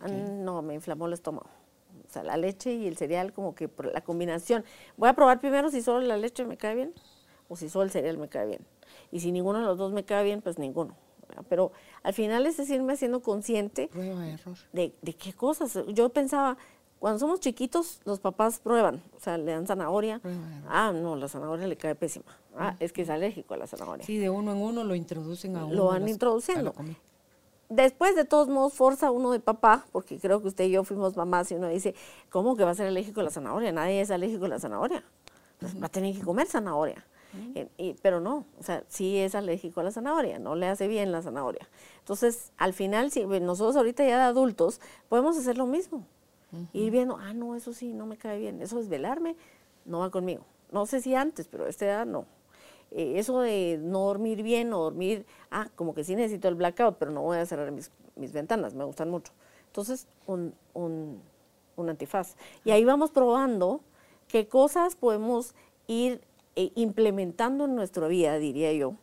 Ah, 0.00 0.08
no, 0.08 0.60
me 0.62 0.74
inflamó 0.74 1.06
el 1.06 1.12
estómago. 1.14 1.48
O 2.06 2.10
sea, 2.10 2.22
la 2.22 2.36
leche 2.36 2.72
y 2.72 2.86
el 2.86 2.96
cereal, 2.96 3.32
como 3.32 3.54
que 3.54 3.68
la 3.92 4.00
combinación. 4.02 4.64
Voy 4.96 5.08
a 5.08 5.14
probar 5.14 5.40
primero 5.40 5.70
si 5.70 5.82
solo 5.82 6.00
la 6.00 6.16
leche 6.16 6.44
me 6.44 6.56
cae 6.56 6.74
bien 6.74 6.94
o 7.48 7.56
si 7.56 7.68
solo 7.68 7.84
el 7.84 7.90
cereal 7.90 8.18
me 8.18 8.28
cae 8.28 8.46
bien. 8.46 8.60
Y 9.10 9.20
si 9.20 9.32
ninguno 9.32 9.58
de 9.60 9.64
los 9.66 9.78
dos 9.78 9.92
me 9.92 10.04
cae 10.04 10.24
bien, 10.24 10.40
pues 10.42 10.58
ninguno. 10.58 10.94
Pero 11.48 11.72
al 12.02 12.14
final 12.14 12.46
es 12.46 12.56
decirme 12.56 12.96
siendo 12.96 13.20
consciente 13.20 13.88
Prueba, 13.88 14.26
error. 14.26 14.56
de, 14.72 14.94
de 15.02 15.12
qué 15.14 15.32
cosas. 15.34 15.78
Yo 15.88 16.08
pensaba, 16.10 16.56
cuando 16.98 17.18
somos 17.18 17.40
chiquitos, 17.40 18.00
los 18.04 18.18
papás 18.20 18.58
prueban, 18.60 19.02
o 19.16 19.20
sea, 19.20 19.38
le 19.38 19.52
dan 19.52 19.66
zanahoria. 19.66 20.18
Prueba. 20.18 20.40
Ah, 20.68 20.92
no, 20.92 21.16
la 21.16 21.28
zanahoria 21.28 21.66
le 21.66 21.76
cae 21.76 21.94
pésima. 21.94 22.26
Ah, 22.56 22.74
es 22.80 22.92
que 22.92 23.02
es 23.02 23.10
alérgico 23.10 23.54
a 23.54 23.56
la 23.56 23.66
zanahoria. 23.66 24.04
Sí, 24.04 24.18
de 24.18 24.30
uno 24.30 24.52
en 24.52 24.58
uno 24.58 24.82
lo 24.84 24.94
introducen 24.94 25.56
a 25.56 25.64
uno. 25.64 25.74
Lo 25.74 25.84
van 25.86 26.02
las- 26.02 26.10
introduciendo. 26.10 26.72
Después, 27.68 28.16
de 28.16 28.24
todos 28.24 28.48
modos, 28.48 28.72
forza 28.72 29.10
uno 29.10 29.30
de 29.30 29.40
papá, 29.40 29.84
porque 29.92 30.18
creo 30.18 30.40
que 30.40 30.48
usted 30.48 30.64
y 30.64 30.70
yo 30.70 30.84
fuimos 30.84 31.16
mamás, 31.16 31.50
y 31.52 31.54
uno 31.54 31.68
dice, 31.68 31.94
¿cómo 32.30 32.56
que 32.56 32.64
va 32.64 32.70
a 32.70 32.74
ser 32.74 32.86
alérgico 32.86 33.20
a 33.20 33.24
la 33.24 33.30
zanahoria? 33.30 33.72
Nadie 33.72 34.00
es 34.00 34.10
alérgico 34.10 34.46
a 34.46 34.48
la 34.48 34.58
zanahoria. 34.58 35.04
Pues 35.60 35.80
va 35.80 35.86
a 35.86 35.90
tener 35.90 36.14
que 36.16 36.22
comer 36.22 36.46
zanahoria. 36.46 37.04
Eh, 37.54 37.68
y- 37.76 37.92
pero 38.00 38.20
no, 38.20 38.46
o 38.58 38.62
sea, 38.62 38.84
sí 38.88 39.18
es 39.18 39.34
alérgico 39.34 39.80
a 39.80 39.82
la 39.84 39.90
zanahoria, 39.92 40.38
no 40.38 40.54
le 40.54 40.66
hace 40.66 40.88
bien 40.88 41.12
la 41.12 41.20
zanahoria. 41.20 41.68
Entonces, 41.98 42.52
al 42.56 42.72
final, 42.72 43.10
si 43.10 43.26
nosotros 43.26 43.76
ahorita 43.76 44.02
ya 44.02 44.16
de 44.16 44.22
adultos, 44.24 44.80
podemos 45.10 45.36
hacer 45.36 45.58
lo 45.58 45.66
mismo. 45.66 46.06
Ir 46.72 46.90
viendo, 46.90 47.16
ah, 47.16 47.34
no, 47.34 47.54
eso 47.54 47.72
sí, 47.72 47.92
no 47.92 48.06
me 48.06 48.16
cae 48.16 48.38
bien. 48.38 48.62
Eso 48.62 48.78
es 48.78 48.88
velarme, 48.88 49.36
no 49.84 50.00
va 50.00 50.10
conmigo. 50.10 50.44
No 50.72 50.86
sé 50.86 51.00
si 51.00 51.14
antes, 51.14 51.46
pero 51.48 51.66
a 51.66 51.68
esta 51.68 51.84
edad 51.86 52.06
no. 52.06 52.24
Eh, 52.90 53.18
eso 53.18 53.40
de 53.40 53.78
no 53.82 54.00
dormir 54.06 54.42
bien 54.42 54.72
o 54.72 54.78
dormir, 54.78 55.26
ah, 55.50 55.68
como 55.76 55.94
que 55.94 56.04
sí 56.04 56.16
necesito 56.16 56.48
el 56.48 56.54
blackout, 56.54 56.96
pero 56.98 57.10
no 57.10 57.22
voy 57.22 57.36
a 57.36 57.46
cerrar 57.46 57.70
mis, 57.70 57.90
mis 58.16 58.32
ventanas, 58.32 58.74
me 58.74 58.84
gustan 58.84 59.10
mucho. 59.10 59.32
Entonces, 59.66 60.06
un, 60.26 60.54
un, 60.72 61.20
un 61.76 61.88
antifaz. 61.90 62.36
Y 62.64 62.70
ahí 62.70 62.84
vamos 62.84 63.10
probando 63.10 63.82
qué 64.26 64.48
cosas 64.48 64.96
podemos 64.96 65.54
ir 65.86 66.22
eh, 66.56 66.72
implementando 66.74 67.66
en 67.66 67.74
nuestra 67.74 68.08
vida, 68.08 68.38
diría 68.38 68.72
yo, 68.72 68.94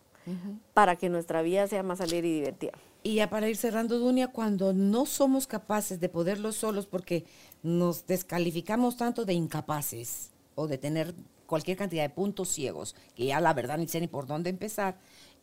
para 0.73 0.95
que 0.95 1.09
nuestra 1.09 1.43
vida 1.43 1.67
sea 1.67 1.83
más 1.83 2.01
alegre 2.01 2.27
y 2.27 2.33
divertida. 2.33 2.73
Y 3.05 3.13
ya 3.13 3.29
para 3.29 3.47
ir 3.47 3.55
cerrando, 3.55 3.99
Dunia, 3.99 4.29
cuando 4.29 4.73
no 4.73 5.05
somos 5.05 5.45
capaces 5.45 5.99
de 5.99 6.09
poderlo 6.09 6.51
solos 6.51 6.87
porque 6.87 7.23
nos 7.61 8.07
descalificamos 8.07 8.97
tanto 8.97 9.25
de 9.25 9.33
incapaces 9.33 10.31
o 10.55 10.65
de 10.65 10.79
tener 10.79 11.13
cualquier 11.45 11.77
cantidad 11.77 12.01
de 12.01 12.09
puntos 12.09 12.49
ciegos, 12.49 12.95
que 13.13 13.27
ya 13.27 13.39
la 13.39 13.53
verdad 13.53 13.77
ni 13.77 13.87
sé 13.87 14.01
ni 14.01 14.07
por 14.07 14.25
dónde 14.25 14.49
empezar, 14.49 14.97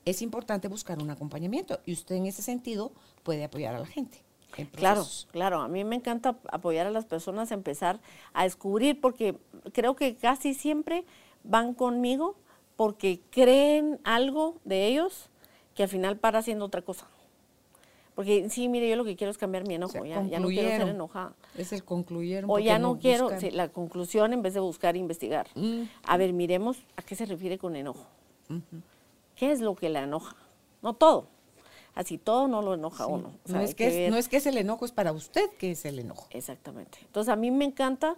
es 0.05 0.23
importante 0.23 0.67
buscar 0.67 1.01
un 1.01 1.11
acompañamiento. 1.11 1.79
Y 1.87 1.93
usted 1.93 2.17
en 2.17 2.27
ese 2.27 2.43
sentido 2.43 2.91
puede 3.23 3.45
apoyar 3.45 3.77
a 3.77 3.79
la 3.79 3.87
gente. 3.87 4.25
en 4.57 4.67
Claro, 4.67 5.07
claro. 5.31 5.61
A 5.61 5.69
mí 5.69 5.85
me 5.85 5.95
encanta 5.95 6.41
apoyar 6.51 6.89
a 6.89 6.91
las 6.91 7.05
personas 7.05 7.53
a 7.53 7.55
empezar 7.55 8.01
a 8.33 8.43
descubrir, 8.43 9.01
porque 9.01 9.39
creo 9.73 9.95
que 9.95 10.17
casi 10.17 10.55
siempre 10.55 11.05
van 11.45 11.75
conmigo 11.75 12.35
porque 12.75 13.21
creen 13.31 14.01
algo 14.03 14.57
de 14.65 14.89
ellos 14.89 15.31
que 15.77 15.85
al 15.85 15.89
final 15.89 16.19
para 16.19 16.43
siendo 16.43 16.65
otra 16.65 16.83
cosa. 16.83 17.07
Porque 18.15 18.51
sí, 18.51 18.69
mire, 18.69 18.89
yo 18.89 18.97
lo 18.97 19.05
que 19.05 19.17
quiero 19.17 19.31
es 19.31 19.39
cambiar 19.39 19.67
mi 19.67 19.75
enojo, 19.75 19.99
O 19.99 20.05
sea, 20.05 20.23
ya, 20.23 20.29
ya 20.29 20.41
no 20.41 20.49
quiero 20.49 20.69
ser 20.69 20.89
enojada. 20.89 21.35
Es 21.57 21.73
el 21.73 21.83
concluyeron. 21.83 22.51
O 22.51 22.59
ya 22.59 22.79
no, 22.79 22.99
quiero, 22.99 23.31
sí, 23.41 23.51
la 23.51 23.69
conclusión 23.69 24.33
en 24.33 24.43
vez 24.43 24.55
de 24.55 24.61
buscar 24.61 24.97
e 24.97 24.99
investigar. 24.99 25.49
Mm. 25.55 25.85
A 26.05 26.17
ver, 26.17 26.33
miremos 26.33 26.79
a 26.97 27.03
qué 27.03 27.15
se 27.15 27.25
refiere 27.25 27.59
con 27.59 27.75
enojo. 27.75 28.07
¿Qué 29.35 29.51
es 29.51 29.61
lo 29.61 29.75
que 29.75 29.89
la 29.89 30.03
enoja? 30.03 30.37
No 30.83 30.93
todo. 30.93 31.29
Así 31.95 32.17
todo 32.19 32.49
no 32.49 32.63
lo 32.63 32.75
enoja 32.75 33.05
a 33.05 33.07
uno. 33.07 33.33
O 33.45 33.49
sea, 33.49 33.59
no, 33.59 33.65
es 33.65 33.75
que 33.75 34.07
es, 34.07 34.11
no 34.11 34.17
es 34.17 34.29
que 34.29 34.39
es 34.39 34.47
el 34.47 34.57
enojo, 34.57 34.85
es 34.85 34.93
para 34.93 35.13
usted 35.13 35.51
que 35.59 35.73
es 35.73 35.85
el 35.85 35.99
enojo. 35.99 36.27
Exactamente. 36.31 36.99
Entonces 37.03 37.31
a 37.31 37.37
mí 37.37 37.51
me 37.51 37.65
encanta 37.65 38.17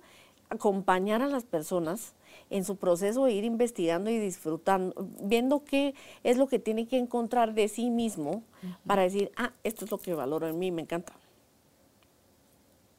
acompañar 0.54 1.22
a 1.22 1.28
las 1.28 1.44
personas 1.44 2.14
en 2.50 2.64
su 2.64 2.76
proceso 2.76 3.24
de 3.24 3.32
ir 3.32 3.44
investigando 3.44 4.10
y 4.10 4.18
disfrutando, 4.18 4.94
viendo 5.22 5.64
qué 5.64 5.94
es 6.22 6.36
lo 6.36 6.46
que 6.46 6.58
tiene 6.58 6.86
que 6.86 6.98
encontrar 6.98 7.54
de 7.54 7.68
sí 7.68 7.90
mismo 7.90 8.42
para 8.86 9.02
decir, 9.02 9.30
ah, 9.36 9.52
esto 9.62 9.84
es 9.84 9.90
lo 9.90 9.98
que 9.98 10.14
valoro 10.14 10.48
en 10.48 10.58
mí, 10.58 10.70
me 10.70 10.82
encanta. 10.82 11.12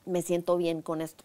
Me 0.05 0.21
siento 0.21 0.57
bien 0.57 0.81
con 0.81 1.01
esto. 1.01 1.23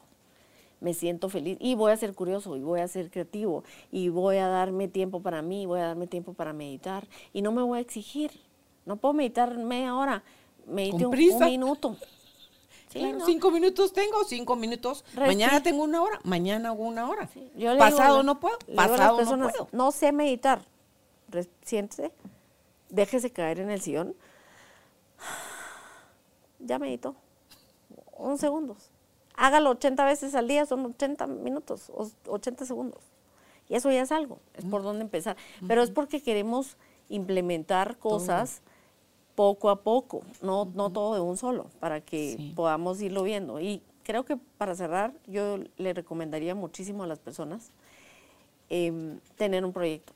Me 0.81 0.95
siento 0.95 1.29
feliz 1.29 1.59
y 1.61 1.75
voy 1.75 1.93
a 1.93 1.97
ser 1.97 2.15
curioso 2.15 2.57
y 2.57 2.63
voy 2.63 2.81
a 2.81 2.89
ser 2.89 3.11
creativo 3.11 3.65
y 3.93 4.09
voy 4.09 4.39
a 4.39 4.49
darme 4.49 4.89
tiempo 4.89 5.21
para 5.21 5.43
mí, 5.43 5.67
voy 5.67 5.81
a 5.81 5.89
darme 5.89 6.07
tiempo 6.07 6.33
para 6.33 6.55
meditar 6.55 7.07
y 7.35 7.43
no 7.43 7.53
me 7.53 7.63
voy 7.63 7.79
a 7.79 7.83
exigir. 7.83 8.31
No 8.87 8.97
puedo 8.97 9.13
meditar 9.13 9.59
media 9.59 9.95
hora, 9.95 10.25
medite 10.67 11.07
un, 11.07 11.15
un 11.15 11.45
minuto. 11.45 11.97
Sí, 12.91 12.99
Claro, 12.99 13.19
¿no? 13.19 13.27
Cinco 13.27 13.51
minutos 13.53 13.93
tengo, 13.93 14.25
cinco 14.25 14.57
minutos. 14.57 15.05
Mañana 15.15 15.63
tengo 15.63 15.85
una 15.85 16.03
hora, 16.03 16.19
mañana 16.25 16.71
hago 16.71 16.83
una 16.85 17.09
hora. 17.09 17.29
Yo 17.55 17.73
le 17.73 17.79
Pasado 17.79 18.19
la- 18.19 18.23
no 18.25 18.41
puedo, 18.41 18.59
pasado 18.75 19.37
no 19.37 19.49
puedo. 19.49 19.69
No 19.73 19.93
sé 19.93 20.11
meditar. 20.13 20.63
Siéntese, 21.63 22.11
déjese 22.89 23.31
caer 23.31 23.61
en 23.61 23.71
el 23.71 23.81
sillón. 23.81 24.15
Ya 26.59 26.79
meditó. 26.79 27.15
11 28.13 28.41
segundos. 28.41 28.91
Hágalo 29.35 29.71
80 29.71 30.05
veces 30.05 30.35
al 30.35 30.47
día, 30.49 30.67
son 30.67 30.85
80 30.85 31.27
minutos, 31.27 31.91
o 31.95 32.11
80 32.29 32.67
segundos. 32.67 33.03
Y 33.69 33.77
eso 33.77 33.91
ya 33.91 34.03
es 34.03 34.13
algo, 34.13 34.41
es 34.55 34.65
por 34.67 34.83
dónde 34.83 35.03
empezar. 35.03 35.37
Pero 35.67 35.83
es 35.83 35.91
porque 35.91 36.21
queremos 36.23 36.77
implementar 37.09 37.97
cosas 37.97 38.61
poco 39.35 39.71
a 39.71 39.83
poco, 39.83 40.23
no, 40.43 40.67
no 40.75 40.91
todo 40.91 41.15
de 41.15 41.21
un 41.21 41.37
solo, 41.37 41.67
para 41.81 42.01
que 42.01 42.35
Sí. 42.37 42.53
podamos 42.55 43.01
irlo 43.01 43.23
viendo. 43.23 43.61
Y 43.61 43.83
creo 44.03 44.25
que 44.25 44.37
para 44.59 44.75
cerrar, 44.75 45.15
yo 45.27 45.59
le 45.77 45.93
recomendaría 45.95 46.55
muchísimo 46.55 47.03
a 47.05 47.07
las 47.07 47.19
personas 47.19 47.71
em, 48.69 49.19
tener 49.37 49.65
un 49.65 49.73
proyecto. 49.73 50.13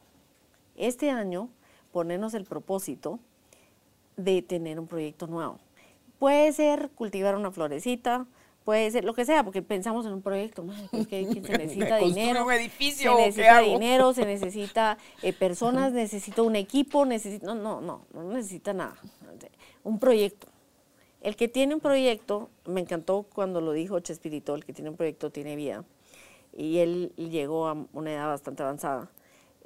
Este 0.76 1.10
año, 1.10 1.48
ponernos 1.92 2.34
el 2.34 2.44
propósito 2.44 3.18
de 4.16 4.42
tener 4.42 4.78
un 4.78 4.86
proyecto 4.86 5.26
nuevo. 5.26 5.58
Puede 6.18 6.52
ser 6.52 6.90
cultivar 6.90 7.34
una 7.36 7.50
florecita, 7.50 8.26
puede 8.64 8.90
ser 8.90 9.04
lo 9.04 9.14
que 9.14 9.24
sea, 9.24 9.44
porque 9.44 9.62
pensamos 9.62 10.06
en 10.06 10.12
un 10.12 10.22
proyecto, 10.22 10.64
"Madre, 10.64 10.88
pues, 10.90 11.06
que, 11.06 11.26
que 11.26 11.42
se 11.42 11.58
necesita 11.58 11.98
dinero, 11.98 12.44
un 12.44 12.52
edificio, 12.52 13.14
¿o 13.14 13.16
se 13.16 13.26
necesita 13.26 13.58
hago?" 13.58 13.66
dinero, 13.66 14.14
se 14.14 14.24
necesita 14.24 14.98
eh, 15.22 15.32
personas, 15.38 15.92
necesita 15.92 16.42
un 16.42 16.56
equipo, 16.56 17.04
necesita, 17.04 17.46
no, 17.46 17.54
no, 17.54 17.80
no, 17.80 18.06
no 18.12 18.32
necesita 18.32 18.72
nada, 18.72 18.96
un 19.82 19.98
proyecto. 19.98 20.48
El 21.20 21.36
que 21.36 21.48
tiene 21.48 21.74
un 21.74 21.80
proyecto, 21.80 22.50
me 22.66 22.80
encantó 22.80 23.22
cuando 23.22 23.60
lo 23.60 23.72
dijo 23.72 23.98
Chespirito, 24.00 24.54
el 24.54 24.64
que 24.64 24.72
tiene 24.72 24.90
un 24.90 24.96
proyecto 24.96 25.30
tiene 25.30 25.56
vida, 25.56 25.84
y 26.52 26.78
él 26.78 27.12
llegó 27.16 27.66
a 27.66 27.76
una 27.92 28.12
edad 28.12 28.28
bastante 28.28 28.62
avanzada. 28.62 29.10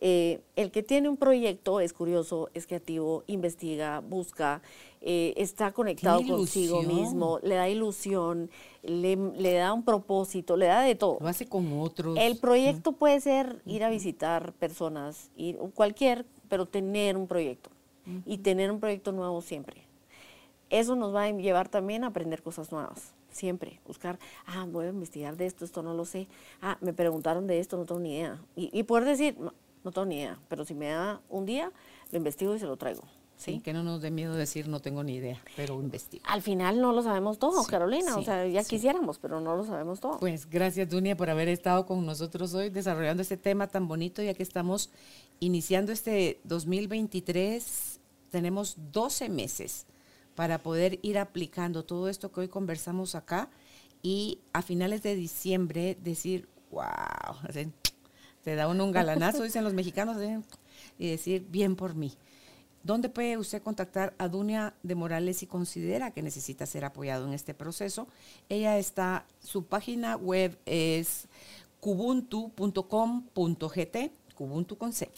Eh, 0.01 0.41
el 0.55 0.71
que 0.71 0.85
tiene 0.85 1.09
un 1.09 1.17
proyecto 1.17 1.81
es 1.81 1.93
curioso, 1.93 2.51
es 2.55 2.67
creativo, 2.67 3.25
investiga, 3.27 3.99
busca, 3.99 4.63
eh, 5.01 5.35
está 5.37 5.73
conectado 5.73 6.23
consigo 6.25 6.83
mismo, 6.83 7.41
le 7.43 7.57
da 7.57 7.69
ilusión, 7.69 8.49
le, 8.83 9.17
le 9.17 9.55
da 9.55 9.73
un 9.73 9.85
propósito, 9.85 10.57
le 10.57 10.67
da 10.67 10.83
de 10.83 10.95
todo. 10.95 11.19
Lo 11.21 11.27
hace 11.27 11.49
con 11.49 11.73
otros. 11.81 12.17
El 12.17 12.39
proyecto 12.39 12.93
puede 12.93 13.21
ser 13.21 13.61
ir 13.67 13.83
a 13.83 13.91
visitar 13.91 14.53
personas, 14.53 15.31
ir 15.37 15.59
cualquier, 15.75 16.25
pero 16.49 16.67
tener 16.67 17.17
un 17.17 17.27
proyecto 17.27 17.71
y 18.25 18.39
tener 18.39 18.71
un 18.71 18.81
proyecto 18.81 19.13
nuevo 19.13 19.43
siempre. 19.43 19.83
Eso 20.71 20.95
nos 20.97 21.15
va 21.15 21.25
a 21.25 21.31
llevar 21.31 21.69
también 21.69 22.05
a 22.05 22.09
aprender 22.09 22.43
cosas 22.43 22.71
nuevas. 22.73 23.15
siempre, 23.31 23.79
buscar, 23.87 24.19
ah, 24.47 24.67
voy 24.69 24.87
a 24.87 24.89
investigar 24.89 25.37
de 25.37 25.47
esto, 25.47 25.65
esto 25.65 25.83
no 25.83 25.95
lo 25.95 26.05
sé, 26.05 26.27
ah, 26.61 26.77
me 26.81 26.93
preguntaron 26.93 27.47
de 27.47 27.61
esto, 27.61 27.77
no 27.77 27.85
tengo 27.85 28.01
ni 28.01 28.15
idea. 28.15 28.41
Y, 28.57 28.71
y 28.73 28.83
poder 28.83 29.05
decir, 29.05 29.37
no, 29.89 29.93
tengo 29.93 30.07
ni 30.07 30.17
idea, 30.21 30.39
pero 30.49 30.65
si 30.65 30.75
me 30.75 30.89
da 30.89 31.21
un 31.29 31.47
día, 31.47 31.73
lo 32.11 32.19
investigo 32.19 32.55
y 32.55 32.59
se 32.59 32.67
lo 32.67 32.77
traigo. 32.77 33.03
Sí, 33.37 33.61
que 33.61 33.73
no 33.73 33.85
nos 33.85 34.03
dé 34.03 34.11
miedo 34.11 34.35
decir 34.35 34.67
no 34.67 34.81
tengo 34.81 35.05
ni 35.05 35.15
idea, 35.15 35.41
pero 35.55 35.81
investigo. 35.81 36.25
Al 36.27 36.43
final 36.43 36.81
no 36.81 36.93
lo 36.93 37.03
sabemos 37.05 37.39
todo, 37.39 37.63
Carolina, 37.65 38.17
o 38.17 38.23
sea, 38.25 38.45
ya 38.49 38.65
quisiéramos, 38.65 39.21
pero 39.21 39.41
no 39.41 39.57
lo 39.57 39.65
sabemos 39.65 40.01
todo. 40.01 40.19
Pues 40.19 40.51
gracias, 40.51 40.89
Dunia, 40.89 41.17
por 41.17 41.31
haber 41.31 41.49
estado 41.49 41.87
con 41.87 42.05
nosotros 42.05 42.53
hoy 42.55 42.69
desarrollando 42.69 43.23
este 43.23 43.37
tema 43.37 43.69
tan 43.69 43.87
bonito, 43.87 44.23
ya 44.23 44.35
que 44.35 44.43
estamos 44.43 44.91
iniciando 45.39 45.93
este 45.93 46.41
2023, 46.45 48.01
tenemos 48.31 48.77
12 48.93 49.29
meses 49.29 49.87
para 50.35 50.59
poder 50.59 50.99
ir 51.03 51.17
aplicando 51.17 51.85
todo 51.85 52.09
esto 52.09 52.33
que 52.33 52.41
hoy 52.41 52.49
conversamos 52.49 53.15
acá 53.15 53.51
y 54.03 54.41
a 54.53 54.63
finales 54.63 55.03
de 55.03 55.15
diciembre 55.15 55.97
decir, 56.03 56.49
wow, 56.73 56.83
te 58.49 58.57
da 58.57 58.67
uno 58.67 58.87
un 58.87 58.93
galanazo, 58.93 59.43
dicen 59.43 59.63
los 59.63 59.75
mexicanos, 59.75 60.17
¿eh? 60.23 60.41
y 60.99 61.11
decir, 61.11 61.47
bien 61.51 61.77
por 61.77 61.95
mí. 61.95 62.15
¿Dónde 62.83 63.11
puede 63.11 63.37
usted 63.37 63.63
contactar 63.63 64.15
a 64.17 64.27
Dunia 64.27 64.73
de 64.83 64.95
Morales 64.95 65.37
si 65.37 65.47
considera 65.47 66.13
que 66.13 66.23
necesita 66.23 66.65
ser 66.65 66.87
apoyado 66.87 67.27
en 67.27 67.35
este 67.35 67.53
proceso? 67.53 68.09
Ella 68.49 68.79
está, 68.79 69.27
su 69.41 69.67
página 69.67 70.17
web 70.17 70.59
es 70.65 71.29
kubuntu.com.gt, 71.81 73.97
kubuntu 74.35 74.79
con 74.79 74.95
C. 74.95 75.11